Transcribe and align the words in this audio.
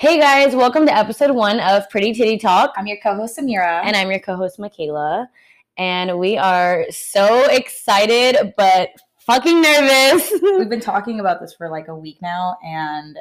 Hey 0.00 0.18
guys, 0.18 0.56
welcome 0.56 0.86
to 0.86 0.96
episode 0.96 1.32
one 1.32 1.60
of 1.60 1.90
Pretty 1.90 2.14
Titty 2.14 2.38
Talk. 2.38 2.72
I'm 2.74 2.86
your 2.86 2.96
co-host 3.02 3.36
Samira. 3.36 3.82
And 3.84 3.94
I'm 3.94 4.10
your 4.10 4.18
co 4.18 4.34
host, 4.34 4.58
Michaela. 4.58 5.28
And 5.76 6.18
we 6.18 6.38
are 6.38 6.86
so 6.88 7.44
excited, 7.50 8.54
but 8.56 8.88
fucking 9.18 9.60
nervous. 9.60 10.32
we've 10.42 10.70
been 10.70 10.80
talking 10.80 11.20
about 11.20 11.38
this 11.38 11.52
for 11.52 11.68
like 11.68 11.88
a 11.88 11.94
week 11.94 12.16
now, 12.22 12.56
and 12.64 13.18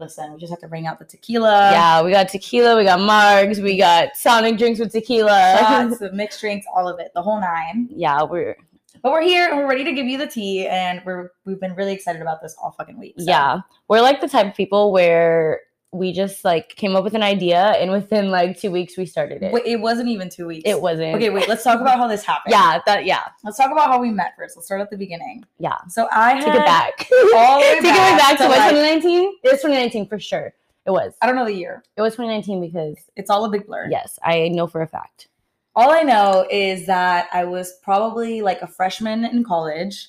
listen, 0.00 0.32
we 0.32 0.40
just 0.40 0.48
have 0.48 0.58
to 0.60 0.68
bring 0.68 0.86
out 0.86 0.98
the 0.98 1.04
tequila. 1.04 1.70
yeah, 1.70 2.02
we 2.02 2.12
got 2.12 2.30
tequila, 2.30 2.78
we 2.78 2.84
got 2.84 3.00
margs, 3.00 3.62
we 3.62 3.76
got 3.76 4.16
Sonic 4.16 4.56
drinks 4.56 4.80
with 4.80 4.90
tequila. 4.90 5.58
Shots, 5.60 5.98
the 5.98 6.12
mixed 6.12 6.40
drinks, 6.40 6.64
all 6.74 6.88
of 6.88 6.98
it, 6.98 7.12
the 7.14 7.20
whole 7.20 7.42
nine. 7.42 7.90
yeah, 7.90 8.22
we're 8.22 8.56
But 9.02 9.12
we're 9.12 9.20
here 9.20 9.50
and 9.50 9.58
we're 9.58 9.68
ready 9.68 9.84
to 9.84 9.92
give 9.92 10.06
you 10.06 10.16
the 10.16 10.28
tea, 10.28 10.66
and 10.66 11.02
we're 11.04 11.32
we've 11.44 11.60
been 11.60 11.74
really 11.74 11.92
excited 11.92 12.22
about 12.22 12.40
this 12.40 12.56
all 12.62 12.70
fucking 12.70 12.98
week. 12.98 13.16
so. 13.18 13.24
yeah, 13.26 13.60
we're 13.88 14.00
like 14.00 14.22
the 14.22 14.28
type 14.28 14.46
of 14.46 14.54
people 14.54 14.92
where 14.92 15.60
we 15.94 16.10
just 16.12 16.42
like 16.44 16.70
came 16.70 16.96
up 16.96 17.04
with 17.04 17.12
an 17.14 17.22
idea 17.22 17.58
and 17.78 17.90
within 17.90 18.30
like 18.30 18.58
two 18.58 18.70
weeks 18.70 18.96
we 18.96 19.04
started 19.04 19.42
it. 19.42 19.52
Wait, 19.52 19.66
it 19.66 19.76
wasn't 19.76 20.08
even 20.08 20.30
two 20.30 20.46
weeks. 20.46 20.62
it 20.68 20.80
wasn't. 20.80 21.14
Okay, 21.16 21.28
wait. 21.28 21.48
Let's 21.48 21.62
talk 21.64 21.80
about 21.80 21.98
how 21.98 22.08
this 22.08 22.24
happened. 22.24 22.52
Yeah, 22.52 22.80
that 22.86 23.04
yeah, 23.04 23.24
Let's 23.44 23.58
talk 23.58 23.70
about 23.70 23.88
how 23.88 24.00
we 24.00 24.10
met 24.10 24.32
first. 24.36 24.56
Let's 24.56 24.66
start 24.66 24.80
at 24.80 24.88
the 24.90 24.96
beginning. 24.96 25.44
yeah. 25.58 25.76
So 25.88 26.08
I 26.10 26.30
had 26.34 26.44
Take 26.44 26.54
it 26.54 26.64
back. 26.64 27.08
all 27.36 27.58
the 27.60 27.66
way 27.66 27.70
Take 27.74 27.78
it 27.80 27.82
back 27.84 28.18
back 28.18 28.36
to 28.38 28.44
to, 28.44 28.48
what, 28.48 28.58
like- 28.58 28.70
2019? 28.70 29.34
It 29.44 29.50
was 29.52 29.60
2019 29.60 30.06
for 30.08 30.18
sure. 30.18 30.54
It 30.86 30.90
was. 30.90 31.12
I 31.20 31.26
don't 31.26 31.36
know 31.36 31.44
the 31.44 31.52
year. 31.54 31.84
It 31.96 32.00
was 32.02 32.14
2019 32.14 32.60
because 32.60 32.96
It's 33.14 33.28
all 33.30 33.44
a 33.44 33.50
big 33.50 33.66
blur. 33.66 33.88
yes, 33.90 34.18
I 34.24 34.48
know 34.48 34.66
for 34.66 34.80
a 34.80 34.86
fact. 34.88 35.28
All 35.76 35.90
I 35.92 36.00
know 36.02 36.46
is 36.50 36.86
that 36.86 37.28
I 37.32 37.44
was 37.44 37.74
probably 37.82 38.42
like 38.42 38.62
a 38.62 38.66
freshman 38.66 39.24
in 39.24 39.44
college 39.44 40.08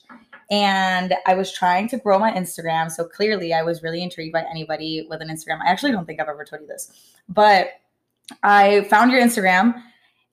and 0.52 1.14
I 1.26 1.34
was 1.36 1.52
trying 1.52 1.88
to 1.90 1.98
grow 1.98 2.20
my 2.20 2.32
Instagram. 2.32 2.92
So 2.92 3.04
clearly 3.06 3.54
I 3.54 3.64
was 3.64 3.82
really 3.84 4.02
intrigued 4.04 4.34
by 4.34 4.44
anybody 4.50 5.06
with 5.10 5.22
an 5.22 5.30
Instagram. 5.30 5.60
I 5.66 5.70
actually 5.72 5.92
don't 5.92 6.06
think 6.06 6.20
I've 6.20 6.28
ever 6.30 6.44
told 6.46 6.62
you 6.62 6.68
this, 6.68 6.92
but 7.30 7.70
I 8.44 8.82
found 8.90 9.12
your 9.12 9.22
Instagram 9.22 9.82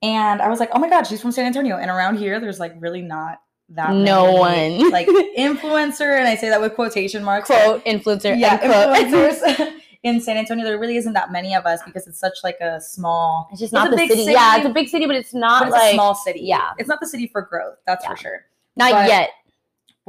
and 0.01 0.41
I 0.41 0.49
was 0.49 0.59
like, 0.59 0.69
oh 0.73 0.79
my 0.79 0.89
God, 0.89 1.03
she's 1.07 1.21
from 1.21 1.31
San 1.31 1.45
Antonio. 1.45 1.77
And 1.77 1.89
around 1.91 2.17
here, 2.17 2.39
there's 2.39 2.59
like 2.59 2.73
really 2.79 3.01
not 3.01 3.41
that 3.69 3.93
No 3.93 4.43
many, 4.43 4.79
one. 4.83 4.91
like 4.91 5.07
influencer. 5.37 6.17
And 6.17 6.27
I 6.27 6.35
say 6.35 6.49
that 6.49 6.59
with 6.61 6.75
quotation 6.75 7.23
marks. 7.23 7.47
Quote 7.47 7.83
influencer. 7.85 8.37
yeah, 8.37 8.57
quote. 8.57 8.97
influencers 8.97 9.73
in 10.03 10.19
San 10.19 10.37
Antonio. 10.37 10.65
There 10.65 10.79
really 10.79 10.97
isn't 10.97 11.13
that 11.13 11.31
many 11.31 11.53
of 11.55 11.65
us 11.65 11.81
because 11.85 12.07
it's 12.07 12.19
such 12.19 12.39
like 12.43 12.59
a 12.59 12.81
small 12.81 13.47
It's 13.51 13.59
just 13.59 13.69
It's 13.71 13.73
not 13.73 13.87
a 13.87 13.91
the 13.91 13.95
big 13.97 14.09
city. 14.09 14.21
city, 14.23 14.33
Yeah, 14.33 14.57
it's 14.57 14.65
a 14.65 14.69
big 14.69 14.89
city, 14.89 15.05
but 15.05 15.15
it's 15.15 15.33
not 15.33 15.61
but 15.61 15.67
it's 15.69 15.77
like 15.77 15.91
a 15.91 15.95
small 15.95 16.15
city. 16.15 16.41
yeah. 16.41 16.71
It's 16.79 16.89
not 16.89 16.99
the 16.99 17.07
city 17.07 17.27
for 17.27 17.43
growth, 17.43 17.77
that's 17.85 18.03
Yeah. 18.03 18.09
for 18.11 18.17
sure. 18.17 18.45
not 18.75 18.91
but- 18.91 19.07
yet. 19.07 19.29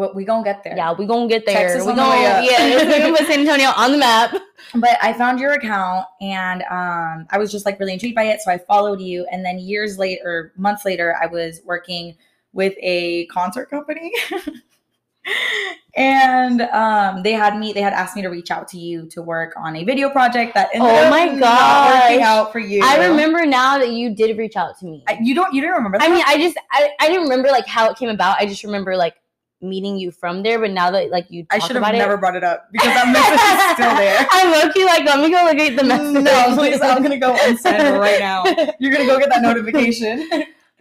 But 0.03 0.17
we 0.17 0.25
gonna 0.25 0.43
get 0.43 0.65
there. 0.65 0.77
Yeah, 0.77 0.95
we 0.95 1.07
gonna 1.07 1.29
get 1.29 1.47
there. 1.47 1.69
Texas 1.69 1.87
we 1.87 1.95
gonna 1.95 2.03
up. 2.03 2.45
yeah, 2.45 2.75
we're 2.75 2.99
gonna 2.99 3.17
put 3.17 3.25
San 3.25 3.39
Antonio 3.39 3.69
on 3.77 3.93
the 3.93 3.99
map. 3.99 4.35
But 4.75 4.97
I 5.03 5.13
found 5.13 5.39
your 5.39 5.53
account 5.53 6.07
and 6.21 6.63
um, 6.63 7.27
I 7.31 7.37
was 7.37 7.53
just 7.53 7.67
like 7.67 7.79
really 7.79 7.93
intrigued 7.93 8.15
by 8.15 8.25
it. 8.25 8.41
So 8.41 8.51
I 8.51 8.57
followed 8.57 9.01
you. 9.01 9.27
And 9.31 9.45
then 9.45 9.59
years 9.59 9.99
later, 9.99 10.53
months 10.57 10.87
later, 10.87 11.15
I 11.21 11.27
was 11.27 11.61
working 11.65 12.17
with 12.53 12.73
a 12.81 13.27
concert 13.27 13.69
company. 13.69 14.11
and 15.97 16.63
um, 16.63 17.23
they 17.23 17.33
had 17.33 17.59
me, 17.59 17.75
they 17.75 17.83
had 17.83 17.93
asked 17.93 18.17
me 18.17 18.23
to 18.23 18.29
reach 18.29 18.51
out 18.51 18.67
to 18.69 18.79
you 18.79 19.07
to 19.11 19.21
work 19.21 19.53
on 19.57 19.77
a 19.77 19.85
video 19.85 20.09
project 20.09 20.55
that 20.55 20.71
ended 20.73 20.91
Oh 20.91 21.11
my 21.11 21.27
not 21.27 22.09
working 22.09 22.23
out 22.23 22.51
for 22.51 22.61
you. 22.61 22.81
I 22.83 23.09
remember 23.09 23.45
now 23.45 23.79
that 23.79 23.91
you 23.91 24.15
did 24.15 24.39
reach 24.39 24.57
out 24.57 24.79
to 24.79 24.87
me. 24.87 25.05
I, 25.07 25.19
you 25.21 25.35
don't, 25.35 25.53
you 25.53 25.61
didn't 25.61 25.77
remember 25.77 25.99
that? 25.99 26.09
I 26.09 26.15
mean, 26.15 26.25
I 26.27 26.39
just 26.39 26.57
I, 26.71 26.91
I 26.99 27.09
didn't 27.09 27.25
remember 27.25 27.49
like 27.49 27.67
how 27.67 27.91
it 27.91 27.99
came 27.99 28.09
about. 28.09 28.39
I 28.41 28.47
just 28.47 28.65
remember 28.65 28.97
like 28.97 29.17
meeting 29.63 29.97
you 29.99 30.11
from 30.11 30.43
there. 30.43 30.59
But 30.59 30.73
now 30.73 30.91
that 30.91 31.11
like 31.11 31.31
you, 31.31 31.47
I 31.51 31.59
should 31.59 31.77
have 31.77 31.93
never 31.93 32.15
It, 32.15 32.21
brought 32.21 32.37
it 32.37 32.45
up 32.45 32.69
because 32.73 32.89
that 32.89 33.09
message 33.13 33.41
is 33.41 33.73
still 33.75 33.97
there. 33.97 34.27
I'm 34.31 34.53
low-key 34.53 34.85
like, 34.85 35.05
let 35.05 35.21
me 35.21 35.31
go 35.31 35.45
look 35.45 35.59
at 35.59 35.77
the 35.77 35.85
message. 35.85 36.25
No, 36.25 36.57
please, 36.57 36.81
I'm 36.81 37.03
gonna 37.03 37.19
go 37.19 37.35
unsend 37.35 37.99
right 37.99 38.21
now. 38.21 38.45
You're 38.79 38.93
gonna 38.93 39.07
go 39.07 39.19
get 39.19 39.31
that 39.31 39.43
notification. 39.43 40.29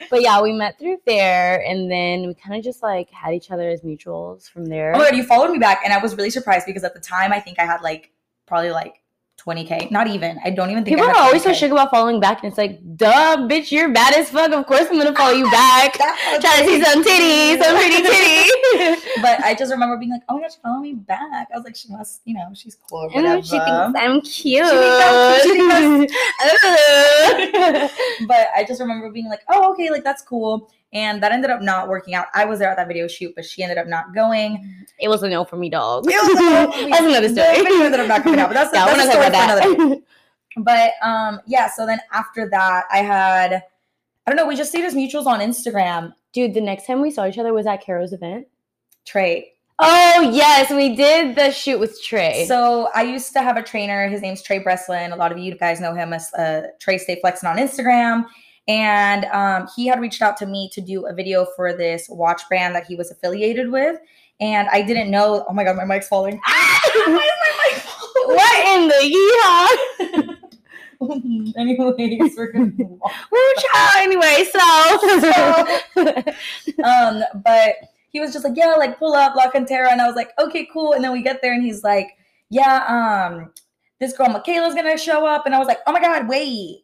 But 0.09 0.23
yeah, 0.23 0.41
we 0.41 0.51
met 0.51 0.79
through 0.79 0.97
there, 1.05 1.63
and 1.63 1.91
then 1.91 2.25
we 2.25 2.33
kind 2.33 2.55
of 2.55 2.63
just 2.63 2.81
like 2.81 3.09
had 3.11 3.33
each 3.33 3.51
other 3.51 3.69
as 3.69 3.81
mutuals 3.81 4.49
from 4.49 4.65
there. 4.65 4.95
Oh 4.95 4.97
my 4.97 5.05
god, 5.05 5.15
you 5.15 5.23
followed 5.23 5.51
me 5.51 5.59
back, 5.59 5.81
and 5.83 5.93
I 5.93 5.99
was 5.99 6.15
really 6.15 6.31
surprised 6.31 6.65
because 6.65 6.83
at 6.83 6.93
the 6.93 6.99
time 6.99 7.31
I 7.31 7.39
think 7.39 7.59
I 7.59 7.65
had 7.65 7.81
like 7.81 8.11
probably 8.47 8.71
like 8.71 9.00
20k. 9.45 9.89
Not 9.91 10.07
even. 10.07 10.39
I 10.43 10.49
don't 10.51 10.69
even 10.69 10.83
think 10.85 10.97
People 10.97 11.09
are 11.09 11.15
always 11.17 11.43
so 11.43 11.49
20K. 11.51 11.55
shook 11.55 11.71
about 11.71 11.89
following 11.89 12.19
back, 12.19 12.43
and 12.43 12.49
it's 12.51 12.57
like, 12.57 12.79
duh, 12.95 13.37
bitch, 13.49 13.71
you're 13.71 13.91
bad 13.91 14.13
as 14.15 14.29
fuck. 14.29 14.51
Of 14.51 14.65
course, 14.67 14.85
I'm 14.89 14.97
gonna 14.97 15.15
follow 15.15 15.33
you 15.33 15.49
back. 15.51 15.93
Trying 15.95 16.41
to 16.41 16.65
see 16.67 16.81
some 16.83 17.03
titties, 17.03 17.63
some 17.63 17.75
pretty 17.75 18.01
titty. 18.03 18.49
But 19.21 19.39
I 19.43 19.53
just 19.53 19.71
remember 19.71 19.97
being 19.97 20.11
like, 20.11 20.21
oh 20.29 20.35
my 20.35 20.41
gosh, 20.41 20.55
follow 20.63 20.79
me 20.79 20.93
back. 20.93 21.47
I 21.53 21.57
was 21.57 21.63
like, 21.65 21.75
she 21.75 21.89
must, 21.89 22.21
you 22.25 22.33
know, 22.33 22.47
she's 22.53 22.77
cool. 22.89 23.09
Mm, 23.09 23.15
or 23.15 23.21
know 23.21 23.35
whatever. 23.35 23.41
she 23.43 23.59
thinks 23.59 23.99
I'm 23.99 24.21
cute. 24.21 24.65
She 24.65 24.71
thinks 24.71 25.03
I'm- 25.03 26.07
she 26.07 26.15
Hello. 26.39 27.89
but 28.27 28.47
I 28.55 28.63
just 28.67 28.79
remember 28.81 29.09
being 29.11 29.27
like, 29.27 29.41
oh, 29.49 29.71
okay, 29.73 29.89
like 29.89 30.03
that's 30.03 30.21
cool. 30.21 30.71
And 30.93 31.23
that 31.23 31.31
ended 31.31 31.49
up 31.51 31.61
not 31.61 31.87
working 31.87 32.15
out. 32.15 32.27
I 32.33 32.43
was 32.45 32.59
there 32.59 32.69
at 32.69 32.75
that 32.77 32.87
video 32.87 33.07
shoot, 33.07 33.33
but 33.35 33.45
she 33.45 33.63
ended 33.63 33.77
up 33.77 33.87
not 33.87 34.13
going. 34.13 34.85
it 34.99 35.07
was 35.07 35.23
a 35.23 35.29
no 35.29 35.45
for 35.45 35.55
me, 35.55 35.69
dog. 35.69 36.03
It 36.05 36.21
was 36.21 36.37
a 36.37 36.49
no 36.49 36.71
for 36.71 36.77
me. 36.83 36.89
That's 36.89 37.01
another 37.01 37.27
The 37.29 37.33
story. 37.53 37.63
video 37.63 37.85
ended 37.85 37.99
up 38.01 38.07
not 38.07 38.23
coming 38.23 38.39
out, 38.39 38.49
but 38.49 38.53
that's- 38.55 38.71
yeah, 38.73 38.85
that's 38.85 39.01
a 39.01 39.05
not 39.05 39.13
talking 39.13 39.29
about 39.29 39.61
story 39.61 39.75
for 39.75 39.89
that. 39.89 40.01
But 40.57 40.91
um, 41.01 41.39
yeah, 41.47 41.69
so 41.69 41.85
then 41.85 41.99
after 42.11 42.49
that, 42.49 42.83
I 42.91 42.97
had, 42.97 43.53
I 43.53 43.63
don't 44.29 44.35
know, 44.35 44.45
we 44.45 44.57
just 44.57 44.69
stayed 44.71 44.83
as 44.83 44.93
mutuals 44.93 45.25
on 45.25 45.39
Instagram. 45.39 46.13
Dude, 46.33 46.53
the 46.53 46.59
next 46.61 46.87
time 46.87 47.01
we 47.01 47.09
saw 47.09 47.25
each 47.25 47.37
other 47.37 47.53
was 47.53 47.65
at 47.67 47.81
Caro's 47.81 48.11
event. 48.11 48.47
Trey. 49.05 49.53
Oh 49.79 50.29
yes, 50.33 50.69
we 50.69 50.95
did 50.95 51.35
the 51.35 51.51
shoot 51.51 51.79
with 51.79 51.99
Trey. 52.03 52.45
So 52.47 52.89
I 52.93 53.01
used 53.01 53.33
to 53.33 53.41
have 53.41 53.57
a 53.57 53.63
trainer. 53.63 54.07
His 54.09 54.21
name's 54.21 54.43
Trey 54.43 54.59
Breslin. 54.59 55.11
A 55.11 55.15
lot 55.15 55.31
of 55.31 55.37
you 55.39 55.55
guys 55.57 55.79
know 55.79 55.95
him 55.95 56.13
as 56.13 56.31
uh, 56.33 56.67
Trey 56.79 56.97
Stay 56.99 57.17
Flexing 57.19 57.49
on 57.49 57.57
Instagram. 57.57 58.25
And 58.67 59.25
um, 59.25 59.67
he 59.75 59.87
had 59.87 59.99
reached 59.99 60.21
out 60.21 60.37
to 60.37 60.45
me 60.45 60.69
to 60.73 60.81
do 60.81 61.07
a 61.07 61.13
video 61.13 61.47
for 61.55 61.73
this 61.75 62.07
watch 62.09 62.41
brand 62.47 62.75
that 62.75 62.85
he 62.85 62.95
was 62.95 63.11
affiliated 63.11 63.71
with. 63.71 63.99
And 64.39 64.67
I 64.69 64.81
didn't 64.81 65.11
know. 65.11 65.45
Oh 65.47 65.53
my 65.53 65.63
god, 65.63 65.75
my 65.75 65.85
mic's 65.85 66.07
falling. 66.07 66.39
Why 66.45 66.79
is 66.95 67.07
my 67.07 67.21
mic 67.67 67.81
falling? 67.81 68.37
what 68.37 68.67
in 68.67 68.87
the 68.87 69.01
yeehaw? 69.15 70.37
Anyways, 71.57 72.37
we're 72.37 72.51
gonna 72.51 72.71
move 72.77 72.99
on. 73.01 73.11
Woo 73.31 73.39
child. 73.57 73.91
Anyway, 73.97 74.45
so 74.51 74.59
um, 76.83 77.23
but 77.43 77.75
he 78.09 78.19
was 78.19 78.33
just 78.33 78.45
like, 78.45 78.55
yeah, 78.55 78.75
like 78.75 78.99
pull 78.99 79.13
up 79.13 79.35
La 79.35 79.49
Cantera. 79.49 79.91
And 79.91 80.01
I 80.01 80.07
was 80.07 80.15
like, 80.15 80.31
okay, 80.39 80.67
cool. 80.71 80.93
And 80.93 81.03
then 81.03 81.11
we 81.11 81.23
get 81.23 81.41
there 81.41 81.53
and 81.53 81.63
he's 81.63 81.83
like, 81.83 82.17
yeah, 82.49 82.83
um, 82.87 83.51
this 83.99 84.15
girl 84.15 84.27
Michaela's 84.27 84.75
gonna 84.75 84.97
show 84.97 85.25
up. 85.25 85.45
And 85.45 85.55
I 85.55 85.59
was 85.59 85.67
like, 85.67 85.79
oh 85.87 85.91
my 85.91 86.01
God, 86.01 86.27
wait. 86.27 86.83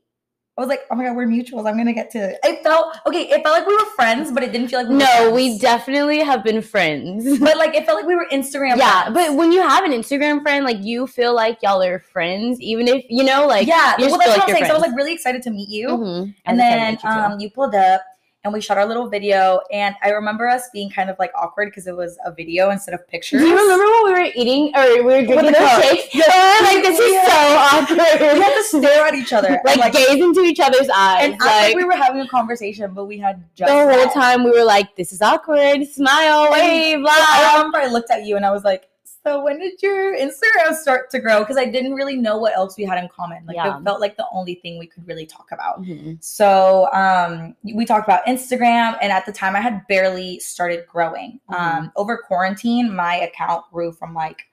I 0.57 0.61
was 0.61 0.69
like, 0.69 0.81
oh 0.89 0.95
my 0.95 1.03
God, 1.03 1.15
we're 1.15 1.27
mutuals. 1.27 1.69
I'm 1.69 1.77
gonna 1.77 1.93
get 1.93 2.09
to 2.11 2.35
it. 2.43 2.63
Felt 2.63 2.97
okay, 3.05 3.29
it 3.29 3.43
felt 3.43 3.59
like 3.59 3.67
we 3.67 3.75
were 3.75 3.85
friends, 3.95 4.31
but 4.31 4.41
it 4.41 4.51
didn't 4.51 4.69
feel 4.69 4.79
like 4.79 4.89
we 4.89 4.95
no, 4.95 5.05
friends. 5.05 5.33
we 5.35 5.59
definitely 5.59 6.19
have 6.23 6.43
been 6.43 6.63
friends. 6.63 7.37
but 7.39 7.57
like 7.57 7.75
it 7.75 7.85
felt 7.85 7.97
like 7.97 8.07
we 8.07 8.15
were 8.15 8.25
Instagram 8.31 8.77
yeah, 8.77 9.03
friends. 9.03 9.13
but 9.13 9.35
when 9.35 9.51
you 9.51 9.61
have 9.61 9.83
an 9.83 9.91
Instagram 9.91 10.41
friend, 10.41 10.65
like 10.65 10.79
you 10.81 11.05
feel 11.05 11.35
like 11.35 11.59
y'all 11.61 11.83
are 11.83 11.99
friends, 11.99 12.59
even 12.59 12.87
if 12.87 13.05
you 13.07 13.23
know, 13.23 13.45
like 13.45 13.67
yeah, 13.67 13.95
well 13.99 14.17
that's 14.17 14.29
like 14.29 14.29
what 14.29 14.39
I'm 14.41 14.47
saying. 14.47 14.57
you're 14.59 14.67
So 14.67 14.73
I 14.73 14.77
was 14.79 14.87
like 14.87 14.97
really 14.97 15.13
excited 15.13 15.43
to 15.43 15.51
meet 15.51 15.69
you. 15.69 15.89
Mhm. 15.89 16.33
And 16.45 16.59
I'm 16.61 16.93
excited 16.93 16.99
to 17.01 17.07
then 17.07 17.17
you 17.17 17.33
um, 17.33 17.39
you 17.39 17.51
pulled 17.51 17.75
up 17.75 18.01
and 18.47 18.53
we 18.53 18.61
shot 18.61 18.77
our 18.77 18.85
little 18.85 19.07
video. 19.07 19.59
And 19.71 19.95
I 20.01 20.09
remember 20.09 20.47
us 20.47 20.69
being 20.73 20.89
kind 20.89 21.09
of 21.09 21.19
like 21.19 21.31
awkward 21.35 21.69
because 21.69 21.85
it 21.85 21.95
was 21.95 22.17
a 22.25 22.31
video 22.31 22.71
instead 22.71 22.93
of 22.95 23.07
pictures. 23.07 23.41
Do 23.41 23.47
you 23.47 23.55
remember 23.57 23.85
when 23.85 24.05
we 24.05 24.11
were 24.13 24.31
eating 24.35 24.71
or 24.75 24.95
we 24.95 25.01
were 25.01 25.25
drinking 25.25 25.51
the 25.51 25.59
those 25.59 25.83
shakes? 25.83 26.07
We 26.17 26.23
oh, 26.27 26.59
like, 26.63 26.83
this 26.83 26.99
is 26.99 27.27
so 27.27 27.37
awkward. 27.57 28.37
we 28.37 28.41
had 28.41 28.53
to 28.53 28.63
stare 28.63 29.05
at 29.05 29.13
each 29.13 29.33
other. 29.33 29.59
like, 29.65 29.77
like 29.77 29.93
gaze 29.93 30.23
into 30.23 30.41
each 30.41 30.59
other's 30.59 30.89
eyes. 30.89 31.25
and 31.25 31.39
like 31.39 31.67
like 31.67 31.75
we 31.75 31.83
were 31.83 31.95
having 31.95 32.21
a 32.21 32.27
conversation, 32.27 32.93
but 32.93 33.05
we 33.05 33.17
had 33.17 33.43
just 33.55 33.69
the 33.69 33.73
whole 33.73 34.05
met. 34.05 34.13
time 34.13 34.43
we 34.43 34.51
were 34.51 34.63
like, 34.63 34.95
this 34.95 35.11
is 35.11 35.21
awkward. 35.21 35.85
Smile, 35.87 36.45
And 36.45 36.53
wave, 36.53 37.05
I 37.07 37.53
remember 37.57 37.77
I 37.77 37.87
looked 37.87 38.11
at 38.11 38.25
you 38.25 38.35
and 38.35 38.45
I 38.45 38.51
was 38.51 38.63
like, 38.63 38.89
"So 39.27 39.43
when 39.43 39.59
did 39.59 39.81
your 39.81 40.15
Instagram 40.15 40.73
start 40.75 41.09
to 41.11 41.19
grow?" 41.19 41.39
Because 41.39 41.57
I 41.57 41.65
didn't 41.65 41.93
really 41.93 42.15
know 42.15 42.37
what 42.37 42.55
else 42.55 42.77
we 42.77 42.83
had 42.85 42.97
in 43.03 43.09
common. 43.09 43.45
Like 43.45 43.55
Yeah. 43.57 43.77
it 43.77 43.83
felt 43.83 43.99
like 43.99 44.15
the 44.17 44.25
only 44.31 44.55
thing 44.55 44.77
we 44.79 44.87
could 44.87 45.05
really 45.07 45.25
talk 45.25 45.51
about. 45.51 45.81
Mhm. 45.83 46.23
So 46.23 46.87
um, 46.93 47.55
we 47.63 47.85
talked 47.85 48.07
about 48.07 48.25
Instagram, 48.25 48.97
and 49.01 49.11
at 49.11 49.25
the 49.25 49.31
time 49.31 49.55
I 49.55 49.61
had 49.61 49.85
barely 49.87 50.39
started 50.39 50.85
growing. 50.87 51.39
Mm-hmm. 51.51 51.77
Um, 51.77 51.91
over 51.95 52.17
quarantine, 52.17 52.93
my 52.95 53.15
account 53.15 53.65
grew 53.71 53.91
from 53.91 54.13
like 54.13 54.45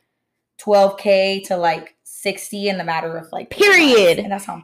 12k 0.58 1.44
to 1.46 1.56
like 1.56 1.94
60 2.04 2.68
in 2.68 2.78
the 2.78 2.84
matter 2.84 3.16
of 3.16 3.30
like 3.32 3.50
Period. 3.50 4.18
and 4.18 4.30
that's 4.32 4.44
how. 4.44 4.62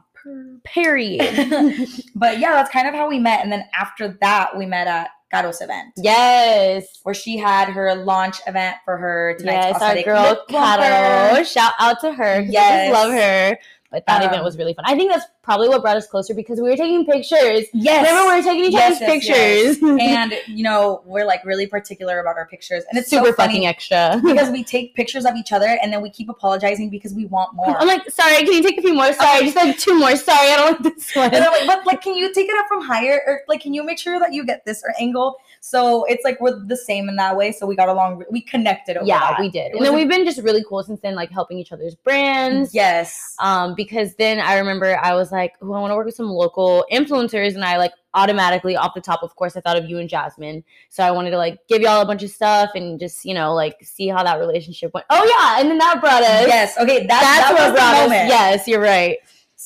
Period. 0.64 1.20
but 2.14 2.38
yeah, 2.38 2.52
that's 2.52 2.70
kind 2.70 2.86
of 2.88 2.94
how 2.94 3.08
we 3.08 3.18
met. 3.18 3.42
And 3.42 3.50
then 3.52 3.64
after 3.78 4.16
that, 4.20 4.56
we 4.56 4.66
met 4.66 4.86
at 4.86 5.10
Caro's 5.32 5.60
event. 5.60 5.92
yes. 5.96 6.84
where 7.04 7.14
she 7.14 7.36
had 7.38 7.68
her 7.68 7.94
launch 7.94 8.38
event 8.46 8.76
for 8.84 8.96
her 8.96 9.36
tonight's 9.38 9.78
Yes, 9.80 9.82
our 9.82 10.02
girl 10.02 10.44
Caro. 10.50 11.42
Shout 11.44 11.72
out 11.78 12.00
to 12.00 12.12
her. 12.12 12.40
'cause 12.42 12.48
I 12.48 12.52
Yes. 12.52 12.88
just 12.90 13.00
love 13.04 13.12
her. 13.12 13.58
But 13.90 14.06
that 14.06 14.22
Um, 14.22 14.28
event 14.28 14.44
was 14.44 14.56
really 14.56 14.72
fun. 14.72 14.84
I 14.86 14.94
think 14.94 15.10
that's 15.12 15.24
probably 15.42 15.68
what 15.68 15.82
brought 15.82 15.96
us 15.96 16.06
closer 16.06 16.32
because 16.32 16.60
we 16.60 16.68
were 16.70 16.76
taking 16.76 17.04
pictures. 17.04 17.64
Yes. 17.72 18.06
Remember, 18.06 18.30
we 18.30 18.36
were 18.36 18.42
taking 18.44 18.64
each 18.66 18.72
Yes, 18.72 19.02
other's 19.02 19.26
yes, 19.26 19.78
pictures. 19.80 20.00
and 20.00 20.34
you 20.46 20.62
know 20.62 21.02
we're 21.04 21.24
like 21.24 21.44
really 21.44 21.66
particular 21.66 22.20
about 22.20 22.36
our 22.36 22.46
pictures, 22.46 22.84
and 22.88 22.98
it's 22.98 23.10
super 23.10 23.26
so 23.26 23.32
fucking 23.32 23.66
extra. 23.66 24.20
because 24.24 24.48
we 24.50 24.62
take 24.62 24.94
pictures 24.94 25.24
of 25.24 25.34
each 25.34 25.50
other 25.50 25.76
and 25.82 25.92
then 25.92 26.02
we 26.02 26.10
keep 26.10 26.28
apologizing 26.28 26.88
because 26.88 27.14
we 27.14 27.26
want 27.26 27.52
more. 27.54 27.76
I'm 27.80 27.88
like, 27.88 28.08
sorry, 28.10 28.36
can 28.44 28.52
you 28.52 28.62
take 28.62 28.78
a 28.78 28.82
few 28.82 28.94
more? 28.94 29.12
Sorry, 29.12 29.38
Okay. 29.38 29.44
just 29.46 29.56
like 29.56 29.76
two 29.78 29.98
more. 29.98 30.14
Sorry, 30.14 30.50
I 30.52 30.56
don't 30.56 30.84
like 30.84 30.94
this 30.94 31.14
one. 31.16 31.34
and 31.34 31.44
I'm 31.44 31.50
like, 31.50 31.66
but 31.66 31.84
like, 31.86 32.00
can 32.00 32.14
you 32.14 32.32
take 32.32 32.48
it 32.48 32.56
up 32.60 32.66
from 32.68 32.82
higher, 32.82 33.20
or 33.26 33.40
like, 33.48 33.60
can 33.60 33.74
you 33.74 33.82
make 33.82 33.98
sure 33.98 34.20
that 34.20 34.32
you 34.32 34.44
get 34.44 34.64
this 34.64 34.82
or 34.84 34.94
angle? 35.00 35.36
So 35.62 36.04
it's 36.04 36.24
like 36.24 36.40
we're 36.40 36.58
the 36.58 36.76
same 36.76 37.08
in 37.10 37.16
that 37.16 37.36
way. 37.36 37.52
So 37.52 37.66
we 37.66 37.76
got 37.76 37.90
along, 37.90 38.24
we 38.30 38.40
connected 38.40 38.96
over 38.96 39.06
yeah, 39.06 39.18
that. 39.18 39.40
we 39.40 39.50
did. 39.50 39.72
It 39.72 39.76
And 39.76 39.84
then 39.84 39.92
a- 39.92 39.96
we've 39.96 40.08
been 40.08 40.24
just 40.24 40.40
really 40.40 40.64
cool 40.66 40.82
since 40.82 41.00
then, 41.00 41.14
like 41.14 41.30
helping 41.30 41.58
each 41.58 41.70
other's 41.70 41.94
brands. 41.94 42.74
Yes. 42.74 43.36
Um, 43.38 43.74
because 43.74 44.14
then 44.14 44.40
I 44.40 44.58
remember 44.58 44.98
I 44.98 45.14
was 45.14 45.30
like, 45.30 45.54
oh, 45.60 45.72
I 45.72 45.80
want 45.80 45.90
to 45.90 45.96
work 45.96 46.06
with 46.06 46.14
some 46.14 46.30
local 46.30 46.86
influencers, 46.90 47.54
and 47.54 47.64
I 47.64 47.76
like 47.76 47.92
automatically 48.14 48.74
off 48.74 48.94
the 48.94 49.00
top, 49.00 49.22
of 49.22 49.36
course, 49.36 49.56
I 49.56 49.60
thought 49.60 49.76
of 49.76 49.84
you 49.84 49.98
and 49.98 50.08
Jasmine. 50.08 50.64
So 50.88 51.04
I 51.04 51.10
wanted 51.10 51.30
to 51.30 51.36
like 51.36 51.58
give 51.68 51.82
y'all 51.82 52.00
a 52.00 52.06
bunch 52.06 52.22
of 52.22 52.30
stuff 52.30 52.70
and 52.74 52.98
just 52.98 53.24
you 53.26 53.34
know 53.34 53.54
like 53.54 53.76
see 53.82 54.08
how 54.08 54.24
that 54.24 54.38
relationship 54.38 54.94
went. 54.94 55.06
Oh 55.10 55.24
yeah, 55.24 55.60
and 55.60 55.70
then 55.70 55.78
that 55.78 56.00
brought 56.00 56.22
us. 56.22 56.48
Yes. 56.48 56.76
Okay. 56.78 57.00
That, 57.06 57.08
that's 57.08 57.50
that 57.50 57.54
what 57.54 57.74
brought 57.74 57.94
us. 57.96 58.10
Yes, 58.10 58.66
you're 58.66 58.80
right. 58.80 59.18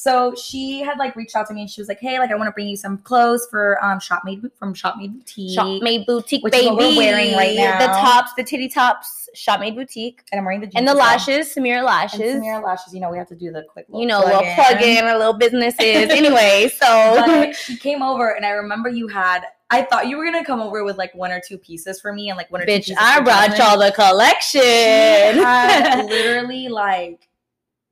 So 0.05 0.35
she 0.35 0.81
had 0.81 0.99
like 0.99 1.17
reached 1.17 1.35
out 1.35 1.47
to 1.49 1.55
me 1.55 1.63
and 1.63 1.71
she 1.71 1.81
was 1.81 1.89
like, 1.89 1.99
"Hey, 1.99 2.19
like 2.19 2.31
I 2.31 2.35
want 2.35 2.47
to 2.49 2.53
bring 2.53 2.69
you 2.69 2.77
some 2.77 2.99
clothes 2.99 3.49
for 3.51 3.83
um 3.83 3.99
Shop 3.99 4.21
Made 4.23 4.43
from 4.59 4.75
Shop 4.75 4.97
Made 4.99 5.15
Boutique." 5.15 5.55
Shop 5.55 5.81
Made 5.83 6.05
Boutique, 6.05 6.45
Which 6.45 6.53
is 6.55 6.61
baby. 6.61 6.69
what 6.75 6.79
we're 6.79 6.97
wearing 6.99 7.33
right 7.35 7.57
now. 7.57 7.79
The 7.79 7.87
tops, 7.87 8.35
the 8.35 8.45
titty 8.45 8.69
tops, 8.69 9.31
Shop 9.33 9.61
Made 9.61 9.75
Boutique, 9.75 10.23
and 10.31 10.39
I'm 10.39 10.45
wearing 10.45 10.61
the 10.61 10.67
jeans 10.67 10.75
and 10.77 10.87
the 10.87 10.93
well. 10.93 11.07
lashes, 11.07 11.55
Samira 11.55 11.77
And 11.79 11.87
lashes. 11.87 12.35
Samira 12.35 12.63
lashes. 12.63 12.93
You 12.93 13.01
know, 13.01 13.11
we 13.11 13.17
have 13.17 13.29
to 13.29 13.35
do 13.35 13.51
the 13.51 13.63
quick. 13.63 13.87
you 13.95 14.05
know, 14.05 14.21
little 14.21 14.43
plug 14.55 14.83
in, 14.83 15.07
our 15.07 15.17
little 15.17 15.33
businesses. 15.33 15.81
anyway, 15.81 16.71
so 16.79 17.15
But 17.17 17.57
she 17.57 17.79
came 17.79 18.03
over, 18.03 18.29
and 18.37 18.45
I 18.45 18.51
remember 18.51 18.91
you 18.91 19.09
had. 19.09 19.45
I 19.71 19.85
thought 19.85 20.07
you 20.07 20.19
were 20.19 20.25
gonna 20.27 20.45
come 20.45 20.61
over 20.61 20.85
with 20.85 20.99
like 20.99 21.15
one 21.15 21.33
or 21.33 21.41
two 21.41 21.57
pieces 21.57 21.99
for 21.99 22.13
me, 22.13 22.29
and 22.29 22.37
like 22.37 22.53
one 22.53 22.61
or 22.61 22.67
two. 22.67 22.73
bitch, 22.73 22.93
I 22.99 23.23
brought 23.23 23.57
y'all 23.57 23.79
the 23.79 23.91
collection. 23.91 25.41
literally 26.11 26.69
like 26.69 27.27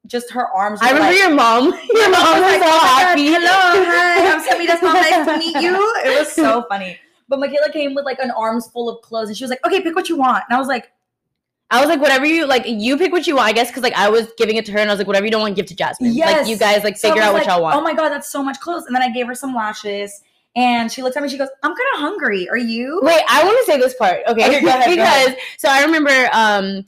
just 0.06 0.30
her 0.32 0.48
arms. 0.48 0.80
I 0.82 0.88
remember 0.90 1.08
like, 1.12 1.18
your 1.18 1.30
mom. 1.34 1.64
Your 1.94 2.10
mom 2.10 2.40
was 2.40 2.42
like, 2.42 2.60
so 2.62 2.66
"Oh 2.66 2.80
my 2.82 3.02
God, 3.02 3.06
happy. 3.06 3.26
Hello, 3.26 3.84
hi, 3.84 4.32
I'm 4.32 4.40
Samira. 4.42 4.78
Small. 4.78 4.92
Nice 4.94 5.26
to 5.26 5.38
meet 5.38 5.56
you. 5.62 5.74
It 6.04 6.18
was 6.18 6.32
so 6.32 6.64
funny. 6.68 6.98
But 7.28 7.38
Michaela 7.38 7.70
came 7.72 7.94
with 7.94 8.04
like 8.04 8.18
an 8.18 8.30
arms 8.32 8.66
full 8.68 8.88
of 8.88 9.00
clothes, 9.02 9.28
and 9.28 9.36
she 9.36 9.44
was 9.44 9.50
like, 9.50 9.64
"Okay, 9.64 9.80
pick 9.80 9.94
what 9.94 10.08
you 10.08 10.16
want." 10.16 10.44
And 10.48 10.56
I 10.56 10.58
was 10.58 10.68
like, 10.68 10.90
I 11.70 11.80
was 11.80 11.88
like, 11.88 12.00
whatever 12.00 12.26
you 12.26 12.46
like, 12.46 12.64
you 12.66 12.98
pick 12.98 13.12
what 13.12 13.26
you 13.26 13.36
want. 13.36 13.48
I 13.48 13.52
guess 13.52 13.68
because 13.68 13.82
like 13.82 13.94
I 13.94 14.08
was 14.10 14.30
giving 14.36 14.56
it 14.56 14.66
to 14.66 14.72
her, 14.72 14.78
and 14.78 14.90
I 14.90 14.92
was 14.92 14.98
like, 14.98 15.06
whatever 15.06 15.24
you 15.24 15.30
don't 15.30 15.40
want, 15.40 15.56
give 15.56 15.66
to 15.66 15.76
Jasmine. 15.76 16.10
Like 16.10 16.18
Yes. 16.18 16.48
you 16.48 16.56
guys 16.58 16.84
like 16.84 16.96
so 16.98 17.08
figure 17.08 17.22
was 17.22 17.28
out 17.28 17.32
what 17.32 17.38
like, 17.42 17.48
y'all 17.48 17.62
want. 17.62 17.76
Oh 17.76 17.80
my 17.80 17.94
god, 17.94 18.10
that's 18.10 18.28
so 18.30 18.42
much 18.42 18.60
clothes. 18.60 18.84
And 18.86 18.94
then 18.94 19.02
I 19.02 19.10
gave 19.10 19.26
her 19.28 19.34
some 19.34 19.54
lashes, 19.54 20.22
and 20.56 20.90
she 20.92 21.02
looked 21.02 21.16
at 21.16 21.22
me. 21.22 21.28
She 21.30 21.38
goes, 21.38 21.48
"I'm 21.62 21.70
kind 21.70 21.88
of 21.94 22.00
hungry. 22.00 22.48
Are 22.50 22.58
you?" 22.58 23.00
Wait, 23.02 23.22
I 23.28 23.44
want 23.44 23.56
to 23.64 23.72
say 23.72 23.78
this 23.78 23.94
part. 23.94 24.18
Okay, 24.26 24.44
Okay, 24.48 24.60
go 24.60 24.66
ahead, 24.68 24.84
go 24.84 24.90
because 24.96 25.26
ahead. 25.28 25.38
so 25.56 25.68
I 25.70 25.82
remember 25.84 26.28
um 26.32 26.84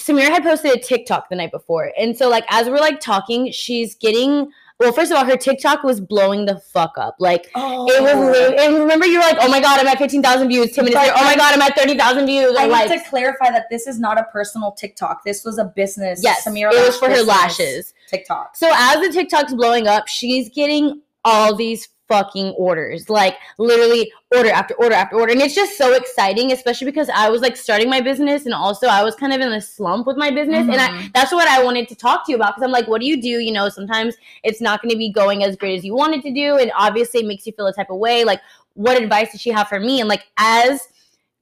Samira 0.00 0.28
had 0.28 0.42
posted 0.42 0.72
a 0.72 0.78
TikTok 0.78 1.28
the 1.28 1.36
night 1.36 1.50
before. 1.50 1.92
And 1.98 2.16
so 2.16 2.28
like 2.28 2.44
as 2.48 2.68
we're 2.68 2.78
like 2.78 3.00
talking, 3.00 3.50
she's 3.52 3.94
getting 3.94 4.50
well, 4.78 4.92
first 4.92 5.12
of 5.12 5.18
all, 5.18 5.26
her 5.26 5.36
TikTok 5.36 5.82
was 5.82 6.00
blowing 6.00 6.46
the 6.46 6.58
fuck 6.58 6.96
up. 6.96 7.16
Like 7.18 7.50
Oh, 7.54 7.86
it 7.90 8.02
was 8.02 8.14
oh. 8.14 8.54
and 8.58 8.78
remember 8.78 9.04
you 9.04 9.18
were 9.18 9.24
like, 9.24 9.36
Oh 9.40 9.50
my 9.50 9.60
god, 9.60 9.78
I'm 9.78 9.86
at 9.86 9.98
fifteen 9.98 10.22
thousand 10.22 10.48
views, 10.48 10.72
ten 10.72 10.84
minutes 10.86 11.00
later, 11.00 11.14
oh 11.16 11.24
my 11.24 11.36
god, 11.36 11.54
I'm 11.54 11.60
at 11.60 11.76
thirty 11.76 11.96
thousand 11.96 12.26
views 12.26 12.56
I 12.58 12.66
or 12.66 12.88
need 12.88 12.98
to 12.98 13.08
clarify 13.08 13.50
that 13.50 13.66
this 13.70 13.86
is 13.86 14.00
not 14.00 14.18
a 14.18 14.24
personal 14.32 14.72
TikTok. 14.72 15.22
This 15.24 15.44
was 15.44 15.58
a 15.58 15.64
business. 15.64 16.20
Yes, 16.22 16.46
Samira 16.46 16.72
it 16.72 16.86
was 16.86 16.96
for 16.96 17.10
her 17.10 17.22
lashes. 17.22 17.92
TikTok. 18.08 18.56
So 18.56 18.70
as 18.74 19.06
the 19.06 19.12
TikTok's 19.12 19.54
blowing 19.54 19.86
up, 19.86 20.08
she's 20.08 20.48
getting 20.48 21.02
all 21.24 21.54
these 21.54 21.88
fucking 22.10 22.48
orders. 22.58 23.08
Like 23.08 23.36
literally 23.56 24.12
order 24.34 24.50
after 24.50 24.74
order 24.74 24.94
after 24.94 25.16
order. 25.16 25.32
And 25.32 25.40
it's 25.40 25.54
just 25.54 25.78
so 25.78 25.94
exciting, 25.94 26.52
especially 26.52 26.86
because 26.86 27.08
I 27.08 27.30
was 27.30 27.40
like 27.40 27.56
starting 27.56 27.88
my 27.88 28.00
business 28.00 28.44
and 28.44 28.52
also 28.52 28.88
I 28.88 29.02
was 29.02 29.14
kind 29.14 29.32
of 29.32 29.40
in 29.40 29.52
a 29.52 29.60
slump 29.60 30.06
with 30.06 30.16
my 30.16 30.30
business. 30.30 30.66
And 30.68 30.80
I 30.80 30.88
Mhm. 30.88 31.12
that's 31.14 31.32
what 31.32 31.46
I 31.48 31.62
wanted 31.62 31.88
to 31.88 31.94
talk 31.94 32.26
to 32.26 32.32
you 32.32 32.36
about 32.36 32.56
because 32.56 32.64
I'm 32.64 32.72
like, 32.72 32.88
what 32.88 33.00
do 33.00 33.06
you 33.06 33.22
do? 33.22 33.28
You 33.28 33.52
know, 33.52 33.68
sometimes 33.68 34.16
it's 34.42 34.60
not 34.60 34.82
gonna 34.82 34.96
be 34.96 35.12
going 35.12 35.44
as 35.44 35.56
great 35.56 35.78
as 35.78 35.84
you 35.84 35.94
wanted 35.94 36.22
to 36.22 36.32
do, 36.32 36.56
and 36.56 36.72
obviously 36.76 37.20
it 37.20 37.26
makes 37.26 37.46
you 37.46 37.52
feel 37.52 37.68
a 37.68 37.72
type 37.72 37.90
of 37.90 37.98
way. 37.98 38.24
Like, 38.24 38.40
what 38.74 39.00
advice 39.00 39.30
did 39.32 39.40
she 39.40 39.50
have 39.50 39.68
for 39.68 39.78
me? 39.78 40.00
And 40.00 40.08
like 40.08 40.24
as 40.36 40.88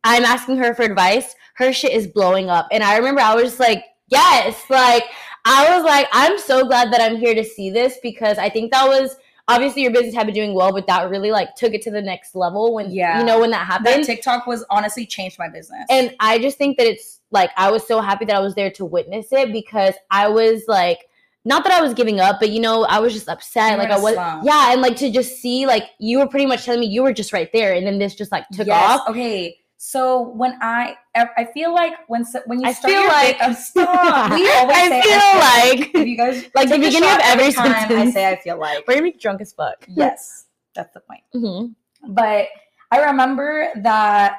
I'm 0.05 0.25
asking 0.25 0.59
her 0.59 0.75
for 0.75 0.83
advice, 0.83 1.35
her 1.55 1.73
shit 1.73 1.93
is 1.93 2.07
blowing 2.07 2.51
up. 2.51 2.69
And 2.71 2.85
I 2.85 2.97
remember 2.99 3.21
I 3.21 3.35
was 3.35 3.45
just 3.45 3.61
like, 3.61 3.85
yes, 4.09 4.63
like 4.71 5.05
I 5.45 5.75
was 5.75 5.85
like, 5.85 6.09
I'm 6.13 6.39
so 6.39 6.67
glad 6.67 6.93
that 6.93 7.01
I'm 7.01 7.17
here 7.17 7.35
to 7.35 7.45
see 7.45 7.71
this 7.71 7.99
because 8.03 8.39
I 8.39 8.51
think 8.51 8.71
that 8.73 8.87
was 8.87 9.17
obviously 9.49 9.83
your 9.83 9.91
business 9.91 10.15
had 10.15 10.27
been 10.27 10.35
doing 10.35 10.55
well, 10.55 10.73
but 10.73 10.87
that 10.87 11.09
really 11.11 11.31
like 11.31 11.55
took 11.57 11.73
it 11.75 11.83
to 11.83 11.91
the 11.91 12.03
next 12.03 12.35
level 12.35 12.75
when 12.75 12.91
Yeah. 12.91 13.19
you 13.19 13.25
know 13.25 13.41
when 13.41 13.51
that 13.51 13.67
happened. 13.67 14.05
That. 14.05 14.07
TikTok 14.07 14.47
was 14.47 14.65
honestly 14.71 15.07
changed 15.07 15.39
my 15.39 15.49
business. 15.49 15.85
and 15.91 16.15
I 16.21 16.39
just 16.39 16.59
think 16.59 16.77
that 16.79 16.87
it's 16.87 17.21
like 17.31 17.51
I 17.57 17.71
was 17.71 17.87
so 17.87 18.01
happy 18.01 18.25
that 18.27 18.37
I 18.37 18.41
was 18.41 18.55
there 18.55 18.71
to 18.73 18.85
witness 18.85 19.33
it 19.33 19.53
because 19.53 19.95
I 20.11 20.29
was 20.29 20.63
like 20.69 20.99
not 21.45 21.65
that 21.65 21.73
I 21.73 21.81
was 21.81 21.95
giving 21.95 22.21
up, 22.21 22.41
but 22.41 22.51
you 22.51 22.61
know, 22.61 22.85
I 22.85 22.99
was 22.99 23.15
just 23.15 23.27
upset. 23.29 23.73
You 23.73 23.79
like 23.79 23.91
I 23.91 23.99
was 23.99 24.15
slump. 24.15 24.45
yeah, 24.45 24.73
and 24.73 24.83
like 24.83 24.97
to 24.97 25.11
just 25.11 25.37
see 25.39 25.65
like 25.67 25.85
you 25.99 26.19
were 26.19 26.27
pretty 26.27 26.45
much 26.47 26.65
telling 26.65 26.81
me 26.81 26.87
you 26.87 27.03
were 27.03 27.13
just 27.13 27.33
right 27.33 27.49
there 27.55 27.73
and 27.75 27.87
then 27.87 27.99
this 27.99 28.15
just 28.15 28.31
like 28.33 28.47
took 28.53 28.67
Yes, 28.67 29.01
off. 29.01 29.09
Okay. 29.09 29.57
So 29.81 30.31
when 30.35 30.59
I, 30.61 30.97
I 31.15 31.45
feel 31.55 31.73
like 31.73 31.93
when 32.09 32.25
when 32.47 32.61
you 32.61 32.67
I 32.69 32.73
start 32.73 32.91
feel 32.93 33.01
your 33.03 33.11
like- 33.11 33.39
stop. 33.57 34.33
We 34.35 34.51
always 34.59 34.77
I 34.77 34.89
say 34.91 35.03
feel 35.03 35.29
like 35.39 35.79
like 35.79 35.95
if 35.95 36.07
you 36.09 36.17
guys 36.17 36.45
like 36.55 36.69
the 36.69 36.79
beginning 36.79 37.09
of 37.09 37.21
shot 37.23 37.31
every 37.31 37.53
time, 37.53 37.93
I 37.99 38.11
say 38.11 38.27
I 38.29 38.37
feel 38.43 38.59
like 38.59 38.87
we're 38.89 38.95
gonna 38.95 39.13
be 39.13 39.19
drunk 39.19 39.41
as 39.41 39.53
fuck. 39.53 39.85
yes, 39.87 40.47
that's 40.75 40.93
the 40.95 41.01
point. 41.01 41.23
Mhm. 41.35 41.75
But 42.09 42.49
I 42.91 43.05
remember 43.07 43.69
that 43.83 44.39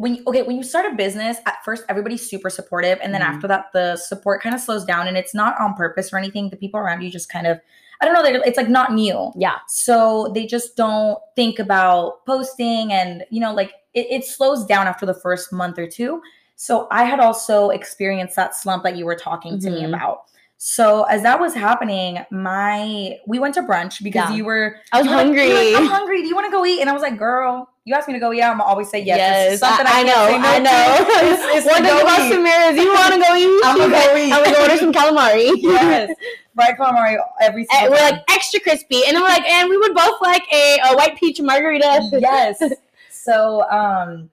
when 0.00 0.14
you, 0.16 0.22
okay 0.26 0.42
when 0.42 0.56
you 0.56 0.62
start 0.62 0.90
a 0.90 0.94
business 0.96 1.36
at 1.46 1.56
first 1.64 1.84
everybody's 1.90 2.28
super 2.28 2.48
supportive 2.48 2.98
and 3.02 3.12
then 3.12 3.20
Mhm. 3.20 3.30
after 3.34 3.46
that 3.48 3.66
the 3.74 3.96
support 3.96 4.42
kind 4.42 4.54
of 4.54 4.60
slows 4.60 4.84
down 4.84 5.06
and 5.08 5.16
it's 5.16 5.34
not 5.34 5.60
on 5.60 5.74
purpose 5.74 6.12
or 6.12 6.16
anything. 6.18 6.48
The 6.48 6.56
people 6.56 6.80
around 6.80 7.02
you 7.02 7.10
just 7.10 7.28
kind 7.30 7.46
of 7.46 7.60
I 8.02 8.06
don't 8.06 8.14
know. 8.14 8.40
It's 8.46 8.56
like 8.56 8.70
not 8.70 8.94
new. 8.94 9.30
Yeah. 9.36 9.56
So 9.68 10.30
they 10.34 10.46
just 10.46 10.74
don't 10.74 11.18
think 11.36 11.58
about 11.58 12.24
posting 12.24 12.90
and, 12.94 13.26
you 13.28 13.40
know, 13.40 13.52
like 13.52 13.72
it, 13.92 14.06
it 14.10 14.24
slows 14.24 14.64
down 14.64 14.86
after 14.86 15.04
the 15.04 15.12
first 15.12 15.52
month 15.52 15.78
or 15.78 15.86
two. 15.86 16.22
So 16.56 16.88
I 16.90 17.04
had 17.04 17.20
also 17.20 17.68
experienced 17.68 18.36
that 18.36 18.56
slump 18.56 18.84
that 18.84 18.96
you 18.96 19.04
were 19.04 19.16
talking 19.16 19.58
to 19.60 19.68
me 19.70 19.82
Mhm. 19.82 19.88
about. 19.88 20.22
So 20.62 21.04
as 21.04 21.22
that 21.22 21.40
was 21.40 21.54
happening, 21.54 22.18
my 22.30 23.16
we 23.26 23.38
went 23.38 23.54
to 23.54 23.62
brunch 23.62 24.02
because 24.02 24.28
Yeah. 24.28 24.36
you 24.36 24.44
were 24.44 24.76
I 24.92 24.98
was 25.00 25.08
were 25.08 25.14
like- 25.16 25.26
were 25.28 25.32
hungry. 25.40 25.72
like, 25.72 25.76
I'm 25.82 25.86
hungry. 25.86 26.20
Do 26.20 26.28
you 26.28 26.34
want 26.34 26.48
to 26.48 26.52
go 26.52 26.66
eat? 26.66 26.82
And 26.82 26.90
I 26.90 26.92
was 26.92 27.00
like, 27.00 27.16
girl, 27.16 27.66
you 27.86 27.94
asked 27.94 28.08
me 28.08 28.12
to 28.12 28.20
go 28.20 28.30
eat. 28.30 28.42
I'm 28.42 28.60
always 28.60 28.90
say 28.90 28.98
yes. 29.00 29.16
Yes, 29.16 29.52
It's 29.54 29.60
something 29.60 29.86
I, 29.86 30.00
I 30.00 30.04
can't 30.04 30.06
know, 30.06 30.36
no 30.36 30.48
I 30.48 30.58
know. 30.58 31.30
It's- 31.32 31.56
it's 31.56 31.66
One 31.66 31.82
thing 31.82 32.00
about. 32.02 32.18
Samira 32.30 32.72
is 32.72 32.76
you 32.76 32.92
want 32.92 33.14
to 33.14 33.20
go 33.20 33.34
eat. 33.40 33.64
I'ma 33.64 33.88
go 33.88 34.16
eat. 34.18 34.32
I'm 34.34 34.44
gonna 34.44 34.58
order 34.60 34.76
some 34.76 34.92
calamari. 34.92 35.50
yes, 35.62 36.10
fried 36.54 36.76
calamari 36.76 37.16
every 37.40 37.62
And 37.62 37.70
single 37.70 37.92
we're 37.92 37.96
time. 37.96 38.12
like 38.16 38.22
extra 38.30 38.60
crispy, 38.60 39.00
and 39.06 39.16
then 39.16 39.22
we're 39.22 39.28
like, 39.30 39.48
and 39.48 39.70
we 39.70 39.78
would 39.78 39.94
both 39.94 40.20
like 40.20 40.44
a, 40.52 40.78
a 40.90 40.94
white 40.94 41.16
peach 41.16 41.40
margarita. 41.40 42.10
yes. 42.20 42.62
So 43.08 43.62
um 43.70 44.28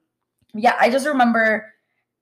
yeah, 0.52 0.76
I 0.78 0.90
just 0.90 1.06
remember 1.06 1.72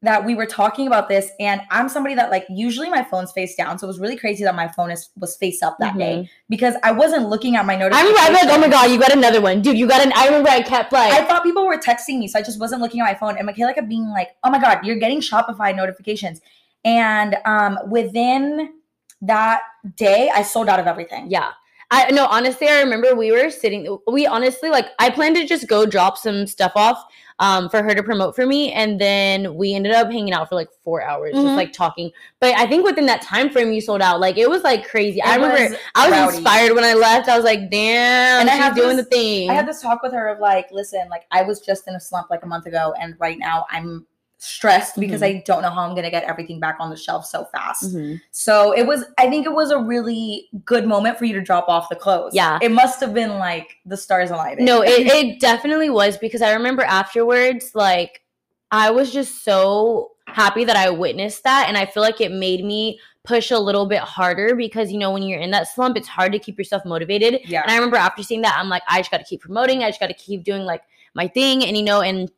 that 0.07 0.25
we 0.25 0.35
were 0.35 0.47
talking 0.47 0.87
about 0.87 1.09
this 1.09 1.31
and 1.41 1.61
I'm 1.71 1.89
somebody 1.89 2.15
that 2.15 2.31
like 2.31 2.47
usually 2.49 2.89
my 2.89 3.03
phone's 3.03 3.33
face 3.33 3.57
down. 3.57 3.79
So 3.79 3.87
it 3.87 3.89
was 3.89 3.99
really 3.99 4.17
crazy 4.17 4.45
that 4.45 4.55
my 4.55 4.69
phone 4.69 4.91
is 4.91 5.11
was 5.17 5.37
face 5.37 5.63
up 5.63 5.77
that 5.81 5.99
day 5.99 6.31
because 6.49 6.77
I 6.85 6.93
wasn't 6.93 7.29
looking 7.29 7.57
at 7.57 7.67
my 7.67 7.75
notifications. 7.75 8.19
I 8.19 8.31
was 8.31 8.43
like, 8.43 8.55
oh 8.55 8.59
my 8.61 8.69
god, 8.69 8.91
you 8.91 9.01
got 9.01 9.13
another 9.13 9.41
one, 9.41 9.63
dude. 9.63 9.77
You 9.77 9.89
got 9.89 10.01
an. 10.07 10.13
I 10.15 10.27
remember 10.27 10.49
I 10.49 10.63
kept 10.63 10.93
like, 10.93 11.13
I 11.13 11.25
thought 11.25 11.43
people 11.43 11.67
were 11.67 11.77
texting 11.79 12.21
me, 12.21 12.29
so 12.29 12.39
I 12.39 12.43
just 12.43 12.61
wasn't 12.61 12.83
looking 12.83 13.01
at 13.01 13.05
my 13.05 13.15
phone. 13.15 13.37
And 13.37 13.47
Michaela 13.47 13.75
kept 13.75 13.89
being 13.89 14.09
like, 14.11 14.31
"Oh 14.45 14.51
my 14.51 14.61
god, 14.61 14.87
you're 14.87 14.97
getting 14.97 15.21
Shopify 15.21 15.75
notifications." 15.75 16.41
And 16.85 17.37
um, 17.45 17.79
within 17.89 18.75
that 19.23 19.63
day, 19.97 20.31
I 20.33 20.43
sold 20.43 20.69
out 20.69 20.79
of 20.79 20.87
everything. 20.87 21.31
yeah. 21.31 21.53
I 21.91 22.11
no, 22.11 22.27
honestly, 22.27 22.69
I 22.69 22.81
remember 22.81 23.15
we 23.15 23.31
were 23.31 23.51
sitting. 23.51 23.99
We 24.07 24.27
honestly 24.27 24.71
like, 24.71 24.87
I 24.99 25.11
planned 25.11 25.37
to 25.37 25.47
just 25.47 25.69
go 25.69 25.87
drop 25.87 26.19
some 26.19 26.47
stuff 26.47 26.73
off, 26.75 27.05
um, 27.39 27.69
for 27.69 27.83
her 27.83 27.95
to 27.95 28.03
promote 28.03 28.35
for 28.35 28.47
me, 28.47 28.73
and 28.73 29.01
then 29.01 29.55
we 29.57 29.75
ended 29.75 29.93
up 29.93 30.11
hanging 30.11 30.33
out 30.33 30.49
for 30.49 30.55
like 30.55 30.69
four 30.83 31.03
hours, 31.03 31.35
Mhm. 31.35 31.43
just 31.43 31.55
like 31.57 31.73
talking. 31.73 32.11
But 32.41 32.55
I 32.57 32.67
think 32.67 32.85
within 32.85 33.07
that 33.07 33.21
time 33.23 33.51
frame, 33.51 33.73
you 33.73 33.81
sold 33.81 34.01
out. 34.01 34.21
Like 34.21 34.39
it 34.39 34.49
was 34.49 34.63
like 34.63 34.89
crazy. 34.89 35.21
I 35.23 35.35
remember 35.37 35.69
was 35.71 35.79
I 35.95 36.09
was 36.09 36.19
rowdy. 36.19 36.37
inspired 36.39 36.75
when 36.75 36.85
I 36.85 36.95
left. 36.95 37.29
I 37.29 37.37
was 37.37 37.45
like, 37.45 37.71
damn, 37.71 38.41
And 38.41 38.49
I 38.49 38.55
she's 38.55 38.63
have 38.63 38.75
doing 38.75 38.97
this- 38.97 39.05
the 39.07 39.11
thing. 39.11 39.51
I 39.51 39.55
had 39.55 39.67
this 39.69 39.83
talk 39.83 40.03
with 40.03 40.13
her 40.13 40.29
of 40.29 40.39
like, 40.39 40.69
listen, 40.73 41.09
like 41.11 41.27
I 41.31 41.43
was 41.43 41.61
just 41.61 41.87
in 41.89 41.95
a 41.95 42.01
slump 42.01 42.31
like 42.31 42.43
a 42.43 42.47
month 42.47 42.67
ago, 42.67 42.95
and 43.01 43.15
right 43.19 43.39
now 43.39 43.67
I'm 43.71 44.07
stressed 44.39 44.99
because 45.01 45.23
Mm-hmm. 45.23 45.39
I 45.39 45.43
don't 45.47 45.63
know 45.63 45.71
how 45.71 45.83
I'm 45.89 45.95
gonna 45.95 46.11
get 46.11 46.25
everything 46.25 46.61
back 46.61 46.77
on 46.79 46.91
the 46.91 46.97
shelf 46.97 47.25
so 47.27 47.45
fast. 47.47 47.95
Mhm. 47.95 48.21
So 48.33 48.73
it 48.73 48.87
was, 48.87 49.05
I 49.19 49.29
think 49.31 49.47
it 49.47 49.53
was 49.53 49.71
a 49.71 49.79
really 49.79 50.49
good 50.65 50.87
moment 50.87 51.19
for 51.19 51.25
you 51.25 51.33
to 51.35 51.41
drop 51.41 51.69
off 51.69 51.89
the 51.89 51.97
clothes. 51.97 52.35
Yeah. 52.35 52.59
It 52.61 52.71
must 52.71 53.01
have 53.01 53.15
been 53.15 53.39
like 53.39 53.77
the 53.87 53.97
stars 53.97 54.31
aligning. 54.31 54.65
No, 54.65 54.83
it, 54.83 55.07
it 55.07 55.41
definitely 55.41 55.91
was 55.91 56.19
because 56.19 56.43
I 56.43 56.53
remember 56.53 56.83
afterwards, 56.83 57.73
like, 57.75 58.23
I 58.71 58.91
was 58.91 59.13
just 59.13 59.45
so 59.45 60.13
happy 60.27 60.65
that 60.65 60.77
I 60.77 60.91
witnessed 60.91 61.45
that. 61.45 61.67
And 61.69 61.79
I 61.79 61.87
feel 61.87 62.03
like 62.03 62.21
it 62.21 62.33
made 62.33 62.65
me 62.65 62.99
push 63.25 63.51
a 63.51 63.59
little 63.59 63.87
bit 63.87 64.01
harder 64.01 64.55
because 64.55 64.93
you 64.93 64.99
know 64.99 65.11
when 65.11 65.23
you're 65.25 65.41
in 65.41 65.51
that 65.51 65.67
slump 65.67 65.97
it's 65.97 66.07
hard 66.07 66.31
to 66.31 66.39
keep 66.39 66.57
yourself 66.57 66.85
motivated 66.85 67.41
Yeah. 67.45 67.63
and 67.63 67.73
i 67.73 67.75
remember 67.75 67.97
after 67.97 68.23
seeing 68.23 68.41
that 68.43 68.57
i'm 68.57 68.69
like 68.69 68.85
i 68.89 69.01
just 69.01 69.11
got 69.11 69.19
to 69.19 69.25
keep 69.25 69.41
promoting 69.41 69.83
i 69.83 69.89
just 69.89 69.99
got 69.99 70.07
to 70.07 70.15
keep 70.15 70.45
doing 70.45 70.63
like 70.63 70.83
my 71.15 71.27
thing 71.27 71.65
and 71.65 71.77
you 71.77 71.83
know 71.83 72.03
and 72.03 72.31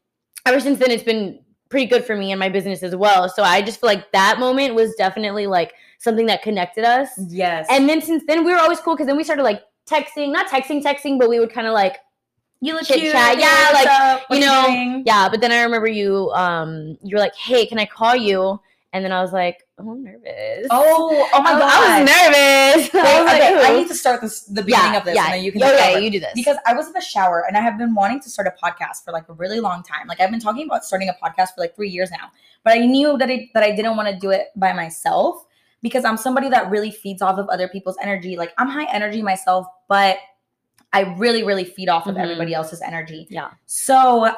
ever 0.47 0.59
since 0.61 0.79
then 0.79 0.91
it's 0.91 1.03
been 1.03 1.41
pretty 1.69 1.87
good 1.87 2.05
for 2.05 2.17
me 2.17 2.33
and 2.33 2.39
my 2.39 2.49
business 2.49 2.83
as 2.83 2.97
well. 2.97 3.29
So 3.29 3.43
i 3.43 3.61
just 3.63 3.81
feel 3.81 3.89
like 3.89 4.11
that 4.13 4.39
moment 4.39 4.75
was 4.75 4.95
definitely 4.97 5.47
like 5.47 5.75
something 5.99 6.27
that 6.27 6.43
connected 6.43 6.85
us. 6.85 7.11
Yes. 7.29 7.67
and 7.71 7.89
then 7.89 8.01
since 8.01 8.25
then 8.27 8.45
we 8.45 8.53
were 8.53 8.59
always 8.59 8.81
cool 8.81 8.95
because 8.95 9.07
then 9.07 9.17
we 9.17 9.25
started 9.25 9.43
like 9.43 9.63
texting 9.87 10.33
not 10.33 10.49
texting 10.49 10.83
texting 10.83 11.19
but 11.19 11.29
we 11.29 11.39
would 11.41 11.53
kind 11.53 11.67
of 11.67 11.73
like 11.73 11.97
you 12.61 12.75
look 12.75 12.85
chit 12.85 13.13
chat, 13.13 13.39
yeah, 13.39 13.71
like, 13.73 13.87
up? 13.87 14.23
You 14.31 14.41
know, 14.41 15.03
yeah 15.07 15.29
but 15.29 15.41
then 15.41 15.53
i 15.53 15.63
remember 15.63 15.87
you 15.89 16.31
um 16.33 16.99
you 17.03 17.17
were 17.17 17.21
like 17.21 17.35
hey 17.37 17.67
can 17.67 17.79
i 17.79 17.87
call 17.87 18.17
you 18.17 18.61
and 18.93 19.05
then 19.05 19.13
i 19.13 19.21
was 19.21 19.33
like 19.33 19.65
oh 19.79 19.91
i'm 19.93 20.03
nervous 20.03 20.67
Oh, 20.71 21.29
oh 21.35 21.43
my 21.43 21.51
I, 21.53 21.59
god. 21.59 21.71
I 21.73 22.01
was 22.01 22.11
nervous 22.11 22.95
Wait, 22.95 23.05
I 23.05 23.23
was 23.23 23.33
like, 23.33 23.43
okay, 23.43 23.67
I 23.75 23.77
need 23.79 23.89
to 23.89 23.95
start 23.95 24.21
this 24.21 24.43
the 24.45 24.63
beginning 24.63 24.97
of 24.97 25.05
this, 25.05 25.17
and 25.19 25.33
then 25.35 25.43
you 25.45 25.53
can. 25.53 25.63
okay, 25.63 25.95
take 25.95 26.05
you 26.05 26.11
do 26.11 26.21
this 26.21 26.33
because 26.35 26.57
I 26.67 26.73
was 26.75 26.87
in 26.87 26.93
the 26.95 27.01
shower 27.01 27.45
and 27.47 27.57
I 27.57 27.61
have 27.61 27.77
been 27.79 27.95
wanting 27.95 28.21
to 28.21 28.31
start 28.31 28.49
a 28.49 28.55
podcast 28.65 29.05
for 29.05 29.13
like 29.13 29.29
a 29.29 29.35
really 29.35 29.61
long 29.61 29.83
time. 29.83 30.07
Like 30.09 30.21
I've 30.21 30.31
been 30.31 30.41
talking 30.41 30.65
about 30.67 30.85
starting 30.85 31.09
a 31.11 31.15
podcast 31.23 31.49
for 31.55 31.61
like 31.61 31.75
three 31.77 31.91
years 31.91 32.11
now, 32.11 32.31
but 32.65 32.73
I 32.73 32.79
knew 32.87 33.19
that 33.19 33.29
I, 33.31 33.51
that 33.55 33.63
I 33.63 33.73
didn't 33.75 33.97
want 33.97 34.09
to 34.09 34.17
do 34.17 34.31
it 34.31 34.47
by 34.57 34.73
myself 34.73 35.45
because 35.83 36.05
I'm 36.05 36.17
somebody 36.17 36.49
that 36.49 36.71
really 36.71 36.91
feeds 36.91 37.21
off 37.23 37.39
of 37.39 37.49
other 37.51 37.69
people's 37.69 37.97
energy. 38.03 38.37
Like 38.37 38.53
I'm 38.59 38.69
high 38.69 38.91
energy 38.93 39.23
myself, 39.23 39.67
but 39.89 40.17
I 40.93 41.03
really 41.19 41.43
really 41.45 41.65
feed 41.65 41.89
off 41.91 42.07
of 42.07 42.15
Mhm. 42.17 42.23
everybody 42.23 42.55
else's 42.55 42.81
energy. 42.81 43.27
Yeah. 43.31 43.51
So 43.67 44.33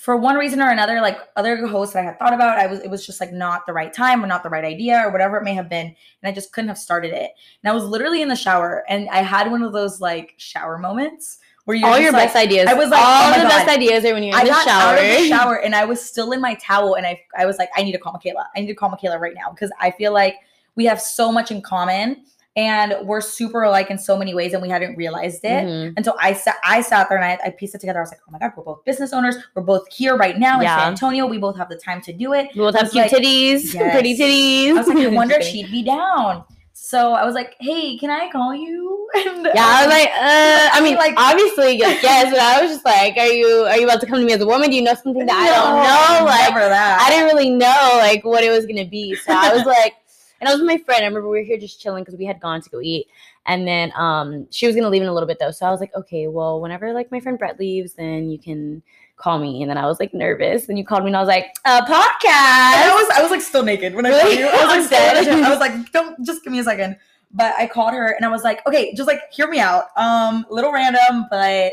for 0.00 0.16
one 0.16 0.36
reason 0.36 0.62
or 0.62 0.70
another, 0.70 1.02
like 1.02 1.18
other 1.36 1.66
hosts 1.66 1.92
that 1.92 2.00
I 2.00 2.04
had 2.04 2.18
thought 2.18 2.32
about, 2.32 2.58
I 2.58 2.66
was 2.66 2.80
it 2.80 2.88
was 2.88 3.04
just 3.04 3.20
like 3.20 3.34
not 3.34 3.66
the 3.66 3.74
right 3.74 3.92
time 3.92 4.24
or 4.24 4.26
not 4.26 4.42
the 4.42 4.48
right 4.48 4.64
idea 4.64 4.98
or 5.04 5.12
whatever 5.12 5.36
it 5.36 5.44
may 5.44 5.52
have 5.52 5.68
been, 5.68 5.88
and 5.88 5.96
I 6.24 6.32
just 6.32 6.52
couldn't 6.52 6.68
have 6.68 6.78
started 6.78 7.12
it. 7.12 7.32
And 7.62 7.70
I 7.70 7.74
was 7.74 7.84
literally 7.84 8.22
in 8.22 8.28
the 8.28 8.36
shower, 8.36 8.82
and 8.88 9.10
I 9.10 9.18
had 9.18 9.50
one 9.50 9.62
of 9.62 9.74
those 9.74 10.00
like 10.00 10.32
shower 10.38 10.78
moments 10.78 11.38
where 11.66 11.76
you 11.76 11.86
all 11.86 11.98
your 11.98 12.12
best 12.12 12.34
ideas 12.34 12.66
I 12.66 12.72
was 12.72 12.88
like, 12.88 12.98
oh 12.98 13.04
all 13.04 13.34
oh 13.34 13.36
the 13.36 13.42
God. 13.42 13.48
best 13.50 13.68
ideas 13.68 14.06
are 14.06 14.14
when 14.14 14.22
you're 14.22 14.34
in 14.34 14.40
I 14.40 14.44
the 14.44 14.50
got 14.50 14.66
shower 14.66 14.92
out 14.94 14.98
of 14.98 15.04
the 15.04 15.28
shower 15.28 15.60
and 15.60 15.74
I 15.74 15.84
was 15.84 16.02
still 16.02 16.32
in 16.32 16.40
my 16.40 16.54
towel, 16.54 16.94
and 16.94 17.06
I 17.06 17.20
I 17.36 17.44
was 17.44 17.58
like, 17.58 17.68
I 17.76 17.82
need 17.82 17.92
to 17.92 17.98
call 17.98 18.14
Michaela. 18.14 18.48
I 18.56 18.60
need 18.60 18.68
to 18.68 18.74
call 18.74 18.88
Michaela 18.88 19.18
right 19.18 19.34
now 19.34 19.50
because 19.50 19.70
I 19.78 19.90
feel 19.90 20.14
like 20.14 20.36
we 20.76 20.86
have 20.86 20.98
so 20.98 21.30
much 21.30 21.50
in 21.50 21.60
common 21.60 22.24
and 22.56 22.94
we're 23.06 23.20
super 23.20 23.62
alike 23.62 23.90
in 23.90 23.98
so 23.98 24.16
many 24.16 24.34
ways, 24.34 24.52
and 24.52 24.60
we 24.62 24.68
hadn't 24.68 24.96
realized 24.96 25.44
it. 25.44 25.64
Mhm. 25.64 25.94
And 25.96 26.04
so 26.04 26.16
I 26.20 26.32
sat, 26.32 26.56
I 26.64 26.80
sat 26.82 27.08
there 27.08 27.16
and 27.18 27.24
I, 27.24 27.38
I 27.46 27.50
pieced 27.50 27.74
it 27.74 27.80
together. 27.80 28.00
I 28.00 28.02
was 28.02 28.10
like, 28.10 28.20
oh 28.28 28.32
my 28.32 28.38
God, 28.38 28.52
we're 28.56 28.64
both 28.64 28.84
business 28.84 29.12
owners. 29.12 29.36
We're 29.54 29.62
both 29.62 29.86
here 29.92 30.16
right 30.16 30.36
now 30.38 30.60
Yeah. 30.60 30.74
in 30.74 30.80
San 30.80 30.88
Antonio. 30.92 31.26
We 31.26 31.38
both 31.38 31.56
have 31.56 31.68
the 31.68 31.76
time 31.76 32.00
to 32.02 32.12
do 32.12 32.32
it. 32.32 32.48
we 32.54 32.60
both 32.60 32.74
have 32.74 32.90
cute 32.90 33.04
like, 33.04 33.12
titties 33.12 33.72
yes. 33.74 33.92
pretty 33.92 34.16
titties 34.16 34.70
I 34.70 34.72
was 34.74 34.88
like, 34.88 34.98
I 34.98 35.06
wonder 35.08 35.36
if 35.36 35.44
she'd 35.44 35.70
be 35.70 35.82
down. 35.84 36.44
So 36.72 37.12
I 37.12 37.24
was 37.24 37.34
like, 37.34 37.54
hey, 37.60 37.96
can 37.98 38.10
I 38.10 38.30
call 38.30 38.54
you? 38.54 38.88
And 39.16 39.44
yeah, 39.54 39.64
I 39.66 39.86
was 39.86 39.92
like, 39.92 40.08
uh, 40.08 40.68
I 40.72 40.80
mean, 40.82 40.96
Like- 40.96 41.14
obviously, 41.16 41.76
yes, 41.78 42.30
but 42.30 42.38
I 42.40 42.62
was 42.62 42.70
just 42.70 42.84
like, 42.84 43.16
are 43.16 43.26
you, 43.26 43.46
are 43.64 43.76
you 43.76 43.84
about 43.84 44.00
to 44.00 44.06
come 44.06 44.18
to 44.20 44.24
me 44.24 44.32
as 44.32 44.40
a 44.40 44.46
woman? 44.46 44.70
Do 44.70 44.76
you 44.76 44.82
know 44.82 44.94
something 44.94 45.26
that 45.26 45.36
I 45.36 45.48
don't 45.50 45.76
know? 45.82 46.26
Like. 46.26 46.72
I 46.72 47.10
didn't 47.10 47.26
really 47.26 47.50
know 47.50 47.90
like 47.98 48.24
what 48.24 48.42
it 48.44 48.50
was 48.50 48.66
gonna 48.66 48.84
be. 48.86 49.14
So 49.16 49.32
I 49.32 49.52
was 49.54 49.64
like, 49.66 49.94
and 50.40 50.48
I 50.48 50.52
was 50.52 50.60
with 50.60 50.66
my 50.68 50.78
friend. 50.78 51.02
I 51.02 51.06
remember 51.06 51.28
we 51.28 51.38
were 51.38 51.44
here 51.44 51.58
just 51.58 51.80
chilling 51.80 52.02
because 52.04 52.18
we 52.18 52.24
had 52.24 52.40
gone 52.40 52.60
to 52.62 52.70
go 52.70 52.80
eat, 52.80 53.06
and 53.46 53.66
then 53.66 53.92
um 53.96 54.46
she 54.50 54.66
was 54.66 54.74
gonna 54.74 54.88
leave 54.88 55.02
in 55.02 55.08
a 55.08 55.12
little 55.14 55.26
bit 55.26 55.38
though. 55.40 55.50
So 55.50 55.66
I 55.66 55.70
was 55.70 55.80
like, 55.80 55.94
okay, 55.94 56.26
well, 56.28 56.60
whenever 56.60 56.92
like 56.92 57.10
my 57.10 57.20
friend 57.20 57.38
Brett 57.38 57.58
leaves, 57.58 57.94
then 57.94 58.30
you 58.30 58.38
can 58.38 58.82
call 59.16 59.38
me. 59.38 59.60
And 59.60 59.70
then 59.70 59.76
I 59.76 59.86
was 59.86 60.00
like 60.00 60.14
nervous, 60.14 60.68
and 60.68 60.78
you 60.78 60.84
called 60.84 61.02
me, 61.04 61.08
and 61.08 61.16
I 61.16 61.20
was 61.20 61.28
like, 61.28 61.46
a 61.66 61.68
And 61.68 61.84
I 61.84 61.88
podcast. 61.88 62.94
was 62.94 63.08
I 63.18 63.22
was 63.22 63.30
like 63.30 63.42
still 63.42 63.62
naked 63.62 63.94
when 63.94 64.06
I 64.06 64.10
called 64.20 64.34
you. 64.38 64.46
I 64.46 64.76
was 64.78 64.84
like, 64.90 64.90
Dead. 64.90 65.28
I 65.28 65.50
was 65.50 65.58
like, 65.60 65.92
don't 65.92 66.24
just 66.24 66.42
give 66.42 66.52
me 66.52 66.58
a 66.60 66.64
second. 66.64 66.96
But 67.32 67.54
I 67.56 67.66
called 67.68 67.92
her 67.94 68.08
and 68.16 68.24
I 68.24 68.28
was 68.28 68.42
like, 68.42 68.66
okay, 68.66 68.92
just 68.94 69.06
like 69.06 69.20
hear 69.30 69.46
me 69.48 69.60
out. 69.60 69.84
Um, 69.96 70.44
little 70.50 70.72
random, 70.72 71.26
but 71.30 71.72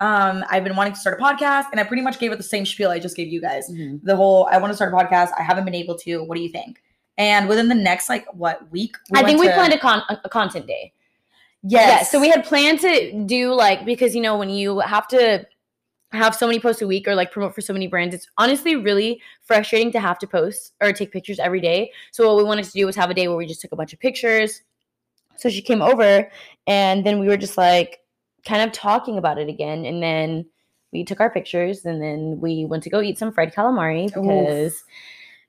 um, 0.00 0.44
I've 0.50 0.64
been 0.64 0.74
wanting 0.76 0.92
to 0.94 0.98
start 0.98 1.20
a 1.20 1.22
podcast, 1.22 1.66
and 1.72 1.78
I 1.80 1.84
pretty 1.84 2.02
much 2.02 2.18
gave 2.18 2.32
it 2.32 2.36
the 2.36 2.42
same 2.44 2.64
spiel 2.66 2.90
I 2.90 2.98
just 2.98 3.16
gave 3.16 3.28
you 3.28 3.40
guys. 3.40 3.68
Mhm. 3.70 4.00
The 4.02 4.16
whole 4.16 4.46
I 4.50 4.58
want 4.58 4.72
to 4.72 4.74
start 4.76 4.92
a 4.92 4.96
podcast. 4.96 5.30
I 5.38 5.42
haven't 5.42 5.64
been 5.64 5.74
able 5.74 5.96
to. 5.98 6.22
What 6.24 6.36
do 6.36 6.42
you 6.42 6.48
think? 6.48 6.82
And 7.18 7.48
within 7.48 7.68
the 7.68 7.74
next 7.74 8.08
like 8.08 8.32
what 8.32 8.70
week? 8.70 8.96
I 9.12 9.22
think 9.22 9.40
we 9.40 9.48
to- 9.48 9.54
planned 9.54 9.74
a, 9.74 9.78
con- 9.78 10.02
a 10.24 10.28
content 10.28 10.66
day. 10.66 10.92
Yes. 11.62 11.88
Yeah, 11.88 12.02
so 12.04 12.20
we 12.20 12.28
had 12.28 12.44
planned 12.44 12.80
to 12.80 13.24
do 13.26 13.52
like 13.52 13.84
because 13.84 14.14
you 14.14 14.22
know 14.22 14.38
when 14.38 14.48
you 14.48 14.78
have 14.78 15.08
to 15.08 15.44
have 16.12 16.34
so 16.34 16.46
many 16.46 16.58
posts 16.60 16.80
a 16.80 16.86
week 16.86 17.06
or 17.06 17.14
like 17.14 17.30
promote 17.32 17.54
for 17.54 17.60
so 17.60 17.72
many 17.72 17.86
brands, 17.86 18.14
it's 18.14 18.28
honestly 18.38 18.76
really 18.76 19.20
frustrating 19.42 19.92
to 19.92 20.00
have 20.00 20.18
to 20.20 20.26
post 20.26 20.72
or 20.80 20.92
take 20.92 21.12
pictures 21.12 21.38
every 21.38 21.60
day. 21.60 21.90
So 22.12 22.26
what 22.26 22.36
we 22.36 22.44
wanted 22.44 22.64
to 22.64 22.70
do 22.70 22.86
was 22.86 22.96
have 22.96 23.10
a 23.10 23.14
day 23.14 23.28
where 23.28 23.36
we 23.36 23.46
just 23.46 23.60
took 23.60 23.72
a 23.72 23.76
bunch 23.76 23.92
of 23.92 23.98
pictures. 23.98 24.62
So 25.36 25.50
she 25.50 25.60
came 25.60 25.82
over 25.82 26.30
and 26.66 27.04
then 27.04 27.18
we 27.18 27.26
were 27.26 27.36
just 27.36 27.58
like 27.58 28.00
kind 28.46 28.62
of 28.62 28.72
talking 28.72 29.18
about 29.18 29.38
it 29.38 29.48
again 29.48 29.84
and 29.84 30.02
then 30.02 30.46
we 30.92 31.04
took 31.04 31.20
our 31.20 31.30
pictures 31.30 31.84
and 31.84 32.00
then 32.00 32.40
we 32.40 32.64
went 32.64 32.82
to 32.84 32.90
go 32.90 33.02
eat 33.02 33.18
some 33.18 33.32
fried 33.32 33.54
calamari 33.54 34.06
because 34.06 34.82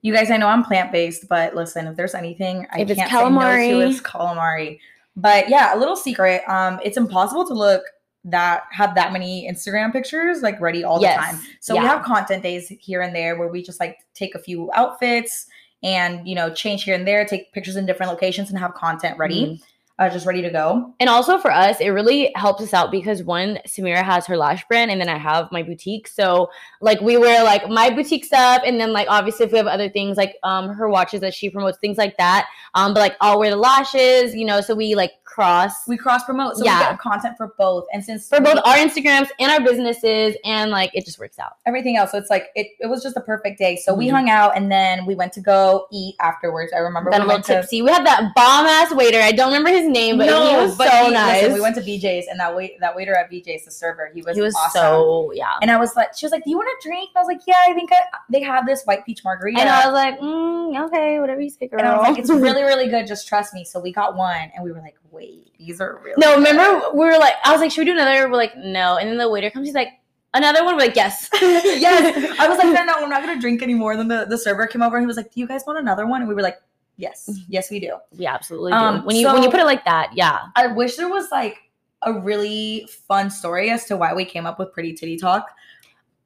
You 0.02 0.14
guys, 0.14 0.32
I 0.32 0.38
know 0.38 0.48
I'm 0.48 0.64
plant 0.64 0.92
based, 0.92 1.28
but 1.28 1.56
listen, 1.56 1.88
if 1.88 1.96
there's 1.98 2.16
anything 2.16 2.66
I 2.72 2.82
If 2.82 2.88
can't 2.88 3.10
say 3.10 3.16
no 3.16 3.30
calamari- 3.30 3.70
to, 3.72 3.80
it's 3.90 4.02
calamari. 4.02 4.80
But 5.16 5.50
yeah, 5.50 5.76
a 5.76 5.78
little 5.78 5.98
secret. 5.98 6.42
Um, 6.48 6.80
it's 6.84 6.96
impossible 6.98 7.46
to 7.48 7.54
look 7.54 7.84
that 8.26 8.64
have 8.72 8.96
that 8.96 9.12
many 9.14 9.50
Instagram 9.52 9.92
pictures 9.92 10.42
like 10.42 10.60
ready 10.62 10.84
all 10.84 11.02
Yes. 11.02 11.16
the 11.18 11.22
time. 11.38 11.42
So 11.62 11.74
we 11.76 11.86
have 11.86 12.04
content 12.04 12.44
days 12.44 12.68
here 12.80 13.02
and 13.02 13.16
there 13.16 13.38
where 13.38 13.48
we 13.48 13.62
just 13.64 13.80
like 13.80 13.98
take 14.14 14.36
a 14.36 14.40
few 14.40 14.70
outfits 14.74 15.48
and 15.84 16.28
you 16.28 16.36
know 16.36 16.54
change 16.54 16.84
here 16.84 16.96
and 16.96 17.08
there, 17.08 17.26
take 17.26 17.52
pictures 17.54 17.76
in 17.78 17.86
different 17.86 18.12
locations, 18.12 18.50
and 18.50 18.60
have 18.60 18.74
content 18.74 19.18
ready, 19.18 19.46
Mhm. 19.46 19.62
Uh, 20.00 20.10
just 20.10 20.26
ready 20.26 20.42
to 20.42 20.50
go. 20.50 20.94
And 21.02 21.10
also 21.10 21.38
for 21.38 21.52
us, 21.52 21.82
it 21.82 21.90
really 21.90 22.32
helps 22.36 22.64
us 22.64 22.74
out 22.74 22.90
because 22.90 23.22
one, 23.22 23.60
Samira 23.68 24.02
has 24.02 24.26
her 24.28 24.38
lash 24.38 24.66
brand, 24.68 24.90
and 24.92 25.00
then 25.00 25.10
I 25.10 25.18
have 25.18 25.52
my 25.52 25.62
boutique. 25.62 26.08
So 26.08 26.50
like 26.80 27.02
we 27.02 27.18
wear 27.18 27.44
like 27.44 27.70
my 27.70 27.90
boutique 27.90 28.24
stuff, 28.24 28.62
and 28.66 28.80
then 28.80 28.94
like 28.94 29.08
obviously 29.10 29.46
if 29.46 29.52
we 29.52 29.58
have 29.58 29.68
other 29.68 29.90
things 29.90 30.16
like 30.16 30.38
um 30.44 30.70
her 30.70 30.88
watches 30.88 31.20
that 31.20 31.34
she 31.34 31.50
promotes, 31.50 31.78
things 31.80 31.98
like 31.98 32.16
that. 32.18 32.48
Um, 32.76 32.94
but 32.94 33.02
like 33.02 33.18
I'll 33.20 33.40
wear 33.40 33.50
the 33.50 33.58
lashes, 33.58 34.34
you 34.34 34.46
know. 34.46 34.62
So 34.62 34.74
we 34.74 34.96
like 34.96 35.12
cross 35.34 35.88
We 35.88 35.96
cross 35.96 36.24
promote, 36.24 36.58
so 36.58 36.66
Yeah. 36.66 36.80
we 36.80 36.86
get 36.92 37.00
content 37.00 37.38
for 37.38 37.54
both. 37.58 37.86
And 37.94 38.04
since 38.04 38.28
for 38.28 38.42
both 38.42 38.56
we- 38.56 38.62
our 38.72 38.76
Instagrams 38.78 39.30
and 39.40 39.52
our 39.52 39.62
businesses, 39.62 40.36
and 40.44 40.72
like 40.72 40.90
it 40.94 41.06
just 41.06 41.20
works 41.20 41.38
out. 41.40 41.54
everything 41.68 41.98
else. 41.98 42.12
So 42.12 42.18
it's 42.18 42.30
like 42.32 42.48
it, 42.56 42.68
it 42.80 42.88
was 42.88 43.04
just 43.04 43.16
a 43.16 43.22
perfect 43.22 43.60
day. 43.60 43.76
So 43.76 43.94
we 43.94 44.08
Mhm. 44.08 44.12
hung 44.12 44.30
out 44.30 44.58
and 44.58 44.72
then 44.72 45.06
we 45.06 45.14
went 45.16 45.32
to 45.34 45.42
go 45.42 45.86
eat 45.92 46.16
afterwards. 46.20 46.74
I 46.74 46.80
remember 46.80 47.12
Got 47.12 47.18
a 47.18 47.24
we 47.24 47.28
little 47.28 47.36
went 47.38 47.46
to 47.46 47.54
tipsy. 47.62 47.82
We 47.84 47.92
had 47.92 48.06
that 48.08 48.32
bomb 48.36 48.66
ass 48.66 48.92
waiter. 48.94 49.20
I 49.22 49.32
don't 49.32 49.48
remember 49.48 49.70
his 49.70 49.88
name, 49.88 50.18
but 50.18 50.28
he 50.28 50.34
was 50.34 50.76
but 50.78 50.90
so 50.90 51.06
he- 51.06 51.12
nice. 51.12 51.42
listen, 51.44 51.54
we 51.54 51.62
went 51.62 51.76
to 51.76 51.82
BJ's 51.82 52.28
and 52.28 52.40
that 52.40 52.56
wait 52.56 52.80
that 52.80 52.96
waiter 52.96 53.16
at 53.16 53.30
BJ's, 53.30 53.66
the 53.66 53.72
server, 53.72 54.10
he 54.14 54.22
was 54.24 54.36
he 54.36 54.42
was 54.42 54.56
awesome. 54.56 54.72
so 54.82 55.32
yeah. 55.34 55.54
and 55.62 55.70
I 55.70 55.78
was 55.78 55.96
like, 55.96 56.10
she 56.16 56.26
was 56.26 56.32
like, 56.32 56.44
"Do 56.44 56.50
you 56.50 56.58
want 56.58 56.70
a 56.70 56.76
drink?" 56.88 57.10
And 57.14 57.20
I 57.20 57.22
was 57.22 57.28
like, 57.28 57.42
"Yeah, 57.48 57.56
I 57.68 57.74
think 57.74 57.92
I, 57.94 57.98
they 58.30 58.42
have 58.42 58.66
this 58.66 58.84
white 58.86 59.06
peach 59.06 59.24
margarita." 59.24 59.60
And 59.60 59.70
I 59.70 59.86
was 59.86 59.94
like, 59.94 60.20
mm, 60.20 60.86
okay, 60.88 61.20
whatever 61.20 61.42
you 61.42 61.50
say, 61.50 61.68
girl. 61.68 61.80
And 61.80 61.88
I 61.88 61.98
was 61.98 62.08
like, 62.10 62.18
"It's 62.20 62.30
really, 62.30 62.64
really 62.72 62.88
good. 62.88 63.06
Just 63.08 63.28
trust 63.28 63.54
me." 63.54 63.64
So 63.64 63.80
we 63.80 63.92
got 63.94 64.16
one, 64.16 64.52
and 64.56 64.64
we 64.64 64.72
were 64.72 64.80
like, 64.80 64.96
"Wait, 65.12 65.52
these 65.58 65.82
are 65.82 66.00
really 66.04 66.16
No, 66.18 66.36
good." 66.36 66.48
remember 66.48 66.92
we 66.94 67.06
were 67.06 67.18
like, 67.18 67.34
I 67.44 67.52
was 67.52 67.62
like, 67.62 67.72
should 67.72 67.82
we 67.82 67.86
do 67.86 67.92
another? 67.92 68.30
We're 68.30 68.38
like, 68.38 68.56
no. 68.58 68.98
And 68.98 69.10
then 69.10 69.18
the 69.18 69.30
waiter 69.30 69.50
comes, 69.50 69.68
he's 69.68 69.76
like, 69.76 70.00
another 70.34 70.64
one. 70.64 70.76
We're 70.76 70.82
like, 70.82 70.96
yes, 70.96 71.30
yes, 71.42 72.40
I 72.40 72.48
was 72.48 72.58
like, 72.58 72.74
"No, 72.74 72.84
no, 72.84 73.02
we're 73.02 73.10
not 73.10 73.22
gonna 73.22 73.40
drink 73.40 73.62
anymore." 73.62 73.96
Then 73.98 74.08
the, 74.08 74.26
the 74.30 74.38
server 74.38 74.68
came 74.68 74.82
over 74.82 74.98
and 74.98 75.04
he 75.04 75.08
was 75.08 75.18
like, 75.18 75.34
"Do 75.34 75.40
you 75.40 75.48
guys 75.48 75.64
want 75.66 75.80
another 75.80 76.06
one?" 76.06 76.22
And 76.22 76.28
we 76.28 76.36
were 76.36 76.42
like, 76.42 76.58
"Yes, 76.98 77.30
yes, 77.48 77.70
we 77.70 77.80
do." 77.80 77.98
we 78.18 78.26
absolutely 78.26 78.72
do. 78.72 78.78
Um, 78.78 79.06
when 79.06 79.16
you 79.16 79.28
when 79.28 79.44
you 79.44 79.50
put 79.50 79.60
it 79.60 79.66
like 79.66 79.86
that, 79.86 80.12
yeah. 80.14 80.48
I 80.56 80.68
wish 80.68 80.96
there 80.96 81.10
was 81.10 81.32
like 81.32 81.58
a 82.04 82.14
really 82.14 82.88
fun 83.08 83.30
story 83.30 83.72
as 83.72 83.86
to 83.86 83.98
why 83.98 84.14
we 84.14 84.24
came 84.24 84.46
up 84.46 84.60
with 84.60 84.72
Pretty 84.72 84.94
Titty 84.94 85.18
Talk. 85.18 85.50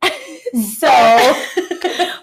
So 0.78 0.88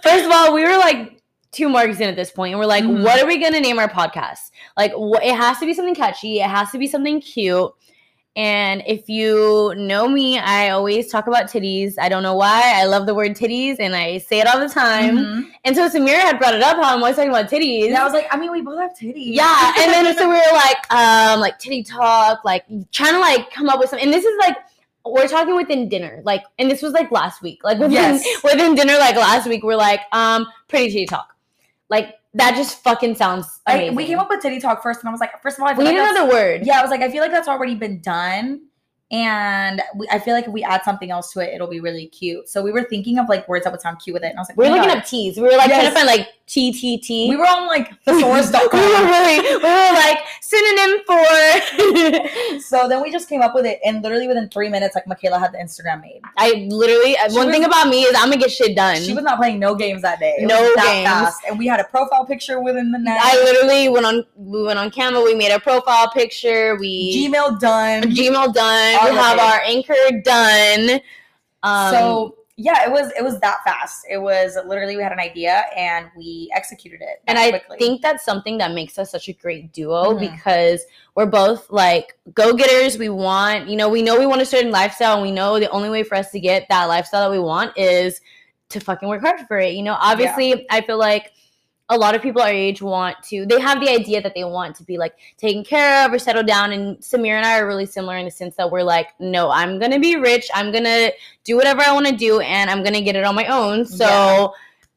first 0.04 0.24
of 0.24 0.30
all, 0.30 0.54
we 0.54 0.62
were 0.62 0.78
like 0.78 1.19
two 1.52 1.68
marks 1.68 1.98
in 2.00 2.08
at 2.08 2.16
this 2.16 2.30
point, 2.30 2.52
and 2.52 2.60
we're 2.60 2.66
like, 2.66 2.84
Mhm. 2.84 3.02
what 3.02 3.20
are 3.20 3.26
we 3.26 3.38
gonna 3.38 3.60
name 3.60 3.78
our 3.78 3.88
podcast? 3.88 4.50
Like, 4.76 4.92
wh- 4.92 5.24
it 5.24 5.34
has 5.34 5.58
to 5.58 5.66
be 5.66 5.74
something 5.74 5.94
catchy. 5.94 6.40
It 6.40 6.46
has 6.48 6.70
to 6.70 6.78
be 6.78 6.86
something 6.86 7.20
cute. 7.20 7.70
And 8.36 8.84
if 8.86 9.08
you 9.08 9.74
know 9.76 10.06
me, 10.06 10.38
I 10.38 10.70
always 10.70 11.10
talk 11.10 11.26
about 11.26 11.46
titties. 11.50 11.94
I 11.98 12.08
don't 12.08 12.22
know 12.22 12.36
why. 12.36 12.74
I 12.76 12.84
love 12.84 13.06
the 13.06 13.14
word 13.14 13.32
titties, 13.36 13.76
and 13.80 13.94
I 13.96 14.18
say 14.18 14.38
it 14.38 14.46
all 14.46 14.60
the 14.60 14.68
time. 14.68 15.18
Mhm. 15.18 15.46
And 15.64 15.74
so 15.74 15.88
Samira 15.88 16.20
had 16.20 16.38
brought 16.38 16.54
it 16.54 16.62
up 16.62 16.76
how 16.76 16.94
I'm 16.94 17.02
always 17.02 17.16
talking 17.16 17.30
about 17.30 17.50
titties. 17.50 17.86
And 17.88 17.96
I 17.96 18.04
was 18.04 18.12
like, 18.12 18.28
I 18.30 18.36
mean, 18.38 18.52
we 18.52 18.60
both 18.60 18.78
have 18.78 18.92
titties. 18.96 19.34
Yeah, 19.34 19.72
and 19.80 19.92
then 19.92 20.04
so 20.16 20.28
we 20.28 20.34
were 20.36 20.52
like, 20.52 20.92
um, 20.94 21.40
like 21.40 21.58
titty 21.58 21.82
talk, 21.82 22.44
like 22.44 22.64
trying 22.92 23.14
to 23.14 23.18
like 23.18 23.50
come 23.52 23.68
up 23.68 23.80
with 23.80 23.90
some. 23.90 23.98
And 24.00 24.12
this 24.12 24.24
is 24.24 24.38
like 24.38 24.56
we're 25.04 25.26
talking 25.26 25.56
within 25.56 25.88
dinner, 25.88 26.20
like, 26.24 26.44
and 26.58 26.70
this 26.70 26.82
was 26.82 26.92
like 26.92 27.10
last 27.10 27.42
week, 27.42 27.64
like 27.64 27.78
within 27.78 27.92
Yes. 27.92 28.24
within 28.44 28.74
dinner, 28.76 28.96
like 28.98 29.16
last 29.16 29.48
week, 29.48 29.64
we're 29.64 29.74
like, 29.74 30.02
um, 30.12 30.46
pretty 30.68 30.86
titty 30.92 31.06
talk, 31.06 31.34
like 31.90 32.14
that 32.34 32.54
just 32.54 32.82
fucking 32.82 33.16
sounds. 33.16 33.60
I, 33.66 33.74
Amazing. 33.74 33.96
we 33.96 34.06
came 34.06 34.18
up 34.20 34.30
with 34.30 34.40
titty 34.40 34.60
talk 34.60 34.82
first, 34.82 35.00
and 35.00 35.08
I 35.08 35.12
was 35.12 35.20
like, 35.20 35.32
first 35.42 35.58
of 35.58 35.62
all, 35.62 35.68
I 35.68 35.72
feel 35.74 35.78
We 35.80 35.84
like 35.86 35.94
need 35.94 36.00
that's- 36.00 36.16
another 36.16 36.32
word. 36.32 36.62
Yeah, 36.64 36.78
I 36.78 36.82
was 36.82 36.90
like, 36.90 37.00
I 37.02 37.10
feel 37.10 37.20
like 37.22 37.32
that's 37.32 37.48
already 37.48 37.74
been 37.74 38.00
done. 38.00 38.62
And 39.12 39.82
we, 39.96 40.06
I 40.10 40.18
feel 40.20 40.34
like 40.34 40.46
if 40.46 40.52
we 40.52 40.62
add 40.62 40.82
something 40.84 41.10
else 41.10 41.32
to 41.32 41.40
it, 41.40 41.52
it'll 41.54 41.66
be 41.66 41.80
really 41.80 42.06
cute. 42.06 42.48
So 42.48 42.62
we 42.62 42.70
were 42.70 42.84
thinking 42.84 43.18
of 43.18 43.28
like 43.28 43.48
words 43.48 43.64
that 43.64 43.72
would 43.72 43.80
sound 43.80 43.98
cute 43.98 44.14
with 44.14 44.22
it. 44.22 44.28
And 44.28 44.38
I 44.38 44.40
was 44.40 44.48
like, 44.48 44.56
We 44.56 44.64
were 44.66 44.70
oh 44.70 44.74
looking 44.74 44.88
God. 44.90 44.98
up 44.98 45.04
T's. 45.04 45.36
We 45.36 45.42
were 45.42 45.50
like 45.56 45.68
trying 45.68 45.86
to 45.86 45.90
find 45.90 46.06
like 46.06 46.28
T 46.46 46.72
T 46.72 46.98
T. 46.98 47.28
We 47.28 47.36
were 47.36 47.44
on 47.44 47.66
like 47.66 47.90
thesaurus.com. 48.04 48.70
we 48.72 48.78
were 48.80 49.04
really, 49.10 49.40
we 49.40 49.62
were 49.62 49.92
like 49.94 50.18
synonym 50.40 51.00
for. 51.06 52.58
so 52.60 52.88
then 52.88 53.02
we 53.02 53.10
just 53.12 53.28
came 53.28 53.40
up 53.40 53.54
with 53.54 53.66
it, 53.66 53.78
and 53.84 54.02
literally 54.02 54.26
within 54.28 54.48
three 54.48 54.68
minutes, 54.68 54.94
like 54.94 55.06
Michaela 55.06 55.38
had 55.38 55.52
the 55.52 55.58
Instagram 55.58 56.00
made. 56.02 56.20
I 56.36 56.66
literally 56.70 57.16
She 57.28 57.36
one 57.36 57.46
was- 57.46 57.54
thing 57.56 57.64
about 57.64 57.88
me 57.88 58.02
is 58.02 58.14
I'm 58.16 58.30
gonna 58.30 58.38
get 58.38 58.50
shit 58.50 58.76
done. 58.76 58.96
She 59.02 59.12
was 59.14 59.24
not 59.24 59.38
playing 59.38 59.58
no 59.58 59.74
games 59.74 60.02
that 60.02 60.18
day. 60.20 60.34
It 60.38 60.46
No 60.46 60.58
games. 60.76 61.08
fast. 61.08 61.40
And 61.48 61.58
we 61.58 61.66
had 61.66 61.80
a 61.80 61.84
profile 61.84 62.24
picture 62.24 62.60
within 62.60 62.90
the 62.92 62.98
night. 62.98 63.18
I 63.20 63.34
literally 63.42 63.88
went 63.88 64.06
on 64.06 64.24
we 64.36 64.62
went 64.62 64.78
on 64.78 64.90
camera, 64.90 65.20
we 65.22 65.34
made 65.34 65.52
a 65.52 65.60
profile 65.60 66.10
picture, 66.10 66.76
we 66.78 67.28
Gmail 67.28 67.60
done. 67.60 68.02
Gmail 68.04 68.52
done, 68.54 68.94
All 69.00 69.10
we 69.10 69.16
have 69.16 69.38
of 69.38 69.44
our 69.44 69.60
anchor 69.64 70.20
done. 70.24 71.00
Um 71.62 71.94
so 71.94 72.36
yeah, 72.62 72.84
it 72.84 72.92
was 72.92 73.10
it 73.18 73.22
was 73.24 73.40
that 73.40 73.60
fast. 73.64 74.04
It 74.10 74.18
was 74.18 74.58
literally 74.66 74.94
we 74.96 75.02
had 75.02 75.12
an 75.12 75.18
idea 75.20 75.64
and 75.74 76.08
we 76.14 76.50
executed 76.54 77.00
it. 77.00 77.22
and 77.26 77.38
that 77.38 77.46
I 77.54 77.58
quickly. 77.58 77.78
think 77.78 78.02
that's 78.02 78.22
something 78.22 78.58
that 78.58 78.72
makes 78.72 78.98
us 78.98 79.10
such 79.10 79.28
a 79.28 79.32
great 79.32 79.72
duo 79.72 80.12
Mhm. 80.12 80.20
because 80.34 80.84
we're 81.14 81.24
both 81.26 81.70
like 81.70 82.18
go-getters. 82.34 82.98
We 82.98 83.08
want, 83.08 83.66
you 83.68 83.76
know, 83.76 83.88
we 83.88 84.02
know 84.02 84.18
we 84.18 84.26
want 84.26 84.42
a 84.42 84.46
certain 84.46 84.70
lifestyle 84.70 85.14
and 85.14 85.22
we 85.22 85.30
know 85.30 85.58
the 85.58 85.70
only 85.70 85.88
way 85.88 86.02
for 86.02 86.16
us 86.16 86.30
to 86.32 86.40
get 86.40 86.66
that 86.68 86.84
lifestyle 86.84 87.22
that 87.22 87.30
we 87.30 87.42
want 87.42 87.72
is 87.78 88.20
to 88.68 88.78
fucking 88.78 89.08
work 89.08 89.22
hard 89.22 89.40
for 89.48 89.58
it. 89.58 89.72
You 89.72 89.82
know, 89.82 89.96
obviously 89.98 90.66
I 90.70 90.82
feel 90.82 90.98
like 90.98 91.32
a 91.90 91.98
lot 91.98 92.14
of 92.14 92.22
people 92.22 92.40
our 92.40 92.48
age 92.48 92.80
want 92.80 93.20
to 93.24 93.44
they 93.46 93.60
have 93.60 93.80
the 93.80 93.88
idea 93.88 94.22
that 94.22 94.34
they 94.34 94.44
want 94.44 94.76
to 94.76 94.84
be 94.84 94.96
like 94.96 95.14
taken 95.36 95.64
care 95.64 96.06
of 96.06 96.12
or 96.12 96.18
settled 96.18 96.46
down 96.46 96.72
and 96.72 96.96
Samir 96.98 97.36
and 97.36 97.44
I 97.44 97.58
are 97.58 97.66
really 97.66 97.84
similar 97.84 98.16
in 98.16 98.24
the 98.24 98.30
sense 98.30 98.54
that 98.56 98.70
we're 98.70 98.84
like 98.84 99.08
no 99.18 99.50
I'm 99.50 99.78
to 99.90 99.98
be 99.98 100.16
rich 100.16 100.48
I'm 100.54 100.72
to 100.84 101.12
do 101.44 101.56
whatever 101.56 101.82
I 101.82 101.92
want 101.92 102.06
to 102.06 102.16
do 102.16 102.40
and 102.40 102.70
I'm 102.70 102.82
to 102.94 103.02
get 103.02 103.16
it 103.16 103.24
on 103.24 103.34
my 103.34 103.46
own 103.46 103.84
so 103.84 104.06
Yeah. 104.06 104.48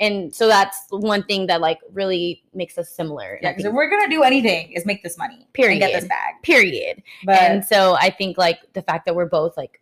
and 0.07 0.35
so 0.35 0.47
that's 0.47 0.77
one 0.91 1.23
thing 1.23 1.47
that 1.47 1.62
like 1.62 1.79
really 1.91 2.43
makes 2.53 2.77
us 2.77 2.89
similar 2.89 3.39
yeah, 3.41 3.51
because 3.51 3.65
if 3.65 3.73
we're 3.73 3.89
gonna 3.89 4.09
do 4.09 4.21
anything, 4.21 4.71
is 4.71 4.85
make 4.85 5.01
this 5.01 5.17
money. 5.17 5.47
Period. 5.53 5.81
And 5.81 5.91
get 5.91 6.00
this 6.00 6.07
bag. 6.07 6.35
period 6.43 7.01
But 7.25 7.41
and 7.41 7.65
so 7.65 7.95
I 8.00 8.12
think 8.12 8.38
like 8.38 8.59
the 8.73 8.83
fact 8.83 9.05
that 9.05 9.15
we're 9.15 9.25
both 9.25 9.57
like 9.57 9.81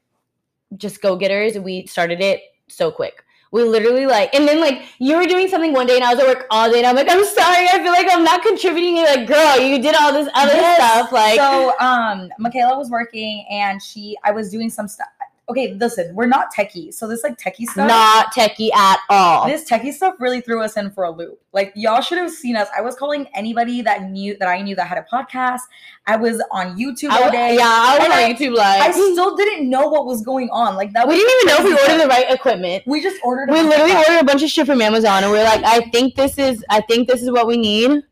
just 0.77 1.01
go 1.01 1.17
getters, 1.17 1.57
we 1.59 1.85
started 1.87 2.21
it 2.21 2.41
so 2.69 2.89
quick. 2.89 3.25
We 3.51 3.63
literally 3.63 4.05
like, 4.05 4.33
and 4.33 4.47
then 4.47 4.61
like 4.61 4.83
you 4.99 5.17
were 5.17 5.25
doing 5.25 5.47
something 5.49 5.73
one 5.73 5.85
day, 5.85 5.95
and 5.95 6.03
I 6.05 6.13
was 6.13 6.23
at 6.23 6.27
work 6.27 6.47
all 6.51 6.71
day, 6.71 6.77
and 6.77 6.87
I'm 6.87 6.95
like, 6.95 7.09
I'm 7.09 7.25
sorry, 7.25 7.67
I 7.67 7.79
feel 7.83 7.91
like 7.91 8.07
I'm 8.09 8.23
not 8.23 8.41
contributing. 8.43 8.95
You're 8.97 9.07
like, 9.07 9.27
girl, 9.27 9.59
you 9.59 9.81
did 9.81 9.93
all 9.95 10.13
this 10.13 10.29
other 10.33 10.53
Yes. 10.53 10.77
stuff, 10.77 11.11
like. 11.11 11.37
so 11.39 11.73
um 11.79 12.29
Michaela 12.39 12.77
was 12.77 12.89
working 12.89 13.45
and 13.51 13.81
she 13.83 14.17
I 14.23 14.31
was 14.31 14.49
doing 14.51 14.69
some 14.69 14.87
stuff. 14.87 15.09
Okay, 15.51 15.73
listen, 15.73 16.15
we're 16.15 16.27
not 16.27 16.53
techie. 16.53 16.93
So 16.93 17.07
this 17.07 17.23
like 17.23 17.37
techie 17.37 17.65
stuff. 17.65 17.87
not 17.87 18.33
techie 18.33 18.73
at 18.73 18.99
all. 19.09 19.47
This 19.47 19.69
techie 19.69 19.91
stuff 19.91 20.15
really 20.19 20.39
threw 20.39 20.61
us 20.61 20.77
in 20.77 20.91
for 20.91 21.03
a 21.03 21.11
loop. 21.11 21.41
Like 21.51 21.73
y'all 21.75 21.99
should 22.01 22.17
have 22.17 22.31
seen 22.31 22.55
us. 22.55 22.69
I 22.75 22.79
was 22.81 22.95
calling 22.95 23.27
anybody 23.33 23.81
that 23.81 24.09
knew 24.09 24.37
that 24.37 24.47
I 24.47 24.61
knew 24.61 24.75
that 24.75 24.87
had 24.87 24.97
a 24.97 25.05
podcast. 25.11 25.59
I 26.07 26.15
was 26.15 26.41
on 26.51 26.77
YouTube 26.77 27.09
I 27.09 27.23
all 27.23 27.31
day. 27.31 27.55
yeah, 27.55 27.63
I 27.65 27.97
was 27.99 28.07
on 28.07 28.13
I- 28.13 28.33
YouTube 28.33 28.55
live. 28.55 28.81
I 28.81 28.91
still 28.91 29.35
didn't 29.35 29.69
know 29.69 29.87
what 29.89 30.05
was 30.05 30.23
going 30.23 30.49
on. 30.51 30.75
Like 30.75 30.93
that. 30.93 31.07
we 31.07 31.15
didn't 31.15 31.33
even 31.43 31.47
know 31.47 31.57
if 31.57 31.63
we 31.65 31.81
ordered 31.93 32.03
the 32.05 32.07
right 32.07 32.31
equipment. 32.31 32.83
We 32.87 33.03
just 33.03 33.19
ordered. 33.23 33.49
We 33.49 33.61
literally 33.61 33.91
stuff, 33.91 34.07
ordered 34.07 34.21
a 34.21 34.25
bunch 34.25 34.43
of 34.43 34.49
shit 34.49 34.65
from 34.65 34.81
Amazon, 34.81 35.23
and 35.23 35.31
we 35.33 35.39
are 35.39 35.43
like, 35.43 35.63
I 35.65 35.81
think 35.89 36.15
this 36.15 36.37
is, 36.37 36.63
I 36.69 36.81
think 36.81 37.07
this 37.09 37.21
is 37.21 37.29
what 37.29 37.45
we 37.45 37.57
need. 37.57 38.03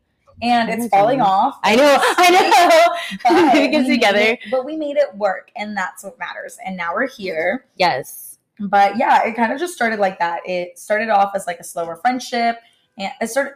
And 0.42 0.70
it's 0.70 0.88
falling 0.88 1.20
off. 1.20 1.58
I 1.62 1.76
know, 1.76 1.98
I 2.00 2.30
know. 2.30 3.18
but 3.24 3.54
We 3.60 3.68
get 3.68 3.86
together. 3.86 4.38
but 4.50 4.64
we 4.64 4.76
made 4.76 4.96
it 4.96 5.14
work, 5.16 5.50
and 5.56 5.76
that's 5.76 6.04
what 6.04 6.18
matters. 6.18 6.58
And 6.64 6.76
now 6.76 6.94
we're 6.94 7.08
here. 7.08 7.66
Yes. 7.76 8.38
But 8.58 8.96
yeah, 8.98 9.24
it 9.26 9.34
kind 9.36 9.52
of 9.52 9.58
just 9.58 9.74
started 9.74 9.98
like 9.98 10.18
that. 10.18 10.40
It 10.46 10.78
started 10.78 11.08
off 11.08 11.32
as 11.34 11.46
like 11.46 11.60
a 11.60 11.64
slower 11.64 11.96
friendship, 11.96 12.58
and 12.98 13.10
it 13.20 13.28
started. 13.28 13.54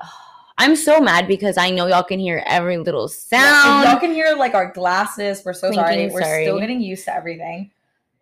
I'm 0.58 0.74
so 0.74 1.00
mad 1.00 1.28
because 1.28 1.58
I 1.58 1.68
know 1.68 1.86
y'all 1.86 2.02
can 2.02 2.18
hear 2.18 2.42
every 2.46 2.78
little 2.78 3.08
sound. 3.08 3.86
y'all 3.86 4.00
can 4.00 4.12
hear 4.12 4.34
like 4.34 4.54
our 4.54 4.72
glasses. 4.72 5.42
We're 5.44 5.52
so 5.52 5.70
sorry. 5.70 6.08
We're 6.08 6.22
sorry. 6.22 6.44
still 6.44 6.58
getting 6.58 6.80
used 6.80 7.04
to 7.04 7.14
everything. 7.14 7.72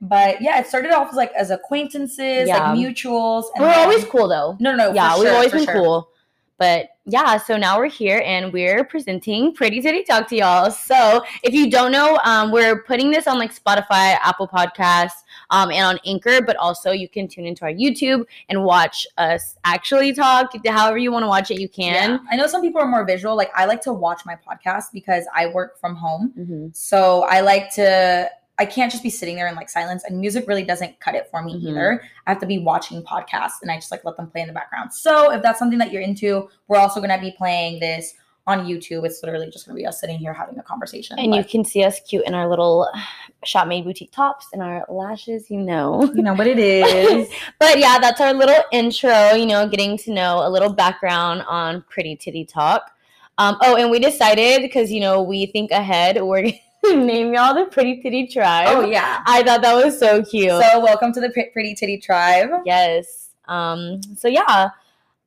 But 0.00 0.42
yeah, 0.42 0.58
it 0.58 0.66
started 0.66 0.90
off 0.90 1.10
as 1.10 1.14
like 1.14 1.32
as 1.34 1.50
acquaintances, 1.50 2.48
Yeah. 2.48 2.72
like 2.72 2.78
mutuals. 2.78 3.44
And 3.54 3.62
We're 3.64 3.70
then- 3.70 3.78
always 3.88 4.04
cool 4.06 4.26
though. 4.28 4.56
no, 4.58 4.72
no, 4.74 4.88
no. 4.88 4.92
yeah, 4.94 5.14
we've 5.16 5.28
sure, 5.28 5.34
always 5.34 5.52
been 5.52 5.64
sure. 5.64 5.74
cool. 5.74 6.08
But 6.58 6.90
yeah, 7.04 7.36
so 7.36 7.56
now 7.56 7.78
we're 7.78 7.88
here 7.88 8.22
and 8.24 8.52
we're 8.52 8.84
presenting 8.84 9.52
Pretty 9.54 9.80
Titty 9.80 10.04
Talk 10.04 10.28
to 10.28 10.36
y'all. 10.36 10.70
So 10.70 11.22
if 11.42 11.52
you 11.52 11.70
don't 11.70 11.90
know, 11.90 12.18
um, 12.24 12.52
we're 12.52 12.82
putting 12.84 13.10
this 13.10 13.26
on 13.26 13.38
like 13.38 13.52
Spotify, 13.54 14.16
Apple 14.22 14.48
Podcasts, 14.48 15.24
um, 15.50 15.70
and 15.70 15.84
on 15.84 15.98
Anchor, 16.06 16.40
but 16.42 16.56
also 16.56 16.92
you 16.92 17.08
can 17.08 17.26
tune 17.26 17.44
into 17.44 17.64
our 17.64 17.72
YouTube 17.72 18.24
and 18.48 18.62
watch 18.64 19.06
us 19.18 19.56
actually 19.64 20.12
talk. 20.14 20.52
However 20.66 20.96
you 20.96 21.10
want 21.10 21.24
to 21.24 21.28
watch 21.28 21.50
it, 21.50 21.60
you 21.60 21.68
can. 21.68 22.12
Yeah. 22.12 22.18
I 22.30 22.36
know 22.36 22.46
some 22.46 22.62
people 22.62 22.80
are 22.80 22.88
more 22.88 23.04
visual. 23.04 23.36
Like 23.36 23.50
I 23.54 23.64
like 23.64 23.80
to 23.82 23.92
watch 23.92 24.22
my 24.24 24.36
podcast 24.36 24.84
because 24.92 25.26
I 25.34 25.48
work 25.48 25.78
from 25.80 25.96
home. 25.96 26.32
Mhm. 26.38 26.76
So 26.76 27.24
I 27.24 27.40
like 27.40 27.74
to 27.74 28.30
I 28.58 28.64
can't 28.66 28.90
just 28.90 29.02
be 29.02 29.10
sitting 29.10 29.34
there 29.36 29.48
in 29.48 29.54
like 29.56 29.68
silence 29.68 30.04
and 30.04 30.20
music 30.20 30.46
really 30.46 30.64
doesn't 30.64 31.00
cut 31.00 31.14
it 31.14 31.28
for 31.30 31.42
me 31.42 31.54
Mhm. 31.54 31.70
either. 31.70 32.02
I 32.26 32.30
have 32.30 32.40
to 32.40 32.46
be 32.46 32.58
watching 32.58 33.02
podcasts 33.02 33.62
and 33.62 33.70
I 33.70 33.76
just 33.76 33.90
like 33.90 34.04
let 34.04 34.16
them 34.16 34.28
play 34.30 34.42
in 34.42 34.46
the 34.46 34.52
background. 34.52 34.92
So 34.92 35.32
if 35.32 35.42
that's 35.42 35.58
something 35.58 35.78
that 35.78 35.90
you're 35.92 36.02
into, 36.02 36.48
we're 36.68 36.78
also 36.78 37.00
going 37.00 37.10
to 37.10 37.18
be 37.18 37.32
playing 37.32 37.80
this 37.80 38.14
on 38.46 38.66
YouTube. 38.66 39.04
It's 39.06 39.22
literally 39.22 39.50
just 39.50 39.66
going 39.66 39.74
to 39.74 39.80
be 39.80 39.86
us 39.86 39.98
sitting 40.00 40.18
here 40.18 40.32
having 40.34 40.58
a 40.58 40.62
conversation. 40.62 41.18
And 41.18 41.34
you 41.34 41.42
can 41.42 41.64
see 41.64 41.82
us 41.82 41.98
cute 42.00 42.24
in 42.26 42.34
our 42.34 42.48
little 42.48 42.88
shop 43.44 43.66
made 43.66 43.84
boutique 43.84 44.12
tops 44.12 44.46
and 44.52 44.62
our 44.62 44.84
lashes, 44.88 45.50
you 45.50 45.58
know. 45.60 46.04
you 46.14 46.22
know 46.22 46.34
what 46.34 46.46
it 46.46 46.58
is. 46.60 47.28
But 47.58 47.78
yeah, 47.78 47.98
that's 47.98 48.20
our 48.20 48.34
little 48.34 48.62
intro, 48.70 49.32
you 49.32 49.46
know, 49.46 49.66
getting 49.68 49.96
to 49.98 50.12
know 50.12 50.46
a 50.46 50.50
little 50.50 50.72
background 50.72 51.42
on 51.48 51.82
Pretty 51.88 52.14
Titty 52.16 52.44
Talk. 52.44 52.90
Um, 53.38 53.56
oh, 53.62 53.76
and 53.76 53.90
we 53.90 53.98
decided 53.98 54.62
because, 54.62 54.92
you 54.92 55.00
know, 55.00 55.22
we 55.22 55.46
think 55.46 55.72
ahead, 55.72 56.22
we're 56.22 56.52
name 56.92 57.34
y'all 57.34 57.54
the 57.54 57.66
Pretty 57.66 58.02
Titty 58.02 58.26
Tribe. 58.28 58.68
oh 58.70 58.84
yeah. 58.84 59.22
I 59.26 59.42
thought 59.42 59.62
that 59.62 59.74
was 59.84 59.98
so 59.98 60.22
cute. 60.22 60.50
So 60.50 60.80
welcome 60.80 61.12
to 61.12 61.20
the 61.20 61.30
Pre- 61.30 61.50
Pretty 61.50 61.74
Titty 61.74 61.98
Tribe. 61.98 62.50
yes. 62.64 63.30
Um, 63.46 64.00
so 64.16 64.28
yeah. 64.28 64.70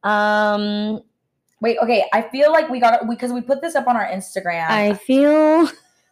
Um, 0.04 1.02
Wait, 1.60 1.78
okay. 1.82 2.06
I 2.14 2.22
feel 2.22 2.52
like 2.52 2.70
we 2.70 2.80
got 2.80 3.08
because 3.10 3.32
we 3.34 3.42
put 3.42 3.62
this 3.62 3.76
up 3.76 3.88
on 3.88 3.96
our 3.96 4.08
Instagram. 4.08 4.70
I 4.70 4.94
feel. 4.94 5.68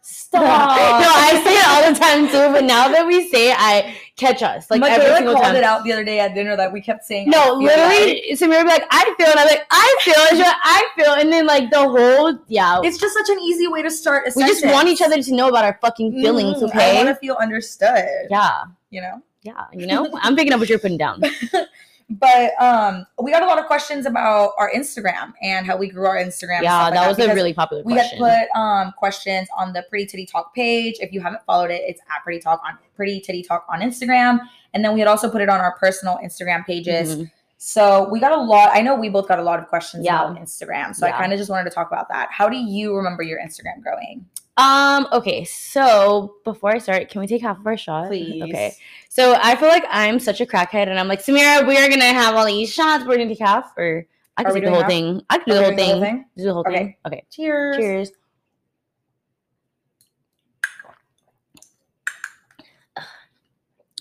Stop. 0.08 0.42
no, 0.42 1.08
I 1.10 1.42
say 1.44 1.54
it 1.56 1.66
all 1.66 1.92
the 1.92 1.98
time 1.98 2.26
too, 2.28 2.52
but 2.52 2.64
now 2.64 2.88
that 2.88 3.04
we 3.06 3.28
say 3.28 3.50
it, 3.50 3.56
I 3.58 3.96
catch 4.16 4.40
us 4.42 4.70
like 4.70 4.80
every 4.82 5.14
single 5.16 5.34
called 5.34 5.46
time. 5.46 5.56
it 5.56 5.64
out 5.64 5.82
the 5.84 5.92
other 5.92 6.04
day 6.04 6.20
at 6.20 6.34
dinner 6.34 6.56
that 6.56 6.72
we 6.72 6.80
kept 6.80 7.04
saying. 7.04 7.28
No, 7.28 7.54
literally, 7.54 8.22
Samira 8.32 8.58
would 8.58 8.64
be 8.64 8.68
like, 8.70 8.84
I 8.90 9.14
feel, 9.16 9.26
and 9.28 9.38
I'm 9.40 9.46
like, 9.46 9.66
I 9.70 9.98
feel, 10.02 10.14
and 10.30 10.38
like, 10.38 10.56
I 10.62 10.86
feel, 10.96 11.12
and 11.14 11.32
then 11.32 11.46
like 11.46 11.70
the 11.70 11.80
whole, 11.88 12.38
yeah, 12.48 12.80
It's 12.84 12.98
just 12.98 13.14
such 13.14 13.28
an 13.30 13.40
easy 13.40 13.66
way 13.66 13.82
to 13.82 13.90
start. 13.90 14.26
A 14.28 14.32
we 14.36 14.44
just 14.44 14.64
want 14.66 14.88
each 14.88 15.02
other 15.02 15.20
to 15.22 15.34
know 15.34 15.48
about 15.48 15.64
our 15.64 15.78
fucking 15.80 16.12
feelings, 16.12 16.62
Mm, 16.62 16.74
I 16.74 16.94
want 16.94 17.08
to 17.08 17.14
feel 17.16 17.34
understood. 17.40 18.04
yeah, 18.30 18.62
You 18.90 19.00
know. 19.02 19.22
yeah, 19.42 19.64
you 19.72 19.86
know, 19.86 20.08
I'm 20.22 20.36
picking 20.36 20.52
up 20.52 20.60
what 20.60 20.68
you're 20.68 20.78
putting 20.78 20.98
down. 20.98 21.22
But 22.08 22.52
um, 22.62 23.04
we 23.20 23.32
got 23.32 23.42
a 23.42 23.46
lot 23.46 23.58
of 23.58 23.66
questions 23.66 24.06
about 24.06 24.52
our 24.58 24.70
Instagram 24.70 25.32
and 25.42 25.66
how 25.66 25.76
we 25.76 25.88
grew 25.90 26.06
our 26.06 26.16
Instagram. 26.16 26.62
yeah, 26.62 26.86
stuff 26.86 26.90
like 26.90 26.94
that 26.94 27.08
was 27.08 27.18
a 27.18 27.34
really 27.34 27.52
popular 27.52 27.82
We 27.82 27.94
question. 27.94 28.24
had 28.24 28.46
put 28.52 28.60
um 28.60 28.92
questions 28.96 29.48
on 29.56 29.72
the 29.72 29.84
Pretty 29.88 30.06
Titty 30.06 30.24
Talk 30.24 30.54
page. 30.54 30.94
If 31.00 31.12
you 31.12 31.20
haven't 31.20 31.42
followed 31.46 31.72
it, 31.72 31.82
it's 31.84 32.00
at 32.02 32.22
Pretty 32.22 32.38
Talk 32.38 32.62
on 32.64 32.78
Pretty 32.94 33.18
Titty 33.20 33.42
Talk 33.42 33.66
on 33.68 33.80
Instagram, 33.80 34.38
and 34.72 34.84
then 34.84 34.94
we 34.94 35.00
had 35.00 35.08
also 35.08 35.28
put 35.28 35.40
it 35.42 35.48
on 35.48 35.60
our 35.60 35.72
personal 35.78 36.18
Instagram 36.24 36.64
pages. 36.64 37.16
Mhm. 37.16 37.30
So 37.58 38.08
we 38.10 38.20
got 38.20 38.30
a 38.32 38.40
lot. 38.40 38.70
I 38.72 38.82
know 38.82 38.94
we 38.94 39.08
both 39.08 39.26
got 39.26 39.40
a 39.40 39.42
lot 39.42 39.58
of 39.58 39.66
questions 39.66 40.04
Yeah. 40.04 40.22
about 40.26 40.40
Instagram. 40.40 40.94
So 40.94 41.06
Yeah. 41.06 41.14
I 41.16 41.18
kind 41.18 41.32
of 41.32 41.38
just 41.40 41.50
wanted 41.50 41.64
to 41.64 41.70
talk 41.70 41.90
about 41.90 42.08
that. 42.10 42.28
How 42.30 42.48
do 42.48 42.56
you 42.56 42.94
remember 42.94 43.24
your 43.24 43.40
Instagram 43.40 43.82
growing? 43.82 44.26
Um, 44.58 45.06
okay, 45.12 45.44
so 45.44 46.36
before 46.44 46.70
I 46.74 46.78
start, 46.78 47.10
can 47.10 47.20
we 47.20 47.26
take 47.26 47.42
half 47.42 47.58
of 47.58 47.66
our 47.66 47.76
shot? 47.76 48.08
Please. 48.08 48.42
Okay. 48.42 48.72
So 49.10 49.36
I 49.42 49.54
feel 49.56 49.68
like 49.68 49.84
I'm 49.90 50.18
such 50.18 50.40
a 50.40 50.46
crackhead, 50.46 50.88
and 50.88 50.98
I'm 50.98 51.08
like, 51.08 51.22
Samira, 51.22 51.66
we 51.66 51.76
are 51.76 51.88
gonna 51.90 52.04
have 52.06 52.34
all 52.34 52.46
these 52.46 52.72
shots. 52.72 53.04
We're 53.04 53.18
gonna 53.18 53.28
take 53.28 53.40
half, 53.40 53.72
or 53.76 54.06
I 54.38 54.44
can 54.44 54.54
take 54.54 54.64
the 54.64 54.70
whole 54.70 54.80
half? 54.80 54.88
thing. 54.90 55.20
I 55.28 55.38
can 55.38 55.44
do 55.48 55.54
the 55.54 55.60
whole 55.62 55.70
the 55.70 55.76
thing. 55.76 55.90
whole 55.90 56.00
thing? 56.00 56.24
Do 56.36 56.42
the 56.44 56.52
whole 56.54 56.64
Okay. 56.66 56.76
thing. 56.78 56.96
Okay. 57.06 57.24
Cheers. 57.30 57.76
Cheers. 57.76 58.12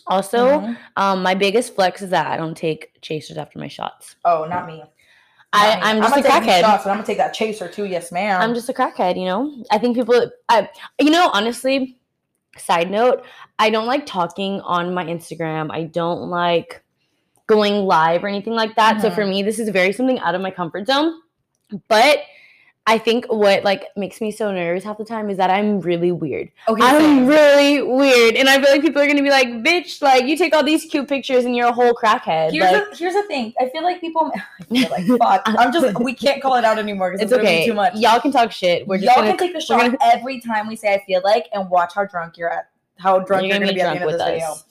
Also, 0.08 0.60
Mhm. 0.60 0.78
um, 0.98 1.24
my 1.24 1.34
biggest 1.34 1.74
flex 1.76 2.02
is 2.02 2.12
that 2.12 2.28
I 2.28 2.38
don't 2.38 2.56
take 2.56 3.02
chasers 3.02 3.38
after 3.38 3.58
my 3.60 3.68
shots. 3.68 4.16
Oh, 4.24 4.46
not 4.46 4.68
me. 4.68 4.84
I, 5.56 5.76
me. 5.76 5.82
I'm 5.84 6.02
just 6.02 6.16
gonna 6.16 6.28
a 6.28 6.30
crackhead. 6.30 6.62
Shots, 6.62 6.84
but 6.84 6.90
I'm 6.92 6.98
gonna 6.98 7.08
take 7.08 7.18
that 7.18 7.34
chaser 7.34 7.68
too. 7.68 7.86
Yes, 7.86 8.12
ma'am. 8.12 8.42
I'm 8.42 8.54
just 8.54 8.70
a 8.70 8.74
crackhead, 8.74 9.18
you 9.18 9.26
know. 9.26 9.64
I 9.72 9.78
think 9.78 9.96
people, 9.96 10.30
I, 10.50 10.70
you 11.00 11.10
know, 11.10 11.30
honestly. 11.34 11.98
Side 12.58 12.90
note: 12.90 13.26
I 13.60 13.70
don't 13.70 13.86
like 13.86 14.06
talking 14.06 14.62
on 14.62 14.94
my 14.94 15.04
Instagram. 15.04 15.72
I 15.72 15.84
don't 15.84 16.30
like 16.30 16.82
going 17.48 17.86
live 17.86 18.24
or 18.24 18.30
anything 18.30 18.54
like 18.54 18.76
that. 18.78 19.02
So 19.02 19.10
Mhm. 19.10 19.16
for 19.16 19.26
me, 19.26 19.44
this 19.44 19.60
is 19.60 19.68
very 19.70 19.92
something 19.92 20.20
out 20.20 20.36
of 20.36 20.42
my 20.42 20.52
comfort 20.52 20.88
zone. 20.88 21.20
But 21.90 22.20
I 22.88 23.00
think 23.00 23.26
what 23.34 23.64
like 23.64 23.88
makes 23.96 24.22
me 24.22 24.30
so 24.30 24.52
nervous 24.52 24.84
half 24.84 25.00
the 25.00 25.06
time 25.06 25.32
is 25.32 25.38
that 25.38 25.50
I'm 25.50 25.82
really 25.82 26.12
weird. 26.12 26.52
Okay, 26.68 26.84
I'm 26.84 27.26
really 27.26 27.82
weird, 27.82 28.36
and 28.36 28.48
I 28.48 28.62
feel 28.62 28.70
like 28.70 28.82
people 28.82 29.02
are 29.02 29.08
gonna 29.08 29.24
be 29.24 29.32
like, 29.32 29.48
"Bitch, 29.64 30.04
like 30.04 30.26
you 30.26 30.38
take 30.38 30.54
all 30.54 30.64
these 30.64 30.86
cute 30.86 31.08
pictures 31.08 31.46
and 31.46 31.56
you're 31.56 31.68
a 31.68 31.74
whole 31.74 31.94
crackhead." 31.94 32.52
Here's 32.52 32.72
like, 32.72 32.92
the, 32.92 32.96
here's 32.96 33.16
the 33.16 33.24
thing. 33.24 33.54
I 33.60 33.70
feel 33.70 33.82
like 33.82 34.02
people. 34.02 34.32
I 34.60 34.64
feel 34.66 34.90
like 34.90 35.08
fuck. 35.20 35.42
I'm 35.46 35.74
just. 35.74 36.00
We 36.00 36.14
can't 36.14 36.44
call 36.44 36.56
it 36.58 36.64
out 36.64 36.78
anymore 36.78 37.12
because 37.12 37.24
it's 37.24 37.32
it's, 37.32 37.42
okay. 37.42 37.66
too 37.66 37.74
much. 37.74 37.96
Y'all 37.96 38.20
can 38.20 38.32
talk 38.32 38.52
shit. 38.52 38.88
We're 38.88 38.98
just 38.98 39.08
Y'all 39.08 39.16
gonna, 39.16 39.30
can 39.30 39.38
take 39.38 39.54
the 39.54 39.58
we're 39.58 39.62
shot 39.62 39.82
gonna- 39.82 39.98
every 40.04 40.40
time 40.40 40.68
we 40.68 40.76
say 40.76 40.94
"I 40.94 41.04
feel 41.06 41.22
like" 41.24 41.48
and 41.54 41.68
watch 41.72 41.94
how 41.96 42.06
drunk 42.06 42.38
you're 42.38 42.52
at. 42.52 42.70
How 42.98 43.18
drunk 43.18 43.44
you're 43.44 43.50
you're, 43.50 43.60
gonna 43.60 43.72
be 43.72 43.76
be, 43.76 43.82
at 43.82 43.86
drunk 43.86 44.00
the 44.00 44.04
end 44.04 44.12
with 44.12 44.22
of 44.22 44.28
this 44.28 44.44
us. 44.44 44.66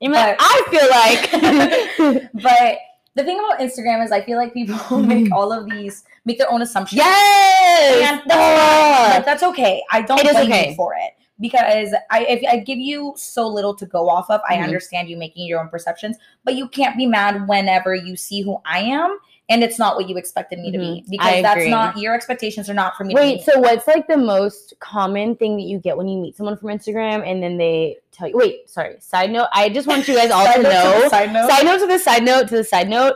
You're 0.00 0.12
like, 0.12 0.36
I 0.40 0.62
feel 0.70 2.12
like. 2.14 2.30
But 2.32 2.78
the 3.18 3.24
thing 3.24 3.38
about 3.38 3.58
Instagram 3.58 4.04
is, 4.04 4.12
I 4.12 4.20
feel 4.22 4.38
like 4.38 4.54
people 4.54 4.98
make 5.14 5.32
all 5.32 5.52
of 5.52 5.68
these 5.68 6.04
make 6.24 6.38
their 6.38 6.50
own 6.50 6.62
assumptions. 6.62 6.98
yes. 6.98 8.10
and 8.10 8.22
that's 8.30 9.26
that's 9.26 9.42
okay. 9.42 9.82
I 9.90 10.02
don't 10.02 10.22
blame 10.22 10.36
okay. 10.46 10.70
you 10.70 10.76
for 10.76 10.94
it 10.94 11.12
because 11.40 11.94
I 12.10 12.24
if 12.26 12.42
I 12.48 12.58
give 12.58 12.78
you 12.78 13.14
so 13.16 13.46
little 13.48 13.74
to 13.74 13.86
go 13.86 14.08
off 14.08 14.30
of, 14.30 14.40
I 14.48 14.56
Mhm. 14.56 14.64
understand 14.64 15.08
you 15.08 15.16
making 15.16 15.46
your 15.46 15.60
own 15.60 15.68
perceptions, 15.68 16.16
but 16.44 16.54
you 16.54 16.68
can't 16.68 16.96
be 16.96 17.06
mad 17.06 17.48
whenever 17.48 17.94
you 17.94 18.16
see 18.16 18.40
who 18.40 18.58
I 18.64 18.80
am 18.80 19.18
and 19.50 19.64
it's 19.64 19.78
not 19.78 19.96
what 19.96 20.08
you 20.08 20.16
expected 20.16 20.58
me 20.58 20.70
to 20.70 20.78
be 20.78 20.84
Mhm. 20.84 21.10
because 21.10 21.26
I 21.26 21.42
that's 21.42 21.56
agree. 21.60 21.70
not 21.70 21.96
your 21.96 22.14
expectations 22.14 22.68
are 22.68 22.74
not 22.74 22.96
for 22.96 23.04
me. 23.04 23.14
Wait, 23.14 23.42
so 23.42 23.58
what's 23.58 23.86
like 23.86 24.06
the 24.06 24.16
most 24.16 24.74
common 24.80 25.36
thing 25.36 25.56
that 25.56 25.62
you 25.62 25.78
get 25.78 25.96
when 25.96 26.06
you 26.08 26.18
meet 26.18 26.36
someone 26.36 26.56
from 26.56 26.68
Instagram 26.68 27.26
and 27.26 27.42
then 27.42 27.56
they 27.56 27.96
tell 28.12 28.28
you? 28.28 28.36
Wait, 28.36 28.68
sorry. 28.68 28.96
Side 29.00 29.30
note. 29.30 29.48
I 29.52 29.68
just 29.70 29.86
want 29.88 30.06
you 30.06 30.14
guys 30.16 30.30
all 30.30 30.44
to 30.52 30.62
know. 30.62 31.00
the 31.02 31.08
side 31.08 31.32
note. 31.32 31.48
side 31.50 31.64
note 31.64 31.78
to 31.80 31.86
the 31.86 31.98
side 31.98 32.22
note 32.24 32.48
to 32.48 32.56
the 32.56 32.64
side 32.64 32.88
note. 32.88 33.14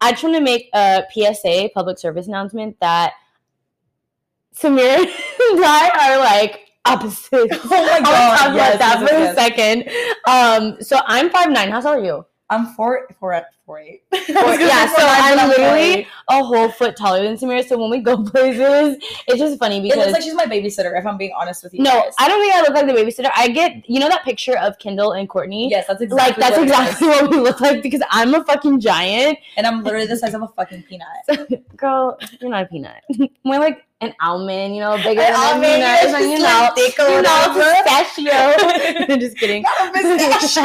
I 0.00 0.12
just 0.12 0.22
want 0.24 0.36
to 0.36 0.40
make 0.42 0.70
a 0.72 1.04
PSA, 1.12 1.70
public 1.74 1.98
service 1.98 2.26
announcement, 2.28 2.78
that 2.80 3.12
Samir 4.56 4.96
and 4.98 5.64
I 5.64 5.90
are 6.14 6.18
like 6.18 6.60
opposites. 6.86 7.30
Oh 7.64 7.68
my 7.70 7.96
I'll 7.96 8.02
God, 8.02 8.36
talk 8.38 8.54
yes, 8.54 8.76
about 8.76 8.78
that 8.78 9.00
yes, 9.00 9.08
for 9.10 9.18
yes, 9.18 9.32
a 9.32 9.40
second. 9.40 9.90
Um, 10.26 10.82
so 10.82 10.98
I'm 11.06 11.30
five 11.30 11.50
nine. 11.50 11.70
How 11.70 11.80
tall 11.80 11.94
are 11.94 12.04
you? 12.04 12.24
I'm 12.50 12.66
four 12.74 13.08
four 13.18 13.32
four 13.66 13.78
eight. 13.80 14.02
Four- 14.10 14.20
yeah, 14.26 14.86
so 14.86 14.96
I'm 14.98 15.48
literally 15.48 16.06
a 16.28 16.42
whole 16.44 16.68
foot 16.68 16.96
taller 16.96 17.22
than 17.22 17.36
Samira. 17.36 17.66
So 17.66 17.78
when 17.78 17.90
we 17.90 18.00
go 18.00 18.22
places, 18.24 18.96
it's 19.26 19.38
just 19.38 19.58
funny 19.58 19.78
It 19.78 19.82
because 19.82 19.98
looks 19.98 20.12
like 20.12 20.22
she's 20.22 20.34
my 20.34 20.46
babysitter. 20.46 20.98
If 20.98 21.06
I'm 21.06 21.16
being 21.16 21.32
honest 21.38 21.62
with 21.64 21.74
you. 21.74 21.82
no, 21.82 21.90
guys. 21.90 22.14
I 22.18 22.28
don't 22.28 22.40
think 22.40 22.54
I 22.54 22.60
look 22.60 22.74
like 22.74 22.86
the 22.86 22.92
babysitter. 22.92 23.30
I 23.34 23.48
get 23.48 23.88
you 23.88 24.00
know 24.00 24.08
that 24.08 24.24
picture 24.24 24.56
of 24.58 24.78
Kendall 24.78 25.12
and 25.12 25.28
Kourtney. 25.28 25.70
Yes, 25.70 25.86
that's 25.86 26.00
exactly 26.02 26.42
like 26.42 26.54
that's 26.54 26.56
what 26.58 26.68
exactly 26.68 27.08
what 27.08 27.30
we 27.30 27.36
look 27.38 27.60
like 27.60 27.82
because 27.82 28.02
I'm 28.10 28.34
a 28.34 28.44
fucking 28.44 28.80
giant. 28.80 29.38
And 29.56 29.66
I'm 29.66 29.82
literally 29.82 30.06
the 30.06 30.16
size 30.16 30.34
of 30.34 30.42
a 30.42 30.48
fucking 30.48 30.84
peanut. 30.84 31.66
Girl, 31.76 32.18
you're 32.40 32.50
not 32.50 32.64
a 32.64 32.66
peanut. 32.66 33.02
More 33.44 33.58
like 33.58 33.84
an 34.00 34.12
almond, 34.20 34.74
you 34.74 34.80
know, 34.82 34.96
bigger 34.98 35.20
An 35.22 35.32
than 35.32 35.34
almond, 35.36 35.64
a 35.64 35.76
peanut. 35.76 35.98
It's 36.02 36.12
like, 36.12 36.22
just 36.22 36.32
you 36.32 36.38
know, 36.40 36.70
thick 36.74 36.98
or 36.98 37.08
you 37.08 37.22
know, 37.22 37.54
pistachio. 37.86 39.16
just 39.18 39.38
kidding. 39.38 39.64
Pistachio. 39.94 40.62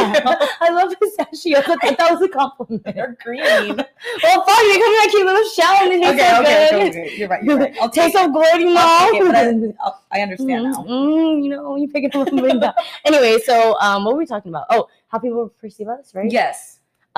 I 0.62 0.70
love 0.72 0.94
pistachio. 1.00 1.60
I 1.60 1.62
thought 1.62 1.80
that 1.82 2.12
was 2.12 2.22
a 2.22 2.28
compliment. 2.30 2.88
They're 2.93 3.17
green. 3.23 3.43
Well, 4.23 4.45
fuck, 4.45 4.60
you 4.63 4.73
come 4.73 4.93
in 4.93 4.97
that 4.97 5.08
cute 5.12 5.25
little 5.25 5.49
shell 5.49 5.75
and 5.82 5.91
it 5.91 6.08
okay, 6.08 6.17
tastes 6.17 6.30
so 6.30 6.41
okay, 6.41 6.67
good. 6.71 6.75
okay, 6.89 6.89
okay. 6.89 7.15
You're 7.17 7.28
right. 7.28 7.43
You're 7.43 7.58
right. 7.58 7.75
I'll 7.82 7.89
take 7.91 8.13
Taste 8.13 8.15
so 8.15 8.32
good, 8.32 8.62
you 8.62 8.73
know. 8.73 8.75
I'll 8.80 9.12
take 9.12 9.21
it, 9.21 9.75
but 9.80 9.95
I, 10.12 10.21
understand 10.21 10.65
Mm, 10.67 10.71
now. 10.71 10.84
mm, 10.86 11.43
you 11.43 11.49
know, 11.49 11.75
you 11.75 11.88
pick 11.89 12.06
it 12.06 12.15
up 12.15 12.30
bring 12.30 12.56
it 12.56 12.60
down. 12.62 12.73
Anyway, 13.06 13.39
so 13.43 13.78
um, 13.82 14.06
what 14.06 14.13
were 14.13 14.19
we 14.19 14.25
talking 14.25 14.52
about? 14.52 14.67
Oh, 14.69 14.88
how 15.10 15.19
people 15.19 15.49
perceive 15.60 15.89
us, 15.89 16.15
right? 16.15 16.32
Yes. 16.32 16.68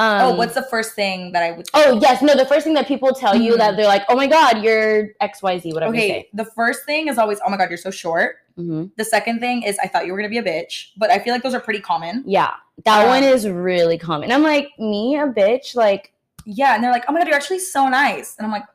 Um, 0.01 0.21
oh, 0.21 0.35
what's 0.35 0.55
the 0.55 0.63
first 0.63 0.93
thing 0.95 1.31
that 1.33 1.43
I 1.43 1.51
would? 1.51 1.67
Oh 1.73 1.99
yes, 2.01 2.21
no. 2.21 2.33
The 2.35 2.45
first 2.45 2.63
thing 2.65 2.73
that 2.73 2.87
people 2.87 3.09
tell 3.13 3.35
you 3.35 3.53
Mhm. 3.53 3.57
that 3.59 3.75
they're 3.77 3.85
like, 3.95 4.03
"Oh 4.09 4.15
my 4.15 4.27
god, 4.27 4.63
you're 4.63 5.09
X 5.21 5.41
Y 5.43 5.59
Z," 5.59 5.73
whatever 5.73 5.91
Okay, 5.93 6.27
the 6.33 6.45
first 6.45 6.85
thing 6.85 7.07
is 7.07 7.17
always, 7.17 7.39
oh 7.45 7.49
my 7.51 7.57
god, 7.57 7.69
you're 7.69 7.77
so 7.77 7.91
short. 7.91 8.37
you 8.57 8.63
say. 8.63 8.69
hmm 8.69 8.83
The 8.97 9.05
second 9.05 9.39
thing 9.39 9.63
is, 9.63 9.77
I 9.79 9.87
thought 9.87 10.05
you 10.05 10.11
were 10.13 10.17
gonna 10.17 10.29
be 10.37 10.39
a 10.39 10.43
bitch, 10.43 10.73
but 10.97 11.09
I 11.11 11.19
feel 11.19 11.33
like 11.33 11.43
those 11.43 11.53
are 11.53 11.59
pretty 11.59 11.79
common. 11.81 12.23
Yeah, 12.25 12.51
that 12.85 13.03
Um, 13.03 13.09
one 13.09 13.23
is 13.23 13.47
really 13.47 13.97
common. 13.97 14.31
I'm 14.31 14.43
like, 14.43 14.69
me 14.79 15.17
a 15.17 15.27
bitch, 15.27 15.75
like 15.75 16.11
Yeah, 16.45 16.73
and 16.73 16.83
they're 16.83 16.91
like, 16.91 17.05
oh 17.07 17.11
my 17.13 17.19
god, 17.19 17.27
you're 17.27 17.35
actually 17.37 17.59
so 17.59 17.87
nice, 17.87 18.35
and 18.37 18.45
I'm 18.45 18.51
like. 18.51 18.65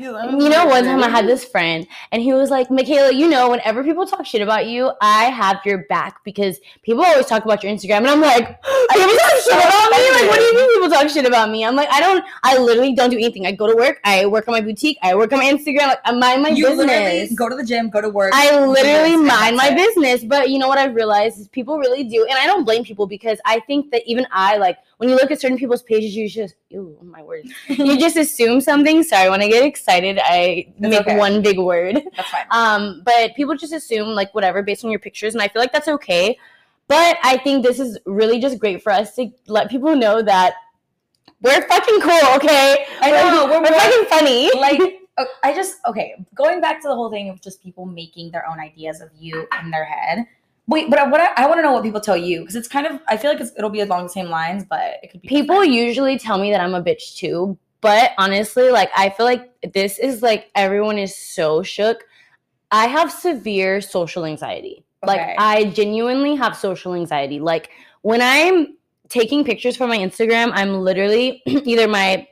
You 0.00 0.48
know. 0.48 0.66
One 0.66 0.84
time 0.84 1.02
I 1.02 1.08
had 1.08 1.26
this 1.26 1.44
friend, 1.44 1.86
and 2.12 2.22
he 2.22 2.32
was 2.32 2.50
like, 2.50 2.70
"Michaela, 2.70 3.12
you 3.12 3.28
know, 3.28 3.50
whenever 3.50 3.84
people 3.84 4.06
talk 4.06 4.24
shit 4.24 4.40
about 4.42 4.66
you, 4.66 4.92
I 5.00 5.24
have 5.24 5.60
your 5.64 5.78
back 5.88 6.24
because 6.24 6.58
people 6.82 7.04
always 7.04 7.26
talk 7.26 7.44
about 7.44 7.62
your 7.62 7.72
Instagram." 7.72 7.98
And 7.98 8.08
I'm 8.08 8.20
like, 8.20 8.46
"People 8.46 9.16
talk 9.16 9.36
shit 9.44 9.52
about 9.66 9.90
me? 9.90 10.10
Like, 10.10 10.30
what 10.30 10.38
do 10.38 10.44
you 10.44 10.56
mean 10.56 10.72
people 10.74 10.90
talk 10.90 11.08
shit 11.08 11.26
about 11.26 11.50
me?" 11.50 11.64
I'm 11.64 11.76
like, 11.76 11.88
"I 11.90 12.00
don't. 12.00 12.24
I 12.42 12.58
literally 12.58 12.94
don't 12.94 13.10
do 13.10 13.16
anything. 13.16 13.46
I 13.46 13.52
go 13.52 13.66
to 13.70 13.76
work. 13.76 14.00
I 14.04 14.26
work 14.26 14.48
on 14.48 14.52
my 14.52 14.60
boutique. 14.60 14.98
I 15.02 15.14
work 15.14 15.32
on 15.32 15.38
my 15.38 15.52
Instagram. 15.52 15.88
Like, 15.88 16.00
I 16.04 16.12
mind 16.12 16.42
my 16.42 16.50
You 16.50 16.66
business." 16.66 16.86
literally 16.86 17.36
go 17.36 17.48
to 17.48 17.56
the 17.56 17.64
gym, 17.64 17.90
go 17.90 18.00
to 18.00 18.08
work. 18.08 18.32
I 18.34 18.64
literally 18.64 19.16
mind 19.16 19.56
my 19.56 19.68
it. 19.68 19.76
business. 19.76 20.24
But 20.24 20.50
you 20.50 20.58
know 20.58 20.68
what 20.68 20.78
I've 20.78 20.94
realized 20.94 21.38
is 21.40 21.48
people 21.48 21.78
really 21.78 22.04
do. 22.04 22.24
And 22.28 22.38
I 22.38 22.46
don't 22.46 22.64
blame 22.64 22.84
people 22.84 23.06
because 23.06 23.38
I 23.44 23.60
think 23.60 23.90
that 23.90 24.02
even 24.06 24.26
I, 24.32 24.56
like, 24.56 24.78
when 25.00 25.08
you 25.08 25.14
look 25.16 25.30
at 25.30 25.40
certain 25.40 25.56
people's 25.56 25.82
pages, 25.82 26.14
you 26.14 26.28
just, 26.28 26.54
oh 26.76 26.94
my 27.02 27.22
word, 27.22 27.46
you 27.68 27.98
just 27.98 28.18
assume 28.18 28.60
something. 28.60 29.02
Sorry, 29.02 29.30
when 29.30 29.40
I 29.40 29.48
get 29.48 29.64
excited, 29.64 30.18
I 30.22 30.66
That's 30.78 30.90
make 30.90 31.00
okay. 31.06 31.16
one 31.16 31.40
big 31.40 31.58
word. 31.58 32.02
That's 32.16 32.28
fine. 32.28 32.44
Um, 32.50 33.00
but 33.02 33.34
people 33.34 33.56
just 33.56 33.72
assume, 33.72 34.08
like, 34.10 34.34
whatever 34.34 34.62
based 34.62 34.84
on 34.84 34.90
your 34.90 35.00
pictures. 35.00 35.32
And 35.34 35.40
I 35.42 35.48
feel 35.48 35.62
like 35.62 35.72
that's 35.72 35.88
okay. 35.88 36.36
But 36.86 37.16
I 37.22 37.38
think 37.38 37.64
this 37.64 37.80
is 37.80 37.98
really 38.04 38.40
just 38.40 38.58
great 38.58 38.82
for 38.82 38.92
us 38.92 39.14
to 39.14 39.30
let 39.46 39.70
people 39.70 39.96
know 39.96 40.20
that 40.20 40.52
we're 41.40 41.62
fucking 41.66 42.00
cool, 42.02 42.34
okay? 42.36 42.84
I 43.00 43.10
We're- 43.10 43.30
know, 43.30 43.46
we're 43.46 43.62
we're 43.62 43.70
more- 43.70 43.80
fucking 43.80 44.04
funny. 44.10 44.50
like 44.60 44.80
uh, 45.16 45.24
I 45.44 45.54
just 45.54 45.78
okay, 45.86 46.14
going 46.34 46.60
back 46.60 46.82
to 46.82 46.88
the 46.88 46.94
whole 46.94 47.10
thing 47.10 47.30
of 47.30 47.40
just 47.40 47.62
people 47.62 47.86
making 47.86 48.32
their 48.32 48.46
own 48.46 48.60
ideas 48.60 49.00
of 49.00 49.08
you 49.18 49.46
in 49.62 49.70
their 49.70 49.86
head. 49.86 50.26
Wait, 50.70 50.88
but 50.88 51.00
I, 51.00 51.08
what 51.08 51.20
I, 51.20 51.32
I 51.36 51.46
want 51.48 51.58
to 51.58 51.62
know 51.62 51.72
what 51.72 51.82
people 51.82 52.00
tell 52.00 52.16
you 52.16 52.40
because 52.40 52.54
it's 52.54 52.68
kind 52.68 52.86
of 52.86 53.00
I 53.08 53.16
feel 53.16 53.32
like 53.32 53.40
it's, 53.40 53.50
it'll 53.58 53.70
be 53.70 53.80
along 53.80 54.04
the 54.04 54.08
same 54.08 54.26
lines, 54.26 54.64
but 54.64 54.98
it 55.02 55.10
could 55.10 55.20
be 55.20 55.26
people 55.26 55.56
different. 55.56 55.74
usually 55.74 56.16
tell 56.16 56.38
me 56.38 56.52
that 56.52 56.60
I'm 56.60 56.74
a 56.74 56.82
bitch 56.82 57.16
too, 57.16 57.58
but 57.80 58.12
honestly, 58.18 58.70
like 58.70 58.88
I 58.96 59.10
feel 59.10 59.26
like 59.26 59.50
this 59.72 59.98
is 59.98 60.22
like 60.22 60.48
everyone 60.54 60.96
is 60.96 61.16
so 61.16 61.64
shook. 61.64 62.04
I 62.70 62.86
have 62.86 63.10
severe 63.10 63.80
social 63.80 64.24
anxiety. 64.24 64.84
Like 65.04 65.34
I 65.38 65.64
genuinely 65.70 66.36
have 66.36 66.56
social 66.56 66.94
anxiety. 66.94 67.40
Like 67.40 67.70
when 68.02 68.22
I'm 68.22 68.76
taking 69.08 69.44
pictures 69.44 69.76
for 69.76 69.88
my 69.88 69.98
Instagram, 69.98 70.52
I'm 70.54 70.82
literally 70.82 71.42
either 71.46 71.88
my 71.88 72.28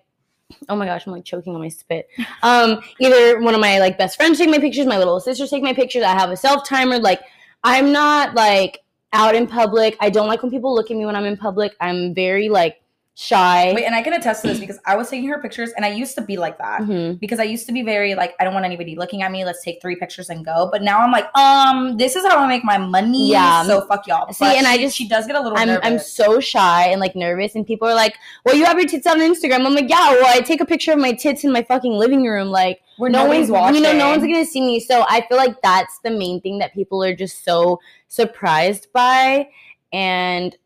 oh 0.69 0.77
my 0.77 0.87
gosh, 0.87 1.07
I'm 1.07 1.13
like 1.13 1.25
choking 1.25 1.57
on 1.57 1.61
my 1.61 1.69
spit. 1.71 2.09
Um, 2.45 2.79
either 3.01 3.41
one 3.41 3.57
of 3.57 3.61
my 3.61 3.81
like 3.81 3.99
best 3.99 4.17
friends 4.17 4.39
take 4.39 4.49
my 4.49 4.61
pictures, 4.61 4.87
my 4.87 4.97
little 4.97 5.19
sisters 5.19 5.51
take 5.51 5.65
my 5.65 5.73
pictures. 5.73 6.05
I 6.05 6.13
have 6.13 6.31
a 6.31 6.37
self 6.37 6.65
timer. 6.65 7.01
Like 7.01 7.21
I'm 7.65 7.93
not 7.93 8.35
like 8.35 8.81
out 9.13 9.35
in 9.35 9.47
public. 9.47 9.97
I 10.01 10.11
don't 10.11 10.29
like 10.29 10.43
when 10.43 10.51
people 10.51 10.75
look 10.75 10.91
at 10.91 10.97
me 10.97 11.07
when 11.07 11.17
I'm 11.17 11.25
in 11.25 11.37
public. 11.37 11.75
I'm 11.81 12.15
very 12.15 12.49
like 12.49 12.81
shy. 13.21 13.73
Wait, 13.75 13.85
and 13.85 13.97
I 13.97 14.03
can 14.03 14.13
attest 14.13 14.43
to 14.43 14.47
this 14.49 14.61
because 14.61 14.79
I 14.87 14.95
was 14.95 15.11
taking 15.11 15.29
her 15.29 15.41
pictures, 15.43 15.73
and 15.77 15.85
I 15.85 15.89
used 15.89 16.15
to 16.15 16.21
be 16.21 16.37
like 16.37 16.57
that. 16.59 16.83
Mhm. 16.83 17.19
Because 17.19 17.41
I 17.41 17.43
used 17.43 17.67
to 17.67 17.73
be 17.73 17.83
very 17.83 18.15
like 18.15 18.35
I 18.39 18.45
don't 18.45 18.55
want 18.55 18.65
anybody 18.65 18.95
looking 18.95 19.23
at 19.23 19.33
me. 19.33 19.45
Let's 19.45 19.65
take 19.65 19.83
three 19.83 19.97
pictures 19.97 20.31
and 20.31 20.45
go. 20.45 20.69
But 20.71 20.83
now 20.83 21.01
I'm 21.01 21.11
like, 21.11 21.27
um, 21.37 21.97
this 21.97 22.15
is 22.15 22.25
how 22.25 22.39
I 22.39 22.47
make 22.47 22.63
my 22.63 22.79
money. 22.79 23.31
Yeah. 23.31 23.65
So 23.65 23.81
fuck 23.89 24.07
y'all. 24.07 24.33
See, 24.33 24.45
But 24.45 24.57
and 24.57 24.69
I 24.69 24.79
just- 24.79 24.97
she 24.97 25.09
does 25.09 25.27
get 25.27 25.35
a 25.35 25.41
little 25.41 25.59
I'm 25.59 25.67
nervous. 25.67 25.85
I'm 25.85 25.99
so 25.99 26.39
shy 26.39 26.87
and 26.87 27.01
like 27.01 27.17
nervous, 27.17 27.57
and 27.57 27.67
people 27.67 27.89
are 27.89 27.95
like, 27.95 28.15
"Well, 28.45 28.55
you 28.55 28.65
have 28.65 28.79
your 28.79 28.87
tits 28.87 29.07
on 29.09 29.19
Instagram." 29.19 29.67
I'm 29.67 29.75
like, 29.75 29.91
"Yeah, 29.91 30.11
well, 30.13 30.27
I 30.29 30.41
take 30.41 30.61
a 30.61 30.67
picture 30.67 30.93
of 30.93 31.01
my 31.01 31.13
tits 31.13 31.43
in 31.43 31.51
my 31.53 31.63
fucking 31.63 31.93
living 31.93 32.25
room, 32.25 32.49
like." 32.49 32.81
Where 32.99 33.11
no 33.11 33.23
nobody's 33.25 33.49
watching. 33.51 33.77
you 33.77 33.83
know 33.83 33.93
no 33.97 34.09
one's 34.11 34.23
gonna 34.25 34.45
see 34.45 34.61
me 34.61 34.81
so 34.81 35.05
i 35.09 35.21
feel 35.29 35.39
like 35.39 35.63
that's 35.63 36.01
the 36.03 36.11
main 36.11 36.41
thing 36.41 36.59
that 36.59 36.75
people 36.75 37.05
are 37.05 37.15
just 37.15 37.45
so 37.45 37.79
surprised 38.09 38.89
by 38.93 39.49
and 39.93 40.57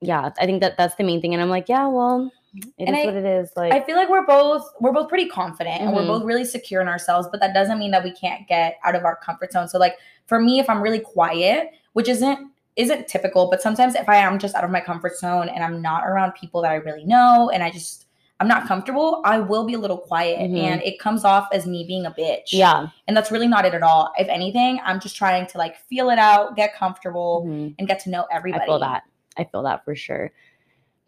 yeah 0.00 0.30
i 0.38 0.46
think 0.46 0.60
that 0.60 0.76
that's 0.76 0.94
the 0.96 1.04
main 1.04 1.20
thing 1.20 1.32
and 1.34 1.42
i'm 1.42 1.50
like 1.50 1.68
yeah 1.68 1.86
well 1.86 2.30
it 2.54 2.64
is 2.64 2.72
And 2.88 2.96
I- 2.96 3.04
what 3.04 3.14
it 3.14 3.24
is 3.24 3.50
like 3.56 3.72
I 3.72 3.80
feel 3.80 3.94
like 3.96 4.08
we're 4.08 4.26
both 4.26 4.64
we're 4.80 4.92
both 4.92 5.08
pretty 5.08 5.26
confident 5.28 5.80
and 5.80 5.94
we're 5.94 6.02
Mhm. 6.02 6.08
both 6.08 6.24
really 6.24 6.44
secure 6.44 6.80
in 6.82 6.88
ourselves, 6.88 7.28
but 7.30 7.38
that 7.38 7.54
doesn't 7.54 7.78
mean 7.78 7.92
that 7.92 8.02
we 8.02 8.10
can't 8.10 8.48
get 8.48 8.76
out 8.82 8.96
of 8.96 9.04
our 9.04 9.14
comfort 9.14 9.52
zone. 9.52 9.68
So 9.68 9.78
like 9.78 9.98
for 10.26 10.40
me, 10.40 10.58
if 10.58 10.68
I'm 10.68 10.82
really 10.82 10.98
quiet, 10.98 11.70
which 11.92 12.08
isn't 12.08 12.50
isn't 12.74 13.06
typical, 13.06 13.48
but 13.50 13.62
sometimes 13.62 13.94
if 13.94 14.08
I 14.08 14.16
am 14.16 14.36
just 14.40 14.56
out 14.56 14.64
of 14.64 14.70
my 14.72 14.80
comfort 14.80 15.16
zone 15.16 15.48
and 15.48 15.62
I'm 15.62 15.80
not 15.80 16.04
around 16.08 16.32
people 16.32 16.62
that 16.62 16.72
I 16.72 16.76
really 16.76 17.04
know 17.04 17.50
and 17.54 17.62
I 17.62 17.70
just 17.70 18.06
I'm 18.40 18.48
not 18.48 18.66
comfortable, 18.66 19.20
I 19.24 19.38
will 19.38 19.64
be 19.64 19.74
a 19.74 19.78
little 19.78 19.98
quiet 19.98 20.40
Mhm. 20.40 20.58
and 20.60 20.82
it 20.82 20.98
comes 20.98 21.24
off 21.24 21.46
as 21.52 21.66
me 21.68 21.84
being 21.86 22.04
a 22.06 22.10
bitch. 22.10 22.48
yeah 22.52 22.88
And 23.06 23.16
that's 23.16 23.30
really 23.30 23.46
not 23.46 23.64
it 23.64 23.74
at 23.74 23.82
all. 23.84 24.10
If 24.18 24.28
anything, 24.28 24.80
I'm 24.84 24.98
just 24.98 25.14
trying 25.14 25.46
to 25.48 25.58
like 25.58 25.76
feel 25.88 26.10
it 26.10 26.18
out, 26.18 26.56
get 26.56 26.74
comfortable, 26.74 27.44
Mhm. 27.46 27.74
and 27.78 27.86
get 27.86 28.00
to 28.00 28.10
know 28.10 28.26
everybody. 28.32 28.62
i 28.64 28.66
feel 28.66 28.80
that 28.80 29.04
i 29.36 29.44
feel 29.44 29.62
that 29.62 29.84
for 29.84 29.94
sure 29.94 30.32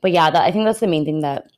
but 0.01 0.13
yeah 0.13 0.31
that 0.31 0.43
i 0.43 0.51
think 0.51 0.65
that's 0.65 0.81
the 0.81 0.87
main 0.87 1.05
thing 1.05 1.21
that 1.21 1.51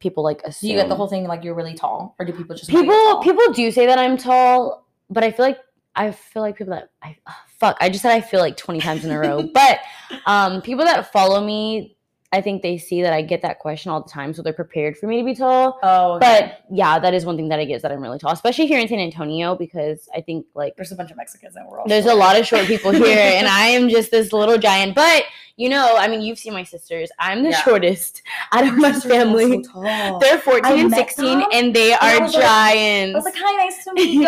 people 0.00 0.22
like 0.22 0.42
Do 0.60 0.68
you 0.68 0.76
get 0.76 0.88
the 0.88 0.94
whole 0.94 1.08
thing 1.08 1.24
like 1.24 1.42
you're 1.42 1.54
really 1.54 1.74
tall? 1.74 2.14
Or 2.18 2.24
do 2.24 2.32
people 2.32 2.54
just 2.54 2.70
people 2.70 3.20
people 3.22 3.52
do 3.52 3.70
say 3.70 3.86
that 3.86 3.98
i'm 3.98 4.16
tall 4.16 4.86
but 5.10 5.24
i 5.24 5.30
feel 5.30 5.46
like 5.46 5.58
i 5.96 6.10
feel 6.10 6.42
like 6.42 6.56
people 6.56 6.74
that 6.74 6.90
i 7.02 7.16
ah, 7.26 7.44
fuck 7.58 7.76
i 7.80 7.88
just 7.88 8.02
said 8.02 8.12
i 8.12 8.20
feel 8.20 8.40
like 8.40 8.56
20 8.56 8.80
times 8.80 9.04
in 9.04 9.10
a 9.10 9.18
row 9.18 9.42
but 9.54 9.80
um 10.26 10.62
people 10.62 10.84
that 10.84 11.12
follow 11.12 11.44
me 11.44 11.96
I 12.30 12.42
think 12.42 12.60
they 12.60 12.76
see 12.76 13.00
that 13.02 13.14
I 13.14 13.22
get 13.22 13.40
that 13.40 13.58
question 13.58 13.90
all 13.90 14.02
the 14.02 14.10
time, 14.10 14.34
so 14.34 14.42
they're 14.42 14.52
prepared 14.52 14.98
for 14.98 15.06
me 15.06 15.18
to 15.18 15.24
be 15.24 15.34
tall. 15.34 15.78
Oh, 15.82 16.18
But 16.18 16.64
yeah, 16.70 16.98
that 16.98 17.14
is 17.14 17.24
one 17.24 17.36
thing 17.36 17.48
that 17.48 17.58
I 17.58 17.64
get 17.64 17.76
is 17.76 17.82
that 17.82 17.90
I'm 17.90 18.02
really 18.02 18.18
tall, 18.18 18.32
especially 18.32 18.66
here 18.66 18.78
in 18.78 18.86
San 18.86 18.98
Antonio, 18.98 19.54
because 19.56 20.10
I 20.14 20.20
think 20.20 20.44
like 20.54 20.76
there's 20.76 20.92
a 20.92 20.94
bunch 20.94 21.10
of 21.10 21.16
Mexicans 21.16 21.56
and 21.56 21.66
we're 21.66 21.80
all. 21.80 21.88
there's 21.88 22.04
a 22.04 22.14
lot 22.14 22.38
of 22.38 22.46
short 22.46 22.66
people 22.66 22.90
here, 23.04 23.18
and 23.18 23.48
I 23.48 23.68
am 23.68 23.88
just 23.88 24.10
this 24.10 24.34
little 24.34 24.58
giant. 24.58 24.94
But 24.94 25.24
you 25.58 25.68
know, 25.68 25.96
I 25.98 26.06
mean, 26.08 26.22
you've 26.22 26.38
seen 26.38 26.52
my 26.54 26.62
sisters. 26.62 27.10
I'm 27.18 27.42
the 27.42 27.50
Yeah. 27.50 27.62
shortest 27.62 28.22
out 28.52 28.64
of 28.66 28.76
my 28.78 28.88
Your 28.88 28.94
sisters 28.94 29.10
are 29.12 29.14
family. 29.16 29.64
so. 29.64 30.18
They're 30.22 30.38
14 30.38 30.78
and 30.78 30.94
16, 30.94 31.40
them, 31.40 31.48
and 31.52 31.74
they 31.74 31.92
are 31.92 32.20
was 32.22 32.32
like- 32.32 32.42
giants. 32.44 33.14
I 33.14 33.18
was 33.18 33.24
like, 33.24 33.34
"Hi, 33.36 33.56
nice 33.64 33.84
to 33.84 33.92
meet 33.98 34.10
you." 34.10 34.22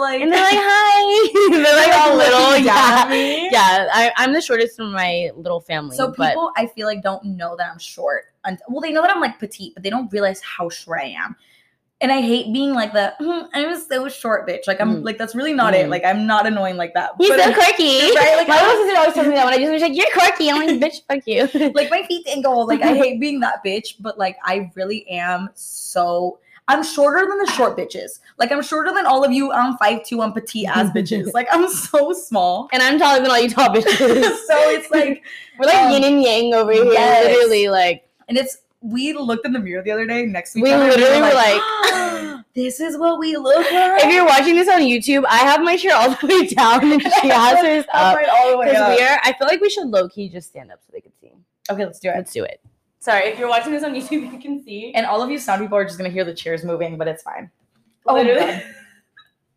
Like, 0.00 0.22
and 0.22 0.32
they're 0.32 0.40
like, 0.40 0.54
"Hi." 0.62 1.48
they're 1.62 1.76
like 1.86 1.94
all 2.00 2.16
little. 2.16 2.56
Yeah, 2.64 3.12
yeah. 3.12 3.88
I, 3.92 4.12
I'm 4.16 4.32
the 4.32 4.40
shortest 4.40 4.78
in 4.78 4.92
my 4.92 5.30
little 5.36 5.60
family. 5.60 5.96
So 5.96 6.14
but 6.16 6.28
people, 6.30 6.52
I 6.56 6.66
feel 6.68 6.86
like, 6.86 7.02
don't 7.02 7.24
know 7.24 7.56
that 7.56 7.68
I'm 7.72 7.78
short. 7.80 8.26
Well, 8.68 8.80
they 8.80 8.92
know 8.92 9.02
that 9.02 9.10
I'm 9.10 9.20
like 9.20 9.40
petite, 9.40 9.74
but 9.74 9.82
they 9.82 9.90
don't 9.90 10.10
realize 10.12 10.40
how 10.40 10.68
short 10.68 11.00
I 11.02 11.06
am. 11.08 11.34
And 12.02 12.12
I 12.12 12.20
hate 12.20 12.52
being 12.52 12.74
like 12.74 12.92
the 12.92 13.14
"Mm, 13.20 13.48
I'm 13.54 13.80
so 13.80 14.06
short, 14.08 14.46
bitch. 14.46 14.66
Like 14.66 14.82
I'm 14.82 14.96
Mm. 14.96 15.04
like 15.04 15.16
that's 15.16 15.34
really 15.34 15.54
not 15.54 15.72
it. 15.74 15.86
Mm. 15.86 15.90
Like 15.90 16.04
I'm 16.04 16.26
not 16.26 16.46
annoying 16.46 16.76
like 16.76 16.92
that. 16.92 17.12
he's 17.18 17.30
But, 17.30 17.40
so 17.40 17.54
quirky. 17.54 18.00
Right, 18.14 18.34
like, 18.36 18.48
my 18.48 18.58
I- 18.58 18.66
little 18.66 18.84
sister 18.84 18.98
always 18.98 19.14
tells 19.14 19.26
me 19.28 19.34
that 19.34 19.44
when 19.46 19.54
I 19.54 19.56
something. 19.56 19.72
She's 19.74 19.82
like, 19.82 19.96
"You're 19.96 20.12
quirky." 20.12 20.50
I'm 20.50 20.66
like, 20.66 20.78
"Bitch, 20.78 21.00
fuck 21.08 21.26
you." 21.26 21.70
like 21.74 21.90
my 21.90 22.02
feet 22.06 22.26
tingle. 22.26 22.66
Like 22.66 22.82
I 22.82 22.94
hate 22.94 23.18
being 23.18 23.40
that 23.40 23.64
bitch, 23.64 23.94
but 24.00 24.18
like 24.18 24.36
I 24.44 24.70
really 24.74 25.08
am 25.08 25.48
so. 25.54 26.38
I'm 26.68 26.82
shorter 26.82 27.26
than 27.28 27.38
the 27.38 27.46
short 27.52 27.78
bitches. 27.78 28.18
Like 28.38 28.50
I'm 28.52 28.60
shorter 28.60 28.92
than 28.92 29.06
all 29.06 29.24
of 29.24 29.32
you. 29.32 29.50
I'm 29.52 29.78
five 29.78 30.04
two. 30.04 30.20
I'm 30.20 30.32
petite 30.34 30.66
ass 30.68 30.90
bitches. 30.90 31.32
Like 31.32 31.46
I'm 31.50 31.66
so 31.70 32.12
small. 32.12 32.68
and 32.72 32.82
I'm 32.82 32.98
taller 32.98 33.22
than 33.22 33.30
all 33.30 33.38
you 33.40 33.48
tall 33.48 33.68
bitches. 33.70 33.96
so 33.96 34.54
it's 34.70 34.90
like, 34.90 35.22
We're 35.58 35.66
like 35.66 35.76
Um, 35.76 35.92
yin 35.92 36.04
and 36.04 36.22
yang 36.22 36.52
over 36.54 36.72
here. 36.72 36.84
yes. 36.86 37.24
Literally, 37.24 37.68
like 37.68 38.06
and 38.28 38.36
it's. 38.36 38.58
We 38.80 39.12
looked 39.14 39.46
in 39.46 39.52
the 39.52 39.58
mirror 39.58 39.82
the 39.82 39.90
other 39.90 40.06
day 40.06 40.26
next 40.26 40.52
to 40.52 40.58
each 40.58 40.62
We 40.64 40.72
other. 40.72 40.84
and 40.84 40.92
literally 41.00 41.22
were 41.22 41.34
like, 41.34 42.44
"This 42.54 42.78
is 42.80 42.96
what 42.98 43.18
we 43.18 43.36
look 43.36 43.56
like." 43.72 44.04
if 44.04 44.12
you're 44.12 44.24
watching 44.26 44.54
this 44.54 44.68
on 44.68 44.80
YouTube, 44.82 45.24
I 45.28 45.38
have 45.38 45.62
my 45.62 45.76
shirt 45.76 45.92
all 45.92 46.10
the 46.10 46.26
way 46.26 46.46
down 46.54 46.92
and 46.92 47.02
she 47.20 47.28
has 47.28 47.58
hers 47.60 47.84
up. 47.92 48.16
right 48.16 48.28
all 48.28 48.50
the 48.52 48.58
way 48.58 48.66
Because 48.66 48.82
up. 48.82 48.96
we 48.98 49.04
are, 49.04 49.18
I 49.24 49.32
feel 49.32 49.48
like 49.48 49.60
we 49.60 49.70
should 49.70 49.88
low 49.88 50.08
key 50.08 50.28
just 50.28 50.48
stand 50.48 50.70
up 50.70 50.80
so 50.86 50.90
they 50.92 51.00
can 51.00 51.12
see. 51.20 51.32
Okay, 51.70 51.84
let's 51.84 51.98
do 51.98 52.10
it. 52.10 52.14
Let's 52.16 52.32
do 52.32 52.44
it. 52.44 52.60
Sorry, 52.98 53.24
if 53.28 53.38
you're 53.38 53.48
watching 53.48 53.72
this 53.72 53.82
on 53.84 53.94
YouTube, 53.94 54.32
you 54.32 54.38
can 54.38 54.62
see. 54.62 54.92
And 54.94 55.06
all 55.06 55.22
of 55.22 55.30
you 55.30 55.38
sound 55.38 55.62
people 55.62 55.78
are 55.78 55.84
just 55.84 55.96
gonna 55.96 56.10
hear 56.10 56.24
the 56.24 56.34
chairs 56.34 56.62
moving, 56.64 56.96
but 56.98 57.08
it's 57.08 57.22
fine. 57.22 57.50
Oh, 58.06 58.14
Literally. 58.14 58.62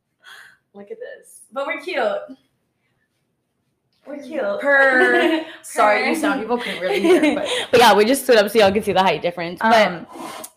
Look 0.73 0.91
at 0.91 0.97
this. 0.99 1.41
But 1.51 1.65
we're 1.67 1.79
cute. 1.81 1.97
We're 4.09 4.17
cute. 4.23 4.41
Per. 4.61 5.45
Sorry, 5.61 6.09
you 6.09 6.15
sound 6.15 6.41
people 6.41 6.57
couldn't 6.57 6.81
really 6.81 6.99
hear, 7.01 7.35
but 7.35 7.47
But 7.71 7.79
yeah, 7.79 7.93
we 7.95 8.05
just 8.05 8.23
stood 8.23 8.37
up 8.37 8.49
so 8.49 8.57
y'all 8.59 8.71
can 8.71 8.81
see 8.81 8.93
the 8.93 9.03
height 9.03 9.21
difference. 9.21 9.61
Um, 9.61 10.07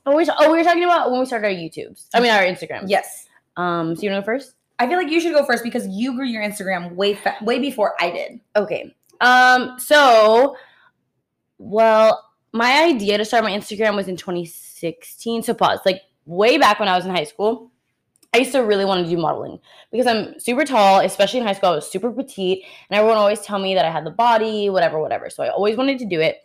oh, 0.06 0.16
we 0.16 0.26
oh, 0.38 0.50
we 0.50 0.58
were 0.58 0.64
talking 0.64 0.84
about 0.84 1.10
when 1.10 1.20
we 1.20 1.26
started 1.26 1.48
our 1.48 1.52
YouTubes. 1.52 2.06
I 2.14 2.20
mean, 2.20 2.30
our 2.30 2.42
Instagram. 2.42 2.84
yes. 2.86 3.28
Um. 3.56 3.94
So 3.94 4.02
you 4.02 4.10
want 4.10 4.24
to 4.24 4.32
go 4.32 4.38
first? 4.38 4.54
I 4.78 4.88
feel 4.88 4.96
like 4.96 5.10
you 5.10 5.20
should 5.20 5.32
go 5.32 5.44
first 5.44 5.62
because 5.62 5.86
you 5.88 6.14
grew 6.14 6.24
your 6.24 6.42
Instagram 6.42 6.94
way 6.94 7.14
fa- 7.14 7.36
way 7.42 7.58
before 7.58 7.94
I 8.00 8.10
did. 8.10 8.40
Okay. 8.56 8.94
Um. 9.20 9.78
So, 9.78 10.56
well, 11.58 12.30
my 12.52 12.84
idea 12.84 13.18
to 13.18 13.24
start 13.24 13.44
my 13.44 13.52
Instagram 13.52 13.96
was 13.96 14.08
in 14.08 14.16
2016. 14.16 15.42
So 15.42 15.54
pause. 15.54 15.80
Like 15.84 16.00
way 16.24 16.58
back 16.58 16.80
when 16.80 16.88
I 16.88 16.96
was 16.96 17.04
in 17.04 17.14
high 17.14 17.24
school, 17.24 17.71
I 18.34 18.38
used 18.38 18.52
to 18.52 18.60
really 18.60 18.84
want 18.84 19.04
to 19.04 19.10
do 19.10 19.20
modeling 19.20 19.58
because 19.90 20.06
I'm 20.06 20.40
super 20.40 20.64
tall, 20.64 21.00
especially 21.00 21.40
in 21.40 21.46
high 21.46 21.52
school. 21.52 21.70
I 21.70 21.74
was 21.74 21.90
super 21.90 22.10
petite, 22.10 22.64
and 22.88 22.96
everyone 22.98 23.18
always 23.18 23.40
tell 23.40 23.58
me 23.58 23.74
that 23.74 23.84
I 23.84 23.90
had 23.90 24.06
the 24.06 24.10
body, 24.10 24.70
whatever, 24.70 25.00
whatever. 25.00 25.28
So 25.28 25.42
I 25.42 25.50
always 25.50 25.76
wanted 25.76 25.98
to 25.98 26.06
do 26.06 26.20
it, 26.20 26.38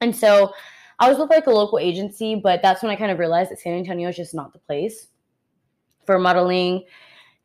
and 0.00 0.14
so 0.14 0.52
I 0.98 1.08
was 1.08 1.18
with 1.18 1.30
like 1.30 1.46
a 1.46 1.50
local 1.50 1.78
agency, 1.78 2.36
but 2.36 2.62
that's 2.62 2.82
when 2.82 2.90
I 2.90 2.96
kind 2.96 3.10
of 3.10 3.18
realized 3.18 3.50
that 3.50 3.58
San 3.58 3.74
Antonio 3.74 4.08
is 4.08 4.16
just 4.16 4.34
not 4.34 4.52
the 4.52 4.60
place 4.60 5.08
for 6.04 6.18
modeling, 6.18 6.84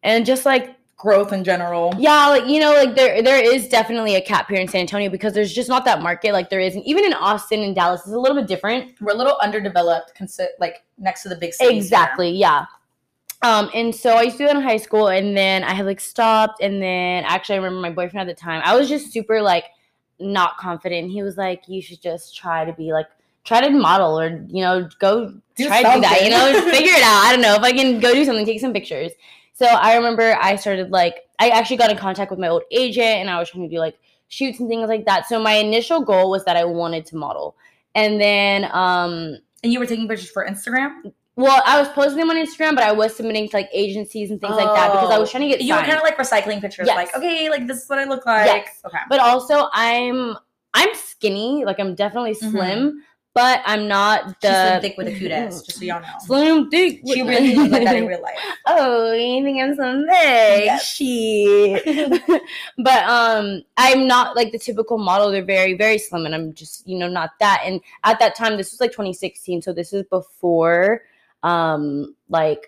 and 0.04 0.26
just 0.26 0.46
like 0.46 0.76
Growth 1.02 1.34
in 1.34 1.44
general. 1.44 1.96
yeah, 1.98 2.28
like 2.28 2.46
you 2.46 2.60
know, 2.60 2.74
like 2.74 2.96
there 2.96 3.24
there 3.24 3.44
is 3.44 3.68
definitely 3.68 4.14
a 4.14 4.22
cap 4.22 4.48
here 4.48 4.62
in 4.62 4.68
San 4.68 4.82
Antonio 4.82 5.10
because 5.10 5.34
there's 5.34 5.52
just 5.52 5.68
not 5.68 5.84
that 5.86 6.04
market 6.04 6.32
like 6.32 6.52
there 6.52 6.60
is, 6.60 6.76
and 6.76 6.86
even 6.86 7.04
in 7.04 7.14
Austin 7.14 7.62
and 7.62 7.74
Dallas 7.74 8.06
is 8.06 8.14
a 8.14 8.20
little 8.20 8.38
bit 8.38 8.46
different. 8.46 9.02
We're 9.02 9.14
a 9.14 9.18
little 9.18 9.36
underdeveloped, 9.42 10.14
consi- 10.16 10.46
like 10.60 10.84
next 11.00 11.24
to 11.24 11.30
the 11.30 11.36
big 11.36 11.56
cities. 11.56 11.72
here. 11.72 11.82
Exactly, 11.82 12.30
yeah. 12.30 12.66
Um, 13.44 13.70
and 13.74 13.94
so 13.94 14.16
I 14.16 14.24
used 14.24 14.38
to 14.38 14.44
do 14.44 14.48
that 14.48 14.56
in 14.56 14.62
high 14.62 14.78
school, 14.78 15.08
and 15.08 15.36
then 15.36 15.64
I 15.64 15.74
had 15.74 15.86
like 15.86 16.00
stopped, 16.00 16.62
and 16.62 16.82
then 16.82 17.24
actually 17.26 17.56
I 17.56 17.58
remember 17.58 17.82
my 17.82 17.90
boyfriend 17.90 18.30
at 18.30 18.36
the 18.36 18.40
time. 18.40 18.62
I 18.64 18.76
was 18.76 18.88
just 18.88 19.12
super 19.12 19.42
like 19.42 19.66
not 20.20 20.58
confident. 20.58 21.12
He 21.12 21.24
was 21.24 21.38
like, 21.38 21.64
"You 21.68 21.82
should 21.82 22.02
just 22.02 22.36
try 22.36 22.66
to 22.66 22.74
be 22.74 22.94
like." 22.94 23.08
Try 23.44 23.60
to 23.60 23.72
model 23.72 24.20
or 24.20 24.46
you 24.50 24.62
know 24.62 24.88
go 25.00 25.34
Do 25.56 25.66
try 25.66 25.82
to 25.82 25.96
do 25.96 26.02
that 26.02 26.22
you 26.24 26.30
know 26.30 26.54
something. 26.54 26.72
figure 26.78 26.94
it 26.94 27.02
out 27.02 27.26
I 27.26 27.32
don't 27.32 27.42
know 27.42 27.56
if 27.56 27.64
I 27.64 27.72
can 27.72 28.00
go 28.00 28.14
do 28.14 28.24
something 28.24 28.46
take 28.46 28.62
some 28.62 28.72
pictures 28.72 29.14
so 29.54 29.68
I 29.68 29.96
remember 29.96 30.36
I 30.42 30.56
started 30.56 30.90
like 30.90 31.22
I 31.40 31.50
actually 31.50 31.78
got 31.78 31.92
in 31.92 31.98
contact 31.98 32.32
with 32.32 32.40
my 32.40 32.48
old 32.48 32.64
agent 32.72 33.06
and 33.06 33.30
I 33.30 33.38
was 33.40 33.50
trying 33.50 33.68
to 33.68 33.70
do 33.70 33.80
like 33.80 33.96
shoots 34.28 34.60
and 34.60 34.68
things 34.68 34.88
like 34.88 35.06
that. 35.06 35.28
So 35.28 35.40
my 35.40 35.54
initial 35.54 36.02
goal 36.02 36.32
was 36.32 36.44
that 36.46 36.58
I 36.58 36.66
wanted 36.66 37.06
to 37.08 37.16
model. 37.16 37.56
And 37.94 38.20
then 38.20 38.66
um 38.72 39.38
And 39.64 39.72
you 39.72 39.80
were 39.80 39.86
taking 39.86 40.08
pictures 40.08 40.32
for 40.32 40.48
Instagram. 40.48 41.14
Well, 41.36 41.62
I 41.66 41.80
was 41.80 41.88
posting 41.90 42.18
them 42.18 42.30
on 42.30 42.36
Instagram, 42.36 42.76
but 42.76 42.84
I 42.84 42.92
was 42.92 43.16
submitting 43.16 43.48
to 43.50 43.56
like 43.58 43.70
agencies 43.74 44.32
and 44.32 44.40
things 44.42 44.56
like 44.56 44.66
that 44.76 44.92
because 44.92 45.12
I 45.12 45.18
was 45.18 45.32
trying 45.32 45.44
to 45.44 45.50
get 45.50 45.62
You 45.62 45.74
were 45.76 45.82
kind 45.82 45.94
of 45.98 46.04
like 46.04 46.18
recycling 46.18 46.60
pictures, 46.62 46.88
Yes. 46.88 46.96
like 46.96 47.16
okay, 47.16 47.50
like 47.50 47.68
this 47.68 47.84
is 47.84 47.90
what 47.90 48.00
I 48.00 48.04
look 48.06 48.26
like. 48.26 48.46
Yes. 48.48 48.82
Okay. 48.86 48.98
but 49.10 49.20
also 49.20 49.68
I'm 49.74 50.36
I'm 50.74 50.90
skinny, 50.96 51.64
like 51.66 51.80
I'm 51.80 51.96
definitely 51.96 52.32
Mhm. 52.36 52.52
slim, 52.52 53.04
but 53.34 53.62
I'm 53.66 53.88
not 53.88 54.40
the 54.42 54.50
slim 54.70 54.82
thick 54.82 54.98
with 54.98 55.08
a 55.08 55.12
cute 55.18 55.32
ass, 55.32 55.62
just 55.62 55.80
so 55.80 55.86
y'all 55.86 56.02
know. 56.02 56.08
Slim 56.26 56.70
thick. 56.70 57.02
She 57.08 57.22
really 57.22 57.56
looked 57.56 57.72
like 57.72 57.84
that 57.86 57.96
in 57.96 58.08
real 58.08 58.22
life. 58.30 58.38
oh, 58.68 59.14
you 59.14 59.44
think 59.44 59.62
I'm 59.62 59.74
slim 59.76 60.06
thick? 60.08 60.66
Yes. 60.66 60.86
Shit. 60.86 62.22
but 62.78 63.04
um, 63.06 63.62
I'm 63.78 64.06
not 64.08 64.36
like 64.36 64.52
the 64.52 64.60
typical 64.60 64.98
model. 64.98 65.32
They're 65.32 65.44
very, 65.46 65.74
very 65.76 65.98
slim, 65.98 66.26
and 66.26 66.36
I'm 66.36 66.54
just, 66.54 66.86
you 66.88 66.98
know, 66.98 67.08
not 67.08 67.32
that. 67.40 67.64
And 67.66 67.80
at 68.04 68.20
that 68.20 68.36
time, 68.36 68.58
this 68.58 68.72
was 68.72 68.82
like 68.82 68.92
2016, 68.92 69.62
so 69.62 69.72
this 69.74 69.94
is 69.94 70.04
before, 70.10 71.02
um, 71.44 72.16
like 72.30 72.68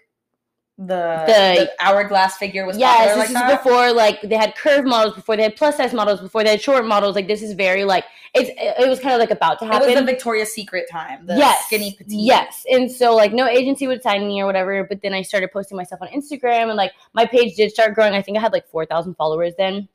The, 0.77 1.23
The- 1.27 1.65
the 1.65 1.71
hourglass 1.79 2.37
figure 2.37 2.65
was 2.65 2.77
yes, 2.77 3.09
this 3.09 3.17
like 3.17 3.27
is 3.27 3.33
that. 3.35 3.63
before 3.63 3.93
like 3.93 4.21
they 4.23 4.35
had 4.35 4.55
curve 4.55 4.85
models, 4.85 5.13
before 5.15 5.37
they 5.37 5.43
had 5.43 5.55
plus 5.55 5.77
size 5.77 5.93
models, 5.93 6.19
before 6.19 6.43
they 6.43 6.49
had 6.51 6.61
short 6.61 6.85
models. 6.85 7.15
Like 7.15 7.27
this 7.27 7.43
is 7.43 7.53
very 7.53 7.83
like 7.85 8.05
it's 8.33 8.49
it 8.57 8.89
was 8.89 8.99
kind 8.99 9.13
of 9.13 9.19
like 9.19 9.29
about 9.29 9.59
to 9.59 9.65
happen 9.65 9.83
It 9.87 9.93
was 9.93 9.99
the 10.01 10.05
Victoria's 10.11 10.51
Secret 10.51 10.85
time. 10.91 11.27
The 11.27 11.35
yes, 11.37 11.65
skinny 11.67 11.91
petite. 11.95 12.13
Yes, 12.19 12.65
and 12.71 12.91
so 12.91 13.15
like 13.15 13.31
no 13.33 13.45
agency 13.47 13.85
would 13.85 14.01
sign 14.01 14.27
me 14.27 14.41
or 14.41 14.47
whatever. 14.47 14.83
But 14.83 15.01
then 15.03 15.13
I 15.13 15.21
started 15.21 15.51
posting 15.51 15.77
myself 15.77 16.01
on 16.01 16.07
Instagram, 16.07 16.69
and 16.69 16.75
like 16.75 16.93
my 17.13 17.27
page 17.27 17.55
did 17.55 17.71
start 17.71 17.93
growing. 17.93 18.13
I 18.15 18.23
think 18.23 18.37
I 18.39 18.41
had 18.41 18.51
like 18.51 18.67
four 18.67 18.87
thousand 18.87 19.13
followers 19.13 19.53
then, 19.59 19.87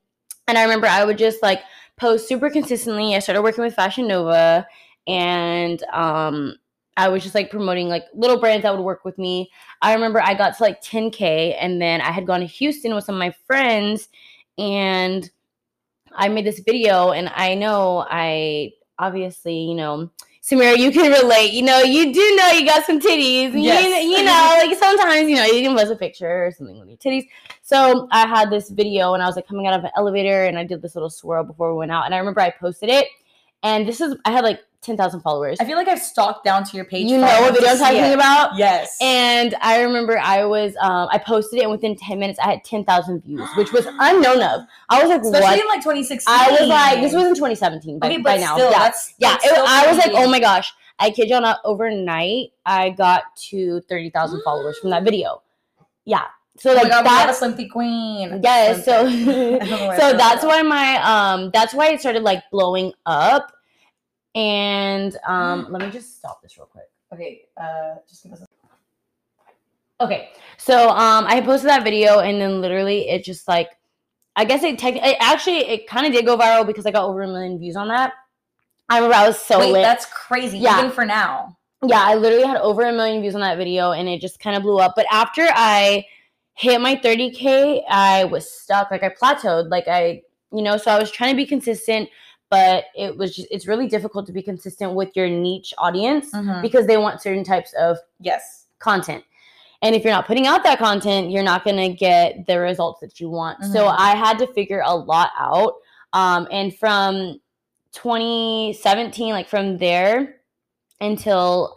and 0.47 0.57
I 0.57 0.63
remember 0.63 0.87
I 0.87 1.05
would 1.05 1.19
just 1.19 1.43
like 1.43 1.61
post 1.97 2.29
super 2.29 2.49
consistently. 2.51 3.17
I 3.17 3.19
started 3.19 3.43
working 3.43 3.65
with 3.65 3.75
Fashion 3.75 4.07
Nova, 4.07 4.65
and 5.09 5.83
um, 5.93 6.55
I 6.99 7.09
was 7.09 7.23
just 7.23 7.35
like 7.35 7.49
promoting 7.49 7.89
like 7.89 8.05
little 8.13 8.41
brands 8.41 8.65
that 8.65 8.77
would 8.77 8.85
work 8.85 9.05
with 9.05 9.17
me. 9.19 9.51
I 9.81 9.95
remember 9.95 10.21
I 10.21 10.35
got 10.35 10.57
to 10.57 10.63
like 10.63 10.83
10k, 10.83 11.57
and 11.59 11.81
then 11.81 12.01
I 12.01 12.11
had 12.11 12.27
gone 12.27 12.41
to 12.41 12.47
Houston 12.47 12.95
with 12.95 13.05
some 13.05 13.15
of 13.15 13.21
my 13.21 13.33
friends, 13.47 14.09
and 14.59 15.31
I 16.13 16.29
made 16.29 16.45
this 16.45 16.59
video, 16.59 17.13
and 17.13 17.31
I 17.35 17.55
know 17.55 18.05
I 18.11 18.73
obviously, 18.99 19.57
you 19.57 19.77
know, 19.77 20.11
Samira, 20.43 20.77
you 20.77 20.91
can 20.91 21.13
relate. 21.13 21.53
You 21.53 21.63
know, 21.63 21.83
you 21.83 22.13
do 22.13 22.37
know 22.37 22.51
you 22.51 22.67
got 22.67 22.85
some 22.85 22.99
titties. 22.99 23.53
Yes. 23.55 24.03
You, 24.03 24.19
you 24.19 24.25
know, 24.25 24.67
like 24.67 24.77
sometimes, 24.79 25.29
you 25.29 25.37
know, 25.37 25.45
you 25.45 25.63
can 25.63 25.77
post 25.77 25.93
a 25.93 25.97
picture 25.97 26.47
or 26.47 26.51
something 26.51 26.81
with 26.81 26.89
your 26.89 26.97
titties. 26.97 27.29
So 27.61 28.09
I 28.11 28.27
had 28.27 28.51
this 28.51 28.71
video 28.71 29.13
and 29.13 29.23
I 29.23 29.27
was 29.27 29.37
like 29.37 29.47
coming 29.47 29.67
out 29.67 29.79
of 29.79 29.85
an 29.85 29.91
elevator 29.95 30.47
and 30.47 30.59
I 30.59 30.65
did 30.65 30.81
this 30.81 30.95
little 30.95 31.11
swirl 31.11 31.45
before 31.45 31.73
we 31.73 31.79
went 31.79 31.93
out. 31.93 32.07
And 32.07 32.15
I 32.15 32.19
remember 32.19 32.41
I 32.41 32.51
posted 32.51 32.89
it. 32.89 33.09
And 33.63 33.87
this 33.89 34.01
is, 34.01 34.15
I 34.25 34.31
had 34.31 34.45
like 34.45 34.63
10,000 34.83 35.21
followers. 35.21 35.59
I 35.61 35.65
feel 35.65 35.77
like 35.77 35.89
I've 35.89 36.01
stalked 36.01 36.45
down 36.45 36.65
to 36.65 36.77
your 36.77 36.85
page. 36.85 37.11
You 37.11 37.19
know 37.19 37.27
what 37.27 37.55
video 37.55 37.71
I'm 37.71 37.79
talking 37.79 37.99
it. 37.99 38.15
about? 38.15 38.57
Yes. 38.57 38.97
And 39.01 39.55
I 39.61 39.83
remember 39.83 40.19
I 40.19 40.45
was, 40.45 40.75
um, 40.81 41.09
I 41.11 41.19
posted 41.19 41.59
it 41.59 41.63
and 41.63 41.71
within 41.71 41.97
10 41.97 42.19
minutes 42.19 42.39
I 42.39 42.51
had 42.51 42.65
10,000 42.65 43.23
views, 43.25 43.49
which 43.57 43.73
was 43.73 43.87
unknown 43.87 44.41
of. 44.41 44.63
I 44.89 45.03
was 45.03 45.11
like, 45.11 45.23
Especially 45.23 45.43
what? 45.43 45.61
in 45.61 45.67
like 45.67 45.81
2016. 45.81 46.33
I 46.33 46.51
was 46.53 46.69
like, 46.69 47.01
this 47.01 47.13
was 47.13 47.25
in 47.25 47.35
2017 47.35 47.99
by, 47.99 48.07
okay, 48.07 48.17
but 48.19 48.25
by 48.25 48.37
now. 48.37 48.55
still, 48.55 48.71
yeah. 48.71 48.79
that's 48.79 49.15
Yeah, 49.19 49.31
that's 49.33 49.47
it- 49.47 49.59
I 49.59 49.87
was 49.89 49.97
like, 49.99 50.13
oh 50.15 50.31
my 50.31 50.41
gosh. 50.41 50.73
I 51.01 51.11
kid 51.11 51.29
you 51.29 51.41
not, 51.41 51.59
overnight, 51.65 52.51
I 52.67 52.91
got 52.91 53.37
to 53.51 53.81
30,000 53.89 54.43
followers 54.43 54.79
from 54.79 54.91
that 54.91 55.05
video. 55.05 55.43
Yeah. 56.05 56.25
So, 56.59 56.73
Oh 56.73 56.75
like, 56.75 56.91
God, 56.91 57.05
got 57.05 57.25
a 57.25 57.27
that's, 57.41 57.71
Queen. 57.71 58.41
yes. 58.43 58.85
So, 58.85 59.09
Slim 59.09 59.25
Thick. 59.25 59.63
I 59.63 59.67
don't 59.67 59.81
know 59.81 59.87
where 59.87 59.97
I 59.97 59.99
so 60.11 60.17
that's 60.17 60.45
why 60.45 60.63
my, 60.63 60.97
um, 61.03 61.51
that's 61.53 61.73
why 61.73 61.91
it 61.91 62.01
started 62.01 62.23
like 62.23 62.43
blowing 62.51 62.93
up. 63.07 63.53
And, 64.35 65.17
um, 65.27 65.67
let 65.71 65.83
me 65.83 65.91
just 65.91 66.19
stop 66.19 66.43
this 66.43 66.57
real 66.59 66.67
quick. 66.67 66.91
Okay, 67.13 67.43
uh, 67.57 67.97
just 68.09 68.23
give 68.23 68.33
us 68.33 68.43
a 68.43 68.47
Okay, 70.01 70.31
so 70.59 70.91
um, 70.91 71.25
I 71.27 71.41
posted 71.41 71.71
that 71.71 71.83
video, 71.83 72.21
and 72.21 72.41
then 72.41 72.61
literally 72.61 73.09
it 73.09 73.25
just 73.25 73.49
like, 73.49 73.71
I 74.37 74.45
guess 74.45 74.63
it 74.63 74.79
tech, 74.79 74.95
it 74.95 75.17
actually 75.19 75.59
it 75.67 75.89
kind 75.89 76.07
of 76.07 76.13
did 76.13 76.25
go 76.25 76.37
viral 76.37 76.65
because 76.65 76.87
I 76.87 76.93
got 76.93 77.05
over 77.05 77.23
a 77.23 77.27
million 77.27 77.59
views 77.59 77.75
on 77.75 77.89
that, 77.89 78.13
I 78.89 78.97
remember 78.97 79.17
I 79.17 79.27
was 79.27 79.39
so 79.41 79.59
Wait, 79.59 79.73
lit. 79.73 79.83
that's 79.83 80.07
crazy. 80.07 80.59
Yeah. 80.59 80.79
Even 80.79 80.91
for 80.91 81.05
now. 81.05 81.57
yeah, 81.85 82.03
I 82.03 82.15
literally 82.15 82.47
had 82.47 82.57
over 82.59 82.83
a 82.85 82.93
million 82.93 83.21
views 83.21 83.35
on 83.35 83.41
that 83.43 83.59
video 83.59 83.93
and 83.93 84.09
it 84.09 84.21
just 84.21 84.41
kind 84.41 84.57
of 84.57 84.63
blew 84.63 84.79
up. 84.79 84.95
But 84.97 85.07
after 85.13 85.47
I 85.53 86.05
hit 86.59 86.81
my 86.81 86.97
30K, 86.97 87.85
I 87.89 88.25
was 88.25 88.51
stuck. 88.51 88.91
Like 88.91 89.05
I 89.05 89.11
plateaued. 89.11 89.71
Like 89.71 89.87
I, 89.87 90.23
you 90.53 90.61
know, 90.63 90.77
so 90.77 90.91
I 90.91 90.99
was 90.99 91.09
trying 91.09 91.33
to 91.33 91.37
be 91.37 91.47
consistent, 91.47 92.09
but 92.51 92.87
it 92.97 93.17
was 93.17 93.37
just, 93.37 93.47
it's 93.53 93.69
really 93.69 93.87
difficult 93.87 94.27
to 94.27 94.33
be 94.33 94.43
consistent 94.43 94.95
with 94.95 95.15
your 95.15 95.29
niche 95.29 95.73
audience 95.79 96.33
Mhm. 96.33 96.61
because 96.61 96.89
they 96.89 96.97
want 96.97 97.23
certain 97.23 97.45
types 97.45 97.73
of 97.75 97.97
Yes. 98.19 98.65
content. 98.81 99.23
And 99.83 99.95
if 99.95 100.03
you're 100.03 100.13
not 100.13 100.27
putting 100.27 100.49
out 100.49 100.65
that 100.65 100.81
content, 100.81 101.31
you're 101.31 101.45
not 101.45 101.63
going 101.63 101.77
to 101.77 101.97
get 101.97 102.45
the 102.49 102.59
results 102.59 102.99
that 103.03 103.21
you 103.21 103.31
want. 103.31 103.65
So 103.65 103.85
Mhm. 103.87 103.95
I 103.97 104.17
had 104.17 104.37
to 104.41 104.49
figure 104.49 104.83
a 104.85 104.97
lot 104.97 105.31
out. 105.39 105.75
Um, 106.13 106.49
and 106.51 106.75
from 106.77 107.41
2017, 107.93 109.33
like 109.33 109.49
from 109.49 109.79
there 109.79 110.41
until 111.01 111.77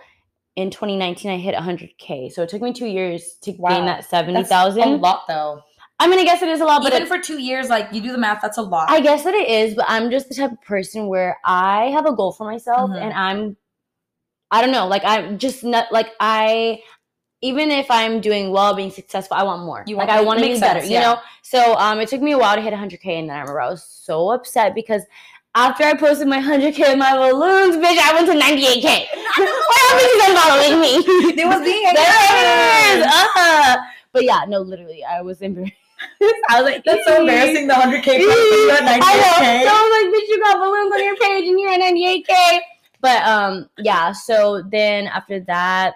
in 0.55 0.69
2019, 0.69 1.31
I 1.31 1.37
hit 1.37 1.55
100K. 1.55 2.29
So 2.29 2.43
it 2.43 2.49
took 2.49 2.61
me 2.61 2.73
two 2.73 2.87
years 2.87 3.35
to 3.43 3.51
Wow. 3.53 3.69
gain 3.69 3.85
that 3.85 3.97
That's 3.97 4.09
70,000. 4.09 4.83
a 4.83 4.95
lot 4.97 5.23
though. 5.27 5.61
I 5.99 6.07
mean, 6.07 6.17
I 6.19 6.23
guess 6.23 6.41
it 6.41 6.49
is 6.49 6.61
a 6.61 6.65
lot, 6.65 6.81
but 6.81 6.91
Even 6.93 7.03
it- 7.03 7.07
for 7.07 7.19
two 7.19 7.37
years, 7.39 7.69
like 7.69 7.87
you 7.91 8.01
do 8.01 8.11
the 8.11 8.17
math, 8.17 8.41
that's 8.41 8.57
a 8.57 8.61
lot. 8.63 8.89
I 8.89 9.01
guess 9.01 9.23
that 9.23 9.35
it 9.35 9.47
is, 9.47 9.75
but 9.75 9.85
I'm 9.87 10.09
just 10.09 10.29
the 10.29 10.35
type 10.35 10.51
of 10.51 10.61
person 10.63 11.07
where 11.07 11.39
I 11.45 11.85
have 11.91 12.05
a 12.07 12.11
goal 12.13 12.31
for 12.31 12.45
myself 12.45 12.89
Mhm. 12.89 13.01
and 13.01 13.13
I'm 13.13 13.57
I 14.53 14.61
don't 14.61 14.71
know, 14.73 14.85
like 14.87 15.03
I'm 15.05 15.37
just 15.37 15.63
not 15.63 15.91
like 15.93 16.09
I 16.19 16.81
even 17.41 17.71
if 17.71 17.89
I'm 17.89 18.19
doing 18.21 18.51
well, 18.51 18.75
being 18.75 18.91
successful, 18.91 19.35
I 19.37 19.43
want 19.43 19.63
more. 19.63 19.83
You 19.87 19.95
like 19.95 20.09
I 20.09 20.21
want 20.21 20.39
to 20.39 20.45
be 20.45 20.59
better, 20.59 20.79
sense, 20.81 20.91
you 20.91 20.99
know? 20.99 21.17
So 21.43 21.75
um 21.77 21.99
it 21.99 22.09
took 22.09 22.21
me 22.21 22.33
a 22.33 22.37
while 22.37 22.55
to 22.55 22.61
hit 22.61 22.73
100k 22.73 23.19
and 23.19 23.29
then 23.29 23.37
I 23.37 23.39
remember 23.41 23.61
I 23.61 23.69
was 23.69 23.83
so 23.83 24.29
upset 24.31 24.75
because 24.75 25.03
after 25.55 25.83
I 25.83 25.95
posted 25.95 26.27
my 26.27 26.39
100k 26.39 26.93
of 26.93 26.97
my 26.97 27.15
balloons, 27.15 27.75
bitch, 27.75 27.97
I 27.97 28.13
went 28.13 28.27
to 28.27 28.33
98k. 28.33 29.05
what 29.37 29.79
happened 29.87 30.09
to 30.09 30.17
them 30.23 30.35
following 30.37 30.79
me? 30.79 31.33
They 31.35 31.45
was 31.45 31.61
being 31.61 31.83
There 31.93 32.05
it 32.31 32.99
is. 32.99 33.05
Uh-huh. 33.05 33.77
But 34.13 34.23
yeah, 34.23 34.45
no, 34.47 34.61
literally, 34.61 35.03
I 35.03 35.21
was 35.21 35.41
embarrassed. 35.41 35.73
I 36.49 36.61
was 36.61 36.71
like, 36.71 36.83
That's 36.83 37.05
so 37.05 37.19
embarrassing. 37.21 37.67
The 37.67 37.75
hundred 37.75 38.03
K. 38.03 38.19
You 38.21 38.71
at 38.71 38.83
I 38.83 38.97
know. 38.97 39.05
98K. 39.05 39.63
So 39.63 39.69
I 39.69 39.81
was 39.81 39.91
like, 39.97 40.13
bitch, 40.13 40.27
you 40.29 40.39
got 40.41 40.59
balloons 40.59 40.93
on 40.93 41.03
your 41.03 41.15
page 41.17 41.47
and 41.47 41.59
you're 41.59 41.71
at 41.71 41.79
98K. 41.79 42.59
But 43.01 43.23
um, 43.23 43.69
yeah, 43.79 44.11
so 44.11 44.63
then 44.71 45.07
after 45.07 45.39
that, 45.41 45.95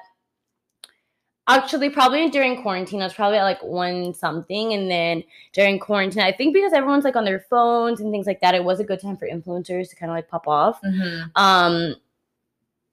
actually 1.48 1.90
probably 1.90 2.30
during 2.30 2.62
quarantine, 2.62 3.02
I 3.02 3.06
was 3.06 3.14
probably 3.14 3.38
at 3.38 3.44
like 3.44 3.64
one 3.64 4.14
something. 4.14 4.74
And 4.74 4.90
then 4.90 5.24
during 5.54 5.80
quarantine, 5.80 6.24
I 6.24 6.32
think 6.32 6.54
because 6.54 6.74
everyone's 6.74 7.04
like 7.04 7.16
on 7.16 7.26
their 7.26 7.46
phones 7.50 8.02
and 8.02 8.12
things 8.12 8.28
like 8.28 8.42
that, 8.42 8.56
it 8.56 8.64
was 8.64 8.80
a 8.80 8.84
good 8.84 9.02
time 9.02 9.18
for 9.18 9.28
influencers 9.28 9.90
to 9.90 9.96
kind 9.96 10.12
of 10.12 10.16
like 10.16 10.28
pop 10.28 10.48
off. 10.48 10.82
Mhm. 10.82 11.32
Um 11.36 11.96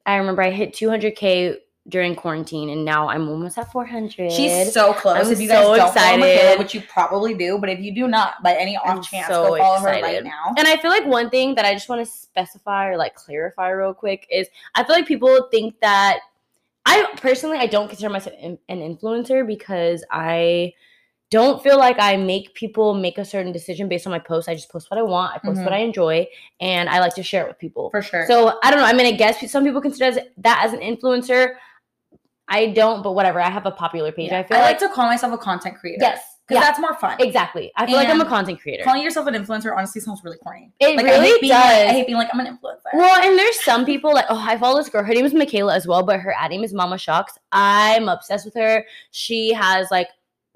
I 0.04 0.16
remember 0.16 0.42
I 0.42 0.50
hit 0.50 0.72
200K 0.74 1.58
during 1.88 2.14
quarantine 2.14 2.70
and 2.70 2.84
now 2.84 3.08
I'm 3.08 3.28
almost 3.28 3.58
at 3.58 3.70
400. 3.72 4.30
She's 4.30 4.72
so 4.72 4.92
close. 4.92 5.26
I'm 5.26 5.32
if 5.32 5.40
you 5.40 5.48
guys 5.48 5.64
so 5.64 5.74
don't 5.74 5.94
follow 5.94 6.16
Michaela, 6.16 6.34
excited. 6.34 6.58
which 6.58 6.74
you 6.74 6.80
probably 6.82 7.34
do, 7.34 7.58
but 7.58 7.68
if 7.68 7.80
you 7.80 7.92
do 7.92 8.06
not, 8.06 8.40
by 8.42 8.54
any 8.54 8.76
off 8.76 8.88
I'm 8.88 9.02
chance, 9.02 9.26
so 9.28 9.48
go 9.48 9.56
follow 9.58 9.78
her 9.80 9.86
right 9.86 10.22
now. 10.22 10.54
And 10.56 10.68
I 10.68 10.76
feel 10.76 10.90
like 10.90 11.06
one 11.06 11.28
thing 11.30 11.54
that 11.56 11.64
I 11.64 11.72
just 11.72 11.88
want 11.88 12.04
to 12.04 12.10
specify 12.10 12.88
or 12.88 12.96
like 12.96 13.14
clarify 13.14 13.70
real 13.70 13.94
quick 13.94 14.26
is 14.30 14.48
I 14.74 14.84
feel 14.84 14.94
like 14.94 15.06
people 15.06 15.48
think 15.50 15.78
that 15.80 16.20
I 16.85 17.07
personally 17.16 17.59
I 17.59 17.66
don't 17.66 17.88
consider 17.88 18.11
myself 18.11 18.35
an 18.40 18.59
influencer 18.68 19.47
because 19.47 20.05
I 20.11 20.73
don't 21.31 21.62
feel 21.62 21.79
like 21.79 21.97
I 21.99 22.16
make 22.16 22.53
people 22.55 22.92
make 22.92 23.16
a 23.18 23.25
certain 23.25 23.53
decision 23.53 23.88
based 23.88 24.07
on 24.07 24.11
my 24.11 24.18
posts. 24.18 24.49
I 24.49 24.55
just 24.55 24.71
post 24.71 24.90
what 24.90 24.99
I 24.99 25.03
want, 25.03 25.35
I 25.35 25.38
post 25.38 25.61
Mhm. 25.61 25.64
what 25.64 25.73
I 25.73 25.79
enjoy, 25.79 26.27
and 26.61 26.88
I 26.90 26.99
like 27.01 27.14
to 27.14 27.23
share 27.23 27.45
it 27.45 27.49
with 27.49 27.59
people. 27.59 27.88
For 27.90 28.03
sure. 28.03 28.27
So 28.27 28.59
I 28.62 28.71
don't 28.71 28.81
know. 28.81 28.87
I 28.87 28.92
mean, 28.92 29.07
I 29.07 29.12
guess 29.12 29.51
some 29.51 29.64
people 29.64 29.81
consider 29.81 30.21
that 30.38 30.62
as 30.64 30.73
an 30.75 30.81
influencer. 30.81 31.55
I 32.49 32.66
don't, 32.73 33.03
but 33.03 33.12
whatever. 33.12 33.40
I 33.40 33.49
have 33.49 33.64
a 33.64 33.71
popular 33.71 34.12
page. 34.12 34.31
Yeah. 34.31 34.40
I 34.40 34.42
feel 34.42 34.59
I 34.59 34.61
like, 34.61 34.81
like 34.81 34.90
to 34.90 34.95
call 34.95 35.07
myself 35.07 35.33
a 35.33 35.38
content 35.38 35.79
creator. 35.79 36.03
yes, 36.03 36.21
Because 36.48 36.61
yeah, 36.61 36.68
that's 36.68 36.81
more 36.81 36.94
fun. 36.94 37.16
exactly. 37.20 37.70
I 37.76 37.87
feel 37.87 37.94
like 37.96 38.09
I'm 38.09 38.20
a 38.20 38.24
content 38.24 38.61
creator. 38.61 38.83
Calling 38.83 39.02
yourself 39.02 39.26
an 39.28 39.35
influencer 39.35 39.74
honestly 39.76 40.00
sounds 40.00 40.22
really 40.24 40.38
corny. 40.38 40.72
It 40.81 40.96
like, 40.96 41.07
I 41.07 41.11
really 41.11 41.26
hate 41.28 41.40
being 41.40 41.52
Like, 41.52 41.62
does. 41.62 41.88
I 41.90 41.92
hate 41.92 42.07
being 42.07 42.18
like, 42.18 42.28
I'm 42.33 42.40
an 42.40 42.46
influencer. 42.46 42.94
Well, 42.94 43.22
and 43.22 43.38
there's 43.38 43.61
some 43.62 43.85
people 43.87 44.12
like, 44.12 44.24
oh, 44.28 44.44
I 44.46 44.59
follow 44.59 44.76
this 44.78 44.88
girl. 44.88 45.05
Her 45.05 45.14
name 45.14 45.24
is 45.24 45.33
Michaela 45.35 45.74
as 45.74 45.87
well, 45.87 46.02
but 46.02 46.18
her 46.20 46.35
ad 46.37 46.50
name 46.50 46.64
is 46.64 46.74
Mama 46.74 46.98
Shocks. 46.98 47.38
I'm 47.52 48.09
obsessed 48.09 48.44
with 48.44 48.55
her. 48.55 48.85
She 49.12 49.52
has 49.52 49.90
like 49.92 50.09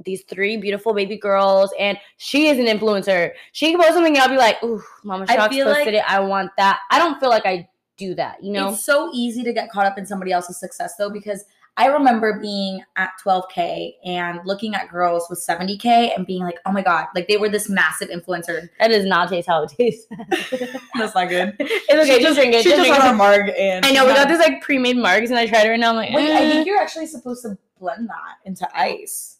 these 0.05 0.23
three 0.25 0.57
beautiful 0.57 0.93
baby 0.93 1.17
girls, 1.17 1.73
and 1.79 1.97
she 2.19 2.49
is 2.49 2.59
an 2.59 2.67
influencer. 2.67 3.31
She 3.53 3.71
can 3.71 3.81
post 3.81 3.95
something, 3.95 4.15
and 4.15 4.23
I'll 4.23 4.29
be 4.29 4.37
like, 4.37 4.63
ooh, 4.65 4.83
Mama 5.05 5.25
I 5.29 5.37
Shocks 5.37 5.55
feel 5.55 5.67
posted 5.67 5.95
like- 5.95 5.95
it. 5.95 6.05
I 6.11 6.21
want 6.21 6.51
that. 6.59 6.81
I 6.91 6.99
don't 6.99 7.19
feel 7.21 7.31
like 7.31 7.47
I 7.47 7.69
do 7.97 8.15
that, 8.17 8.43
you 8.45 8.53
know? 8.53 8.71
It's 8.71 8.85
so 8.85 9.09
easy 9.15 9.43
to 9.43 9.55
get 9.55 9.71
caught 9.71 9.87
up 9.87 9.97
in 9.97 10.05
somebody 10.05 10.33
else's 10.33 10.59
success 10.61 10.97
though, 10.99 11.09
because 11.09 11.45
I 11.79 11.87
remember 11.89 12.39
being 12.41 12.83
at 12.97 13.11
12K 13.23 13.93
and 14.07 14.41
looking 14.47 14.75
at 14.75 14.89
girls 14.91 15.27
with 15.29 15.39
70K 15.47 16.17
and 16.17 16.27
being 16.27 16.43
like, 16.43 16.59
oh 16.65 16.73
my 16.73 16.83
God, 16.83 17.07
like 17.15 17.29
they 17.29 17.37
were 17.37 17.51
this 17.51 17.69
massive 17.69 18.09
influencer. 18.09 18.69
That 18.81 18.89
does 18.89 19.05
not 19.05 19.29
taste 19.29 19.47
how 19.47 19.63
it 19.65 19.71
tastes. 19.71 20.07
That's 20.99 21.15
not 21.15 21.29
good. 21.29 21.55
it's 21.61 21.93
okay, 22.11 22.23
just 22.23 22.37
drink 22.37 22.55
it. 22.55 22.63
She 22.63 22.71
just 22.71 22.77
just 22.77 22.89
drink 22.89 22.97
had 22.97 23.11
it. 23.11 23.15
a 23.15 23.17
marg 23.17 23.51
and 23.59 23.85
I 23.85 23.91
know 23.93 24.07
we 24.07 24.15
got 24.15 24.29
this 24.29 24.39
like 24.39 24.63
pre-made 24.63 24.97
margs, 24.97 25.27
and 25.29 25.37
I 25.37 25.47
tried 25.47 25.67
it, 25.67 25.73
and 25.73 25.85
I'm 25.85 25.97
like, 25.97 26.13
Wait, 26.15 26.31
I 26.31 26.43
eh. 26.45 26.51
think 26.53 26.67
you're 26.67 26.79
actually 26.81 27.07
supposed 27.07 27.43
to 27.43 27.59
blend 27.79 28.09
that 28.09 28.37
into 28.47 28.67
ice. 28.75 29.37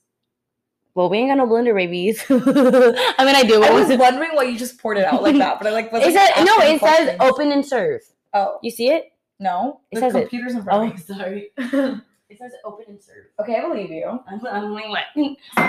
well, 0.95 1.09
we 1.09 1.17
ain't 1.19 1.31
got 1.31 1.37
no 1.39 1.47
blender 1.47 1.75
babies. 1.75 2.23
I 2.29 3.25
mean, 3.25 3.35
I 3.35 3.45
do. 3.47 3.63
I 3.65 3.69
but 3.71 3.89
was 3.89 3.99
wondering 3.99 4.33
why 4.35 4.43
you 4.45 4.59
just 4.59 4.79
poured 4.79 4.99
it 4.99 5.07
out 5.07 5.23
like 5.23 5.37
that, 5.39 5.59
but 5.59 5.69
I 5.69 5.71
like 5.71 5.91
was 5.91 6.03
it 6.03 6.15
like, 6.15 6.35
says 6.35 6.45
no. 6.45 6.53
asking 6.59 6.75
It 6.77 6.81
says 6.81 7.17
open 7.21 7.51
and 7.53 7.65
serve. 7.65 8.03
Oh 8.35 8.59
You 8.63 8.71
see 8.71 8.89
it? 8.91 9.13
no, 9.41 9.81
It 9.91 9.97
the 9.97 10.01
says 10.03 10.15
it. 10.15 10.21
computer's 10.29 10.55
in 10.55 10.63
front 10.63 10.93
of 10.93 11.09
me. 11.09 11.17
sorry. 11.17 12.03
It 12.29 12.39
says 12.39 12.53
open 12.65 12.87
and 12.89 13.01
serve. 13.03 13.27
Okay, 13.41 13.57
I 13.57 13.61
believe 13.69 13.91
you. 13.91 14.05
I'm, 14.29 14.45
I'm 14.47 14.73
like, 14.73 14.89
what? 14.89 15.05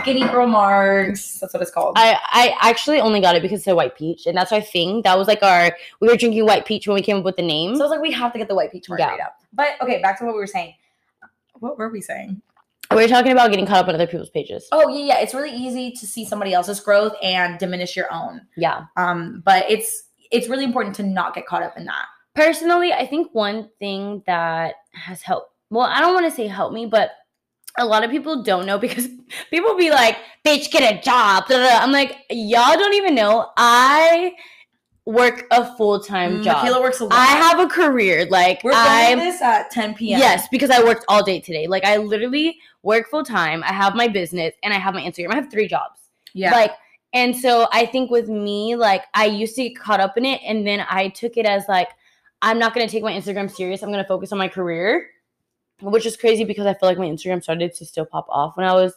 Skinny 0.02 0.22
girl 0.22 0.48
marks. 0.48 1.40
That's 1.40 1.54
what 1.54 1.62
it's 1.62 1.72
called. 1.72 1.94
I 1.98 2.18
I 2.32 2.56
actually 2.70 3.00
only 3.00 3.22
got 3.22 3.36
it 3.36 3.42
because 3.44 3.60
it's 3.60 3.68
a 3.68 3.76
white 3.76 3.96
peach, 3.96 4.26
and 4.26 4.36
that's 4.36 4.52
our 4.52 4.62
thing. 4.62 5.02
That 5.04 5.18
was 5.18 5.28
like 5.28 5.44
our 5.44 5.76
we 6.00 6.08
were 6.08 6.18
drinking 6.18 6.46
white 6.46 6.66
peach 6.66 6.88
when 6.88 6.96
we 6.96 7.02
came 7.02 7.18
up 7.18 7.24
with 7.24 7.36
the 7.36 7.44
name. 7.44 7.76
so 7.76 7.82
I 7.82 7.86
was 7.86 7.92
like, 7.92 8.02
we 8.02 8.12
have 8.12 8.32
to 8.34 8.40
get 8.40 8.48
the 8.48 8.56
white 8.56 8.72
peach 8.72 8.88
Yeah. 8.90 8.96
margarita. 8.98 9.30
But 9.54 9.70
okay, 9.82 10.02
back 10.02 10.18
to 10.20 10.26
what 10.26 10.34
we 10.34 10.40
were 10.40 10.48
saying. 10.48 10.74
What 11.60 11.78
were 11.78 11.90
we 11.90 12.02
saying? 12.02 12.42
we 12.92 13.02
were 13.02 13.08
talking 13.10 13.34
about 13.34 13.50
getting 13.52 13.66
caught 13.66 13.80
up 13.80 13.88
on 13.90 13.96
other 13.96 14.08
people's 14.08 14.30
pages. 14.30 14.68
Oh 14.72 14.88
yeah, 14.90 15.06
yeah. 15.06 15.20
It's 15.20 15.34
really 15.34 15.52
easy 15.52 15.92
to 15.92 16.08
see 16.08 16.26
somebody 16.26 16.54
else's 16.54 16.80
growth 16.80 17.14
and 17.22 17.60
diminish 17.60 17.96
your 17.96 18.12
own. 18.12 18.42
Yeah. 18.56 18.86
Um, 18.96 19.42
but 19.46 19.70
it's 19.70 20.04
it's 20.32 20.48
really 20.50 20.64
important 20.64 20.96
to 20.96 21.04
not 21.04 21.36
get 21.36 21.46
caught 21.46 21.62
up 21.64 21.78
in 21.78 21.86
that. 21.86 22.06
Personally, 22.34 22.94
I 22.94 23.06
think 23.06 23.34
one 23.34 23.70
thing 23.80 24.24
that 24.26 24.76
has 24.94 25.22
helped. 25.22 25.52
Well, 25.70 25.86
I 25.86 26.00
don't 26.02 26.14
want 26.14 26.26
to 26.26 26.32
say 26.32 26.48
help 26.48 26.74
me, 26.74 26.86
but 26.86 27.12
a 27.78 27.86
lot 27.86 28.04
of 28.04 28.12
people 28.12 28.44
don't 28.44 28.66
know 28.66 28.78
because 28.78 29.08
people 29.50 29.76
be 29.76 29.90
like, 29.90 30.18
"Bitch, 30.46 30.72
get 30.72 30.94
a 30.94 31.02
job." 31.02 31.46
I'm 31.50 31.92
like, 31.92 32.18
y'all 32.30 32.78
don't 32.78 32.94
even 32.94 33.16
know. 33.16 33.50
I 33.58 34.34
work 35.08 35.48
a 35.52 35.76
full 35.78 36.02
time 36.02 36.40
mm, 36.40 36.44
job. 36.44 36.64
Michaela 36.64 36.82
works 36.82 37.00
a 37.00 37.06
lot. 37.06 37.14
I 37.14 37.26
have 37.26 37.60
a 37.60 37.68
career. 37.68 38.28
Like 38.30 38.62
We're 38.64 38.74
I'm 38.76 39.18
filming 39.18 39.26
this 39.26 39.42
at 39.42 39.72
10 39.72 39.96
p.m. 39.96 40.20
Yes, 40.20 40.48
because 40.52 40.70
I 40.70 40.84
worked 40.84 41.06
all 41.08 41.24
day 41.24 41.40
today. 41.40 41.66
Like 41.66 41.86
I 41.86 41.98
literally 41.98 42.60
work 42.84 43.10
full 43.10 43.24
time. 43.24 43.64
I 43.64 43.72
have 43.72 43.96
my 43.96 44.10
business 44.10 44.54
and 44.64 44.74
I 44.74 44.78
have 44.78 44.94
my 44.94 45.02
Instagram. 45.02 45.32
I 45.32 45.36
have 45.36 45.50
three 45.50 45.68
jobs. 45.68 46.02
Yeah. 46.34 46.52
Like 46.52 46.72
and 47.14 47.36
so 47.36 47.68
I 47.72 47.86
think 47.86 48.12
with 48.12 48.28
me, 48.28 48.76
like 48.76 49.06
I 49.14 49.26
used 49.26 49.56
to 49.56 49.70
get 49.70 49.80
caught 49.80 50.02
up 50.02 50.18
in 50.18 50.26
it 50.26 50.42
and 50.46 50.68
then 50.68 50.86
I 50.90 51.08
took 51.08 51.38
it 51.38 51.46
as 51.46 51.64
like 51.70 51.90
I'm 52.42 52.60
not 52.60 52.74
gonna 52.74 52.90
take 52.90 53.02
my 53.02 53.14
Instagram 53.14 53.50
serious. 53.50 53.82
I'm 53.82 53.92
gonna 53.92 54.06
focus 54.06 54.34
on 54.34 54.38
my 54.38 54.50
career. 54.50 55.08
Which 55.82 56.06
is 56.06 56.18
crazy 56.18 56.44
because 56.44 56.66
I 56.66 56.74
feel 56.74 56.90
like 56.90 56.98
my 56.98 57.06
Instagram 57.08 57.42
started 57.44 57.74
to 57.76 57.86
still 57.86 58.06
pop 58.06 58.26
off 58.30 58.58
when 58.58 58.66
I 58.68 58.74
was 58.74 58.94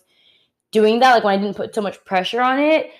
doing 0.73 1.01
that, 1.01 1.14
like 1.14 1.25
when 1.25 1.38
I 1.38 1.43
didn't 1.43 1.57
put 1.57 1.75
so 1.75 1.83
much 1.83 2.03
pressure 2.05 2.40
on 2.40 2.59
it. 2.59 2.90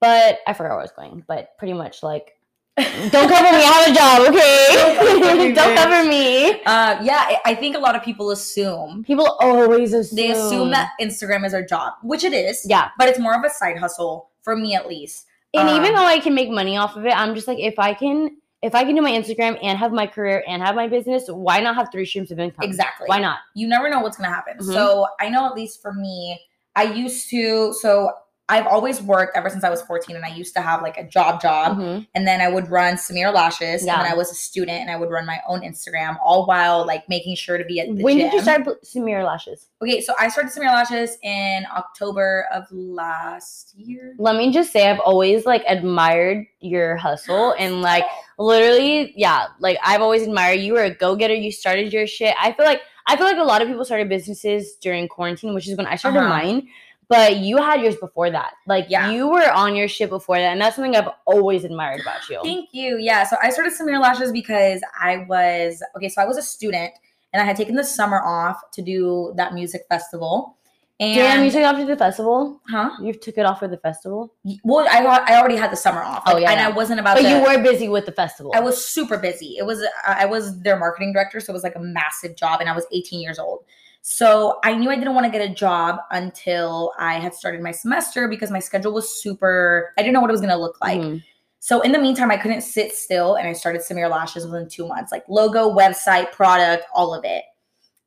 But 0.00 0.38
I 0.46 0.52
forgot 0.52 0.70
where 0.70 0.78
I 0.80 0.82
was 0.82 0.92
going. 0.92 1.24
But 1.26 1.56
pretty 1.58 1.72
much 1.74 2.02
like 2.02 2.34
don't 2.78 3.28
cover 3.28 3.42
me, 3.56 3.64
I 3.64 3.72
have 3.72 3.90
a 3.90 3.94
job, 3.94 4.28
okay? 4.28 5.52
don't 5.54 5.76
cover 5.76 6.08
me. 6.08 6.52
Uh, 6.64 7.02
yeah, 7.02 7.38
I- 7.44 7.54
think 7.56 7.74
a 7.76 7.78
lot 7.80 7.96
of 7.96 8.02
people 8.04 8.30
assume 8.30 9.02
People 9.02 9.36
always 9.40 9.92
assume 9.92 10.16
they 10.16 10.30
assume 10.30 10.70
that 10.70 10.90
Instagram 11.00 11.44
is 11.44 11.54
our 11.54 11.62
job, 11.64 11.94
which 12.02 12.22
it 12.22 12.32
is. 12.32 12.64
Yeah. 12.68 12.90
But 12.96 13.08
it's 13.08 13.18
more 13.18 13.34
of 13.34 13.42
a 13.44 13.50
side 13.50 13.78
hustle 13.78 14.30
for 14.42 14.54
me, 14.54 14.74
at 14.76 14.86
least. 14.86 15.26
And 15.54 15.68
even 15.70 15.86
Um, 15.88 15.94
though 15.96 16.04
I 16.06 16.20
can 16.20 16.34
make 16.34 16.50
money 16.50 16.76
off 16.76 16.94
of 16.94 17.04
it, 17.04 17.12
I'm 17.16 17.34
just 17.34 17.48
like 17.48 17.58
if 17.58 17.78
I 17.80 17.94
can 17.94 18.36
if 18.62 18.74
I 18.74 18.84
can 18.84 18.94
do 18.94 19.02
my 19.02 19.12
Instagram 19.12 19.58
and 19.62 19.78
have 19.78 19.92
my 19.92 20.06
career 20.06 20.42
and 20.48 20.62
have 20.62 20.74
my 20.74 20.88
business, 20.88 21.24
why 21.28 21.60
not 21.60 21.76
have 21.76 21.88
three 21.92 22.04
streams 22.04 22.30
of 22.30 22.38
income? 22.38 22.64
Exactly. 22.64 23.06
Why 23.06 23.20
not? 23.20 23.38
You 23.54 23.68
never 23.68 23.88
know 23.88 24.00
what's 24.00 24.16
going 24.16 24.28
to 24.28 24.34
happen. 24.34 24.58
Mhm. 24.58 24.72
So 24.72 25.06
I 25.20 25.28
know, 25.28 25.46
at 25.46 25.54
least 25.54 25.80
for 25.80 25.92
me, 25.92 26.40
I 26.74 26.84
used 26.84 27.30
to. 27.30 27.72
So 27.74 28.10
I've 28.50 28.66
always 28.66 29.02
worked 29.02 29.36
ever 29.36 29.50
since 29.50 29.62
I 29.62 29.68
was 29.70 29.82
14, 29.82 30.16
and 30.16 30.24
I 30.24 30.28
used 30.28 30.54
to 30.54 30.62
have 30.62 30.80
like 30.82 30.96
a 30.96 31.04
job 31.04 31.40
job. 31.42 31.78
Mhm. 31.78 32.06
and 32.14 32.26
then 32.26 32.40
I 32.40 32.48
would 32.48 32.70
run 32.70 32.94
Samira 32.94 33.32
Lashes, 33.32 33.84
Yeah. 33.84 33.94
and 33.94 34.04
then 34.06 34.12
I 34.12 34.16
was 34.16 34.30
a 34.30 34.34
student, 34.34 34.80
and 34.80 34.90
I 34.90 34.96
would 34.96 35.10
run 35.10 35.26
my 35.26 35.40
own 35.46 35.60
Instagram, 35.60 36.16
all 36.24 36.46
while 36.46 36.86
like 36.86 37.08
making 37.08 37.36
sure 37.36 37.58
to 37.58 37.64
be 37.64 37.78
at 37.80 37.86
the 37.94 38.02
When 38.02 38.16
gym. 38.18 38.26
did 38.30 38.32
you 38.34 38.40
start 38.42 38.66
Samira 38.84 39.24
lashes? 39.24 39.66
Okay, 39.82 40.00
so 40.00 40.14
I 40.18 40.28
started 40.28 40.50
Samira 40.52 40.72
Lashes 40.72 41.18
in 41.22 41.66
October 41.76 42.46
of 42.52 42.64
last 42.72 43.74
year. 43.76 44.14
Let 44.18 44.36
me 44.36 44.50
just 44.52 44.72
say 44.72 44.88
I've 44.90 45.00
always 45.00 45.44
like 45.46 45.62
admired 45.68 46.46
your 46.60 46.96
hustle 46.96 47.52
and 47.58 47.82
like 47.82 48.04
literally, 48.38 49.12
yeah, 49.16 49.46
like 49.60 49.78
I've 49.84 50.00
always 50.02 50.22
admired 50.22 50.60
you 50.60 50.72
were 50.74 50.84
a 50.84 50.94
go-getter. 50.94 51.34
You 51.34 51.52
started 51.52 51.92
your 51.92 52.06
shit. 52.06 52.34
I 52.40 52.52
feel 52.52 52.64
like 52.66 52.80
I 53.06 53.16
feel 53.16 53.24
like 53.26 53.38
a 53.38 53.42
lot 53.42 53.62
of 53.62 53.68
people 53.68 53.84
started 53.86 54.08
businesses 54.08 54.74
during 54.82 55.08
quarantine, 55.08 55.54
which 55.54 55.66
is 55.68 55.76
when 55.76 55.86
I 55.86 55.96
started 55.96 56.18
Uh-huh. 56.20 56.28
mine. 56.28 56.68
But 57.08 57.36
you 57.38 57.56
had 57.56 57.80
yours 57.80 57.96
before 57.96 58.30
that. 58.30 58.52
Like 58.66 58.86
Yeah. 58.88 59.10
you 59.10 59.28
were 59.28 59.50
on 59.50 59.74
your 59.74 59.88
shit 59.88 60.10
before 60.10 60.36
that, 60.36 60.52
and 60.52 60.60
that's 60.60 60.76
something 60.76 60.94
I've 60.94 61.08
always 61.26 61.64
admired 61.64 62.00
about 62.02 62.28
you. 62.28 62.40
Thank 62.42 62.68
you. 62.72 62.98
Yeah. 62.98 63.24
So 63.24 63.36
I 63.42 63.50
started 63.50 63.72
Samira 63.72 64.00
Lashes 64.00 64.30
because 64.32 64.82
I 65.00 65.24
was 65.28 65.82
okay. 65.96 66.08
So 66.10 66.20
I 66.20 66.26
was 66.26 66.36
a 66.36 66.42
student 66.42 66.92
and 67.32 67.42
I 67.42 67.46
had 67.46 67.56
taken 67.56 67.74
the 67.76 67.84
summer 67.84 68.20
off 68.22 68.70
to 68.72 68.82
do 68.82 69.32
that 69.36 69.54
music 69.54 69.82
festival. 69.88 70.56
And 71.00 71.14
Damn, 71.14 71.44
you 71.44 71.50
took 71.52 71.60
it 71.60 71.64
off 71.64 71.76
to 71.76 71.84
the 71.84 71.96
festival. 71.96 72.60
huh? 72.68 72.90
You 73.00 73.12
took 73.14 73.38
it 73.38 73.46
off 73.46 73.60
for 73.60 73.68
the 73.68 73.76
festival, 73.76 74.34
Well, 74.64 74.84
I 74.90 75.00
got- 75.04 75.30
I 75.30 75.38
already 75.38 75.54
had 75.54 75.70
the 75.70 75.76
summer 75.76 76.02
off. 76.02 76.24
Oh, 76.26 76.36
yeah, 76.38 76.50
and 76.50 76.58
yeah. 76.58 76.66
I 76.66 76.70
wasn't 76.72 76.98
about 76.98 77.16
but 77.16 77.22
to. 77.22 77.28
you 77.30 77.40
were 77.40 77.62
busy 77.62 77.88
with 77.88 78.04
the 78.04 78.10
festival. 78.10 78.50
I 78.52 78.58
was 78.60 78.84
super 78.84 79.16
busy. 79.16 79.54
It 79.58 79.64
was 79.64 79.80
uh, 79.80 79.86
I 80.04 80.26
was 80.26 80.60
their 80.62 80.76
marketing 80.76 81.12
director, 81.12 81.38
so 81.38 81.52
it 81.52 81.54
was 81.54 81.62
like 81.62 81.76
a 81.76 81.80
massive 81.80 82.34
job, 82.34 82.60
and 82.60 82.68
I 82.68 82.72
was 82.74 82.84
18 82.92 83.20
years 83.20 83.38
old. 83.38 83.60
So 84.10 84.58
I 84.64 84.74
knew 84.74 84.88
I 84.88 84.94
didn't 84.94 85.14
want 85.14 85.26
to 85.26 85.30
get 85.30 85.42
a 85.42 85.52
job 85.52 85.98
until 86.12 86.94
I 86.98 87.18
had 87.18 87.34
started 87.34 87.60
my 87.60 87.72
semester 87.72 88.26
because 88.26 88.50
my 88.50 88.58
schedule 88.58 88.94
was 88.94 89.20
super. 89.22 89.92
I 89.98 90.00
didn't 90.00 90.14
know 90.14 90.20
what 90.22 90.30
it 90.30 90.32
was 90.32 90.40
going 90.40 90.52
to 90.52 90.56
look 90.56 90.78
like. 90.80 90.98
Mhm. 90.98 91.22
So 91.58 91.82
in 91.82 91.92
the 91.92 91.98
meantime, 91.98 92.30
I 92.30 92.38
couldn't 92.38 92.62
sit 92.62 92.94
still, 92.94 93.34
and 93.34 93.46
I 93.46 93.52
started 93.52 93.82
Samira 93.82 94.08
Lashes 94.08 94.46
within 94.46 94.66
two 94.66 94.88
months, 94.88 95.12
like 95.12 95.24
logo, 95.28 95.70
website, 95.70 96.32
product, 96.32 96.86
all 96.94 97.12
of 97.12 97.26
it. 97.26 97.44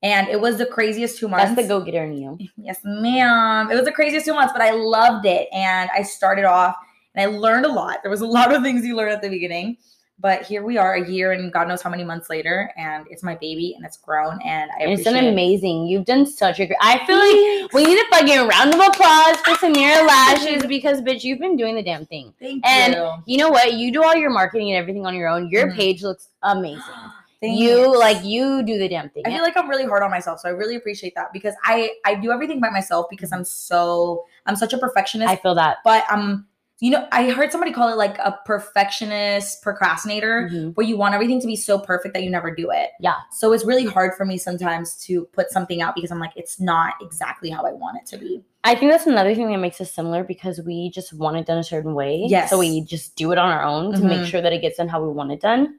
And 0.01 0.27
it 0.27 0.41
was 0.41 0.57
the 0.57 0.65
craziest 0.65 1.19
two 1.19 1.27
months. 1.27 1.53
That's 1.53 1.61
the 1.61 1.67
go-getter 1.67 2.03
in 2.03 2.13
you. 2.13 2.39
Yes, 2.57 2.79
ma'am. 2.83 3.69
It 3.69 3.75
was 3.75 3.85
the 3.85 3.91
craziest 3.91 4.25
two 4.25 4.33
months, 4.33 4.53
but 4.53 4.63
I 4.63 4.71
loved 4.71 5.27
it. 5.27 5.49
And 5.53 5.87
I 5.95 6.01
started 6.01 6.45
off 6.45 6.75
and 7.13 7.21
I 7.21 7.37
learned 7.37 7.67
a 7.67 7.71
lot. 7.71 7.99
There 8.01 8.09
was 8.09 8.21
a 8.21 8.25
lot 8.25 8.51
of 8.51 8.63
things 8.63 8.83
you 8.83 8.95
learn 8.95 9.11
at 9.11 9.21
the 9.21 9.29
beginning. 9.29 9.77
But 10.21 10.43
here 10.43 10.63
we 10.63 10.77
are 10.77 10.93
a 10.93 11.09
year 11.09 11.31
and 11.31 11.51
God 11.51 11.67
knows 11.67 11.81
how 11.81 11.89
many 11.89 12.03
months 12.03 12.29
later. 12.29 12.71
And 12.77 13.07
it's 13.09 13.23
my 13.23 13.33
baby 13.35 13.73
and 13.75 13.83
it's 13.83 13.97
grown. 13.97 14.39
And 14.43 14.69
I 14.71 14.83
And 14.83 14.91
it's 14.93 15.07
it. 15.07 15.15
amazing. 15.15 15.87
You've 15.87 16.05
done 16.05 16.25
such 16.27 16.59
a 16.59 16.67
great. 16.67 16.77
I 16.79 17.03
feel 17.07 17.17
like 17.17 17.73
we 17.73 17.83
need 17.83 17.99
a 17.99 18.15
fucking 18.15 18.47
round 18.47 18.73
of 18.75 18.79
applause 18.79 19.37
for 19.37 19.51
Samira 19.65 20.05
Lashes 20.07 20.65
because, 20.67 21.01
bitch, 21.01 21.23
you've 21.23 21.39
been 21.39 21.57
doing 21.57 21.73
the 21.75 21.81
damn 21.83 22.05
thing. 22.05 22.33
Thank 22.39 22.65
and 22.67 22.93
you. 22.93 23.13
You 23.25 23.37
know 23.39 23.49
what? 23.49 23.73
You 23.73 23.91
do 23.91 24.03
all 24.03 24.15
your 24.15 24.29
marketing 24.29 24.71
and 24.71 24.77
everything 24.77 25.05
on 25.07 25.15
your 25.15 25.27
own. 25.27 25.49
Your 25.49 25.71
Mhm. 25.71 25.75
page 25.75 26.03
looks 26.03 26.29
amazing. 26.43 26.81
You 27.43 27.97
like 27.97 28.23
you 28.23 28.61
do 28.61 28.77
the 28.77 28.87
damn 28.87 29.09
thing. 29.09 29.23
I 29.25 29.31
feel 29.31 29.41
like 29.41 29.57
I'm 29.57 29.67
really 29.67 29.85
hard 29.85 30.03
on 30.03 30.11
myself, 30.11 30.39
so 30.41 30.47
I 30.47 30.51
really 30.51 30.75
appreciate 30.75 31.15
that 31.15 31.33
because 31.33 31.55
I 31.63 31.89
I 32.05 32.13
do 32.13 32.31
everything 32.31 32.59
by 32.59 32.69
myself 32.69 33.07
because 33.09 33.31
I'm 33.33 33.43
so 33.43 34.25
I'm 34.45 34.55
such 34.55 34.73
a 34.73 34.77
perfectionist. 34.77 35.27
I 35.31 35.37
feel 35.37 35.55
that. 35.55 35.77
but 35.83 36.03
I'm 36.07 36.45
you 36.81 36.89
know 36.91 37.07
I 37.11 37.29
heard 37.29 37.51
somebody 37.51 37.71
call 37.71 37.87
it 37.89 37.95
like 37.95 38.17
a 38.17 38.37
perfectionist 38.45 39.61
procrastinator. 39.61 40.49
Mhm. 40.51 40.75
where 40.75 40.85
you 40.85 40.97
want 40.97 41.13
everything 41.13 41.39
to 41.39 41.47
be 41.47 41.55
so 41.55 41.77
perfect 41.79 42.13
that 42.15 42.23
you 42.23 42.29
never 42.29 42.53
do 42.53 42.71
it. 42.71 42.89
Yeah. 42.99 43.15
So 43.31 43.53
it's 43.53 43.63
really 43.63 43.85
hard 43.85 44.15
for 44.15 44.25
me 44.25 44.37
sometimes 44.37 44.95
to 45.05 45.25
put 45.27 45.51
something 45.51 45.81
out 45.81 45.93
because 45.95 46.11
I'm 46.11 46.19
like, 46.19 46.33
it's 46.35 46.59
not 46.59 46.95
exactly 47.01 47.49
how 47.49 47.63
I 47.65 47.71
want 47.71 47.97
it 47.97 48.05
to 48.07 48.17
be. 48.17 48.43
I 48.63 48.75
think 48.75 48.91
that's 48.91 49.05
another 49.07 49.33
thing 49.35 49.49
that 49.51 49.57
makes 49.57 49.79
us 49.79 49.91
similar 49.91 50.23
because 50.23 50.59
we 50.61 50.89
just 50.89 51.13
want 51.13 51.37
it 51.37 51.45
done 51.45 51.57
a 51.59 51.63
certain 51.63 51.93
way. 51.93 52.25
Yes. 52.27 52.49
So 52.49 52.57
we 52.57 52.81
just 52.81 53.15
do 53.15 53.31
it 53.31 53.37
on 53.37 53.49
our 53.51 53.63
own 53.63 53.93
to 53.93 54.03
make 54.03 54.21
Mhm. 54.21 54.25
sure 54.25 54.41
that 54.41 54.51
it 54.51 54.61
gets 54.61 54.77
done 54.77 54.87
how 54.87 55.01
we 55.03 55.09
want 55.11 55.31
it 55.31 55.39
done. 55.39 55.77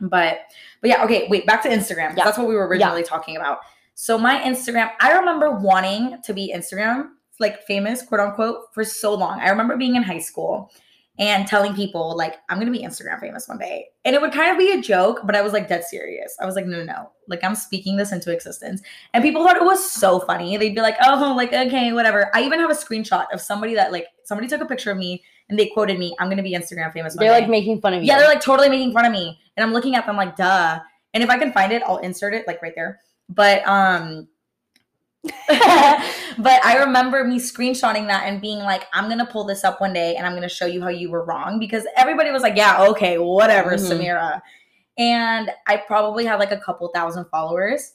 But 0.00 0.40
but 0.80 0.90
yeah, 0.90 1.04
okay, 1.04 1.26
wait, 1.28 1.44
back 1.46 1.62
to 1.64 1.68
Instagram. 1.68 2.16
Yeah. 2.16 2.24
That's 2.24 2.38
what 2.38 2.46
we 2.48 2.54
were 2.54 2.66
originally 2.66 3.02
talking 3.02 3.36
about. 3.36 3.58
So 3.94 4.16
my 4.16 4.38
Instagram, 4.40 4.90
I 5.00 5.12
remember 5.18 5.50
wanting 5.50 6.22
to 6.22 6.32
be 6.32 6.52
Instagram, 6.54 7.08
like 7.40 7.62
famous, 7.66 8.02
quote 8.02 8.20
unquote, 8.20 8.72
for 8.72 8.84
so 8.84 9.14
long. 9.14 9.40
I 9.40 9.48
remember 9.48 9.76
being 9.76 9.96
in 9.96 10.02
high 10.02 10.18
school 10.18 10.70
and 11.18 11.48
telling 11.48 11.74
people 11.74 12.16
like 12.16 12.36
I'm 12.48 12.58
gonna 12.58 12.70
be 12.70 12.82
Instagram 12.82 13.20
famous 13.20 13.48
one 13.48 13.58
day. 13.58 13.86
And 14.04 14.14
it 14.14 14.22
would 14.22 14.32
kind 14.32 14.52
of 14.52 14.58
be 14.58 14.72
a 14.72 14.80
joke, 14.80 15.20
but 15.24 15.34
I 15.34 15.42
was 15.42 15.52
like 15.52 15.68
dead 15.68 15.84
serious. 15.84 16.36
I 16.40 16.46
was 16.46 16.54
like, 16.54 16.66
no, 16.66 16.78
no, 16.78 16.84
no. 16.84 17.10
Like 17.26 17.42
I'm 17.42 17.54
speaking 17.54 17.96
this 17.96 18.12
into 18.12 18.32
existence. 18.32 18.82
And 19.14 19.22
people 19.24 19.44
thought 19.44 19.56
it 19.56 19.64
was 19.64 19.90
so 19.90 20.20
funny. 20.20 20.56
They'd 20.56 20.74
be 20.74 20.80
like, 20.80 20.96
oh, 21.02 21.34
like, 21.36 21.52
okay, 21.52 21.92
whatever. 21.92 22.30
I 22.34 22.42
even 22.42 22.60
have 22.60 22.70
a 22.70 22.74
screenshot 22.74 23.26
of 23.32 23.40
somebody 23.40 23.74
that 23.74 23.90
like 23.90 24.06
somebody 24.24 24.48
took 24.48 24.60
a 24.60 24.66
picture 24.66 24.92
of 24.92 24.98
me 24.98 25.22
and 25.48 25.58
they 25.58 25.66
quoted 25.66 25.98
me, 25.98 26.14
I'm 26.20 26.28
gonna 26.28 26.42
be 26.42 26.54
Instagram 26.54 26.92
famous 26.92 27.16
one 27.16 27.24
They're 27.24 27.34
day. 27.34 27.40
like 27.40 27.50
making 27.50 27.80
fun 27.80 27.94
of 27.94 28.02
you. 28.02 28.06
Yeah, 28.06 28.18
they're 28.18 28.28
like 28.28 28.40
totally 28.40 28.68
making 28.68 28.92
fun 28.92 29.04
of 29.04 29.12
me. 29.12 29.38
And 29.56 29.64
I'm 29.64 29.72
looking 29.72 29.96
at 29.96 30.06
them 30.06 30.16
like, 30.16 30.36
duh. 30.36 30.78
And 31.14 31.22
if 31.22 31.30
I 31.30 31.38
can 31.38 31.52
find 31.52 31.72
it, 31.72 31.82
I'll 31.84 31.98
insert 31.98 32.34
it 32.34 32.46
like 32.46 32.62
right 32.62 32.74
there. 32.76 33.00
But 33.28 33.66
um 33.66 34.28
but 35.48 36.64
I 36.64 36.76
remember 36.84 37.24
me 37.24 37.38
screenshotting 37.38 38.06
that 38.06 38.24
and 38.26 38.40
being 38.40 38.58
like, 38.58 38.84
I'm 38.92 39.08
gonna 39.08 39.26
pull 39.26 39.44
this 39.44 39.64
up 39.64 39.80
one 39.80 39.92
day 39.92 40.16
and 40.16 40.26
I'm 40.26 40.34
gonna 40.34 40.48
show 40.48 40.66
you 40.66 40.80
how 40.82 40.88
you 40.88 41.10
were 41.10 41.24
wrong 41.24 41.58
because 41.58 41.84
everybody 41.96 42.30
was 42.30 42.42
like, 42.42 42.56
Yeah, 42.56 42.84
okay, 42.90 43.18
whatever, 43.18 43.72
Mhm. 43.72 43.90
Samira. 44.00 44.40
And 44.96 45.50
I 45.66 45.76
probably 45.76 46.24
had 46.24 46.36
like 46.36 46.52
a 46.52 46.58
couple 46.58 46.88
thousand 46.88 47.26
followers. 47.26 47.92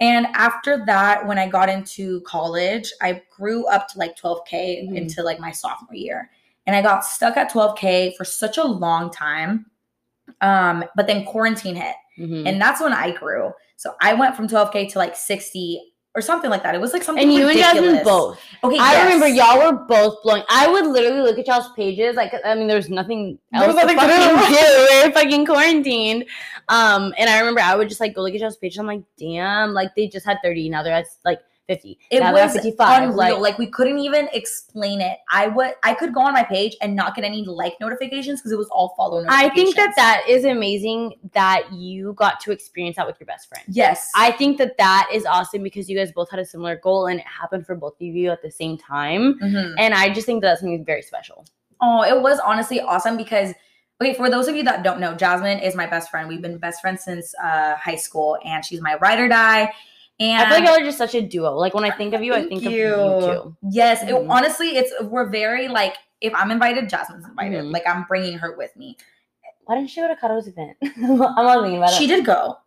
And 0.00 0.26
after 0.32 0.82
that, 0.86 1.26
when 1.26 1.38
I 1.38 1.46
got 1.46 1.68
into 1.68 2.22
college, 2.22 2.90
I 3.02 3.22
grew 3.36 3.66
up 3.66 3.88
to 3.88 3.98
like 3.98 4.16
12K 4.16 4.88
Mhm. 4.88 4.96
into 4.96 5.22
like 5.22 5.38
my 5.38 5.50
sophomore 5.50 5.94
year. 5.94 6.30
And 6.66 6.74
I 6.76 6.82
got 6.82 7.04
stuck 7.04 7.36
at 7.36 7.50
12K 7.50 8.14
for 8.16 8.24
such 8.24 8.56
a 8.58 8.64
long 8.64 9.10
time. 9.10 9.66
Um, 10.40 10.84
but 10.96 11.06
then 11.06 11.24
quarantine 11.24 11.74
hit. 11.76 11.96
Mhm. 12.18 12.48
And 12.48 12.60
that's 12.60 12.80
when 12.80 12.92
I 12.92 13.10
grew. 13.10 13.52
So 13.76 13.94
I 14.00 14.14
went 14.14 14.36
from 14.36 14.46
12K 14.48 14.86
to 14.90 14.98
like 14.98 15.16
60 15.16 15.94
or 16.14 16.22
something 16.22 16.50
like 16.50 16.62
that. 16.62 16.74
It 16.74 16.80
was 16.80 16.92
like 16.92 17.02
something 17.02 17.22
and 17.22 17.32
you 17.32 17.46
ridiculous. 17.46 17.76
and 17.76 17.84
Jasmine 17.84 18.04
both. 18.04 18.40
Okay, 18.64 18.78
I 18.78 18.92
yes. 18.92 19.04
remember 19.04 19.28
y'all 19.28 19.58
were 19.58 19.84
both 19.84 20.22
blowing. 20.22 20.42
I 20.48 20.66
would 20.66 20.86
literally 20.86 21.22
look 21.22 21.38
at 21.38 21.46
y'all's 21.46 21.72
pages. 21.74 22.16
Like, 22.16 22.32
I 22.44 22.54
mean, 22.54 22.66
there's 22.66 22.90
nothing 22.90 23.38
There 23.52 23.62
else 23.62 23.74
was 23.74 23.76
nothing 23.76 23.96
to 23.96 24.02
fucking 24.02 24.54
do. 24.54 24.56
do. 24.60 24.88
We 24.90 25.06
were 25.06 25.12
fucking 25.12 25.46
quarantined. 25.46 26.24
Um, 26.68 27.14
and 27.16 27.30
I 27.30 27.38
remember 27.38 27.60
I 27.60 27.76
would 27.76 27.88
just 27.88 28.00
like 28.00 28.14
go 28.14 28.22
look 28.22 28.34
at 28.34 28.40
y'all's 28.40 28.56
pages. 28.56 28.78
I'm 28.78 28.86
like, 28.86 29.02
damn, 29.18 29.72
like 29.72 29.94
they 29.94 30.08
just 30.08 30.26
had 30.26 30.38
30. 30.42 30.68
Now 30.68 30.82
they're 30.82 30.94
at 30.94 31.06
like 31.24 31.40
50. 31.70 31.98
It 32.10 32.20
now 32.20 32.32
was 32.32 32.52
55. 32.52 33.02
unreal. 33.02 33.16
Like, 33.16 33.38
Like, 33.38 33.58
we 33.58 33.66
couldn't 33.68 33.98
even 33.98 34.28
explain 34.32 35.00
it. 35.00 35.18
I 35.30 35.46
would 35.46 35.74
I 35.84 35.94
could 35.94 36.12
go 36.12 36.20
on 36.20 36.32
my 36.32 36.42
page 36.42 36.76
and 36.82 36.96
not 36.96 37.14
get 37.14 37.24
any 37.24 37.44
like 37.44 37.74
notifications 37.80 38.40
because 38.40 38.50
it 38.50 38.58
was 38.58 38.68
all 38.70 38.92
follow 38.96 39.24
I 39.28 39.50
think 39.50 39.76
that 39.76 39.94
that 39.96 40.24
is 40.28 40.44
amazing 40.44 41.14
that 41.32 41.72
you 41.72 42.12
got 42.14 42.40
to 42.40 42.50
experience 42.50 42.96
that 42.96 43.06
with 43.06 43.20
your 43.20 43.26
best 43.26 43.48
friend. 43.48 43.64
yes, 43.68 44.10
I 44.16 44.32
think 44.32 44.58
that 44.58 44.76
that 44.78 45.08
is 45.12 45.24
awesome 45.26 45.62
because 45.62 45.88
you 45.88 45.96
guys 45.96 46.10
both 46.10 46.28
had 46.30 46.40
a 46.40 46.44
similar 46.44 46.76
goal 46.76 47.06
and 47.06 47.20
it 47.20 47.26
happened 47.26 47.66
for 47.66 47.76
both 47.76 47.94
of 47.94 48.02
you 48.02 48.30
at 48.30 48.42
the 48.42 48.50
same 48.50 48.76
time. 48.76 49.38
Mhm. 49.40 49.74
And 49.78 49.94
I 49.94 50.12
just 50.12 50.26
think 50.26 50.42
that 50.42 50.48
that's 50.48 50.60
something 50.62 50.84
very 50.84 51.02
special. 51.02 51.44
Oh, 51.80 52.02
it 52.02 52.20
was 52.20 52.40
honestly 52.40 52.80
awesome 52.80 53.16
because 53.16 53.54
okay, 54.02 54.14
for 54.14 54.28
those 54.30 54.48
of 54.48 54.56
you 54.56 54.62
that 54.64 54.82
don't 54.82 54.98
know, 54.98 55.14
Jasmine 55.14 55.60
is 55.60 55.74
my 55.76 55.86
best 55.86 56.10
friend. 56.10 56.28
We've 56.28 56.42
been 56.42 56.58
best 56.58 56.80
friends 56.80 57.04
since 57.04 57.34
uh, 57.42 57.76
high 57.76 57.96
school, 57.96 58.38
and 58.44 58.64
she's 58.64 58.80
my 58.80 58.96
ride 58.96 59.20
or 59.20 59.28
die. 59.28 59.72
And 60.20 60.42
I 60.42 60.44
feel 60.50 60.58
like 60.60 60.64
y'all 60.68 60.78
are 60.80 60.84
just 60.84 60.98
such 60.98 61.14
a 61.14 61.22
duo. 61.22 61.54
Like 61.56 61.72
when 61.74 61.84
I 61.84 61.90
think 61.90 62.12
of 62.14 62.22
you, 62.22 62.34
I 62.34 62.46
think 62.46 62.62
you. 62.62 62.68
of 62.94 63.22
you 63.22 63.28
too. 63.32 63.56
Yes, 63.70 64.02
it- 64.02 64.08
Mhm. 64.10 64.30
honestly, 64.30 64.76
it's 64.76 64.92
we're 65.02 65.28
very 65.30 65.66
like 65.68 65.96
if 66.20 66.34
I'm 66.34 66.50
invited, 66.50 66.88
Jasmine's 66.90 67.24
invited. 67.26 67.64
Mhm. 67.64 67.72
Like 67.72 67.84
I'm 67.88 68.04
bringing 68.04 68.36
her 68.38 68.54
with 68.56 68.76
me. 68.76 68.96
Why 69.64 69.76
didn't 69.76 69.88
she 69.90 70.00
go 70.00 70.08
to 70.08 70.16
Caro's 70.16 70.46
event? 70.46 70.76
I'm 70.82 71.16
not 71.16 71.62
thinking 71.62 71.78
about 71.78 71.90
it. 71.92 71.96
She 71.96 72.06
did 72.06 72.24
go. 72.24 72.58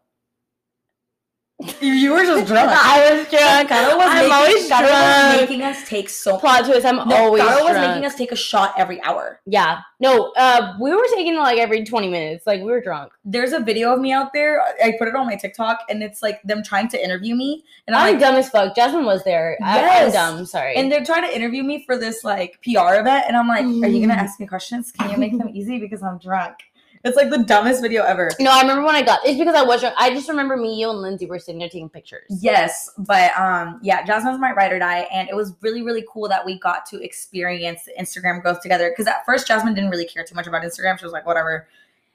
You 1.82 2.12
were 2.14 2.24
just 2.24 2.48
drunk. 2.52 2.70
I 2.72 3.14
was 3.16 3.28
drunk. 3.30 3.70
Caro 3.70 3.98
was, 3.98 4.08
I'm 4.08 4.16
making, 4.16 4.32
always 4.34 4.54
was 4.56 4.68
drunk. 4.68 5.42
making 5.42 5.62
us 5.64 5.88
take 5.88 6.10
so 6.10 6.38
Plot 6.38 6.66
twist. 6.66 6.86
I'm 6.86 7.08
No, 7.08 7.16
always 7.16 7.44
was 7.44 7.72
drunk. 7.72 7.88
making 7.88 8.06
us 8.06 8.16
take 8.16 8.32
a 8.32 8.36
shot 8.36 8.74
every 8.78 9.02
hour. 9.04 9.40
yeah. 9.46 9.80
No. 10.00 10.34
Uh, 10.36 10.76
we 10.82 10.94
were 10.94 11.06
taking 11.16 11.38
like 11.38 11.58
every 11.60 11.86
20 11.86 12.10
minutes. 12.10 12.46
Like 12.46 12.60
we 12.62 12.66
were 12.70 12.82
drunk. 12.82 13.14
There's 13.24 13.54
a 13.54 13.60
video 13.60 13.94
of 13.94 14.00
me 14.02 14.12
out 14.12 14.34
there. 14.34 14.62
I 14.84 14.94
put 15.00 15.08
it 15.08 15.16
on 15.16 15.26
my 15.26 15.36
TikTok, 15.38 15.80
and 15.90 16.04
it's 16.04 16.22
like 16.22 16.42
them 16.44 16.62
trying 16.64 16.90
to 16.90 17.02
interview 17.02 17.36
me, 17.36 17.64
and 17.88 17.96
I'm 17.96 18.08
I'm 18.08 18.12
like, 18.14 18.20
dumb 18.22 18.36
as 18.36 18.50
fuck. 18.50 18.76
Jasmine 18.76 19.06
was 19.06 19.24
there. 19.24 19.58
I, 19.64 20.04
I'm 20.04 20.12
dumb. 20.12 20.46
Sorry. 20.46 20.76
and 20.76 20.92
they're 20.92 21.06
trying 21.06 21.24
to 21.30 21.34
interview 21.34 21.64
me 21.64 21.84
for 21.86 21.98
this 21.98 22.24
like 22.26 22.60
PR 22.64 22.96
event, 22.96 23.26
and 23.28 23.38
I'm 23.38 23.48
like, 23.48 23.64
are 23.64 23.88
you 23.88 24.06
gonna 24.06 24.20
Mm. 24.20 24.24
ask 24.24 24.40
me 24.42 24.46
questions? 24.48 24.92
Can 24.92 25.10
you 25.10 25.18
make 25.18 25.38
them 25.38 25.50
easy 25.54 25.80
because 25.80 26.04
I'm 26.04 26.18
drunk? 26.18 26.56
It's 27.04 27.18
like 27.18 27.30
the 27.30 27.40
dumbest 27.40 27.82
video 27.82 28.04
ever. 28.04 28.32
no, 28.40 28.50
I 28.50 28.62
remember 28.62 28.84
when 28.84 28.96
I 28.96 29.02
got. 29.02 29.20
It's 29.26 29.38
because 29.38 29.56
I 29.56 29.64
was. 29.64 29.84
I 29.98 30.12
just 30.12 30.30
remember 30.30 30.56
me, 30.56 30.80
you, 30.80 30.90
and 30.90 31.02
Lindsay 31.02 31.26
were 31.26 31.38
sitting 31.38 31.60
there 31.60 31.68
taking 31.68 31.90
pictures. 31.90 32.26
Yes, 32.30 32.90
but 32.98 33.38
um, 33.38 33.80
yeah, 33.84 34.06
Jasmine's 34.06 34.40
my 34.40 34.54
ride 34.54 34.72
or 34.72 34.80
die, 34.80 35.08
and 35.12 35.28
it 35.28 35.36
was 35.36 35.54
really, 35.62 35.82
really 35.82 36.06
cool 36.10 36.30
that 36.30 36.46
we 36.46 36.60
got 36.60 36.86
to 36.88 37.04
experience 37.04 37.82
Instagram 38.00 38.42
growth 38.42 38.62
together. 38.62 38.90
Because 38.90 39.08
at 39.08 39.26
first, 39.26 39.48
Jasmine 39.48 39.74
didn't 39.74 39.90
really 39.90 40.06
care 40.06 40.24
too 40.24 40.34
much 40.34 40.48
about 40.48 40.64
Instagram. 40.64 40.98
She 40.98 41.06
was 41.06 41.12
like, 41.12 41.26
whatever. 41.26 41.68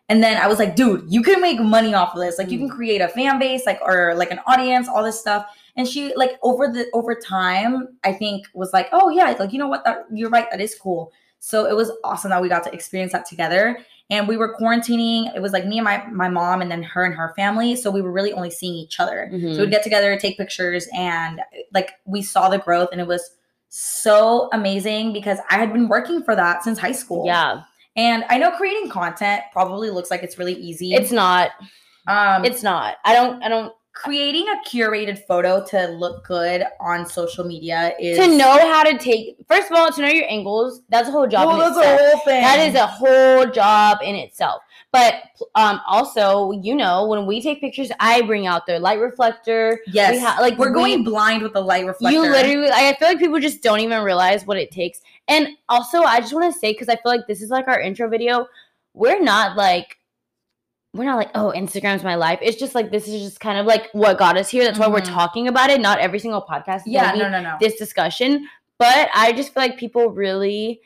And 0.08 0.22
then 0.22 0.38
I 0.38 0.46
was 0.46 0.58
like, 0.58 0.74
dude, 0.74 1.04
you 1.06 1.22
can 1.22 1.42
make 1.42 1.60
money 1.60 1.92
off 1.92 2.14
of 2.14 2.20
this. 2.20 2.38
Like, 2.38 2.50
you 2.50 2.56
can 2.56 2.70
create 2.70 3.02
a 3.02 3.08
fan 3.08 3.38
base, 3.38 3.66
like, 3.66 3.78
or 3.82 4.14
like 4.14 4.30
an 4.30 4.40
audience, 4.46 4.88
all 4.88 5.04
this 5.04 5.20
stuff. 5.20 5.54
And 5.76 5.86
she, 5.86 6.14
like, 6.16 6.38
over 6.42 6.66
the 6.66 6.86
over 6.94 7.14
time, 7.14 7.88
I 8.04 8.14
think 8.14 8.46
was 8.54 8.72
like, 8.72 8.88
oh 8.92 9.10
yeah, 9.10 9.36
like 9.38 9.52
you 9.52 9.58
know 9.58 9.68
what, 9.68 9.84
that 9.84 10.06
you're 10.10 10.30
right, 10.30 10.50
that 10.50 10.62
is 10.62 10.74
cool. 10.74 11.12
So 11.40 11.66
it 11.66 11.76
was 11.76 11.92
awesome 12.04 12.30
that 12.30 12.40
we 12.42 12.48
got 12.48 12.64
to 12.64 12.72
experience 12.72 13.12
that 13.12 13.26
together. 13.26 13.78
And 14.10 14.26
we 14.26 14.36
were 14.38 14.56
quarantining. 14.58 15.34
It 15.36 15.42
was 15.42 15.52
like 15.52 15.66
me 15.66 15.78
and 15.78 15.84
my 15.84 16.04
my 16.06 16.28
mom, 16.30 16.62
and 16.62 16.70
then 16.70 16.82
her 16.82 17.04
and 17.04 17.14
her 17.14 17.32
family. 17.36 17.76
So 17.76 17.90
we 17.90 18.00
were 18.00 18.10
really 18.12 18.32
only 18.32 18.50
seeing 18.50 18.74
each 18.74 18.98
other. 19.00 19.28
Mhm. 19.32 19.54
So 19.54 19.60
we'd 19.62 19.70
get 19.70 19.82
together, 19.82 20.16
take 20.18 20.38
pictures, 20.38 20.88
and 20.94 21.42
like 21.74 21.92
we 22.06 22.22
saw 22.22 22.48
the 22.48 22.58
growth, 22.58 22.88
and 22.92 23.00
it 23.00 23.06
was 23.06 23.30
so 23.68 24.48
amazing 24.52 25.12
because 25.12 25.38
I 25.50 25.58
had 25.58 25.72
been 25.72 25.88
working 25.88 26.22
for 26.22 26.34
that 26.34 26.64
since 26.64 26.78
high 26.78 26.92
school. 26.92 27.26
Yeah. 27.26 27.62
And 27.96 28.24
I 28.30 28.38
know 28.38 28.50
creating 28.52 28.88
content 28.90 29.42
probably 29.52 29.90
looks 29.90 30.10
like 30.10 30.22
it's 30.22 30.38
really 30.38 30.54
easy. 30.54 30.94
It's 30.94 31.12
not. 31.12 31.50
um 32.06 32.44
It's 32.44 32.62
not. 32.62 32.96
I 33.04 33.12
don't. 33.12 33.42
I 33.42 33.48
don't. 33.48 33.72
Creating 33.98 34.46
a 34.48 34.68
curated 34.68 35.18
photo 35.26 35.64
to 35.64 35.88
look 35.88 36.24
good 36.24 36.62
on 36.78 37.04
social 37.04 37.44
media 37.44 37.94
is 37.98 38.16
To 38.16 38.28
know 38.36 38.56
how 38.72 38.84
to 38.84 38.96
take. 38.96 39.36
First 39.48 39.72
of 39.72 39.76
all, 39.76 39.90
to 39.90 40.00
know 40.00 40.06
your 40.08 40.24
angles. 40.30 40.82
That's 40.88 41.08
a 41.08 41.10
whole 41.10 41.26
job. 41.26 41.48
Well, 41.48 41.58
that's 41.58 41.76
itself. 41.76 42.00
a 42.00 42.04
whole 42.04 42.20
thing. 42.20 42.42
That 42.42 42.68
is 42.68 42.74
a 42.76 42.86
whole 42.86 43.50
job 43.50 43.98
in 44.04 44.14
itself. 44.14 44.62
But 44.92 45.14
um, 45.56 45.80
also, 45.88 46.52
you 46.52 46.76
know, 46.76 47.08
when 47.08 47.26
we 47.26 47.42
take 47.42 47.60
pictures, 47.60 47.90
I 47.98 48.22
bring 48.22 48.46
out 48.46 48.66
the 48.66 48.78
light 48.78 49.00
reflector. 49.00 49.80
yes. 49.88 50.12
we 50.12 50.20
ha- 50.20 50.38
like, 50.40 50.56
we're 50.58 50.68
we- 50.68 50.74
going 50.74 51.02
blind 51.04 51.42
with 51.42 51.52
the 51.52 51.60
light 51.60 51.84
reflector. 51.84 52.14
You 52.14 52.22
literally, 52.22 52.70
I 52.70 52.94
feel 53.00 53.08
like 53.08 53.18
people 53.18 53.40
just 53.40 53.64
don't 53.64 53.80
even 53.80 54.04
realize 54.04 54.46
what 54.46 54.58
it 54.58 54.70
takes. 54.70 55.00
And 55.26 55.48
also, 55.68 56.02
I 56.02 56.20
just 56.20 56.32
want 56.32 56.52
to 56.54 56.58
say, 56.58 56.72
because 56.72 56.88
I 56.88 56.94
feel 56.94 57.10
like 57.10 57.26
this 57.26 57.42
is 57.42 57.50
like 57.50 57.66
our 57.66 57.80
intro 57.80 58.08
video, 58.08 58.46
we're 58.94 59.20
not 59.20 59.56
like, 59.56 59.97
we're 60.94 61.04
not 61.04 61.16
like, 61.16 61.30
oh, 61.34 61.52
Instagram's 61.54 62.02
my 62.02 62.14
life. 62.14 62.38
It's 62.42 62.56
just 62.58 62.74
like, 62.74 62.90
this 62.90 63.06
is 63.06 63.22
just 63.22 63.40
kind 63.40 63.58
of 63.58 63.66
like 63.66 63.88
what 63.92 64.18
got 64.18 64.36
us 64.38 64.48
here. 64.48 64.64
That's 64.64 64.78
why 64.78 64.88
we're 64.88 65.00
Mhm. 65.00 65.12
talking 65.12 65.46
about 65.48 65.70
it. 65.70 65.80
Not 65.80 65.98
every 65.98 66.18
single 66.18 66.42
podcast 66.42 66.82
Yeah, 66.86 67.12
no, 67.12 67.28
no, 67.28 67.40
no. 67.42 67.56
this 67.60 67.76
discussion. 67.76 68.48
But 68.78 69.08
I 69.14 69.32
just 69.32 69.52
feel 69.52 69.62
like 69.62 69.76
people 69.76 70.10
really 70.10 70.80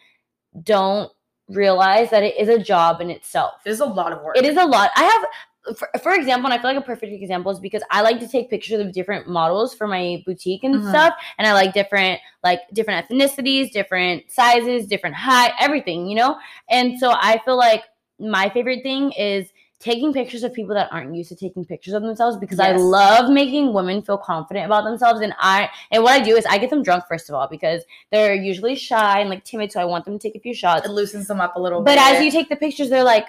don't 0.63 1.11
realize 1.49 2.11
that 2.11 2.23
it 2.23 2.37
is 2.39 2.49
a 2.49 2.59
job 2.59 3.01
in 3.01 3.11
itself. 3.11 3.53
There's 3.65 3.81
a 3.81 3.87
lot 3.87 4.13
of 4.13 4.23
work. 4.23 4.37
It 4.37 4.45
is 4.45 4.57
a 4.57 4.65
lot. 4.65 4.91
I 4.97 5.05
have, 5.05 5.77
for, 5.77 5.89
for 6.03 6.13
example, 6.15 6.51
and 6.51 6.55
I 6.59 6.63
feel 6.63 6.73
like 6.73 6.83
a 6.83 6.87
perfect 6.87 7.13
example 7.13 7.53
is 7.53 7.61
because 7.61 7.83
I 7.91 8.01
like 8.01 8.19
to 8.21 8.29
take 8.29 8.51
pictures 8.51 8.81
of 8.81 8.93
different 8.93 9.29
models 9.29 9.75
for 9.75 9.87
my 9.87 10.23
boutique 10.27 10.65
and 10.65 10.77
Mhm. 10.77 10.89
stuff, 10.89 11.15
and 11.39 11.47
I 11.47 11.53
like 11.53 11.73
different, 11.75 12.21
like 12.43 12.61
different 12.73 13.07
ethnicities, 13.09 13.71
different 13.71 14.31
sizes, 14.31 14.87
different 14.87 15.15
height, 15.17 15.53
everything, 15.61 16.09
you 16.09 16.17
know. 16.17 16.39
And 16.69 16.99
so 16.99 17.13
I 17.13 17.41
feel 17.45 17.57
like 17.57 17.85
my 18.19 18.49
favorite 18.49 18.83
thing 18.83 19.13
is 19.13 19.53
taking 19.83 20.13
pictures 20.13 20.45
of 20.45 20.55
people 20.55 20.75
that 20.77 20.89
aren't 20.93 21.13
used 21.13 21.29
to 21.29 21.35
taking 21.35 21.65
pictures 21.65 21.93
of 21.93 22.03
themselves 22.03 22.37
because 22.37 22.61
I 22.61 22.73
love 22.73 23.31
making 23.31 23.73
women 23.73 24.01
feel 24.01 24.17
confident 24.17 24.65
about 24.65 24.85
themselves 24.85 25.21
and 25.21 25.35
I 25.41 25.69
and 25.91 26.05
what 26.05 26.13
I 26.13 26.25
do 26.25 26.37
is 26.37 26.47
I 26.47 26.59
get 26.59 26.71
them 26.71 26.85
drunk 26.85 27.05
first 27.09 27.29
of 27.29 27.35
all 27.35 27.49
because 27.49 27.83
they're 28.13 28.35
usually 28.35 28.77
shy 28.77 29.19
and 29.19 29.29
like 29.29 29.45
timid 29.45 29.73
so 29.73 29.81
I 29.81 29.85
want 29.85 30.05
them 30.05 30.17
to 30.17 30.23
take 30.23 30.37
a 30.37 30.41
few 30.41 30.55
shots. 30.55 30.87
It 30.87 30.93
loosens 30.93 31.27
them 31.27 31.41
up 31.41 31.57
a 31.57 31.61
little 31.61 31.83
But 31.83 31.97
bit. 31.97 31.97
But 31.97 32.15
as 32.15 32.25
you 32.25 32.31
take 32.31 32.49
the 32.49 32.57
pictures 32.57 32.91
they're 32.91 33.03
like 33.03 33.27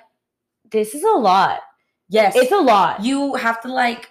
this 0.70 0.94
is 0.94 1.04
a 1.04 1.18
lot. 1.18 1.62
yes, 2.10 2.36
It's 2.36 2.52
a 2.52 2.58
lot. 2.58 3.04
you 3.04 3.34
have 3.34 3.62
to 3.64 3.68
like 3.68 4.10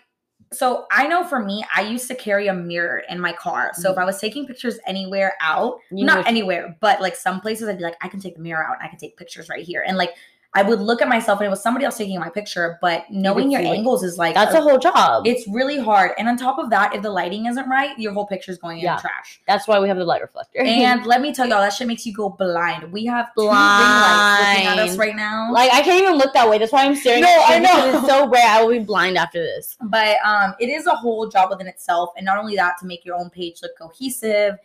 so 0.52 0.86
i 0.90 1.06
know 1.06 1.24
for 1.24 1.38
me 1.38 1.64
i 1.74 1.80
used 1.80 2.06
to 2.06 2.14
carry 2.14 2.48
a 2.48 2.54
mirror 2.54 3.02
in 3.08 3.18
my 3.18 3.32
car 3.32 3.70
so 3.74 3.88
if 3.88 3.94
mm-hmm. 3.94 4.02
i 4.02 4.04
was 4.04 4.20
taking 4.20 4.46
pictures 4.46 4.78
anywhere 4.86 5.34
out 5.40 5.78
You 5.90 6.04
not 6.04 6.26
anywhere 6.26 6.76
but 6.80 7.00
like 7.00 7.16
some 7.16 7.40
places 7.40 7.68
i'd 7.68 7.78
be 7.78 7.84
like 7.84 7.96
i 8.02 8.08
can 8.08 8.20
take 8.20 8.36
the 8.36 8.42
mirror 8.42 8.64
out 8.64 8.76
and 8.78 8.82
i 8.82 8.88
can 8.88 8.98
take 8.98 9.16
pictures 9.16 9.48
right 9.48 9.64
here 9.64 9.82
and 9.86 9.96
like 9.96 10.10
i 10.54 10.62
would 10.62 10.80
look 10.80 11.00
at 11.00 11.08
myself 11.08 11.40
and 11.40 11.46
it 11.46 11.50
was 11.50 11.62
somebody 11.62 11.84
else 11.84 11.96
taking 11.96 12.18
my 12.20 12.28
picture 12.28 12.78
but 12.82 13.04
knowing 13.10 13.50
your 13.50 13.60
angles 13.62 14.02
is 14.02 14.18
like 14.18 14.34
That's 14.34 14.54
a 14.54 14.60
whole 14.60 14.78
job. 14.78 15.26
it's 15.26 15.46
really 15.48 15.78
hard 15.78 16.12
and 16.18 16.28
on 16.28 16.36
top 16.36 16.58
of 16.58 16.68
that 16.70 16.94
if 16.94 17.00
the 17.02 17.10
lighting 17.10 17.46
isn't 17.46 17.68
right 17.68 17.98
your 17.98 18.12
whole 18.12 18.26
picture's 18.26 18.58
going 18.58 18.78
in 18.78 18.84
Yeah. 18.84 18.96
the 18.96 19.02
trash 19.02 19.40
That's 19.46 19.66
why 19.66 19.80
we 19.80 19.88
have 19.88 19.96
the 19.96 20.04
light 20.04 20.20
reflector. 20.22 20.60
and 20.60 21.06
let 21.12 21.20
me 21.22 21.32
tell 21.32 21.46
y'all 21.48 21.60
that 21.60 21.72
shit 21.72 21.86
makes 21.86 22.04
you 22.04 22.12
go 22.12 22.28
blind 22.28 22.92
we 22.92 23.04
have 23.06 23.30
two 23.34 23.42
ring 23.42 23.50
lights 23.50 24.40
looking 24.40 24.66
at 24.66 24.78
us 24.78 24.96
right 24.98 25.16
now 25.16 25.50
like 25.52 25.72
I 25.72 25.80
can't 25.82 26.02
even 26.02 26.16
look 26.16 26.32
that 26.34 26.48
way. 26.48 26.58
That's 26.58 26.72
why 26.72 26.84
I'm 26.84 26.96
staring 26.96 27.22
No, 27.22 27.42
I 27.46 27.58
know. 27.58 27.98
it's 27.98 28.06
so 28.06 28.28
rare. 28.28 28.46
I 28.46 28.62
will 28.62 28.70
be 28.72 28.78
blind 28.84 29.16
after 29.16 29.40
this. 29.42 29.76
but 29.82 30.16
um 30.24 30.54
it 30.60 30.68
is 30.68 30.86
a 30.86 30.94
whole 30.94 31.28
job 31.28 31.50
within 31.50 31.66
itself 31.66 32.10
and 32.16 32.26
not 32.26 32.36
only 32.38 32.56
that 32.56 32.76
to 32.80 32.86
make 32.86 33.04
your 33.04 33.16
own 33.16 33.30
page 33.30 33.60
look 33.62 33.72
cohesive 33.78 34.58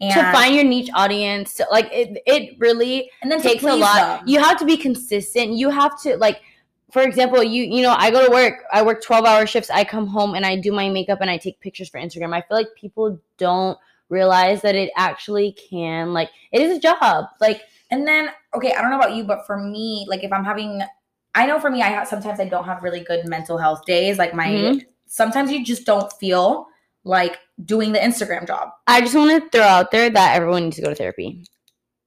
and 0.00 0.12
to 0.14 0.32
find 0.32 0.54
your 0.54 0.64
niche 0.64 0.90
audience, 0.94 1.54
to, 1.54 1.66
like 1.70 1.88
it, 1.92 2.22
it 2.26 2.56
really 2.58 3.10
and 3.22 3.30
then 3.30 3.40
takes 3.40 3.62
a 3.62 3.74
lot. 3.74 4.20
them. 4.20 4.28
You 4.28 4.40
have 4.40 4.58
to 4.58 4.64
be 4.64 4.76
consistent. 4.76 5.52
You 5.52 5.70
have 5.70 6.00
to 6.02 6.16
like, 6.16 6.40
for 6.92 7.02
example, 7.02 7.42
you 7.42 7.62
you 7.64 7.82
know, 7.82 7.94
I 7.96 8.10
go 8.10 8.24
to 8.26 8.30
work. 8.30 8.64
I 8.72 8.82
work 8.82 9.02
twelve 9.02 9.24
hour 9.24 9.46
shifts. 9.46 9.70
I 9.70 9.84
come 9.84 10.06
home 10.06 10.34
and 10.34 10.44
I 10.44 10.56
do 10.56 10.72
my 10.72 10.88
makeup 10.90 11.18
and 11.20 11.30
I 11.30 11.38
take 11.38 11.60
pictures 11.60 11.88
for 11.88 12.00
Instagram. 12.00 12.34
I 12.34 12.40
feel 12.40 12.56
like 12.56 12.68
people 12.76 13.20
don't 13.38 13.78
realize 14.10 14.62
that 14.62 14.74
it 14.74 14.90
actually 14.96 15.56
can 15.70 16.12
like 16.12 16.30
it 16.52 16.60
is 16.60 16.76
a 16.76 16.80
job. 16.80 17.26
Like 17.40 17.62
and 17.90 18.06
then 18.08 18.30
okay 18.54 18.72
i 18.72 18.80
don't 18.80 18.90
know 18.90 18.96
about 18.96 19.14
you 19.14 19.22
but 19.24 19.46
for 19.46 19.58
me 19.58 20.06
like 20.08 20.24
if 20.24 20.32
i'm 20.32 20.42
having 20.42 20.80
i 21.34 21.44
know 21.46 21.60
for 21.60 21.70
me 21.70 21.82
i 21.82 21.88
have 21.88 22.08
sometimes 22.08 22.40
i 22.40 22.44
don't 22.44 22.64
have 22.64 22.82
really 22.82 23.00
good 23.00 23.26
mental 23.28 23.58
health 23.58 23.84
days 23.84 24.16
like 24.16 24.32
my 24.34 24.48
Mhm. 24.48 24.86
sometimes 25.06 25.52
you 25.52 25.62
just 25.62 25.84
don't 25.84 26.10
feel 26.14 26.66
like 27.04 27.38
doing 27.64 27.92
the 27.92 27.98
instagram 27.98 28.46
job 28.46 28.70
I 28.86 29.00
just 29.00 29.14
want 29.14 29.30
to 29.42 29.48
throw 29.50 29.66
out 29.66 29.90
there 29.90 30.10
that 30.10 30.36
everyone 30.36 30.64
needs 30.64 30.76
to 30.76 30.82
go 30.82 30.88
to 30.88 30.94
therapy. 30.94 31.44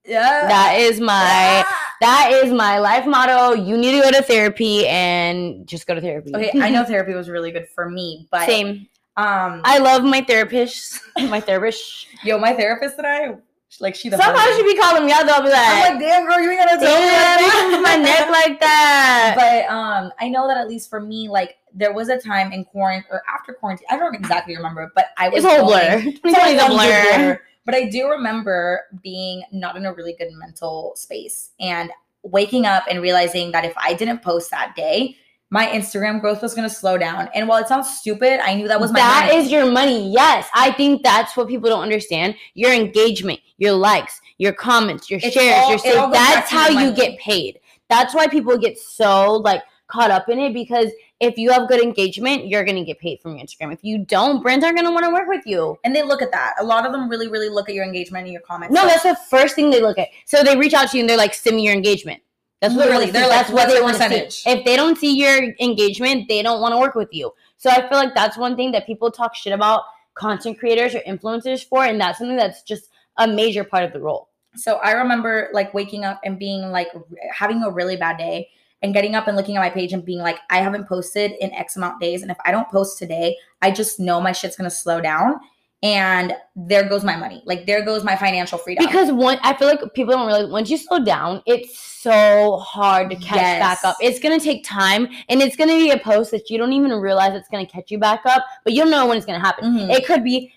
yeah 0.06 0.48
That 0.48 0.76
is 0.80 1.00
my 1.00 1.66
that 2.02 2.32
is 2.32 2.52
my 2.54 2.78
life 2.80 3.06
motto. 3.08 3.54
You 3.54 3.76
need 3.78 3.94
to 3.98 4.02
go 4.02 4.12
to 4.12 4.22
therapy 4.24 4.86
and 4.88 5.68
just 5.68 5.88
go 5.88 5.96
to 5.96 6.02
therapy. 6.02 6.32
okay 6.36 6.52
i 6.62 6.70
know 6.70 6.84
therapy 6.84 7.14
was 7.14 7.30
really 7.30 7.52
good 7.52 7.68
for 7.76 7.90
me 7.90 8.28
but 8.32 8.46
Same. 8.46 8.88
um 9.18 9.62
I 9.64 9.80
love 9.80 10.04
my 10.04 10.22
therapist. 10.22 11.00
My 11.18 11.40
therapist. 11.40 12.08
yo 12.24 12.38
my 12.38 12.54
therapist 12.54 12.96
today 12.98 13.36
like 13.82 13.96
she 13.96 14.10
the 14.10 14.18
Somehow 14.18 14.46
she 14.56 14.64
be 14.64 14.78
calling 14.78 15.06
me 15.06 15.12
out. 15.12 15.26
They'll 15.28 15.42
be 15.44 15.50
like, 15.50 15.68
I'm 15.68 15.92
like 15.94 16.00
damn 16.02 16.26
girl 16.26 16.40
you 16.40 16.50
ain't 16.50 16.60
gonna 16.68 16.80
tell 16.82 17.02
me 17.02 17.08
"Damn, 17.08 17.42
like 17.44 17.52
you 17.54 17.72
that." 17.72 17.82
my 17.84 17.96
neck 17.98 18.30
like 18.30 18.60
that. 18.62 19.34
but 19.68 19.72
um 19.74 20.12
i 20.20 20.30
know 20.30 20.48
that 20.48 20.58
at 20.58 20.68
least 20.70 20.90
for 20.90 21.00
me 21.02 21.28
like 21.30 21.58
there 21.80 21.94
was 21.94 22.10
a 22.10 22.18
time 22.20 22.52
in 22.52 22.66
quarantine 22.66 23.06
or 23.12 23.22
after 23.34 23.54
quarantine 23.54 23.86
i 23.92 23.98
don't 23.98 24.16
exactly 24.16 24.56
remember 24.56 24.92
but 24.96 25.08
i 25.18 25.30
was 25.30 25.44
it's 25.44 25.54
a 25.54 25.58
whole 25.60 25.70
going- 25.70 26.02
blur. 26.02 26.14
It's 26.24 26.38
always 26.38 26.56
2020 26.56 26.56
is 26.56 26.62
a 26.64 27.18
blur. 27.18 27.42
But 27.66 27.76
I 27.76 27.84
do 27.90 28.08
remember 28.10 28.82
being 29.04 29.44
not 29.52 29.76
in 29.76 29.86
a 29.86 29.94
really 29.94 30.16
good 30.18 30.32
mental 30.32 30.94
space 30.96 31.52
and 31.60 31.92
waking 32.24 32.66
up 32.66 32.86
and 32.90 33.02
realizing 33.02 33.52
that 33.52 33.66
if 33.66 33.74
I 33.78 33.94
didn't 33.94 34.22
post 34.22 34.50
that 34.52 34.74
day, 34.76 35.18
my 35.50 35.68
Instagram 35.68 36.22
growth 36.22 36.42
was 36.42 36.54
going 36.54 36.68
to 36.68 36.74
slow 36.74 36.98
down. 36.98 37.28
And 37.36 37.46
while 37.50 37.62
it 37.62 37.68
sounds 37.68 37.90
stupid, 38.00 38.40
I 38.42 38.54
knew 38.54 38.70
that 38.70 38.80
was 38.80 38.94
my 38.94 39.00
That 39.00 39.26
money. 39.28 39.40
is 39.46 39.52
your 39.52 39.70
money. 39.70 40.10
Yes, 40.14 40.48
I 40.56 40.72
think 40.72 41.04
that's 41.04 41.36
what 41.36 41.50
people 41.50 41.70
don't 41.70 41.84
understand. 41.84 42.36
Your 42.54 42.72
engagement, 42.74 43.42
your 43.58 43.74
likes, 43.74 44.20
your 44.38 44.54
comments, 44.54 45.10
your 45.12 45.20
It's 45.22 45.34
shares, 45.34 45.64
all- 45.66 45.70
your 45.72 45.80
it 45.80 45.80
all 45.80 45.82
saves. 45.84 45.96
goes 46.06 46.12
back 46.14 46.34
That's 46.36 46.50
how 46.52 46.70
you 46.70 46.76
money. 46.92 46.96
get 46.96 47.20
paid. 47.20 47.60
That's 47.90 48.16
why 48.16 48.28
people 48.28 48.58
get 48.58 48.78
so 48.80 49.34
like 49.44 49.62
caught 49.88 50.12
up 50.12 50.30
in 50.30 50.40
it 50.40 50.54
because 50.54 50.88
if 51.20 51.38
you 51.38 51.52
have 51.52 51.68
good 51.68 51.82
engagement, 51.82 52.48
you're 52.48 52.64
gonna 52.64 52.84
get 52.86 53.00
paid 53.00 53.20
from 53.20 53.36
your 53.38 53.46
Instagram. 53.46 53.74
If 53.74 53.84
you 53.84 53.98
don't, 54.00 54.42
brands 54.42 54.64
aren't 54.64 54.78
gonna 54.78 54.92
want 54.92 55.06
to 55.06 55.12
work 55.12 55.28
with 55.28 55.46
you. 55.46 55.78
and 55.84 55.96
they 55.96 56.04
look 56.04 56.22
at 56.22 56.32
that. 56.32 56.54
A 56.60 56.64
lot 56.64 56.86
of 56.86 56.92
them 56.92 57.10
really, 57.10 57.28
really 57.28 57.50
look 57.50 57.70
at 57.70 57.76
your 57.76 57.86
engagement 57.86 58.26
and 58.26 58.34
your 58.34 58.42
comments. 58.42 58.74
No, 58.74 58.82
So- 58.82 58.88
that's 58.88 59.04
the 59.04 59.16
first 59.30 59.56
thing 59.56 59.70
they 59.70 59.82
look 59.82 59.98
at. 59.98 60.10
So 60.26 60.44
they 60.44 60.56
reach 60.58 60.74
out 60.74 60.92
to 60.92 60.98
you 60.98 61.02
and 61.04 61.10
they're 61.10 61.18
like, 61.18 61.34
"Send 61.34 61.56
me 61.56 61.64
your 61.64 61.74
engagement." 61.74 62.22
That's 62.62 62.74
what 62.74 62.86
Literally, 62.86 63.06
they 63.08 63.12
they're 63.12 63.28
like, 63.28 63.48
that's 63.48 63.52
what 63.52 63.70
they 63.70 63.82
want 63.82 63.98
to 63.98 64.32
see. 64.32 64.50
If 64.50 64.66
they 64.66 64.76
don't 64.76 64.98
see 64.98 65.16
your 65.16 65.54
engagement, 65.60 66.28
they 66.28 66.42
don't 66.42 66.60
want 66.60 66.74
to 66.74 66.80
work 66.80 66.96
with 66.96 67.10
you. 67.14 67.32
So 67.58 67.70
I 67.70 67.88
feel 67.88 68.00
like 68.00 68.16
that's 68.16 68.36
one 68.36 68.56
thing 68.56 68.72
that 68.72 68.88
people 68.88 69.12
talk 69.12 69.36
shit 69.36 69.54
about 69.54 69.84
content 70.16 70.58
creators 70.58 70.96
or 70.96 71.00
influencers 71.02 71.64
for, 71.64 71.86
and 71.86 72.02
that's 72.02 72.18
something 72.18 72.36
that's 72.36 72.64
just 72.64 72.90
a 73.18 73.28
major 73.28 73.64
part 73.64 73.84
of 73.84 73.94
the 73.94 74.00
role. 74.00 74.30
So 74.56 74.78
I 74.78 74.94
remember 74.94 75.50
like 75.54 75.72
waking 75.76 76.04
up 76.04 76.20
and 76.24 76.40
being 76.40 76.72
like 76.72 76.88
having 77.32 77.62
a 77.62 77.70
really 77.70 77.96
bad 77.96 78.18
day 78.18 78.50
and 78.82 78.94
getting 78.94 79.16
up 79.16 79.28
and 79.28 79.36
looking 79.36 79.56
at 79.58 79.60
my 79.62 79.70
page 79.70 79.94
and 79.94 80.06
being 80.06 80.20
like, 80.20 80.38
I 80.50 80.60
haven't 80.60 80.88
posted 80.88 81.32
in 81.40 81.52
X 81.54 81.76
amount 81.76 82.00
days. 82.00 82.22
And 82.22 82.32
if 82.32 82.38
I 82.46 82.52
don't 82.52 82.68
post 82.70 82.98
today, 82.98 83.36
I 83.62 83.72
just 83.72 84.00
know 84.00 84.22
my 84.22 84.32
shit's 84.32 84.56
gonna 84.56 84.70
slow 84.70 85.02
down. 85.02 85.40
And 85.84 86.34
there 86.56 86.90
goes 86.90 87.04
my 87.04 87.16
money. 87.16 87.44
Like 87.46 87.68
there 87.68 87.86
goes 87.86 88.04
my 88.04 88.16
financial 88.16 88.58
freedom. 88.58 88.84
Because 88.84 89.12
one, 89.12 89.38
I 89.44 89.54
feel 89.54 89.68
like 89.68 89.80
people 89.94 90.14
don't 90.14 90.26
realize 90.26 90.48
once 90.50 90.72
you 90.72 90.78
slow 90.78 91.00
down, 91.00 91.44
it's 91.46 91.78
so 91.80 92.58
hard 92.58 93.12
to 93.12 93.16
catch 93.16 93.36
Yes. 93.36 93.60
back 93.60 93.84
up. 93.84 93.96
It's 94.02 94.20
gonna 94.20 94.40
take 94.40 94.64
time, 94.64 95.08
and 95.30 95.40
it's 95.42 95.56
gonna 95.56 95.76
be 95.78 95.92
a 95.92 96.00
post 96.00 96.32
that 96.32 96.50
you 96.50 96.58
don't 96.58 96.74
even 96.74 96.94
realize 96.94 97.36
it's 97.36 97.50
gonna 97.50 97.66
catch 97.68 97.92
you 97.92 98.00
back 98.00 98.22
up, 98.26 98.44
but 98.64 98.74
you'll 98.74 98.88
know 98.88 99.06
when 99.06 99.18
it's 99.18 99.26
gonna 99.28 99.40
happen. 99.40 99.72
Mhm. 99.72 99.94
It 99.94 100.06
could 100.08 100.24
be 100.24 100.52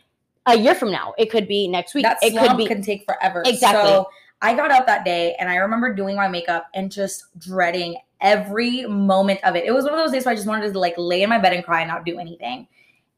a 0.46 0.56
year 0.56 0.74
from 0.74 0.90
now. 0.90 1.12
It 1.18 1.30
could 1.30 1.46
be 1.46 1.68
next 1.68 1.94
week. 1.94 2.04
that 2.04 2.16
it 2.22 2.34
could 2.36 2.56
be 2.56 2.66
can 2.66 2.82
take 2.82 3.04
forever. 3.04 3.42
Exactly. 3.44 3.90
So 3.90 4.08
I 4.40 4.54
got 4.54 4.70
up 4.70 4.86
that 4.86 5.04
day 5.04 5.36
and 5.38 5.50
I 5.50 5.56
remember 5.56 5.92
doing 5.94 6.16
my 6.16 6.28
makeup 6.28 6.68
and 6.72 6.90
just 6.90 7.24
dreading 7.38 7.96
every 8.20 8.86
moment 8.86 9.40
of 9.44 9.56
it. 9.56 9.64
It 9.64 9.72
was 9.72 9.84
one 9.84 9.94
of 9.94 10.00
those 10.00 10.12
days 10.12 10.24
where 10.24 10.32
I 10.32 10.36
just 10.36 10.46
wanted 10.46 10.72
to 10.72 10.78
like 10.78 10.94
lay 10.96 11.22
in 11.22 11.28
my 11.28 11.38
bed 11.38 11.52
and 11.52 11.64
cry 11.64 11.80
and 11.80 11.88
not 11.88 12.04
do 12.04 12.18
anything. 12.18 12.66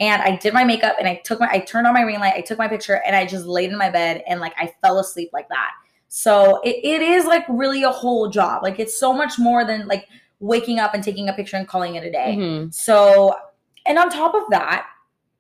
And 0.01 0.21
I 0.23 0.37
did 0.37 0.53
my 0.53 0.65
makeup 0.65 0.97
and 0.99 1.07
I 1.07 1.21
took 1.25 1.39
my 1.41 1.49
I 1.51 1.61
turned 1.61 1.87
on 1.87 1.95
my 1.95 2.03
ring 2.03 2.19
light, 2.19 2.35
I 2.35 2.41
took 2.41 2.59
my 2.59 2.69
picture 2.69 3.03
and 3.07 3.15
I 3.15 3.27
just 3.27 3.47
laid 3.47 3.71
in 3.71 3.79
my 3.79 3.91
bed 3.91 4.23
and 4.27 4.41
like 4.41 4.55
I 4.59 4.73
fell 4.81 4.99
asleep 4.99 5.31
like 5.33 5.49
that. 5.49 5.71
So 6.09 6.61
it, 6.63 6.77
it 6.85 7.01
is 7.01 7.25
like 7.25 7.45
really 7.49 7.85
a 7.85 7.91
whole 7.91 8.29
job. 8.29 8.63
Like 8.63 8.79
it's 8.79 8.97
so 8.97 9.13
much 9.13 9.39
more 9.39 9.65
than 9.65 9.87
like 9.87 10.09
waking 10.41 10.79
up 10.79 10.93
and 10.93 11.03
taking 11.03 11.29
a 11.29 11.33
picture 11.33 11.57
and 11.57 11.67
calling 11.67 11.95
it 11.95 12.05
a 12.05 12.11
day. 12.11 12.37
Mhm. 12.37 12.75
So, 12.75 13.35
and 13.87 13.99
on 13.99 14.11
top 14.11 14.35
of 14.35 14.43
that, 14.51 14.89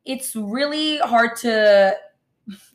it's 0.05 0.35
really 0.35 0.99
hard 0.99 1.37
to 1.39 1.97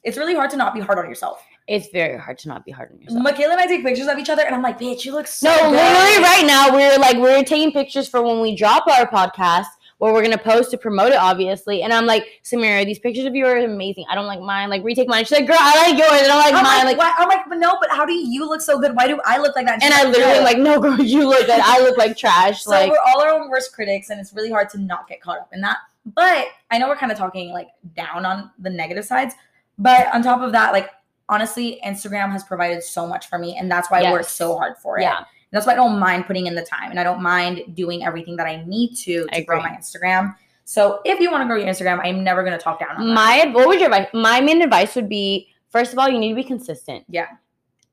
it's 0.04 0.18
really 0.18 0.36
hard 0.36 0.50
to 0.52 0.58
not 0.58 0.74
be 0.74 0.80
hard 0.80 1.00
on 1.00 1.10
yourself. 1.10 1.42
It's 1.68 1.90
very 1.90 2.18
hard 2.18 2.38
to 2.40 2.48
not 2.48 2.64
be 2.66 2.72
hard 2.72 2.92
on 2.94 3.02
yourself. 3.02 3.22
Michaela 3.24 3.54
and 3.54 3.62
I 3.62 3.68
take 3.68 3.84
pictures 3.84 4.08
of 4.08 4.18
each 4.18 4.30
other, 4.30 4.44
and 4.44 4.56
I'm 4.56 4.62
like, 4.62 4.80
bitch, 4.80 5.04
you 5.04 5.12
look 5.12 5.28
so 5.28 5.50
No, 5.50 5.56
good. 5.58 5.72
literally 5.72 6.24
right 6.24 6.44
now 6.48 6.74
we're 6.74 6.98
like 6.98 7.18
we're 7.18 7.44
taking 7.44 7.72
pictures 7.74 8.08
for 8.08 8.22
when 8.22 8.40
we 8.42 8.56
drop 8.56 8.88
our 8.88 9.06
podcast. 9.08 9.66
where 10.00 10.14
we're 10.14 10.22
gonna 10.22 10.38
post 10.38 10.70
to 10.70 10.78
promote 10.78 11.12
it, 11.12 11.18
obviously. 11.18 11.82
And 11.82 11.92
I'm 11.92 12.06
like, 12.06 12.24
Samira, 12.44 12.86
these 12.86 13.00
pictures 13.00 13.26
of 13.26 13.34
you 13.34 13.48
are 13.48 13.58
amazing. 13.58 14.06
I 14.08 14.14
don't 14.14 14.28
like 14.28 14.40
mine. 14.40 14.70
Like 14.70 14.84
retake 14.84 15.08
mine. 15.08 15.26
She's 15.26 15.40
like, 15.40 15.48
girl, 15.48 15.58
I 15.60 15.90
like 15.90 15.98
yours. 15.98 16.22
And 16.22 16.22
I 16.22 16.28
don't 16.28 16.38
like 16.38 16.54
I'm 16.54 16.64
mine. 16.64 16.86
like, 16.86 16.98
Like. 17.00 17.14
I'm 17.18 17.28
like, 17.28 17.50
but 17.50 17.58
no, 17.58 17.78
but 17.82 17.90
how 17.90 18.06
do 18.06 18.14
you 18.14 18.48
look 18.48 18.62
so 18.62 18.80
good? 18.80 18.96
Why 18.96 19.08
do 19.08 19.20
I 19.26 19.40
look 19.40 19.56
like 19.56 19.66
that? 19.66 19.82
and 19.84 19.92
I 19.92 20.04
literally 20.04 20.38
am 20.38 20.44
like, 20.44 20.60
no, 20.60 20.80
girl, 20.80 21.00
you 21.02 21.28
look 21.28 21.48
good. 21.48 21.60
I 21.64 21.80
look 21.82 21.98
like 21.98 22.16
trash. 22.16 22.62
So 22.64 22.70
like, 22.70 22.92
we're 22.92 23.00
all 23.08 23.22
our 23.24 23.30
own 23.30 23.50
worst 23.50 23.74
critics, 23.74 24.12
and 24.12 24.20
it's 24.22 24.34
really 24.34 24.52
hard 24.52 24.70
to 24.70 24.78
not 24.78 25.08
get 25.10 25.20
caught 25.20 25.40
up 25.40 25.50
in 25.52 25.62
that. 25.62 25.78
But 26.06 26.46
I 26.70 26.78
know 26.78 26.88
we're 26.90 26.96
kind 26.96 27.12
of 27.12 27.18
talking 27.18 27.50
like 27.52 27.70
down 27.96 28.24
on 28.24 28.52
the 28.60 28.70
negative 28.70 29.04
sides. 29.04 29.34
But 29.80 30.14
on 30.14 30.22
top 30.22 30.42
of 30.42 30.52
that, 30.52 30.74
like 30.74 30.92
honestly, 31.30 31.80
Instagram 31.86 32.32
has 32.32 32.44
provided 32.44 32.84
so 32.84 33.06
much 33.08 33.28
for 33.28 33.38
me, 33.38 33.56
and 33.58 33.70
that's 33.72 33.90
why 33.92 34.02
I 34.02 34.12
work 34.12 34.24
so 34.26 34.58
hard 34.58 34.78
for 34.78 34.98
it. 35.00 35.04
yeah, 35.04 35.26
That's 35.52 35.66
why 35.66 35.74
I 35.74 35.76
don't 35.76 36.00
mind 36.00 36.26
putting 36.26 36.48
in 36.48 36.56
the 36.56 36.64
time, 36.64 36.90
and 36.92 37.00
I 37.00 37.04
don't 37.04 37.22
mind 37.22 37.76
doing 37.76 38.04
everything 38.06 38.36
that 38.38 38.48
I 38.48 38.64
need 38.66 38.96
to 38.98 39.28
I 39.32 39.40
to 39.40 39.44
grow 39.46 39.60
agree. 39.60 39.70
my 39.72 39.76
Instagram. 39.78 40.36
So 40.66 41.00
if 41.06 41.20
you 41.20 41.32
want 41.32 41.42
to 41.44 41.48
grow 41.48 41.56
your 41.56 41.68
Instagram, 41.68 42.02
I'm 42.04 42.24
never 42.24 42.44
going 42.44 42.58
to 42.58 42.62
talk 42.64 42.80
down 42.80 42.98
on 42.98 43.08
that. 43.08 43.14
my 43.14 43.52
what 43.54 43.68
would 43.68 43.80
your 43.80 43.90
advice? 43.94 44.10
My 44.14 44.42
main 44.42 44.62
advice 44.62 44.96
would 44.96 45.08
be 45.10 45.48
first 45.70 45.94
of 45.94 46.00
all, 46.00 46.10
you 46.10 46.20
need 46.20 46.30
to 46.30 46.36
be 46.36 46.44
consistent. 46.44 47.06
Yeah. 47.10 47.28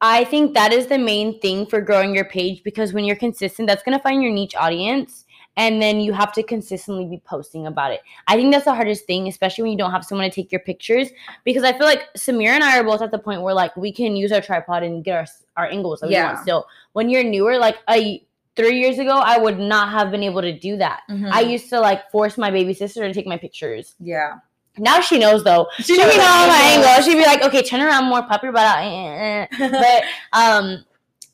I 0.00 0.24
think 0.24 0.54
that 0.54 0.72
is 0.72 0.88
the 0.88 0.98
main 0.98 1.40
thing 1.40 1.66
for 1.66 1.80
growing 1.80 2.14
your 2.14 2.24
page 2.24 2.62
because 2.64 2.92
when 2.92 3.04
you're 3.04 3.16
consistent, 3.16 3.68
that's 3.68 3.82
gonna 3.84 4.00
find 4.00 4.22
your 4.22 4.32
niche 4.32 4.54
audience. 4.56 5.23
And 5.56 5.80
then 5.80 6.00
you 6.00 6.12
have 6.12 6.32
to 6.32 6.42
consistently 6.42 7.04
be 7.06 7.22
posting 7.24 7.66
about 7.68 7.92
it. 7.92 8.00
I 8.26 8.34
think 8.36 8.52
that's 8.52 8.64
the 8.64 8.74
hardest 8.74 9.06
thing, 9.06 9.28
especially 9.28 9.62
when 9.62 9.70
you 9.72 9.78
don't 9.78 9.92
have 9.92 10.04
someone 10.04 10.28
to 10.28 10.34
take 10.34 10.50
your 10.50 10.60
pictures. 10.60 11.10
Because 11.44 11.62
I 11.62 11.72
feel 11.72 11.86
like 11.86 12.12
Samira 12.16 12.48
and 12.54 12.64
I 12.64 12.78
are 12.78 12.84
both 12.84 13.02
at 13.02 13.10
the 13.12 13.18
point 13.18 13.42
where 13.42 13.54
like 13.54 13.76
we 13.76 13.92
can 13.92 14.16
use 14.16 14.32
our 14.32 14.40
tripod 14.40 14.82
and 14.82 15.04
get 15.04 15.16
our 15.16 15.26
our 15.56 15.66
angles 15.70 16.00
that 16.00 16.08
we 16.08 16.14
Yeah. 16.14 16.32
want. 16.32 16.40
Still, 16.40 16.66
when 16.94 17.08
you're 17.08 17.22
newer, 17.22 17.58
like 17.58 17.76
a 17.88 18.24
three 18.56 18.78
years 18.80 18.98
ago, 18.98 19.16
I 19.24 19.38
would 19.38 19.58
not 19.58 19.90
have 19.90 20.10
been 20.10 20.22
able 20.24 20.40
to 20.42 20.52
do 20.58 20.76
that. 20.78 21.02
Mhm. 21.10 21.30
I 21.30 21.40
used 21.42 21.68
to 21.70 21.78
like 21.80 22.10
force 22.10 22.36
my 22.38 22.50
baby 22.50 22.74
sister 22.74 23.06
to 23.06 23.14
take 23.14 23.26
my 23.26 23.36
pictures. 23.36 23.94
yeah. 24.00 24.34
Now 24.76 25.00
she 25.00 25.20
knows 25.20 25.44
though. 25.44 25.68
She 25.76 25.84
She'd 25.94 25.98
knows 25.98 26.10
be 26.14 26.18
the 26.18 26.24
my 26.24 26.60
angles. 26.64 26.86
angle. 26.88 27.04
She'd 27.04 27.18
be 27.18 27.24
like, 27.24 27.42
okay, 27.44 27.62
turn 27.62 27.80
around 27.80 28.06
more, 28.06 28.22
pop 28.24 28.42
your 28.42 28.50
butt 28.50 28.66
out. 28.66 28.78
eh, 28.82 28.88
eh, 28.90 29.46
eh. 29.60 29.68
But 29.84 30.02
um, 30.36 30.84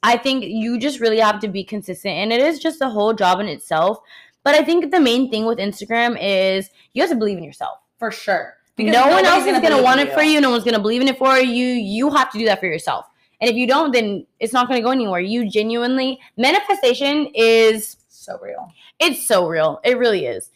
I 0.02 0.16
think 0.16 0.44
you 0.44 0.78
just 0.78 1.00
really 1.00 1.18
have 1.20 1.40
to 1.40 1.48
be 1.48 1.62
consistent, 1.64 2.14
and 2.14 2.32
it 2.32 2.40
is 2.40 2.58
just 2.58 2.80
a 2.80 2.88
whole 2.88 3.12
job 3.12 3.40
in 3.40 3.46
itself. 3.46 3.98
But 4.44 4.54
I 4.54 4.64
think 4.64 4.90
the 4.90 5.00
main 5.00 5.30
thing 5.30 5.44
with 5.44 5.58
Instagram 5.58 6.16
is 6.20 6.70
you 6.94 7.02
have 7.02 7.10
to 7.10 7.16
believe 7.16 7.38
in 7.38 7.44
yourself. 7.44 7.78
for 7.98 8.10
sure. 8.10 8.56
no 8.78 9.08
one 9.08 9.26
else 9.26 9.44
is 9.44 9.60
gonna, 9.60 9.82
want 9.82 10.00
in 10.00 10.06
it 10.06 10.14
for 10.14 10.22
you. 10.22 10.40
No 10.40 10.50
one's 10.50 10.64
gonna 10.64 10.80
believe 10.80 11.02
in 11.02 11.08
it 11.08 11.18
for 11.18 11.36
you. 11.38 11.66
You 11.66 12.08
have 12.10 12.32
to 12.32 12.38
do 12.38 12.46
that 12.46 12.60
for 12.60 12.66
yourself. 12.66 13.04
And 13.42 13.50
if 13.50 13.56
you 13.56 13.66
don't, 13.66 13.92
then 13.92 14.26
it's 14.38 14.54
not 14.54 14.68
gonna 14.68 14.80
go 14.80 14.90
anywhere. 14.90 15.20
You 15.20 15.50
genuinely 15.50 16.18
manifestation 16.38 17.28
is 17.34 17.96
So 18.08 18.38
real. 18.42 18.72
it's 18.98 19.26
so 19.28 19.46
real. 19.48 19.80
It 19.84 19.98
really 19.98 20.24
is. 20.24 20.50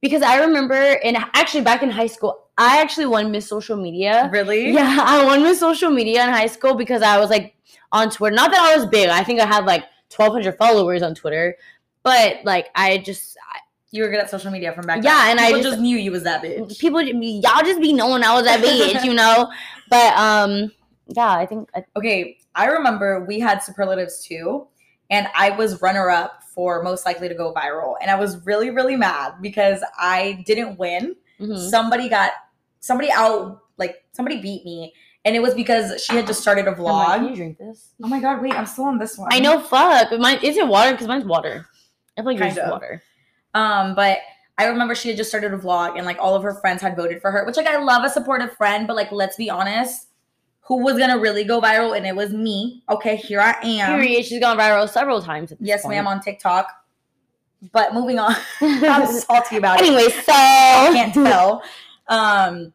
Because 0.00 0.22
I 0.22 0.38
remember 0.40 0.74
in 0.76 1.16
actually 1.34 1.62
back 1.62 1.82
in 1.84 1.90
high 1.90 2.06
school, 2.06 2.46
I 2.56 2.80
actually 2.80 3.06
won 3.06 3.30
Miss 3.30 3.48
Social 3.48 3.76
Media. 3.76 4.28
Really? 4.32 4.70
Yeah, 4.72 4.98
I 5.00 5.24
won 5.24 5.42
Miss 5.44 5.60
Social 5.60 5.90
Media 5.90 6.24
in 6.24 6.30
high 6.30 6.46
school 6.46 6.74
because 6.74 7.02
I 7.02 7.18
was 7.18 7.30
like 7.30 7.54
on 7.92 8.10
Twitter. 8.10 8.34
Not 8.34 8.50
that 8.50 8.60
I 8.60 8.76
was 8.76 8.86
big. 8.86 9.08
I 9.08 9.22
think 9.24 9.40
I 9.40 9.46
had 9.46 9.64
like 9.64 9.82
1,200 10.14 10.56
followers 10.56 11.02
on 11.02 11.14
Twitter. 11.14 11.56
But 12.02 12.38
like 12.44 12.68
I 12.74 12.98
just 12.98 13.36
You 13.90 14.02
were 14.02 14.10
good 14.10 14.20
at 14.20 14.30
social 14.30 14.50
media 14.50 14.72
from 14.72 14.86
back 14.86 15.02
Yeah, 15.02 15.14
then. 15.24 15.30
and 15.32 15.40
I 15.40 15.50
just- 15.52 15.62
just 15.64 15.80
knew 15.80 15.96
you 15.96 16.10
was 16.10 16.22
that 16.24 16.42
bitch. 16.42 16.78
people 16.80 17.00
y'all 17.02 17.64
just 17.64 17.80
be 17.80 17.92
knowing 17.92 18.22
I 18.22 18.34
was 18.34 18.44
that 18.44 18.60
bitch, 18.60 19.04
you 19.04 19.14
know. 19.14 19.50
But 19.90 20.14
um, 20.18 20.70
yeah, 21.06 21.30
I 21.32 21.46
think 21.46 21.70
I, 21.74 21.82
Okay, 21.96 22.38
I 22.54 22.66
remember 22.66 23.24
we 23.24 23.40
had 23.40 23.62
superlatives 23.62 24.22
too, 24.22 24.66
and 25.08 25.26
I 25.34 25.50
was 25.50 25.80
runner 25.80 26.10
up 26.10 26.42
for 26.54 26.82
most 26.82 27.06
likely 27.06 27.28
to 27.28 27.34
go 27.34 27.54
viral. 27.54 27.94
And 28.02 28.10
I 28.10 28.16
was 28.16 28.44
really, 28.44 28.68
really 28.70 28.96
mad 28.96 29.34
because 29.40 29.82
I 29.98 30.42
didn't 30.46 30.78
win. 30.78 31.16
mhm. 31.40 31.70
Somebody 31.70 32.08
got 32.10 32.32
somebody 32.80 33.10
out, 33.10 33.60
like 33.78 34.04
somebody 34.12 34.40
beat 34.42 34.64
me. 34.66 34.92
And 35.28 35.36
it 35.36 35.40
was 35.40 35.52
because 35.52 36.02
she 36.02 36.16
had 36.16 36.26
just 36.26 36.40
started 36.40 36.66
a 36.66 36.70
I'm 36.70 36.78
like, 36.78 36.94
vlog. 36.94 37.14
Can 37.16 37.28
you 37.28 37.36
drink 37.36 37.58
this? 37.58 37.90
oh 38.02 38.08
my 38.08 38.18
god, 38.18 38.40
wait, 38.40 38.54
I'm 38.54 38.64
still 38.64 38.84
on 38.84 38.96
this 38.98 39.18
one. 39.18 39.28
I 39.30 39.40
know, 39.40 39.60
fuck. 39.60 40.08
But 40.08 40.20
mine 40.20 40.38
is 40.42 40.56
it 40.56 40.66
water? 40.66 40.92
Because 40.92 41.06
mine's 41.06 41.24
water. 41.26 41.66
I 42.16 42.22
feel 42.22 42.24
like 42.32 42.38
yours 42.38 42.52
is 42.56 42.70
water. 42.70 43.02
Um, 43.52 43.94
but 43.94 44.20
I 44.56 44.64
remember 44.68 44.94
she 44.94 45.08
had 45.08 45.18
just 45.18 45.28
started 45.28 45.52
a 45.52 45.58
vlog 45.58 45.96
and 45.98 46.06
like 46.06 46.16
all 46.18 46.34
of 46.34 46.42
her 46.42 46.54
friends 46.54 46.80
had 46.80 46.96
voted 46.96 47.20
for 47.20 47.30
her, 47.30 47.44
which 47.44 47.56
like 47.58 47.66
I 47.66 47.76
love 47.76 48.04
a 48.04 48.08
supportive 48.10 48.56
friend, 48.56 48.86
but 48.86 48.96
like 48.96 49.12
let's 49.12 49.36
be 49.36 49.50
honest, 49.50 50.06
who 50.62 50.82
was 50.82 50.96
gonna 50.98 51.18
really 51.18 51.44
go 51.44 51.60
viral? 51.60 51.94
And 51.96 52.06
it 52.06 52.16
was 52.16 52.32
me. 52.32 52.82
Okay, 52.88 53.16
here 53.16 53.40
I 53.40 53.54
am. 53.62 54.00
Period. 54.00 54.24
She's 54.24 54.40
gone 54.40 54.56
viral 54.56 54.88
several 54.88 55.20
times. 55.22 55.52
at 55.52 55.58
this 55.58 55.68
Yes, 55.68 55.82
point. 55.82 55.96
ma'am, 55.96 56.06
on 56.06 56.20
TikTok. 56.20 56.72
But 57.72 57.92
moving 57.92 58.18
on. 58.18 58.34
I'm 58.62 59.06
salty 59.06 59.56
about 59.58 59.80
it. 59.80 59.86
anyway, 59.86 60.08
so 60.10 60.32
I 60.32 60.90
can't 60.92 61.12
tell. 61.14 61.62
Um, 62.08 62.72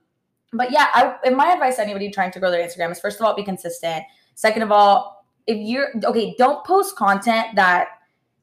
but 0.54 0.72
yeah, 0.72 0.88
I 0.94 1.16
and 1.26 1.36
my 1.36 1.52
advice 1.52 1.78
to 1.78 1.82
anybody 1.82 2.10
trying 2.10 2.32
to 2.32 2.40
grow 2.40 2.52
their 2.52 2.66
Instagram 2.66 2.92
is 2.92 3.00
first 3.00 3.20
of 3.20 3.26
all, 3.26 3.36
be 3.36 3.44
consistent. 3.44 4.04
Second 4.36 4.62
of 4.62 4.72
all, 4.72 5.26
if 5.48 5.58
you're 5.58 5.90
okay, 6.04 6.36
don't 6.38 6.64
post 6.66 6.96
content 6.96 7.56
that 7.56 7.88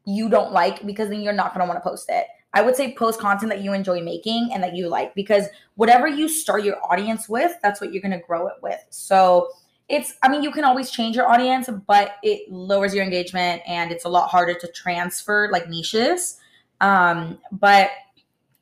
you 0.05 0.29
don't 0.29 0.53
like 0.53 0.85
because 0.87 1.09
then 1.09 1.21
you're 1.21 1.33
not 1.33 1.55
gonna 1.55 1.67
want 1.67 1.83
to 1.83 1.89
post 1.89 2.07
it. 2.09 2.27
I 2.53 2.63
would 2.63 2.75
say 2.75 2.95
post 2.95 3.21
content 3.21 3.51
that 3.51 3.63
you 3.63 3.73
enjoy 3.73 4.01
making 4.03 4.51
and 4.53 4.63
that 4.63 4.75
you 4.75 4.89
like 4.89 5.15
because 5.15 5.47
whatever 5.77 6.09
you 6.09 6.29
start 6.29 6.65
your 6.65 6.77
audience 6.91 7.29
with, 7.29 7.53
that's 7.63 7.81
what 7.81 7.93
you're 7.93 8.03
gonna 8.03 8.21
grow 8.21 8.49
it 8.49 8.57
with. 8.61 8.81
So 8.91 9.51
it's 9.89 10.15
I 10.23 10.29
mean, 10.29 10.43
you 10.43 10.51
can 10.51 10.65
always 10.65 10.91
change 10.91 11.17
your 11.17 11.29
audience, 11.29 11.69
but 11.87 12.17
it 12.23 12.51
lowers 12.51 12.95
your 12.95 13.05
engagement 13.05 13.63
and 13.67 13.93
it's 13.93 14.05
a 14.05 14.09
lot 14.09 14.29
harder 14.29 14.55
to 14.55 14.69
transfer 14.69 15.49
like 15.51 15.69
niches. 15.69 16.37
Um, 16.81 17.39
but 17.53 17.91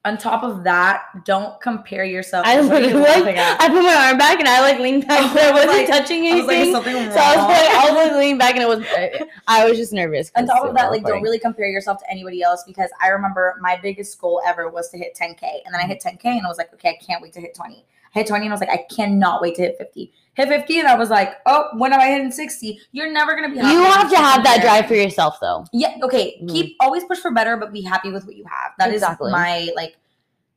on 0.05 0.17
top 0.17 0.45
of 0.45 0.65
that, 0.65 1.03
don't 1.25 1.61
compare 1.61 2.05
yourself. 2.05 2.47
I 2.47 2.61
you 2.61 2.67
like? 2.67 3.37
I 3.37 3.69
put 3.69 3.83
my 3.83 4.07
arm 4.09 4.17
back 4.17 4.39
and 4.39 4.49
I 4.49 4.61
like 4.61 4.79
leaned 4.79 5.07
back, 5.09 5.21
Oh, 5.21 5.39
I 5.39 5.49
I 5.49 5.53
was 5.53 5.67
wasn't 5.67 5.73
like- 5.73 5.89
touching 5.89 6.27
I 6.27 6.35
was 6.37 6.47
like, 6.47 6.57
anything. 6.57 7.13
so 7.13 7.19
I 7.19 7.37
was 7.37 7.47
like, 7.47 7.69
I 7.69 7.91
was 7.91 7.95
like 7.95 8.13
leaning 8.19 8.39
back 8.39 8.55
and 8.55 8.63
it 8.63 8.69
was. 8.69 9.29
I 9.49 9.69
was 9.69 9.77
just 9.77 9.93
nervous. 9.93 10.31
On 10.37 10.47
top 10.47 10.65
of 10.65 10.75
that, 10.77 10.91
like 10.91 11.05
don't 11.05 11.23
really 11.23 11.39
compare 11.39 11.69
yourself 11.69 11.99
to 11.99 12.11
anybody 12.11 12.43
else 12.43 12.63
because 12.65 12.91
I 13.03 13.09
remember 13.09 13.57
my 13.61 13.79
biggest 13.83 14.19
goal 14.21 14.41
ever 14.47 14.69
was 14.69 14.89
to 14.91 14.99
hit 14.99 15.19
10k, 15.21 15.43
and 15.43 15.75
then 15.75 15.75
I 15.75 15.81
mm-hmm. 15.81 15.91
hit 15.91 16.03
10k 16.03 16.25
and 16.25 16.47
I 16.47 16.49
was 16.49 16.59
like, 16.59 16.73
okay, 16.75 16.91
I 16.91 17.05
can't 17.05 17.21
wait 17.21 17.33
to 17.35 17.41
hit 17.41 17.55
20. 17.55 17.85
I 18.15 18.19
hit 18.21 18.29
20 18.29 18.47
and 18.47 18.53
I 18.53 18.55
was 18.55 18.61
like, 18.61 18.71
I 18.71 18.87
cannot 18.95 19.43
wait 19.43 19.57
to 19.57 19.63
hit 19.63 19.77
50. 19.79 20.13
Hit 20.39 20.49
50 20.49 20.79
and 20.79 20.87
I 20.89 20.95
was 20.95 21.11
like, 21.11 21.35
oh, 21.47 21.65
when 21.75 21.93
am 21.93 21.99
I 21.99 22.07
hitting 22.07 22.31
60? 22.31 22.81
You're 22.93 23.11
never 23.13 23.35
gonna 23.35 23.49
be. 23.49 23.57
happy 23.59 23.75
You 23.75 23.83
have 23.83 24.09
to 24.09 24.17
have 24.17 24.45
that 24.45 24.63
drive 24.63 24.87
for 24.87 24.95
yourself, 24.95 25.39
though. 25.41 25.65
Yeah. 25.73 25.97
Okay. 26.05 26.39
Mhm. 26.41 26.49
Keep 26.53 26.77
always 26.79 27.03
push 27.05 27.19
for 27.19 27.33
better, 27.33 27.57
but 27.57 27.73
be 27.73 27.83
happy 27.83 28.13
with 28.13 28.25
what 28.25 28.37
you 28.37 28.45
have. 28.45 28.71
That 28.79 28.91
is 28.91 29.03
Exactly. 29.03 29.33
my 29.33 29.69
like 29.75 29.97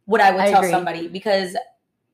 what 0.05 0.21
I 0.21 0.29
would 0.29 0.39
I 0.41 0.51
tell 0.51 0.59
agree. 0.59 0.69
somebody 0.71 1.07
because 1.07 1.57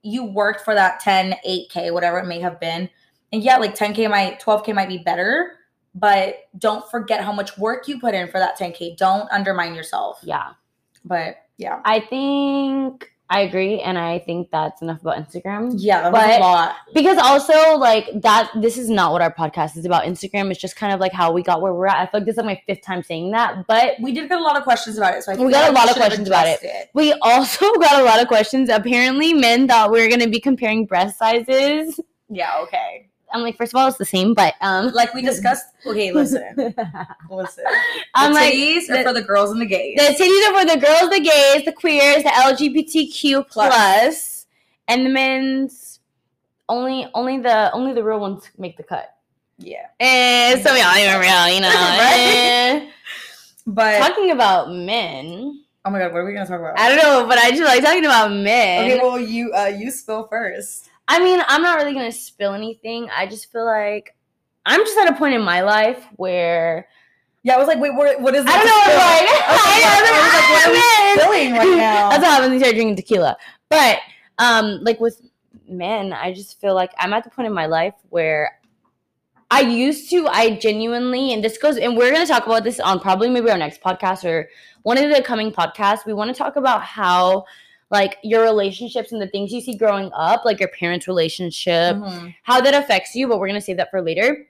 you 0.01 0.23
worked 0.23 0.61
for 0.61 0.73
that 0.75 1.01
10, 1.01 1.35
8K, 1.45 1.91
whatever 1.91 2.19
it 2.19 2.25
may 2.25 2.39
have 2.39 2.57
been. 2.61 2.89
And 3.33 3.43
yeah, 3.43 3.57
like 3.57 3.75
10K 3.75 4.09
might 4.09 4.39
12K 4.39 4.73
might 4.73 4.87
be 4.87 4.99
better, 4.99 5.57
but 5.93 6.47
don't 6.57 6.89
forget 6.89 7.19
how 7.21 7.33
much 7.33 7.57
work 7.57 7.89
you 7.89 7.99
put 7.99 8.13
in 8.13 8.29
for 8.29 8.39
that 8.39 8.57
10K. 8.57 8.95
Don't 8.95 9.29
undermine 9.29 9.75
yourself. 9.75 10.19
Yeah, 10.23 10.51
But 11.03 11.35
yeah. 11.57 11.81
I 11.83 11.99
think 11.99 13.11
I 13.29 13.41
agree, 13.41 13.81
and 13.81 13.97
I 13.97 14.19
think 14.19 14.51
that's 14.51 14.81
enough 14.81 15.01
about 15.01 15.17
Instagram. 15.17 15.73
Yeah, 15.75 16.09
But- 16.11 16.37
a 16.37 16.39
lot. 16.39 16.75
Because 16.93 17.17
also, 17.17 17.75
like 17.77 18.05
that, 18.21 18.49
this 18.61 18.77
is 18.77 18.89
not 18.89 19.11
what 19.11 19.21
our 19.21 19.33
podcast 19.33 19.75
is 19.75 19.85
about. 19.85 20.03
Instagram 20.03 20.49
is 20.49 20.57
just 20.57 20.77
kind 20.77 20.93
of 20.93 20.99
like 21.01 21.11
how 21.11 21.33
we 21.33 21.43
got 21.43 21.61
where 21.61 21.73
we're 21.73 21.87
at. 21.87 21.97
I 21.97 22.05
feel 22.09 22.21
like 22.21 22.25
this 22.25 22.37
is 22.37 22.43
my 22.45 22.61
fifth 22.67 22.83
time 22.83 23.03
saying 23.03 23.31
that, 23.31 23.67
but 23.67 23.95
We 24.01 24.13
did 24.13 24.29
get 24.29 24.39
a 24.39 24.41
lot 24.43 24.55
of 24.57 24.63
questions 24.63 24.97
about 24.97 25.15
it, 25.15 25.23
so 25.23 25.33
I 25.33 25.35
We 25.35 25.51
got 25.51 25.69
a 25.69 25.73
lot 25.73 25.89
of 25.89 25.95
questions 25.97 26.27
about 26.27 26.47
it. 26.47 26.59
addressed 26.59 26.89
we 26.93 27.11
also 27.21 27.65
got 27.79 27.99
a 28.01 28.03
lot 28.05 28.21
of 28.21 28.27
questions. 28.29 28.69
Apparently, 28.69 29.33
men 29.33 29.67
thought 29.67 29.91
we 29.91 30.01
were 30.01 30.07
going 30.07 30.21
to 30.21 30.29
be 30.29 30.39
comparing 30.39 30.85
breast 30.85 31.19
sizes. 31.19 31.99
Yeah, 32.29 32.59
okay. 32.63 33.09
I'm 33.33 33.41
like, 33.41 33.57
first 33.57 33.73
of 33.73 33.77
all, 33.77 33.87
it's 33.87 33.97
the 33.97 34.05
same, 34.05 34.33
but 34.33 34.53
um, 34.61 34.91
Like 34.93 35.13
we 35.13 35.21
discussed. 35.33 35.65
Okay, 35.85 36.11
listen, 36.11 36.43
listen. 37.29 37.63
I'm 38.15 38.31
the 38.33 38.39
like, 38.39 38.53
titties 38.53 38.89
are 38.89 38.97
the- 38.97 39.03
for 39.03 39.13
the 39.13 39.21
girls 39.23 39.51
and 39.51 39.61
the 39.61 39.65
gays. 39.65 39.97
The 39.97 40.13
titties 40.23 40.49
are 40.49 40.59
for 40.59 40.65
the 40.65 40.79
girls, 40.85 41.09
the 41.09 41.19
gays, 41.19 41.65
the 41.65 41.73
queers, 41.73 42.23
the 42.23 42.29
LGBTQ 42.29 43.47
Plus. 43.49 43.73
plus, 43.73 44.45
and 44.87 45.05
the 45.05 45.09
men's. 45.09 45.99
Only, 46.69 47.07
only 47.13 47.37
the 47.39 47.71
only 47.71 47.93
the 47.93 48.03
real 48.03 48.19
ones 48.19 48.43
make 48.57 48.75
the 48.75 48.83
cut. 48.83 49.15
yeah, 49.57 49.85
Eh, 50.01 50.61
so 50.61 50.75
y'all 50.75 50.97
even 50.97 51.17
real, 51.19 51.47
you 51.55 51.61
know. 51.61 51.69
Right? 51.73 52.15
eh. 52.83 52.89
but 53.65 53.99
Talking 53.99 54.31
about 54.31 54.69
men, 54.73 55.63
oh 55.85 55.89
my 55.89 55.97
god, 55.99 56.11
what 56.11 56.19
are 56.19 56.25
we 56.25 56.33
gonna 56.33 56.45
talk 56.45 56.59
about? 56.59 56.77
I 56.77 56.89
don't 56.93 56.97
know, 57.01 57.25
but 57.25 57.37
I 57.37 57.51
just 57.51 57.63
like 57.63 57.81
talking 57.81 58.03
about 58.03 58.31
men. 58.33 58.83
Okay, 58.91 58.99
well 59.01 59.17
you 59.17 59.53
uh 59.53 59.67
you 59.67 59.89
spill 59.91 60.27
first. 60.27 60.86
I 61.07 61.19
mean, 61.23 61.41
I'm 61.47 61.61
not 61.61 61.77
really 61.77 61.93
gonna 61.93 62.11
spill 62.11 62.53
anything. 62.53 63.09
I 63.15 63.25
just 63.27 63.51
feel 63.51 63.65
like 63.65 64.15
I'm 64.65 64.81
just 64.81 64.97
at 64.97 65.09
a 65.09 65.15
point 65.15 65.33
in 65.35 65.41
my 65.41 65.61
life 65.61 66.03
where 66.17 66.87
Yeah, 67.43 67.55
I 67.55 67.57
was 67.57 67.67
like, 67.67 67.79
wait, 67.79 67.93
what, 67.95 68.19
what 68.21 68.35
is 68.35 68.45
I 68.45 68.57
don't 68.57 68.65
know. 68.65 68.81
spill? 68.83 68.97
Like, 68.97 69.27
Okay, 69.57 69.83
I, 69.85 70.01
I 70.03 70.23
was 70.25 70.33
like, 70.33 70.49
what 70.51 70.67
are 70.67 70.71
we 70.73 71.21
spilling 71.21 71.53
right 71.53 71.77
now? 71.77 72.09
That's 72.09 72.21
what 72.23 72.31
happens 72.31 72.49
when 72.49 72.53
you 72.53 72.59
start 72.59 72.75
drinking 72.75 72.95
tequila. 72.97 73.37
But 73.69 73.99
um, 74.39 74.79
like 74.83 74.99
with 74.99 75.21
men, 75.69 76.11
I 76.13 76.33
just 76.33 76.59
feel 76.59 76.75
like 76.75 76.91
I'm 76.99 77.13
at 77.13 77.23
the 77.23 77.29
point 77.29 77.45
in 77.47 77.53
my 77.53 77.65
life 77.67 77.93
where 78.09 78.59
I 79.49 79.61
used 79.61 80.09
to, 80.09 80.27
I 80.27 80.55
genuinely, 80.57 81.31
and 81.31 81.41
this 81.41 81.57
goes, 81.57 81.77
and 81.77 81.95
we're 81.95 82.11
going 82.11 82.25
to 82.25 82.31
talk 82.31 82.45
about 82.45 82.65
this 82.65 82.81
on 82.81 82.99
probably 82.99 83.29
maybe 83.29 83.49
our 83.49 83.57
next 83.57 83.81
podcast 83.81 84.25
or 84.25 84.49
one 84.83 84.97
of 84.97 85.09
the 85.09 85.21
coming 85.23 85.53
podcasts. 85.53 86.05
We 86.05 86.11
want 86.13 86.29
to 86.29 86.37
talk 86.37 86.57
about 86.57 86.83
how, 86.83 87.45
like, 87.89 88.17
your 88.23 88.43
relationships 88.43 89.11
and 89.11 89.21
the 89.21 89.27
things 89.27 89.51
you 89.51 89.61
see 89.61 89.75
growing 89.75 90.11
up, 90.13 90.43
like 90.45 90.59
your 90.59 90.69
parents' 90.69 91.07
relationship, 91.07 91.95
Mhm. 91.95 92.35
how 92.43 92.59
that 92.61 92.73
affects 92.73 93.15
you, 93.15 93.27
but 93.27 93.39
we're 93.39 93.47
to 93.47 93.61
save 93.61 93.77
that 93.77 93.89
for 93.91 94.01
later. 94.01 94.47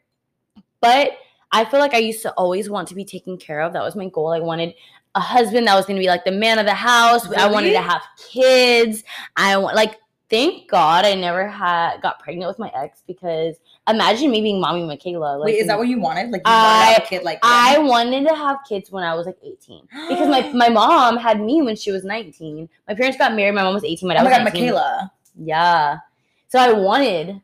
But 0.81 1.11
I 1.51 1.65
feel 1.65 1.79
like 1.79 1.93
I 1.93 1.99
used 1.99 2.21
to 2.23 2.31
always 2.33 2.69
want 2.69 2.87
to 2.89 2.95
be 2.95 3.05
taken 3.05 3.37
care 3.37 3.61
of. 3.61 3.73
That 3.73 3.83
was 3.83 3.95
my 3.95 4.07
goal. 4.09 4.33
I 4.33 4.39
wanted 4.39 4.73
a 5.15 5.19
husband 5.19 5.67
that 5.67 5.75
was 5.75 5.85
going 5.85 5.95
to 5.97 6.01
be 6.01 6.07
like 6.07 6.25
the 6.25 6.31
man 6.31 6.59
of 6.59 6.65
the 6.65 6.73
house. 6.73 7.31
I 7.31 7.47
wanted 7.49 7.71
to 7.71 7.81
have 7.81 8.03
kids. 8.31 9.03
I 9.35 9.57
want, 9.57 9.75
like, 9.75 9.95
thank 10.29 10.69
God 10.69 11.05
I 11.05 11.15
never 11.15 11.47
had 11.47 12.01
got 12.01 12.19
pregnant 12.19 12.47
with 12.49 12.59
my 12.59 12.71
ex 12.75 13.01
because 13.07 13.55
imagine 13.87 14.29
me 14.31 14.41
being 14.41 14.59
mommy 14.59 14.85
Michaela. 14.85 15.37
Like, 15.37 15.45
Wait, 15.53 15.59
is 15.59 15.67
that 15.67 15.77
what 15.77 15.87
you 15.87 15.99
wanted? 15.99 16.29
Like 16.31 16.41
you 16.45 16.51
I- 16.51 16.63
wanted 16.63 16.85
to 16.85 16.93
have 16.93 17.03
a 17.03 17.07
kid 17.07 17.23
like 17.23 17.39
I 17.43 17.77
wanted 17.77 18.27
to 18.27 18.35
have 18.35 18.57
kids 18.67 18.91
when 18.91 19.03
I 19.03 19.13
was 19.15 19.25
like 19.25 19.37
18 19.43 19.87
because 20.09 20.27
my, 20.27 20.51
my 20.53 20.69
mom 20.69 21.17
had 21.17 21.39
me 21.41 21.61
when 21.61 21.75
she 21.75 21.91
was 21.91 22.03
19. 22.03 22.67
My 22.87 22.93
parents 22.95 23.17
got 23.17 23.33
married. 23.35 23.55
My 23.55 23.63
mom 23.63 23.73
was 23.73 23.83
18. 23.83 24.07
My 24.07 24.15
Oh 24.15 24.17
my 24.19 24.23
was 24.29 24.37
god, 24.37 24.43
19. 24.45 24.61
Michaela. 24.65 25.11
Yeah. 25.39 25.97
So 26.49 26.59
I 26.59 26.71
wanted, 26.71 27.41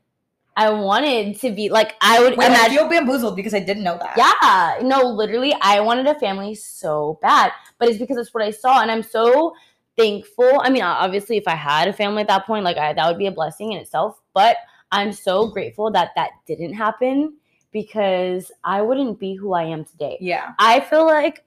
I 0.56 0.70
wanted 0.70 1.40
to 1.42 1.52
be 1.52 1.70
like 1.70 1.96
I 2.02 2.22
would 2.22 2.38
Wait, 2.38 2.46
I 2.46 2.48
imagine. 2.48 2.78
feel 2.78 2.90
bamboozled 2.90 3.36
because 3.36 3.54
I 3.54 3.60
didn't 3.60 3.84
know 3.84 3.98
that. 3.98 4.16
Yeah, 4.18 4.88
no, 4.88 5.02
literally, 5.04 5.56
I 5.62 5.80
wanted 5.80 6.08
a 6.08 6.16
family 6.20 6.56
so 6.56 7.20
bad, 7.22 7.52
but 7.80 7.90
it's 7.90 7.98
because 7.98 8.18
that's 8.18 8.34
what 8.34 8.44
I 8.44 8.52
saw, 8.52 8.82
and 8.82 8.90
I'm 8.92 9.04
so 9.04 9.54
thankful. 9.98 10.62
I 10.62 10.70
mean, 10.70 10.84
obviously, 10.84 11.38
if 11.38 11.48
I 11.48 11.56
had 11.56 11.88
a 11.88 11.94
family 11.94 12.22
at 12.22 12.28
that 12.28 12.46
point, 12.46 12.64
like 12.64 12.78
I, 12.78 12.94
that 12.94 13.08
would 13.08 13.18
be 13.18 13.28
a 13.28 13.32
blessing 13.32 13.74
in 13.74 13.80
itself. 13.80 14.20
But 14.34 14.58
I'm 14.92 15.12
so 15.12 15.48
grateful 15.48 15.92
that 15.92 16.12
that 16.16 16.32
didn't 16.48 16.74
happen 16.74 17.36
because 17.72 18.52
I 18.64 18.82
wouldn't 18.82 19.20
be 19.20 19.36
who 19.36 19.54
I 19.54 19.64
am 19.64 19.84
today. 19.86 20.18
Yeah. 20.22 20.54
I 20.60 20.80
feel 20.80 21.06
like 21.08 21.44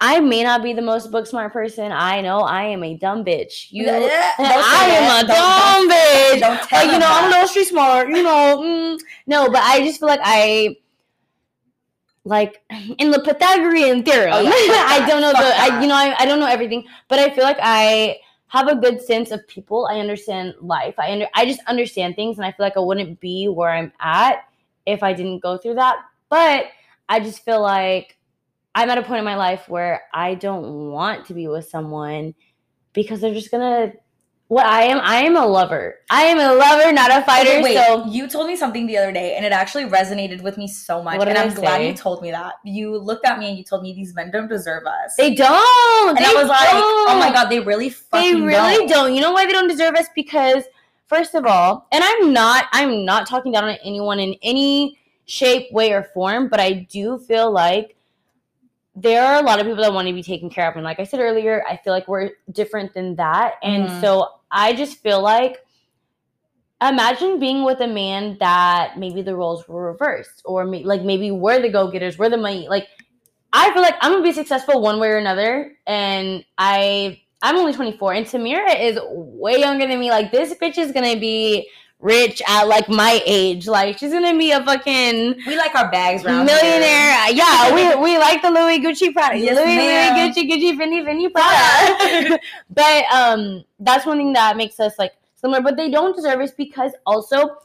I 0.00 0.20
may 0.20 0.42
not 0.44 0.62
be 0.62 0.72
the 0.72 0.80
most 0.82 1.10
book 1.10 1.26
smart 1.26 1.52
person. 1.52 1.90
I 1.92 2.20
know 2.20 2.38
I 2.38 2.62
am 2.62 2.84
a 2.84 2.96
dumb 2.96 3.24
bitch. 3.24 3.66
You, 3.70 3.84
Yeah, 3.84 3.98
yeah. 3.98 4.32
Don't 4.38 4.64
I 4.64 4.84
am 4.90 5.24
a 5.24 5.28
Don't- 5.28 5.36
dumb 5.36 5.90
bitch. 5.90 6.40
Don't 6.40 6.68
tell 6.68 6.84
Like, 6.86 6.92
you 6.92 6.98
know, 7.00 7.08
I'm 7.10 7.24
a 7.26 7.28
little 7.30 7.48
street 7.48 7.66
smart. 7.68 8.08
You 8.08 8.22
know, 8.22 8.58
mm, 8.62 9.00
no, 9.26 9.48
but 9.50 9.60
I 9.62 9.80
just 9.80 9.98
feel 10.00 10.08
like 10.08 10.20
I 10.22 10.76
like 12.28 12.62
in 12.98 13.10
the 13.10 13.20
Pythagorean 13.20 14.04
theorem. 14.04 14.32
Oh, 14.32 14.40
yeah, 14.40 14.50
I 14.50 15.04
don't 15.08 15.20
know 15.20 15.32
the, 15.32 15.38
I, 15.38 15.80
you 15.80 15.88
know, 15.88 15.96
I, 15.96 16.14
I 16.18 16.26
don't 16.26 16.38
know 16.38 16.46
everything, 16.46 16.84
but 17.08 17.18
I 17.18 17.34
feel 17.34 17.44
like 17.44 17.58
I 17.60 18.18
have 18.48 18.68
a 18.68 18.76
good 18.76 19.02
sense 19.02 19.30
of 19.30 19.46
people. 19.48 19.86
I 19.90 19.98
understand 19.98 20.54
life. 20.60 20.94
I 20.98 21.12
under, 21.12 21.26
I 21.34 21.44
just 21.44 21.60
understand 21.66 22.16
things, 22.16 22.38
and 22.38 22.46
I 22.46 22.52
feel 22.52 22.64
like 22.64 22.76
I 22.76 22.80
wouldn't 22.80 23.20
be 23.20 23.48
where 23.48 23.70
I'm 23.70 23.92
at 24.00 24.44
if 24.86 25.02
I 25.02 25.12
didn't 25.12 25.40
go 25.40 25.58
through 25.58 25.74
that. 25.74 25.96
But 26.28 26.66
I 27.08 27.20
just 27.20 27.44
feel 27.44 27.60
like 27.60 28.18
I'm 28.74 28.90
at 28.90 28.98
a 28.98 29.02
point 29.02 29.18
in 29.18 29.24
my 29.24 29.36
life 29.36 29.68
where 29.68 30.02
I 30.12 30.34
don't 30.34 30.90
want 30.90 31.26
to 31.26 31.34
be 31.34 31.48
with 31.48 31.68
someone 31.68 32.34
because 32.92 33.20
they're 33.20 33.34
just 33.34 33.50
gonna. 33.50 33.92
What 34.48 34.64
I 34.64 34.84
am, 34.84 34.98
I 35.02 35.16
am 35.16 35.36
a 35.36 35.46
lover. 35.46 35.96
I 36.10 36.22
am 36.24 36.38
a 36.38 36.54
lover, 36.54 36.90
not 36.90 37.10
a 37.10 37.22
fighter. 37.22 37.50
Okay, 37.50 37.62
wait, 37.62 37.76
so 37.76 38.06
you 38.06 38.26
told 38.26 38.46
me 38.46 38.56
something 38.56 38.86
the 38.86 38.96
other 38.96 39.12
day, 39.12 39.34
and 39.36 39.44
it 39.44 39.52
actually 39.52 39.84
resonated 39.84 40.40
with 40.42 40.56
me 40.56 40.66
so 40.66 41.02
much. 41.02 41.18
What 41.18 41.26
did 41.26 41.36
and 41.36 41.50
I'm 41.50 41.54
glad 41.54 41.84
you 41.84 41.92
told 41.92 42.22
me 42.22 42.30
that. 42.30 42.54
You 42.64 42.96
looked 42.96 43.26
at 43.26 43.38
me 43.38 43.50
and 43.50 43.58
you 43.58 43.62
told 43.64 43.82
me 43.82 43.92
these 43.92 44.14
men 44.14 44.30
don't 44.30 44.48
deserve 44.48 44.86
us. 44.86 45.16
they 45.16 45.34
don't. 45.34 46.16
and 46.16 46.24
they 46.24 46.30
I 46.30 46.32
was 46.34 46.48
like, 46.48 46.68
oh 46.72 47.16
my 47.20 47.30
god, 47.30 47.50
they 47.50 47.60
really 47.60 47.90
They 47.90 47.94
fucking 47.94 48.42
really 48.42 48.78
don't. 48.78 48.88
don't. 48.88 49.14
You 49.14 49.20
know 49.20 49.32
why 49.32 49.44
they 49.44 49.52
don't 49.52 49.68
deserve 49.68 49.94
us? 49.96 50.06
Because 50.14 50.64
first 51.08 51.34
of 51.34 51.44
all, 51.44 51.86
and 51.92 52.02
I'm 52.02 52.32
not 52.32 52.66
I'm 52.72 53.04
not 53.04 53.26
talking 53.28 53.52
down 53.52 53.64
on 53.64 53.76
anyone 53.84 54.18
in 54.18 54.34
any 54.42 54.98
shape, 55.26 55.70
way, 55.72 55.92
or 55.92 56.04
form, 56.14 56.48
but 56.48 56.58
I 56.58 56.72
do 56.90 57.18
feel 57.18 57.50
like 57.50 57.96
there 58.96 59.22
are 59.22 59.40
a 59.40 59.42
lot 59.44 59.60
of 59.60 59.66
people 59.66 59.82
that 59.82 59.92
want 59.92 60.08
to 60.08 60.14
be 60.14 60.22
taken 60.22 60.48
care 60.48 60.68
of. 60.70 60.74
And 60.74 60.84
like 60.84 60.98
I 61.00 61.04
said 61.04 61.20
earlier, 61.20 61.62
I 61.68 61.76
feel 61.76 61.92
like 61.92 62.08
we're 62.08 62.30
different 62.50 62.94
than 62.94 63.14
that. 63.16 63.56
And 63.62 63.90
Mhm. 63.90 64.00
so 64.00 64.28
I 64.50 64.74
just 64.74 64.98
feel 65.02 65.22
like 65.22 65.58
imagine 66.80 67.38
being 67.38 67.64
with 67.64 67.80
a 67.80 67.86
man 67.86 68.36
that 68.40 68.98
maybe 68.98 69.22
the 69.22 69.34
roles 69.34 69.66
were 69.66 69.90
reversed 69.90 70.42
or 70.44 70.64
may, 70.64 70.84
like 70.84 71.02
maybe 71.02 71.30
we're 71.30 71.60
the 71.60 71.68
go-getters, 71.68 72.18
we're 72.18 72.30
the 72.30 72.36
money. 72.36 72.68
Like 72.68 72.86
I 73.52 73.72
feel 73.72 73.82
like 73.82 73.96
I'm 74.00 74.12
gonna 74.12 74.22
be 74.22 74.32
successful 74.32 74.80
one 74.80 75.00
way 75.00 75.08
or 75.08 75.18
another, 75.18 75.72
and 75.86 76.44
I 76.58 77.20
I'm 77.42 77.56
only 77.56 77.72
24, 77.72 78.12
and 78.14 78.26
Samira 78.26 78.80
is 78.80 78.98
way 79.10 79.58
younger 79.58 79.86
than 79.86 80.00
me. 80.00 80.10
Like 80.10 80.32
this 80.32 80.52
bitch 80.54 80.78
is 80.78 80.92
gonna 80.92 81.18
be 81.18 81.68
rich 82.00 82.40
at 82.48 82.64
like 82.68 82.88
my 82.88 83.20
age. 83.26 83.66
Like 83.66 83.98
she's 83.98 84.12
gonna 84.12 84.36
be 84.36 84.50
a 84.52 84.62
fucking 84.64 85.36
We 85.46 85.56
like 85.56 85.74
our 85.74 85.90
bags 85.90 86.24
millionaire. 86.24 87.30
Yeah, 87.32 87.74
we 87.96 88.02
we 88.02 88.18
like 88.18 88.42
the 88.42 88.50
Louis 88.50 88.78
Gucci 88.80 89.12
Prada. 89.12 89.38
Yes, 89.38 89.56
Louis 89.56 89.76
ma'am. 89.76 90.16
Louis 90.16 90.30
Gucci 90.30 90.50
Gucci 90.50 90.76
Fendi 90.78 91.04
Fendi 91.04 91.32
Prada. 91.32 92.38
but 92.70 93.04
um, 93.12 93.64
that's 93.80 94.06
one 94.06 94.18
thing 94.18 94.32
that 94.34 94.56
makes 94.56 94.78
us 94.80 94.98
like 94.98 95.12
similar. 95.34 95.60
But 95.60 95.76
they 95.76 95.90
don't 95.90 96.14
deserve 96.14 96.40
us 96.40 96.52
because 96.52 96.92
also, 97.06 97.56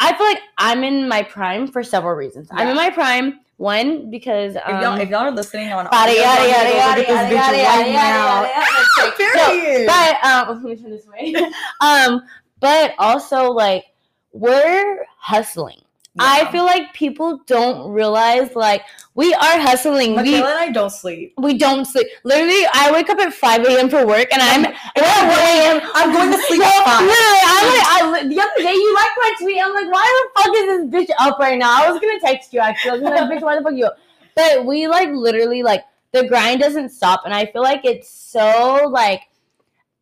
I 0.00 0.16
feel 0.16 0.26
like 0.26 0.40
I'm 0.58 0.84
in 0.84 1.08
my 1.08 1.22
prime 1.22 1.66
for 1.66 1.82
several 1.82 2.14
reasons. 2.14 2.48
I'm 2.50 2.68
in 2.68 2.76
my 2.76 2.90
prime. 2.90 3.40
One 3.56 4.08
because 4.08 4.54
um, 4.54 4.76
If 4.76 4.82
y'all, 4.82 5.00
if 5.00 5.08
y'all 5.08 5.18
are 5.22 5.30
listening 5.32 5.72
on 5.72 5.86
Yada, 5.86 5.96
audio, 5.96 6.14
yada, 6.14 6.42
y'all 6.42 6.48
yada, 6.48 6.68
need 6.68 6.68
to 6.68 6.76
go 6.76 6.78
yada, 6.78 7.00
look 7.00 7.08
at 7.08 7.28
this 7.28 7.34
yada, 7.34 7.56
bitch 7.56 7.58
yada, 7.58 7.82
right 7.82 7.90
yada, 7.90 7.92
now. 7.92 8.42
yada, 8.44 9.16
Period. 9.16 9.86
but 9.88 10.24
um, 10.24 10.48
let 10.62 10.62
me 10.62 10.76
turn 10.80 10.90
this 10.92 11.06
way. 11.08 11.34
um, 11.80 12.22
but 12.60 12.94
also 12.98 13.50
like 13.50 13.84
we're 14.32 15.04
hustling. 15.18 15.80
I 16.20 16.50
feel 16.50 16.64
like 16.64 16.92
people 16.94 17.40
don't 17.46 17.92
realize 17.92 18.56
like 18.56 18.82
we 19.14 19.32
are 19.34 19.60
hustling. 19.60 20.16
Michaela 20.16 20.24
we 20.24 20.34
and 20.38 20.44
I 20.46 20.70
don't 20.72 20.90
sleep. 20.90 21.32
we 21.38 21.56
don't 21.56 21.84
sleep. 21.84 22.08
Literally, 22.24 22.66
I 22.74 22.90
wake 22.92 23.08
up 23.08 23.20
at 23.20 23.32
five 23.32 23.64
a.m. 23.64 23.88
for 23.88 24.04
work, 24.04 24.26
and 24.32 24.42
I'm 24.42 24.64
And 24.64 24.74
I'm 24.96 25.28
going- 25.28 25.90
I'm 25.94 26.12
going 26.12 26.32
to 26.32 26.38
sleep 26.46 26.58
No. 26.62 26.66
Literally, 26.66 27.42
I'm 27.46 27.66
like, 27.70 27.86
I, 27.86 28.26
the 28.28 28.40
other 28.40 28.62
day 28.62 28.72
you 28.72 28.94
liked 28.96 29.16
my 29.16 29.32
tweet. 29.40 29.62
I'm 29.62 29.72
like, 29.74 29.92
why 29.92 30.28
the 30.34 30.42
fuck 30.42 30.56
is 30.56 30.66
this 30.66 31.08
bitch 31.08 31.14
up 31.20 31.38
right 31.38 31.56
now? 31.58 31.84
I 31.84 31.90
was 31.90 32.00
gonna 32.00 32.18
text 32.18 32.52
you 32.52 32.58
actually. 32.58 32.90
I 32.90 32.94
was 32.94 33.02
like, 33.02 33.30
bitch, 33.30 33.42
why 33.42 33.56
the 33.56 33.62
fuck 33.62 33.74
you 33.74 33.86
up? 33.86 33.98
But 34.34 34.64
we 34.66 34.88
like 34.88 35.10
literally 35.10 35.62
like 35.62 35.84
the 36.10 36.26
grind 36.26 36.60
doesn't 36.60 36.88
stop, 36.88 37.22
and 37.26 37.32
I 37.32 37.46
feel 37.46 37.62
like 37.62 37.84
it's 37.84 38.10
so 38.10 38.88
like. 38.90 39.20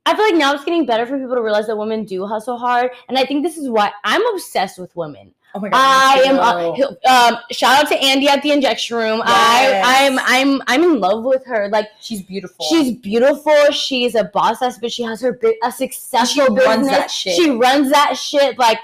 I 0.07 0.15
feel 0.17 0.25
like 0.25 0.37
now 0.37 0.55
it's 0.55 0.65
getting 0.65 0.87
better 0.87 1.05
for 1.05 1.19
people 1.19 1.35
to 1.35 1.43
realize 1.43 1.67
that 1.67 1.77
women 1.77 2.05
do 2.05 2.25
hustle 2.27 2.57
hard, 2.57 2.93
and 3.09 3.19
I 3.19 3.25
think 3.27 3.45
this 3.45 3.57
is 3.59 3.69
why 3.69 3.91
I'm 4.05 4.25
obsessed 4.35 4.79
with 4.79 4.95
women. 4.97 5.33
Oh 5.55 5.61
my 5.61 5.69
god. 5.71 5.79
I 5.79 6.23
am. 6.27 6.39
Uh, 6.39 7.11
um, 7.11 7.39
shout 7.51 7.83
out 7.83 7.89
to 7.89 7.97
Andy 7.97 8.29
at 8.29 8.43
the 8.43 8.53
injection 8.53 8.97
room. 8.99 9.23
Yes. 9.25 9.85
I, 9.87 10.07
I'm, 10.07 10.19
I'm, 10.25 10.63
I'm 10.67 10.83
in 10.85 11.01
love 11.01 11.25
with 11.25 11.45
her. 11.47 11.69
Like 11.71 11.89
She's 11.99 12.21
beautiful. 12.23 12.67
she's 12.69 12.95
beautiful. 12.97 13.55
She's 13.73 14.15
a 14.17 14.25
boss 14.25 14.61
ass, 14.61 14.79
but 14.79 14.93
she 14.93 15.03
has 15.05 15.21
her 15.23 15.33
bi- 15.33 15.55
a 15.65 15.73
successful 15.73 16.45
She 16.45 16.51
business. 16.51 16.67
runs 16.67 16.89
that 16.89 17.11
shit. 17.11 17.37
She 17.37 17.51
runs 17.51 17.91
that 17.91 18.19
shit. 18.19 18.59
Like 18.59 18.79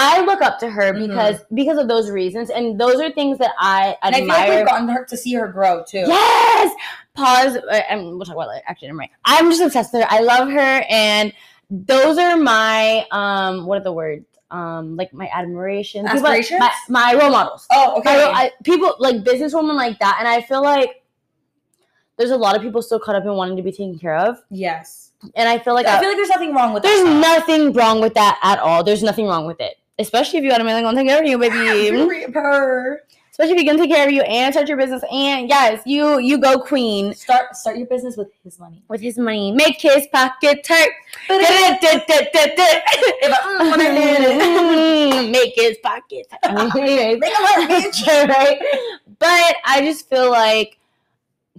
I 0.00 0.20
look 0.24 0.40
up 0.42 0.58
to 0.60 0.70
her 0.70 0.92
Mhm. 0.92 1.08
because 1.08 1.40
because 1.52 1.76
of 1.78 1.88
those 1.88 2.08
reasons, 2.10 2.50
and 2.50 2.78
those 2.80 3.00
are 3.00 3.10
things 3.10 3.36
that 3.38 3.52
I 3.58 3.96
and 4.02 4.14
I 4.14 4.18
feel 4.20 4.30
admire. 4.30 4.48
like 4.48 4.58
we've 4.58 4.66
gotten 4.68 4.88
her 4.90 5.04
to 5.04 5.16
see 5.16 5.34
her 5.34 5.48
grow 5.48 5.82
too. 5.86 6.04
Yes. 6.06 6.72
Pause. 7.14 7.56
uh, 7.56 7.80
And 7.90 8.16
we'll 8.16 8.24
talk 8.26 8.36
about 8.36 8.54
it. 8.56 8.62
Actually, 8.68 8.88
never 8.88 8.98
mind. 8.98 9.10
I'm 9.24 9.50
just 9.50 9.60
obsessed 9.62 9.92
with 9.92 10.02
her. 10.02 10.08
I 10.08 10.20
love 10.20 10.48
her, 10.50 10.84
and 10.88 11.32
those 11.70 12.16
are 12.18 12.36
my 12.36 13.06
um. 13.10 13.66
What 13.66 13.78
are 13.80 13.84
the 13.84 13.92
words? 13.92 14.24
Um, 14.50 14.96
like 14.96 15.12
my 15.12 15.28
admiration. 15.34 16.06
Aspirations? 16.06 16.60
my, 16.60 16.72
my 16.88 17.14
role 17.20 17.30
models. 17.30 17.66
Oh, 17.70 17.98
okay. 17.98 18.22
I, 18.24 18.50
people 18.64 18.94
like 18.98 19.16
businesswomen 19.16 19.74
like 19.74 19.98
that, 19.98 20.16
and 20.20 20.28
I 20.28 20.40
feel 20.42 20.62
like 20.62 21.02
there's 22.16 22.30
a 22.30 22.36
lot 22.36 22.56
of 22.56 22.62
people 22.62 22.80
still 22.82 22.98
caught 22.98 23.14
up 23.14 23.24
in 23.24 23.32
wanting 23.34 23.56
to 23.58 23.62
be 23.62 23.70
taken 23.72 23.98
care 23.98 24.16
of, 24.16 24.38
yes. 24.50 25.12
and 25.36 25.48
I 25.48 25.58
feel 25.58 25.74
like 25.74 25.86
I 25.86 25.96
I- 25.96 26.00
feel 26.00 26.08
like 26.08 26.16
there's 26.16 26.28
nothing 26.30 26.54
wrong 26.54 26.72
with 26.72 26.82
that. 26.82 26.88
there's 26.88 27.04
that. 27.04 27.20
nothing 27.20 27.72
wrong 27.74 28.00
with 28.00 28.14
that 28.14 28.38
at 28.42 28.58
all. 28.60 28.82
There's 28.82 29.02
nothing 29.02 29.26
wrong 29.26 29.46
with 29.46 29.60
it, 29.60 29.76
especially 29.98 30.38
if 30.38 30.44
you 30.44 30.50
got 30.50 30.60
a 30.60 30.64
man 30.64 30.82
gonna 30.82 30.96
take 30.98 31.08
care 31.08 31.20
of 31.20 31.26
you, 31.28 31.38
baby. 31.38 31.54
Period. 31.90 32.34
Her. 32.34 33.02
especially 33.30 33.52
if 33.56 33.62
you're 33.62 33.72
gonna 33.72 33.82
take 33.84 33.94
care 33.94 34.06
of 34.06 34.12
you 34.12 34.22
and 34.22 34.52
start 34.54 34.68
your 34.68 34.76
business, 34.76 35.02
and 35.12 35.48
yes, 35.48 35.82
you 35.86 36.18
you 36.18 36.38
go 36.38 36.58
queen 36.60 37.14
Start 37.14 37.56
start 37.56 37.76
your 37.78 37.86
business 37.86 38.16
with 38.16 38.28
his 38.44 38.58
money. 38.58 38.82
with 38.88 39.00
his 39.00 39.18
money, 39.18 39.52
make 39.52 39.80
his 39.80 40.06
pocket 40.08 40.66
hurt. 40.66 40.90
Mm, 41.28 41.38
when 43.70 43.80
I 43.80 43.94
did 43.94 44.20
it. 44.22 45.30
make 45.30 45.54
his 45.54 45.78
pocket. 45.78 46.26
Anyways. 46.42 47.18
Make 47.20 47.34
hurt, 47.34 47.70
bitch. 47.70 48.06
right? 48.28 48.58
But 49.18 49.56
I 49.64 49.80
just 49.82 50.08
feel 50.08 50.30
like 50.30 50.78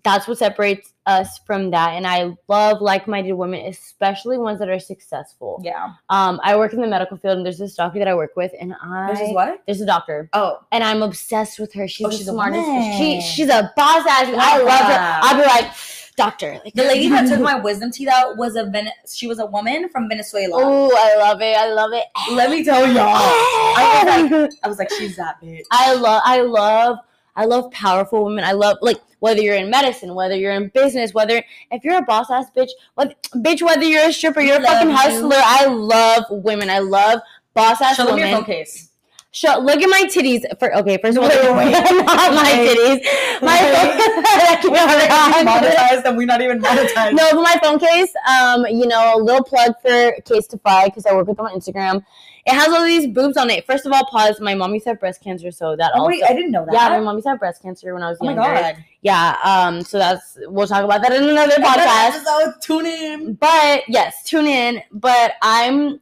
that's 0.03 0.27
what 0.27 0.37
separates 0.37 0.93
us 1.09 1.39
from 1.45 1.71
that. 1.71 1.93
And 1.93 2.05
I 2.05 2.35
love 2.47 2.81
like-minded 2.81 3.33
women, 3.33 3.65
especially 3.65 4.37
ones 4.37 4.59
that 4.59 4.69
are 4.69 4.79
successful. 4.79 5.59
Yeah. 5.63 5.93
Um, 6.09 6.39
I 6.43 6.55
work 6.55 6.73
in 6.73 6.81
the 6.81 6.87
medical 6.87 7.17
field, 7.17 7.37
and 7.37 7.45
there's 7.45 7.57
this 7.57 7.75
doctor 7.75 7.99
that 7.99 8.07
I 8.07 8.13
work 8.15 8.35
with, 8.35 8.51
and 8.59 8.75
I 8.81 9.11
This 9.13 9.21
is 9.29 9.33
what? 9.33 9.61
there's 9.65 9.81
a 9.81 9.85
doctor, 9.85 10.29
Oh. 10.33 10.59
and 10.71 10.83
I'm 10.83 11.01
obsessed 11.01 11.59
with 11.59 11.73
her. 11.73 11.87
She's 11.87 12.05
Oh, 12.05 12.09
the 12.09 12.17
she's 12.17 12.27
a 12.27 12.31
smartest. 12.31 12.67
woman. 12.67 12.97
She 12.97 13.21
she's 13.21 13.49
a 13.49 13.71
boss 13.75 14.05
ass. 14.07 14.27
I 14.27 14.57
Love 14.57 14.67
love 14.67 14.85
her. 14.85 15.19
I'll 15.23 15.35
be 15.37 15.47
like. 15.47 15.71
doctor. 16.17 16.59
Like 16.65 16.73
The 16.73 16.83
lady 16.83 17.07
that 17.09 17.29
took 17.29 17.39
my 17.51 17.57
wisdom 17.57 17.91
teeth 17.91 18.09
out 18.09 18.35
was 18.35 18.57
a 18.57 18.65
Ven- 18.65 18.91
she 19.09 19.25
was 19.25 19.39
a 19.39 19.45
woman 19.45 19.87
from 19.87 20.09
Venezuela. 20.09 20.51
Oh, 20.53 20.91
I 20.93 21.15
love 21.17 21.41
it. 21.41 21.55
I 21.57 21.69
love 21.71 21.91
it. 21.93 22.03
Let 22.33 22.49
me 22.49 22.61
tell 22.63 22.85
y'all. 22.85 23.05
I 23.07 24.01
was 24.03 24.31
like, 24.41 24.51
I 24.63 24.67
was 24.67 24.77
like, 24.79 24.91
she's 24.91 25.15
that 25.15 25.39
bitch. 25.41 25.63
I 25.71 25.93
love 25.95 26.21
I 26.25 26.41
love 26.41 26.97
I 27.37 27.45
love 27.45 27.71
powerful 27.71 28.25
women. 28.25 28.43
I 28.43 28.51
love 28.51 28.77
like 28.81 28.97
whether 29.19 29.41
you're 29.41 29.55
in 29.55 29.69
medicine, 29.69 30.15
whether 30.15 30.35
you're 30.35 30.53
in 30.53 30.69
business, 30.69 31.13
whether 31.13 31.43
if 31.71 31.83
you're 31.83 31.97
a 31.97 32.01
boss 32.01 32.29
ass 32.31 32.45
bitch, 32.55 32.69
whether, 32.95 33.13
bitch, 33.35 33.61
whether 33.61 33.83
you're 33.83 34.07
a 34.09 34.13
stripper, 34.13 34.41
you're 34.41 34.57
a 34.57 34.59
Love 34.61 34.73
fucking 34.73 34.89
you. 34.89 34.95
hustler. 34.95 35.37
I 35.37 35.65
love 35.65 36.23
women. 36.29 36.69
I 36.69 36.79
love 36.79 37.19
boss 37.53 37.81
ass 37.81 37.97
women. 37.99 38.11
Show 38.13 38.15
them 38.15 38.27
your 38.29 38.37
phone 38.37 38.45
case. 38.45 38.85
Show, 39.31 39.59
look 39.59 39.79
at 39.79 39.87
my 39.89 40.05
titties. 40.05 40.41
For 40.57 40.75
okay, 40.77 40.97
first 40.97 41.15
of 41.17 41.23
all, 41.23 41.29
Wait, 41.29 41.39
wait, 41.43 41.55
wait. 41.55 41.71
not 42.05 42.33
my 42.33 42.51
titties. 42.51 43.41
My 43.43 43.59
phone, 43.59 44.73
monetized 45.45 46.03
and 46.05 46.17
we 46.17 46.25
not 46.25 46.41
even 46.41 46.59
monetized. 46.59 47.13
no, 47.13 47.29
but 47.33 47.41
my 47.43 47.55
phone 47.61 47.77
case. 47.77 48.11
Um, 48.27 48.65
you 48.65 48.87
know, 48.87 49.13
a 49.15 49.19
little 49.21 49.43
plug 49.43 49.73
for 49.83 50.15
Casetify 50.23 50.85
because 50.85 51.05
I 51.05 51.13
work 51.13 51.27
with 51.27 51.37
them 51.37 51.45
on 51.45 51.53
Instagram. 51.59 52.03
It 52.49 52.55
has 52.55 52.67
all 52.69 52.83
these 52.83 53.07
boobs 53.07 53.37
on 53.37 53.49
it. 53.49 53.65
First 53.65 53.85
of 53.85 53.91
all, 53.93 54.03
pause. 54.05 54.39
My 54.41 54.55
mom 54.55 54.73
used 54.73 54.85
to 54.85 54.91
have 54.91 54.99
breast 54.99 55.21
cancer, 55.23 55.51
so 55.51 55.75
that 55.75 55.91
Oh 55.93 55.99
also. 55.99 56.07
wait, 56.09 56.23
I 56.27 56.33
didn't 56.33 56.51
know 56.51 56.65
that. 56.65 56.73
yeah, 56.73 56.89
my 56.89 56.99
mom 56.99 57.15
used 57.17 57.25
to 57.25 57.29
have 57.31 57.39
breast 57.39 57.61
cancer 57.61 57.93
when 57.93 58.01
I 58.03 58.09
was 58.09 58.17
oh 58.21 58.25
my 58.25 58.33
younger. 58.33 58.61
god. 58.61 58.75
Yeah, 59.01 59.37
um, 59.43 59.81
so 59.81 59.97
that's 59.97 60.37
we'll 60.47 60.67
talk 60.67 60.83
about 60.83 61.01
that 61.03 61.11
in 61.13 61.23
another 61.29 61.55
podcast. 61.69 62.23
So 62.23 62.53
tune 62.61 62.85
in. 62.85 63.33
But 63.35 63.83
yes, 63.87 64.23
tune 64.23 64.47
in. 64.47 64.81
But 64.91 65.33
I'm 65.41 65.99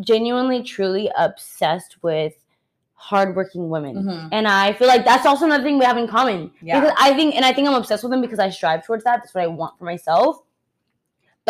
genuinely, 0.00 0.62
truly 0.62 1.10
obsessed 1.18 1.96
with 2.02 2.34
hardworking 2.94 3.68
women. 3.70 3.96
Mhm. 4.04 4.28
And 4.32 4.46
I 4.46 4.72
feel 4.74 4.86
like 4.86 5.04
that's 5.04 5.26
also 5.26 5.46
another 5.46 5.64
thing 5.64 5.78
we 5.78 5.84
have 5.84 5.96
in 5.96 6.06
common. 6.06 6.50
Yeah. 6.62 6.80
Because 6.80 6.94
I 7.00 7.14
think 7.14 7.34
and 7.34 7.44
I 7.44 7.52
think 7.52 7.66
I'm 7.66 7.74
obsessed 7.74 8.02
with 8.04 8.10
them 8.12 8.20
because 8.20 8.38
I 8.38 8.50
strive 8.50 8.84
towards 8.86 9.04
that. 9.04 9.20
That's 9.22 9.34
what 9.34 9.42
I 9.44 9.46
want 9.46 9.78
for 9.78 9.84
myself. 9.84 10.42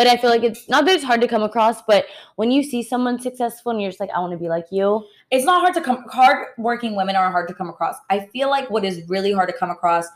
But 0.01 0.07
I 0.07 0.16
feel 0.16 0.30
like 0.30 0.42
it's 0.42 0.66
not 0.66 0.86
that 0.86 0.94
it's 0.94 1.05
hard 1.05 1.20
to 1.20 1.28
come 1.28 1.42
across, 1.42 1.82
but 1.82 2.07
when 2.36 2.51
you 2.51 2.62
see 2.62 2.82
someone 2.82 3.20
successful 3.20 3.70
and 3.72 3.82
you're 3.82 3.90
just 3.90 4.01
like, 4.01 4.09
I 4.16 4.20
want 4.20 4.32
to 4.32 4.38
be 4.38 4.48
like 4.48 4.64
you. 4.70 5.05
It's 5.30 5.44
not 5.44 5.61
hard 5.61 5.74
to 5.74 5.82
come. 5.82 6.07
Hard 6.11 6.46
working 6.57 6.96
women 6.96 7.16
are 7.16 7.30
hard 7.30 7.48
to 7.48 7.55
come 7.55 7.68
across. 7.68 7.96
I 8.09 8.20
feel 8.32 8.48
like 8.48 8.70
what 8.70 8.82
is 8.82 9.07
really 9.11 9.30
hard 9.30 9.51
to 9.51 9.55
come 9.55 9.68
across 9.68 10.07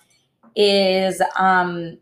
is 0.56 1.20
um 1.36 1.98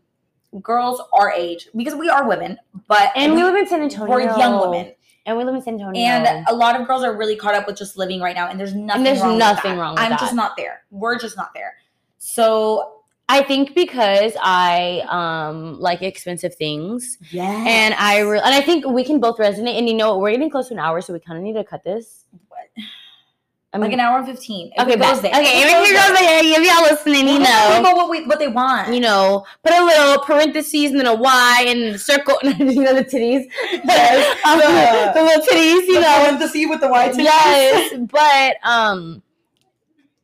girls 0.61 1.01
our 1.11 1.29
age 1.33 1.67
because 1.75 1.93
we 1.93 2.07
are 2.07 2.25
women, 2.25 2.57
but 2.87 3.11
And 3.17 3.33
we 3.35 3.43
live 3.43 3.55
in 3.57 3.67
San 3.67 3.81
Antonio. 3.81 4.09
we're 4.15 4.21
young 4.37 4.61
women, 4.61 4.93
And 5.25 5.37
we 5.37 5.43
live 5.43 5.55
in 5.55 5.61
San 5.61 5.73
Antonio. 5.73 6.01
and 6.01 6.45
a 6.47 6.55
lot 6.55 6.79
of 6.79 6.87
girls 6.87 7.03
are 7.03 7.17
really 7.17 7.35
caught 7.35 7.53
up 7.53 7.67
with 7.67 7.75
just 7.75 7.97
living 7.97 8.21
right 8.21 8.33
now, 8.35 8.47
and 8.47 8.57
there's 8.57 8.73
nothing. 8.73 9.03
there's 9.03 9.19
wrong 9.19 9.37
nothing 9.37 9.71
with 9.71 9.77
that. 9.77 9.81
wrong 9.81 9.95
with 9.95 10.03
I'm 10.03 10.11
that. 10.11 10.19
just 10.21 10.33
not 10.35 10.55
there. 10.55 10.83
We're 10.89 11.19
just 11.19 11.35
not 11.35 11.53
there. 11.53 11.73
So 12.17 13.02
I 13.35 13.43
think 13.43 13.73
because 13.75 14.33
I 14.41 15.03
um 15.19 15.79
like 15.79 16.01
expensive 16.01 16.53
things 16.55 17.17
yeah, 17.31 17.65
and 17.67 17.93
I 17.95 18.19
re- 18.19 18.39
and 18.47 18.53
I 18.53 18.61
think 18.61 18.85
we 18.85 19.03
can 19.03 19.19
both 19.19 19.37
resonate 19.37 19.77
and 19.79 19.87
you 19.89 19.95
know 19.95 20.09
what, 20.11 20.21
we're 20.21 20.31
getting 20.31 20.49
close 20.49 20.67
to 20.69 20.73
an 20.75 20.79
hour 20.79 21.01
so 21.01 21.13
we 21.13 21.19
kind 21.19 21.37
of 21.37 21.43
need 21.43 21.53
to 21.53 21.63
cut 21.63 21.83
this. 21.83 22.25
What? 22.49 22.67
I 23.75 23.77
mean, 23.79 23.85
like 23.89 23.93
an 23.93 24.01
hour 24.01 24.17
and 24.19 24.27
fifteen. 24.27 24.71
If 24.77 24.83
okay, 24.85 24.97
goes 24.97 25.19
there. 25.21 25.31
okay, 25.31 25.61
If 25.63 25.65
it 25.65 25.69
it 25.69 25.95
goes 25.95 26.09
goes 26.09 26.19
there, 26.19 26.41
if 26.45 26.61
y'all 26.67 26.83
listening, 26.91 27.27
you 27.27 27.39
know, 27.39 27.77
about 27.79 27.95
what 27.95 28.07
we 28.11 28.23
what 28.27 28.37
they 28.37 28.47
want. 28.47 28.93
you 28.93 28.99
know, 28.99 29.45
put 29.63 29.73
a 29.73 29.83
little 29.83 30.19
parentheses 30.23 30.91
and 30.91 30.99
then 30.99 31.07
a 31.07 31.15
Y 31.15 31.65
and 31.69 31.99
circle, 31.99 32.37
you 32.43 32.83
know, 32.85 32.93
the 32.93 33.03
titties, 33.03 33.45
Yes, 33.71 34.21
the- 34.43 35.19
the 35.19 35.25
little 35.25 35.43
titties, 35.49 35.87
you 35.87 35.99
know, 36.01 36.37
to 36.39 36.47
see 36.49 36.67
with 36.67 36.81
the 36.81 36.87
white 36.87 37.15
yes, 37.17 37.95
but 38.11 38.57
um, 38.61 39.23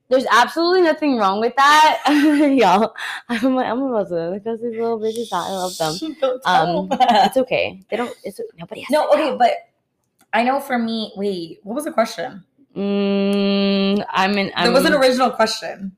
there's 0.10 0.26
absolutely 0.32 0.82
nothing 0.82 1.18
wrong 1.18 1.40
with 1.40 1.54
that, 1.56 2.02
y'all. 2.58 2.96
I'm 3.30 3.56
like, 3.56 3.68
I'm 3.68 3.82
about 3.82 4.10
to 4.10 4.32
because 4.34 4.60
these 4.60 4.72
little 4.74 5.00
bitches, 5.00 5.32
I 5.32 5.52
love 5.52 5.78
them. 5.78 5.94
Um, 6.46 6.88
It's 6.92 7.38
okay. 7.38 7.84
They 7.90 7.98
don't. 7.98 8.16
It's 8.24 8.40
nobody. 8.58 8.82
Has 8.82 8.92
no, 8.92 9.10
okay, 9.12 9.36
but 9.38 9.54
I 10.34 10.44
know 10.44 10.60
for 10.60 10.78
me. 10.80 11.12
Wait, 11.16 11.60
what 11.64 11.76
was 11.76 11.86
the 11.86 11.92
question? 11.92 12.44
Mm, 12.76 14.04
I'm 14.10 14.38
in. 14.38 14.52
I'm, 14.56 14.66
there 14.66 14.74
was 14.74 14.86
an 14.86 14.94
original 14.94 15.30
question. 15.32 15.96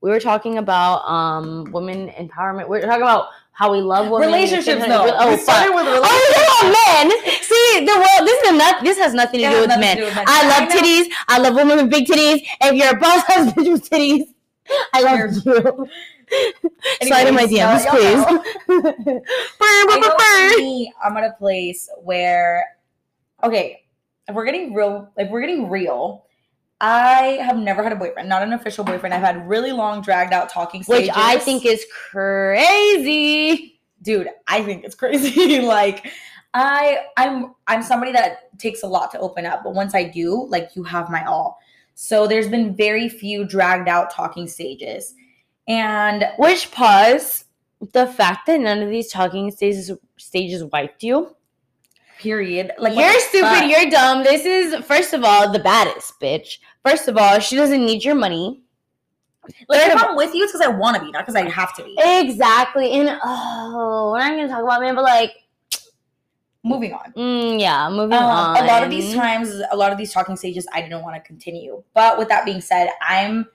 we 0.00 0.10
were 0.10 0.20
talking 0.20 0.58
about 0.58 1.04
um 1.10 1.70
women 1.72 2.08
empowerment. 2.10 2.68
We 2.68 2.78
were 2.78 2.86
talking 2.86 3.02
about 3.02 3.28
how 3.60 3.70
we 3.70 3.82
love 3.82 4.08
women. 4.08 4.26
Relationships, 4.26 4.82
Oh, 4.82 4.88
no. 4.88 5.14
oh, 5.18 5.36
started 5.36 5.74
with 5.74 5.84
Oh, 5.86 5.92
relationships. 5.92 6.48
talking 6.48 6.72
men. 6.72 7.10
See, 7.42 7.84
the 7.84 7.92
world. 7.94 8.26
This 8.26 8.42
is 8.44 8.52
not. 8.56 8.82
This 8.82 8.98
has 8.98 9.12
nothing 9.12 9.40
to 9.40 9.46
do 9.46 9.52
has 9.52 9.60
with 9.60 9.68
nothing 9.68 9.82
to 9.82 9.86
men. 9.86 9.96
do 9.98 10.04
with 10.06 10.14
men. 10.14 10.24
I 10.26 10.48
love 10.48 10.68
know- 10.70 10.74
titties. 10.80 11.06
I 11.28 11.38
love 11.38 11.54
women 11.54 11.76
with 11.76 11.90
big 11.90 12.06
titties. 12.06 12.40
If 12.62 12.74
you're 12.74 12.96
a 12.96 12.98
boss 12.98 13.22
bitch 13.28 13.70
with 13.70 13.90
titties, 13.90 14.22
I 14.94 15.02
love 15.02 15.18
you. 15.18 15.88
Slide 17.02 17.26
in 17.26 17.34
my 17.34 17.44
DMs, 17.44 17.86
please. 17.90 18.24
I 19.60 20.54
me, 20.56 20.90
I'm 21.04 21.16
at 21.18 21.24
a 21.24 21.34
place 21.38 21.90
where, 22.02 22.64
okay, 23.44 23.82
if 24.26 24.34
we're 24.34 24.46
getting 24.46 24.72
real, 24.72 25.10
like 25.18 25.28
we're 25.30 25.40
getting 25.42 25.68
real, 25.68 26.24
I 26.80 27.38
have 27.42 27.58
never 27.58 27.82
had 27.82 27.92
a 27.92 27.96
boyfriend, 27.96 28.28
not 28.28 28.42
an 28.42 28.52
official 28.54 28.84
boyfriend. 28.84 29.14
I've 29.14 29.20
had 29.20 29.46
really 29.48 29.72
long, 29.72 30.00
dragged 30.00 30.32
out 30.32 30.48
talking 30.48 30.82
stages, 30.82 31.08
Which 31.08 31.16
I 31.16 31.38
think 31.38 31.66
is 31.66 31.84
crazy. 32.10 33.80
dude, 34.02 34.28
I 34.48 34.62
think 34.62 34.84
it's 34.84 34.94
crazy. 34.94 35.60
like, 35.62 36.10
I, 36.54 37.00
I'm, 37.16 37.54
I'm 37.66 37.82
somebody 37.82 38.12
that 38.12 38.58
takes 38.58 38.82
a 38.82 38.86
lot 38.86 39.10
to 39.12 39.18
open 39.20 39.44
up, 39.46 39.62
but 39.62 39.74
once 39.74 39.94
I 39.94 40.04
do, 40.04 40.46
like, 40.48 40.70
you 40.74 40.82
have 40.84 41.10
my 41.10 41.24
all. 41.24 41.58
So 41.94 42.26
there's 42.26 42.48
been 42.48 42.74
very 42.74 43.10
few 43.10 43.44
dragged 43.44 43.88
out 43.88 44.10
talking 44.10 44.48
stages, 44.48 45.14
and 45.68 46.24
Which 46.38 46.70
pause 46.70 47.44
the 47.92 48.06
fact 48.06 48.46
that 48.46 48.58
none 48.60 48.82
of 48.82 48.88
these 48.88 49.10
talking 49.12 49.50
stages 49.50 49.90
stages 50.16 50.64
wiped 50.64 51.02
you. 51.02 51.36
period. 52.18 52.72
Like, 52.78 52.96
you're 52.96 53.20
stupid. 53.20 53.48
fuck? 53.48 53.70
You're 53.70 53.90
dumb. 53.90 54.24
This 54.24 54.44
is 54.46 54.82
first 54.86 55.12
of 55.12 55.24
all 55.24 55.52
the 55.52 55.58
baddest 55.58 56.18
bitch. 56.20 56.58
First 56.84 57.08
of 57.08 57.16
all, 57.16 57.38
she 57.40 57.56
doesn't 57.56 57.84
need 57.84 58.04
your 58.04 58.14
money. 58.14 58.62
Like 59.68 59.80
Third 59.82 59.92
if 59.92 60.02
I'm 60.02 60.16
with 60.16 60.34
you, 60.34 60.44
it's 60.44 60.52
because 60.52 60.66
I 60.66 60.70
want 60.70 60.96
to 60.96 61.02
be, 61.02 61.10
not 61.10 61.22
because 61.26 61.34
I 61.34 61.48
have 61.48 61.74
to 61.76 61.84
be. 61.84 61.96
Exactly. 61.98 62.92
And 62.92 63.18
oh, 63.24 64.10
we're 64.12 64.18
not 64.20 64.30
gonna 64.30 64.48
talk 64.48 64.62
about 64.62 64.80
men, 64.80 64.94
but 64.94 65.02
like, 65.04 65.32
Moving 66.62 66.92
on. 66.92 67.12
mm, 67.16 67.58
yeah, 67.58 67.88
moving 67.88 68.12
Um, 68.18 68.24
on. 68.24 68.62
a 68.62 68.66
lot 68.66 68.82
of 68.82 68.90
these 68.90 69.14
times, 69.14 69.50
a 69.70 69.76
lot 69.76 69.92
of 69.92 69.98
these 69.98 70.12
talking 70.12 70.36
stages, 70.36 70.66
I 70.74 70.82
didn't 70.82 71.02
want 71.02 71.16
to 71.16 71.20
continue. 71.22 71.82
But 71.94 72.18
with 72.18 72.28
that 72.28 72.44
being 72.44 72.60
said, 72.60 72.90
I'm, 73.00 73.46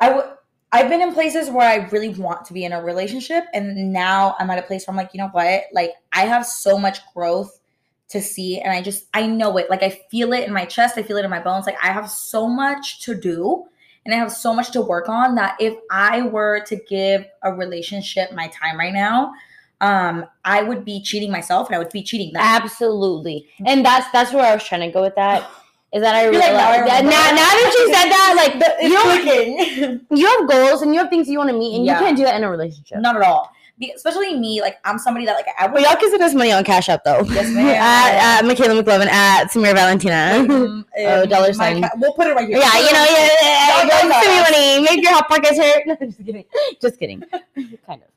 I 0.00 0.12
would, 0.12 0.24
I've 0.72 0.88
been 0.88 1.02
in 1.02 1.12
places 1.12 1.50
where 1.50 1.68
I 1.68 1.86
really 1.90 2.08
want 2.08 2.46
to 2.46 2.54
be 2.54 2.64
in 2.64 2.72
a 2.72 2.82
relationship, 2.82 3.44
and 3.52 3.92
now 3.92 4.34
I'm 4.38 4.48
at 4.50 4.58
a 4.58 4.62
place 4.62 4.86
where 4.86 4.92
I'm 4.92 4.96
like, 4.96 5.10
you 5.12 5.18
know 5.18 5.28
what? 5.28 5.64
Like 5.74 5.92
I 6.12 6.22
have 6.22 6.46
so 6.46 6.78
much 6.78 7.00
growth 7.14 7.60
to 8.12 8.20
see, 8.22 8.60
and 8.60 8.72
I 8.72 8.80
just, 8.80 9.06
I 9.12 9.26
know 9.26 9.56
it. 9.58 9.68
Like 9.68 9.82
I 9.82 9.90
feel 10.10 10.32
it 10.32 10.44
in 10.46 10.52
my 10.52 10.64
chest, 10.64 10.96
I 10.96 11.02
feel 11.02 11.16
it 11.18 11.24
in 11.24 11.30
my 11.30 11.40
bones. 11.42 11.66
Like 11.66 11.76
I 11.82 11.88
have 11.88 12.08
so 12.10 12.46
much 12.48 13.00
to 13.02 13.14
do. 13.14 13.66
And 14.04 14.12
I 14.12 14.18
have 14.18 14.32
so 14.32 14.52
much 14.52 14.72
to 14.72 14.80
work 14.80 15.08
on 15.08 15.36
that 15.36 15.56
if 15.60 15.74
I 15.88 16.22
were 16.22 16.58
to 16.66 16.74
give 16.88 17.24
a 17.44 17.52
relationship 17.52 18.32
my 18.32 18.48
time 18.48 18.76
right 18.76 18.92
now, 18.92 19.32
um, 19.80 20.26
I 20.44 20.64
would 20.64 20.84
be 20.84 21.00
cheating 21.00 21.30
myself 21.30 21.68
and 21.68 21.76
I 21.76 21.78
would 21.78 21.90
be 21.90 22.02
cheating 22.02 22.32
them. 22.32 22.42
Absolutely, 22.42 23.46
and 23.64 23.84
that's 23.86 24.10
that's 24.10 24.32
where 24.32 24.44
I 24.44 24.54
was 24.54 24.64
trying 24.64 24.80
to 24.80 24.90
go 24.90 25.02
with 25.02 25.14
that. 25.14 25.48
Is 25.92 26.02
that 26.02 26.16
I 26.16 26.22
You're 26.24 26.32
realized 26.32 26.86
like, 26.86 26.86
now 26.86 26.90
that 26.90 27.04
now, 27.04 27.10
now 27.10 27.50
that 27.52 27.74
you 27.78 27.86
said 27.94 28.08
that, 28.10 28.34
like 28.36 28.54
you 28.82 28.96
It's 28.98 30.10
know, 30.10 30.16
you 30.16 30.26
have 30.26 30.48
goals 30.50 30.82
and 30.82 30.92
you 30.92 30.98
have 31.00 31.08
things 31.08 31.28
you 31.28 31.38
want 31.38 31.50
to 31.50 31.56
meet, 31.56 31.76
and 31.76 31.84
Yeah. 31.84 32.00
you 32.00 32.04
can't 32.06 32.16
do 32.16 32.24
that 32.24 32.34
in 32.34 32.42
a 32.42 32.50
relationship. 32.50 32.98
Not 32.98 33.14
at 33.14 33.22
all. 33.22 33.52
Be- 33.78 33.92
especially 33.96 34.38
me, 34.38 34.60
like 34.60 34.78
I'm 34.84 34.98
somebody 34.98 35.24
that 35.26 35.34
like 35.34 35.46
I 35.58 35.66
would 35.66 35.82
y'all 35.82 35.96
can 35.96 36.10
send 36.10 36.22
us 36.22 36.34
money 36.34 36.52
on 36.52 36.62
Cash 36.62 36.88
App 36.88 37.04
though. 37.04 37.22
Yes, 37.30 37.50
ma'am. 37.54 37.66
at, 37.68 38.40
at 38.40 38.44
Michaela 38.46 38.80
McLovin 38.82 39.06
at 39.06 39.50
Samira 39.50 39.74
Valentina. 39.74 40.46
Um, 40.54 40.86
Oh, 40.98 41.24
dollar 41.24 41.52
sign. 41.54 41.80
ca- 41.80 41.90
we'll 41.96 42.12
put 42.12 42.26
it 42.26 42.34
right 42.34 42.46
here. 42.46 42.58
yeah, 42.58 42.76
you 42.76 42.92
know, 42.92 43.06
yeah, 43.08 43.28
yeah, 43.42 43.86
yeah, 43.86 44.20
send 44.20 44.30
me 44.30 44.40
money. 44.42 44.82
Make 44.96 45.02
your 45.02 45.12
hot 45.14 45.26
pockets 45.28 45.58
hurt. 45.58 45.86
No, 45.86 45.96
just 45.96 46.18
kidding. 46.24 46.44
Just 46.82 46.98
kidding. 46.98 47.22
kind 47.86 48.02
of. 48.02 48.08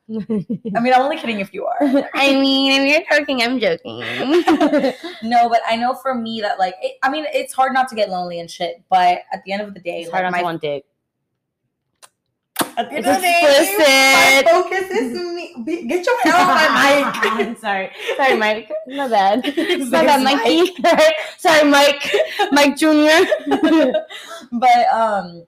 I 0.76 0.80
mean, 0.82 0.94
I'm 0.94 1.02
only 1.02 1.18
kidding 1.18 1.40
if 1.40 1.54
you 1.54 1.66
are. 1.66 1.78
I 2.14 2.36
mean, 2.40 2.82
if 2.82 3.08
you're 3.10 3.20
joking, 3.20 3.42
I'm 3.42 3.60
joking. 3.60 4.02
no, 5.24 5.50
but 5.50 5.62
I 5.68 5.78
know 5.78 5.94
for 5.96 6.14
me 6.14 6.42
that 6.42 6.60
like, 6.60 6.76
it, 6.82 6.98
I 7.02 7.10
mean, 7.10 7.26
it's 7.34 7.54
hard 7.54 7.74
not 7.74 7.88
to 7.90 7.96
get 7.96 8.10
lonely 8.10 8.40
and 8.40 8.52
shit. 8.52 8.84
But 8.90 9.20
at 9.34 9.44
the 9.46 9.54
end 9.54 9.62
of 9.62 9.74
the 9.74 9.80
day, 9.80 10.02
it's 10.02 10.12
like, 10.12 10.22
hard 10.22 10.26
not 10.26 10.32
my, 10.34 10.38
to 10.40 10.44
want 10.44 10.62
dick. 10.62 10.86
At 12.78 12.90
the 12.90 12.96
end 12.98 13.06
It's 13.06 13.08
of 13.08 13.16
the 13.16 13.22
day, 13.22 14.44
my 14.46 14.52
focus 14.52 14.90
is 14.92 15.14
me. 15.36 15.86
Get 15.88 16.06
your 16.06 16.22
hair 16.24 16.34
off 16.36 16.48
my 16.48 17.38
mic. 17.46 17.58
Sorry. 17.58 17.90
Sorry, 18.18 18.36
Mike. 18.38 18.72
My 18.88 19.08
bad. 19.08 19.44
My 19.90 20.06
bad, 20.06 20.24
Mikey. 20.24 20.76
Sorry, 21.38 21.70
Mike. 21.70 22.16
Mike 22.52 22.76
Jr. 22.78 23.26
but 24.52 24.88
um, 24.94 25.46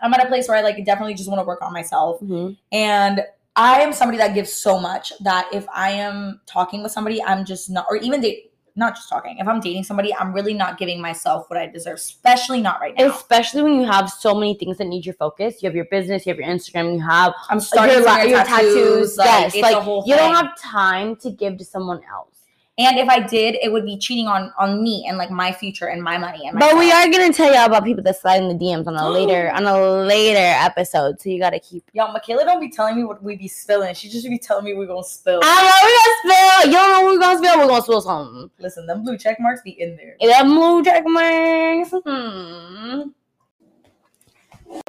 I'm 0.00 0.14
at 0.14 0.24
a 0.24 0.28
place 0.28 0.48
where 0.48 0.56
I 0.56 0.62
like 0.62 0.82
definitely 0.84 1.14
just 1.14 1.28
want 1.28 1.40
to 1.40 1.44
work 1.44 1.60
on 1.62 1.72
myself. 1.72 2.20
Mhm. 2.20 2.56
And 2.72 3.24
I 3.56 3.80
am 3.80 3.92
somebody 3.92 4.18
that 4.18 4.34
gives 4.34 4.52
so 4.52 4.78
much 4.78 5.12
that 5.20 5.48
if 5.52 5.66
I 5.74 5.90
am 5.90 6.40
talking 6.46 6.82
with 6.82 6.92
somebody, 6.92 7.22
I'm 7.22 7.44
just 7.44 7.68
not, 7.68 7.86
or 7.90 7.96
even 7.96 8.20
date, 8.20 8.47
not 8.78 8.94
just 8.94 9.08
talking. 9.08 9.36
If 9.38 9.48
I'm 9.48 9.60
dating 9.60 9.84
somebody, 9.84 10.14
I'm 10.14 10.32
really 10.32 10.54
not 10.54 10.78
giving 10.78 11.00
myself 11.00 11.50
what 11.50 11.58
I 11.58 11.66
deserve, 11.66 11.96
especially 11.96 12.62
not 12.62 12.80
right 12.80 12.94
now. 12.96 13.10
Especially 13.10 13.62
when 13.62 13.74
you 13.74 13.84
have 13.84 14.08
so 14.08 14.34
many 14.34 14.54
things 14.54 14.78
that 14.78 14.86
need 14.86 15.04
your 15.04 15.14
focus. 15.14 15.62
You 15.62 15.68
have 15.68 15.76
your 15.76 15.86
business, 15.86 16.24
you 16.24 16.30
have 16.30 16.38
your 16.38 16.48
Instagram, 16.48 16.94
you 16.94 17.00
have 17.00 17.34
I'm 17.50 17.60
starting 17.60 17.96
your, 17.96 18.04
your 18.24 18.44
tattoos. 18.44 18.46
tattoos. 18.46 19.16
Like, 19.18 19.26
yes, 19.26 19.54
it's 19.54 19.62
like 19.62 20.06
you 20.06 20.16
don't 20.16 20.34
have 20.34 20.58
time 20.58 21.16
to 21.16 21.30
give 21.30 21.58
to 21.58 21.64
someone 21.64 22.00
else. 22.10 22.37
And 22.78 22.96
if 22.96 23.08
I 23.08 23.18
did, 23.18 23.56
it 23.60 23.72
would 23.72 23.84
be 23.84 23.98
cheating 23.98 24.28
on 24.28 24.52
on 24.56 24.80
me 24.82 25.04
and 25.08 25.18
like 25.18 25.32
my 25.32 25.50
future 25.50 25.86
and 25.86 26.00
my 26.00 26.16
money 26.16 26.46
and 26.46 26.56
But 26.56 26.78
we 26.78 26.92
are 26.92 27.10
gonna 27.10 27.32
tell 27.32 27.52
y'all 27.52 27.66
about 27.66 27.84
people 27.84 28.04
that 28.04 28.20
slide 28.20 28.40
in 28.40 28.48
the 28.48 28.54
DMs 28.54 28.86
on 28.86 28.94
a 28.94 29.10
later 29.18 29.50
on 29.50 29.66
a 29.66 30.04
later 30.04 30.38
episode. 30.38 31.20
So 31.20 31.28
you 31.28 31.40
gotta 31.40 31.58
keep. 31.58 31.82
y'all. 31.92 32.12
Michaela 32.12 32.44
don't 32.44 32.60
be 32.60 32.70
telling 32.70 32.96
me 32.96 33.02
what 33.02 33.20
we 33.22 33.36
be 33.36 33.48
spilling. 33.48 33.94
She 33.94 34.08
just 34.08 34.28
be 34.28 34.38
telling 34.38 34.64
me 34.64 34.74
we're 34.74 34.86
gonna 34.86 35.02
spill. 35.02 35.40
I 35.42 35.62
know 35.64 35.86
we 35.88 35.92
gonna 35.98 36.62
spill. 36.62 36.66
You 36.70 36.72
don't 36.72 36.90
know 36.92 37.12
we're 37.12 37.18
gonna 37.18 37.38
spill. 37.38 37.58
We're 37.58 37.68
gonna 37.68 37.82
spill 37.82 38.00
something. 38.00 38.50
Listen, 38.60 38.86
them 38.86 39.02
blue 39.02 39.18
check 39.18 39.40
marks 39.40 39.62
be 39.62 39.70
in 39.70 39.96
there. 39.96 40.16
That 40.20 40.44
blue 40.44 40.84
check 40.84 41.02
marks. 41.04 41.92
Hmm. 42.06 43.10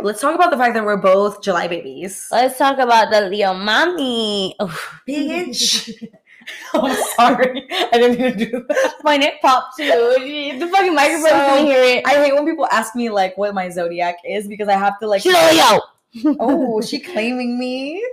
Let's 0.02 0.22
talk 0.22 0.36
about 0.36 0.52
the 0.52 0.58
fact 0.58 0.74
that 0.76 0.84
we're 0.84 0.98
both 0.98 1.42
July 1.42 1.68
babies. 1.68 2.28
Let's 2.32 2.58
talk 2.58 2.78
about 2.80 3.12
the 3.12 3.22
Leo 3.30 3.54
mommy. 3.54 4.56
Oof. 4.62 5.02
Bitch. 5.08 6.06
I'm 6.74 6.96
sorry. 7.16 7.68
I 7.72 7.98
didn't 7.98 8.20
even 8.20 8.38
do 8.38 8.66
that. 8.68 8.96
My 9.04 9.18
neck 9.18 9.42
popped 9.42 9.78
too. 9.78 9.86
The 9.86 10.68
fucking 10.72 10.94
microphone 10.94 11.30
So, 11.30 11.66
hear 11.66 11.84
it. 11.84 12.06
I 12.06 12.16
hate 12.16 12.34
when 12.34 12.46
people 12.46 12.68
ask 12.72 12.96
me 12.96 13.10
like 13.10 13.38
what 13.38 13.54
my 13.54 13.70
zodiac 13.70 14.18
is 14.26 14.48
because 14.48 14.68
I 14.68 14.74
have 14.74 15.00
to 15.00 15.08
like 15.08 15.22
She's 15.22 15.34
a 15.36 15.52
Leo. 15.52 16.36
Oh, 16.40 16.82
she 16.82 17.00
claiming 17.00 17.58
me. 17.58 18.04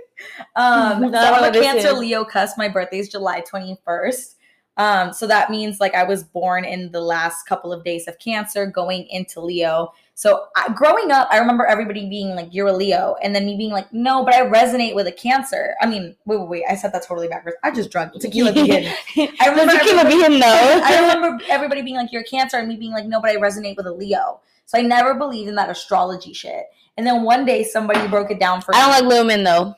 Um, 0.55 1.11
so 1.13 1.17
I'm 1.19 1.43
a 1.43 1.51
Cancer 1.51 1.89
is. 1.89 1.97
Leo 1.97 2.23
cusp. 2.23 2.57
My 2.57 2.69
birthday 2.69 2.99
is 2.99 3.09
July 3.09 3.41
21st. 3.41 4.35
Um, 4.77 5.11
so 5.11 5.25
that 5.27 5.49
means 5.49 5.79
like 5.79 5.95
I 5.95 6.03
was 6.03 6.23
born 6.23 6.63
in 6.63 6.91
the 6.91 7.01
last 7.01 7.47
couple 7.47 7.73
of 7.73 7.83
days 7.83 8.07
of 8.07 8.19
Cancer, 8.19 8.67
going 8.67 9.07
into 9.09 9.41
Leo. 9.41 9.93
So 10.13 10.45
I, 10.55 10.71
growing 10.73 11.11
up, 11.11 11.27
I 11.31 11.39
remember 11.39 11.65
everybody 11.65 12.07
being 12.07 12.35
like, 12.35 12.53
"You're 12.53 12.67
a 12.67 12.73
Leo," 12.73 13.15
and 13.23 13.35
then 13.35 13.45
me 13.45 13.57
being 13.57 13.71
like, 13.71 13.91
"No, 13.91 14.23
but 14.23 14.35
I 14.35 14.41
resonate 14.41 14.93
with 14.93 15.07
a 15.07 15.11
Cancer." 15.11 15.75
I 15.81 15.87
mean, 15.87 16.15
wait, 16.25 16.39
wait, 16.39 16.49
wait. 16.49 16.63
I 16.69 16.75
said 16.75 16.93
that 16.93 17.03
totally 17.03 17.27
backwards. 17.27 17.57
I 17.63 17.71
just 17.71 17.91
drunk 17.91 18.13
tequila 18.19 18.53
begin. 18.53 18.93
I 19.39 19.49
remember 19.49 19.73
tequila 19.73 20.05
being 20.05 20.39
though. 20.39 20.81
I 20.83 20.99
remember 21.01 21.43
everybody 21.49 21.81
being 21.81 21.97
like, 21.97 22.11
"You're 22.11 22.21
a 22.21 22.25
Cancer," 22.25 22.57
and 22.57 22.67
me 22.67 22.75
being 22.75 22.93
like, 22.93 23.05
"No, 23.05 23.19
but 23.19 23.31
I 23.31 23.37
resonate 23.37 23.77
with 23.77 23.87
a 23.87 23.91
Leo." 23.91 24.41
So 24.65 24.77
I 24.77 24.81
never 24.81 25.15
believed 25.15 25.49
in 25.49 25.55
that 25.55 25.69
astrology 25.69 26.33
shit. 26.33 26.65
And 26.97 27.07
then 27.07 27.23
one 27.23 27.45
day 27.45 27.63
somebody 27.63 28.05
broke 28.07 28.31
it 28.31 28.39
down 28.39 28.61
for 28.61 28.73
me. 28.73 28.77
I 28.77 28.81
don't 28.81 29.07
like 29.07 29.13
Leo 29.13 29.23
men 29.23 29.43
though. 29.43 29.75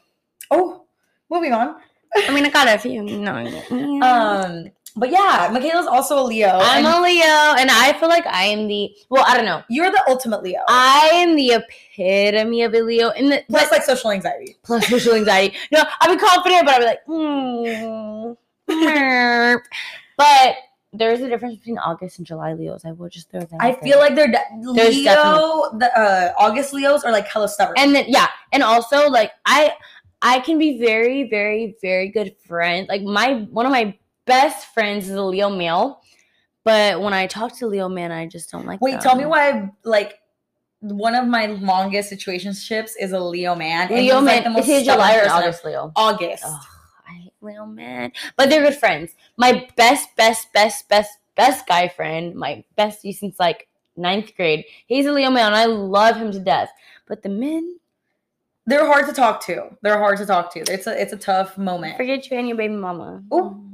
Oh, 0.52 0.84
moving 1.30 1.54
on. 1.54 1.76
I 2.16 2.34
mean, 2.34 2.46
I 2.46 2.50
got 2.50 2.68
a 2.68 2.78
few. 2.78 3.04
No. 3.04 3.36
Um, 4.02 4.72
but 5.00 5.10
yeah, 5.10 5.50
Michaela's 5.52 5.88
also 5.88 6.20
a 6.20 6.26
Leo. 6.26 6.60
I'm 6.62 6.86
a 6.86 7.02
Leo, 7.02 7.56
and 7.58 7.70
I 7.72 7.96
feel 8.00 8.10
like 8.10 8.28
I 8.28 8.44
am 8.44 8.68
the. 8.68 8.94
Well, 9.10 9.24
I 9.26 9.36
don't 9.36 9.46
know. 9.46 9.64
you're 9.70 9.90
the 9.90 10.04
ultimate 10.08 10.44
Leo. 10.44 10.60
I 10.68 11.10
am 11.14 11.36
the 11.36 11.54
epitome 11.54 12.64
of 12.64 12.74
a 12.74 12.82
Leo, 12.82 13.10
in 13.12 13.30
the 13.30 13.44
Plus, 13.50 13.64
but 13.64 13.72
like 13.72 13.84
social 13.84 14.12
anxiety. 14.12 14.58
plus 14.64 14.88
social 14.88 15.14
anxiety. 15.16 15.56
No, 15.72 15.84
I'd 16.02 16.12
be 16.12 16.18
confident, 16.18 16.66
but 16.66 16.76
I'd 16.76 16.80
be 16.80 16.86
like, 16.86 17.06
mm, 17.08 18.36
but 20.18 20.56
there's 20.92 21.22
a 21.22 21.30
difference 21.30 21.58
between 21.58 21.78
August 21.78 22.18
and 22.18 22.28
July 22.28 22.54
Leos. 22.54 22.84
I 22.84 22.92
will 22.92 23.10
just 23.10 23.30
throw 23.32 23.42
that. 23.42 23.58
I 23.60 23.74
feel 23.74 24.00
there. 24.00 24.00
like 24.00 24.16
they're 24.16 24.32
de- 24.32 24.72
Leo. 24.72 25.78
The 25.78 25.92
uh, 25.98 26.34
August 26.38 26.74
Leos 26.74 27.04
are 27.04 27.12
like 27.12 27.28
hella 27.28 27.48
stubborn. 27.48 27.76
and 27.78 27.96
then 27.96 28.06
yeah, 28.08 28.28
and 28.52 28.64
also 28.64 29.08
like 29.10 29.32
I, 29.46 29.74
I 30.22 30.40
can 30.40 30.58
be 30.58 30.80
very, 30.80 31.30
very, 31.30 31.78
very 31.82 32.10
good 32.10 32.36
friend. 32.46 32.88
Like 32.90 33.04
my 33.04 33.48
one 33.52 33.66
of 33.66 33.72
my 33.72 33.98
best 34.30 34.74
friends 34.74 35.10
is 35.10 35.16
a 35.16 35.22
Leo 35.22 35.50
male, 35.50 36.02
but 36.64 37.02
when 37.02 37.14
I 37.14 37.28
talk 37.28 37.58
to 37.58 37.68
Leo 37.68 37.90
man, 37.90 38.12
I 38.12 38.28
just 38.28 38.50
don't 38.52 38.66
like. 38.66 38.80
wait, 38.80 39.02
tell 39.02 39.16
me 39.16 39.24
them. 39.24 39.32
why. 39.32 39.72
Like 39.84 40.20
one 40.80 41.16
of 41.16 41.28
my 41.28 41.48
longest 41.48 42.12
situationships 42.14 42.92
is 42.98 43.12
a 43.12 43.20
Leo 43.20 43.56
man. 43.56 43.92
and 43.92 44.00
Leo 44.00 44.22
like, 44.22 44.46
man 44.46 44.54
the 44.54 44.60
is 44.60 44.66
he 44.68 44.84
July 44.84 45.18
or 45.18 45.30
August 45.30 45.66
Leo? 45.66 45.92
August. 45.96 46.44
Ugh, 46.46 46.62
I 47.10 47.14
hate 47.14 47.34
Leo 47.42 47.66
man, 47.66 48.14
but 48.38 48.50
they're 48.50 48.62
good 48.62 48.78
friends. 48.78 49.12
My 49.36 49.68
best, 49.76 50.16
best, 50.16 50.54
best, 50.54 50.88
best, 50.88 51.12
best 51.36 51.68
guy 51.68 51.88
friend, 51.90 52.36
my 52.36 52.64
bestie 52.78 53.16
since 53.16 53.40
like 53.40 53.68
ninth 53.98 54.36
grade. 54.38 54.64
He's 54.86 55.08
a 55.08 55.12
Leo 55.12 55.32
man, 55.32 55.48
and 55.48 55.56
I 55.56 55.66
love 55.66 56.16
him 56.16 56.32
to 56.32 56.40
death. 56.40 56.70
But 57.08 57.24
the 57.24 57.30
men, 57.30 57.80
They're 58.68 58.86
hard 58.86 59.08
to 59.08 59.14
talk 59.14 59.44
to. 59.48 59.76
They're 59.82 59.98
hard 59.98 60.20
to 60.20 60.26
talk 60.28 60.54
to. 60.54 60.60
It's 60.60 60.86
a 60.86 61.02
it's 61.02 61.14
a 61.14 61.18
tough 61.18 61.58
moment. 61.58 61.98
forget 61.98 62.30
you 62.30 62.38
and 62.38 62.48
your 62.48 62.58
baby 62.58 62.76
mama. 62.76 63.24
Ooh. 63.34 63.36
Mm. 63.36 63.69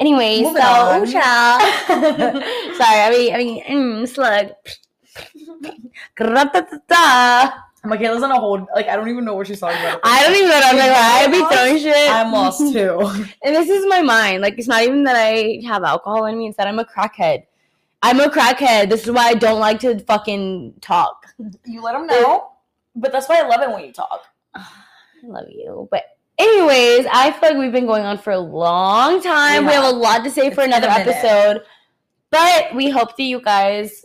Anyway, 0.00 0.40
Moving 0.42 0.62
so 0.62 0.68
on. 0.68 1.06
child. 1.10 1.62
Sorry, 2.76 3.00
I 3.02 3.10
mean, 3.10 3.34
I 3.34 3.36
mean, 3.36 3.64
mm, 3.64 4.08
slug. 4.08 4.52
Michaela's 7.84 8.22
on 8.22 8.30
a 8.30 8.38
hold. 8.38 8.66
Like 8.74 8.88
I 8.88 8.96
don't 8.96 9.08
even 9.08 9.24
know 9.24 9.34
what 9.34 9.46
she's 9.46 9.60
talking 9.60 9.78
about. 9.80 10.00
I 10.04 10.22
don't 10.22 10.34
even 10.34 10.48
know 10.48 10.56
what 10.56 10.66
I'm 10.66 10.76
like. 10.76 10.90
I 10.90 11.26
be 11.28 11.54
throwing 11.54 11.78
shit. 11.78 12.10
I'm 12.10 12.32
lost 12.32 12.72
too. 12.72 12.98
And 13.44 13.56
this 13.56 13.68
is 13.68 13.86
my 13.88 14.02
mind. 14.02 14.42
Like, 14.42 14.58
it's 14.58 14.68
not 14.68 14.82
even 14.82 15.04
that 15.04 15.16
I 15.16 15.60
have 15.66 15.82
alcohol 15.84 16.26
in 16.26 16.38
me, 16.38 16.48
it's 16.48 16.56
that 16.56 16.66
I'm 16.66 16.78
a 16.78 16.84
crackhead. 16.84 17.44
I'm 18.02 18.20
a 18.20 18.28
crackhead. 18.28 18.88
This 18.88 19.04
is 19.04 19.10
why 19.10 19.28
I 19.28 19.34
don't 19.34 19.60
like 19.60 19.80
to 19.80 19.98
fucking 20.00 20.74
talk. 20.80 21.26
you 21.66 21.82
let 21.82 21.92
them 21.92 22.06
know. 22.06 22.52
But 22.96 23.12
that's 23.12 23.28
why 23.28 23.40
I 23.40 23.46
love 23.46 23.60
it 23.62 23.70
when 23.70 23.84
you 23.84 23.92
talk. 23.92 24.24
I 24.54 24.66
love 25.24 25.46
you. 25.50 25.88
But, 25.90 26.04
anyways, 26.40 27.06
I 27.12 27.32
feel 27.32 27.50
like 27.50 27.58
we've 27.58 27.72
been 27.72 27.86
going 27.86 28.04
on 28.04 28.18
for 28.18 28.32
a 28.32 28.38
long 28.38 29.22
time. 29.22 29.64
We 29.64 29.68
We 29.68 29.74
have 29.74 29.84
a 29.84 29.96
lot 29.96 30.24
to 30.24 30.30
say 30.30 30.46
It's 30.46 30.54
for 30.54 30.62
another 30.62 30.88
episode. 30.88 31.62
But 32.30 32.74
we 32.74 32.90
hope 32.90 33.16
that 33.16 33.22
you 33.24 33.40
guys 33.40 34.04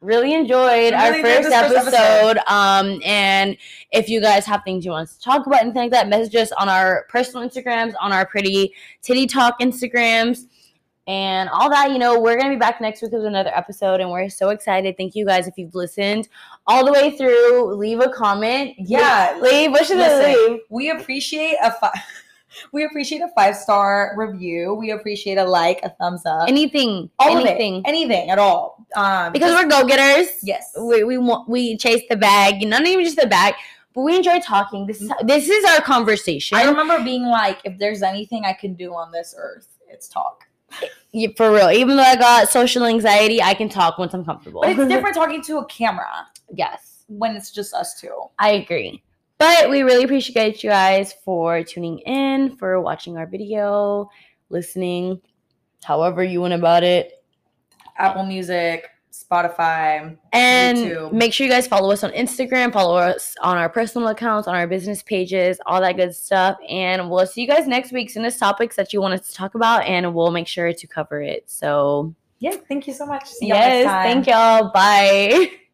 really 0.00 0.34
enjoyed 0.34 0.92
We 0.92 0.98
our 0.98 1.14
first 1.20 1.48
first 1.48 1.76
episode. 1.76 2.38
Um, 2.46 3.00
and 3.04 3.56
if 3.92 4.08
you 4.08 4.20
guys 4.20 4.46
have 4.46 4.62
things 4.64 4.84
you 4.84 4.90
want 4.90 5.08
us 5.08 5.16
to 5.16 5.22
talk 5.22 5.46
about, 5.46 5.60
anything 5.60 5.82
like 5.82 5.90
that, 5.92 6.08
message 6.08 6.34
us 6.36 6.52
on 6.52 6.68
our 6.68 7.06
personal 7.08 7.46
Instagrams, 7.46 7.94
on 8.00 8.12
our 8.12 8.26
pretty 8.26 8.74
titty 9.02 9.26
talk 9.26 9.60
Instagrams, 9.60 10.46
and 11.06 11.48
all 11.50 11.70
that. 11.70 11.90
You 11.90 11.98
know, 11.98 12.18
we're 12.20 12.36
gonna 12.36 12.50
be 12.50 12.56
back 12.58 12.80
next 12.80 13.02
week 13.02 13.12
with 13.12 13.24
another 13.24 13.52
episode, 13.54 14.00
and 14.00 14.10
we're 14.10 14.28
so 14.28 14.48
excited. 14.50 14.96
Thank 14.96 15.14
you 15.14 15.24
guys 15.24 15.46
if 15.46 15.54
you've 15.56 15.74
listened 15.74 16.28
all 16.66 16.84
the 16.84 16.92
way 16.92 17.16
through. 17.16 17.74
Leave 17.74 18.00
a 18.00 18.08
comment. 18.10 18.74
Yeah. 18.78 19.38
leave. 19.40 19.70
What 19.70 19.86
should 19.86 19.98
Listen, 19.98 20.18
they 20.22 20.48
leave? 20.48 20.60
We 20.70 20.90
appreciate 20.90 21.56
a 21.62 21.72
fi- 21.72 22.00
we 22.72 22.84
appreciate 22.84 23.20
a 23.20 23.28
five 23.34 23.54
star 23.56 24.14
review. 24.16 24.74
We 24.74 24.90
appreciate 24.90 25.38
a 25.38 25.44
like, 25.44 25.80
a 25.82 25.90
thumbs 25.90 26.24
up, 26.26 26.48
Anything. 26.48 27.10
all 27.18 27.36
anything. 27.36 27.76
it, 27.76 27.88
anything 27.88 28.30
at 28.30 28.38
all. 28.38 28.86
Um, 28.96 29.32
because 29.32 29.52
we're 29.52 29.68
go 29.68 29.86
getters. 29.86 30.28
yes, 30.42 30.72
we 30.80 31.04
we 31.04 31.18
want 31.18 31.48
we 31.48 31.76
chase 31.76 32.02
the 32.08 32.16
bag. 32.16 32.66
Not 32.66 32.86
even 32.86 33.04
just 33.04 33.16
the 33.16 33.26
bag, 33.26 33.54
but 33.94 34.02
we 34.02 34.16
enjoy 34.16 34.40
talking. 34.40 34.86
This 34.86 35.00
is 35.02 35.10
this 35.24 35.48
is 35.48 35.64
our 35.66 35.80
conversation. 35.82 36.56
I 36.58 36.64
remember 36.64 37.02
being 37.04 37.24
like, 37.26 37.58
if 37.64 37.78
there's 37.78 38.02
anything 38.02 38.44
I 38.44 38.52
can 38.54 38.74
do 38.74 38.94
on 38.94 39.12
this 39.12 39.34
earth, 39.36 39.68
it's 39.88 40.08
talk. 40.08 40.45
For 41.36 41.50
real. 41.50 41.70
Even 41.70 41.96
though 41.96 42.02
I 42.02 42.16
got 42.16 42.48
social 42.48 42.84
anxiety, 42.84 43.40
I 43.40 43.54
can 43.54 43.68
talk 43.68 43.98
once 43.98 44.12
I'm 44.12 44.24
comfortable. 44.24 44.60
But 44.60 44.70
it's 44.70 44.88
different 44.88 45.14
talking 45.14 45.42
to 45.44 45.58
a 45.58 45.66
camera 45.66 46.26
yes, 46.52 47.04
when 47.08 47.36
it's 47.36 47.50
just 47.50 47.74
us 47.74 47.98
two. 48.00 48.14
I 48.38 48.50
agree. 48.52 49.02
But 49.38 49.68
we 49.68 49.82
really 49.82 50.04
appreciate 50.04 50.64
you 50.64 50.70
guys 50.70 51.14
for 51.24 51.62
tuning 51.62 51.98
in, 52.00 52.56
for 52.56 52.80
watching 52.80 53.18
our 53.18 53.26
video, 53.26 54.10
listening, 54.48 55.20
however 55.84 56.24
you 56.24 56.40
went 56.40 56.54
about 56.54 56.82
it. 56.82 57.22
Apple 57.98 58.24
Music, 58.24 58.88
Spotify. 59.30 60.16
And 60.32 60.78
YouTube. 60.78 61.12
make 61.12 61.32
sure 61.32 61.46
you 61.46 61.52
guys 61.52 61.66
follow 61.66 61.90
us 61.90 62.04
on 62.04 62.10
Instagram, 62.12 62.72
follow 62.72 62.96
us 62.96 63.34
on 63.42 63.56
our 63.56 63.68
personal 63.68 64.08
accounts, 64.08 64.46
on 64.48 64.54
our 64.54 64.66
business 64.66 65.02
pages, 65.02 65.58
all 65.66 65.80
that 65.80 65.96
good 65.96 66.14
stuff. 66.14 66.56
And 66.68 67.10
we'll 67.10 67.26
see 67.26 67.42
you 67.42 67.48
guys 67.48 67.66
next 67.66 67.92
week. 67.92 68.10
Send 68.10 68.26
us 68.26 68.38
topics 68.38 68.76
that 68.76 68.92
you 68.92 69.00
want 69.00 69.14
us 69.14 69.28
to 69.28 69.34
talk 69.34 69.54
about, 69.54 69.84
and 69.84 70.14
we'll 70.14 70.30
make 70.30 70.46
sure 70.46 70.72
to 70.72 70.86
cover 70.86 71.20
it. 71.20 71.44
So, 71.46 72.14
Yeah, 72.38 72.56
thank 72.68 72.86
you 72.86 72.92
so 72.92 73.06
much. 73.06 73.28
See 73.28 73.48
y'all 73.48 73.56
yes, 73.58 73.84
next 73.84 73.92
time. 73.92 74.04
thank 74.04 74.26
y'all. 74.26 74.70
Bye. 74.72 75.50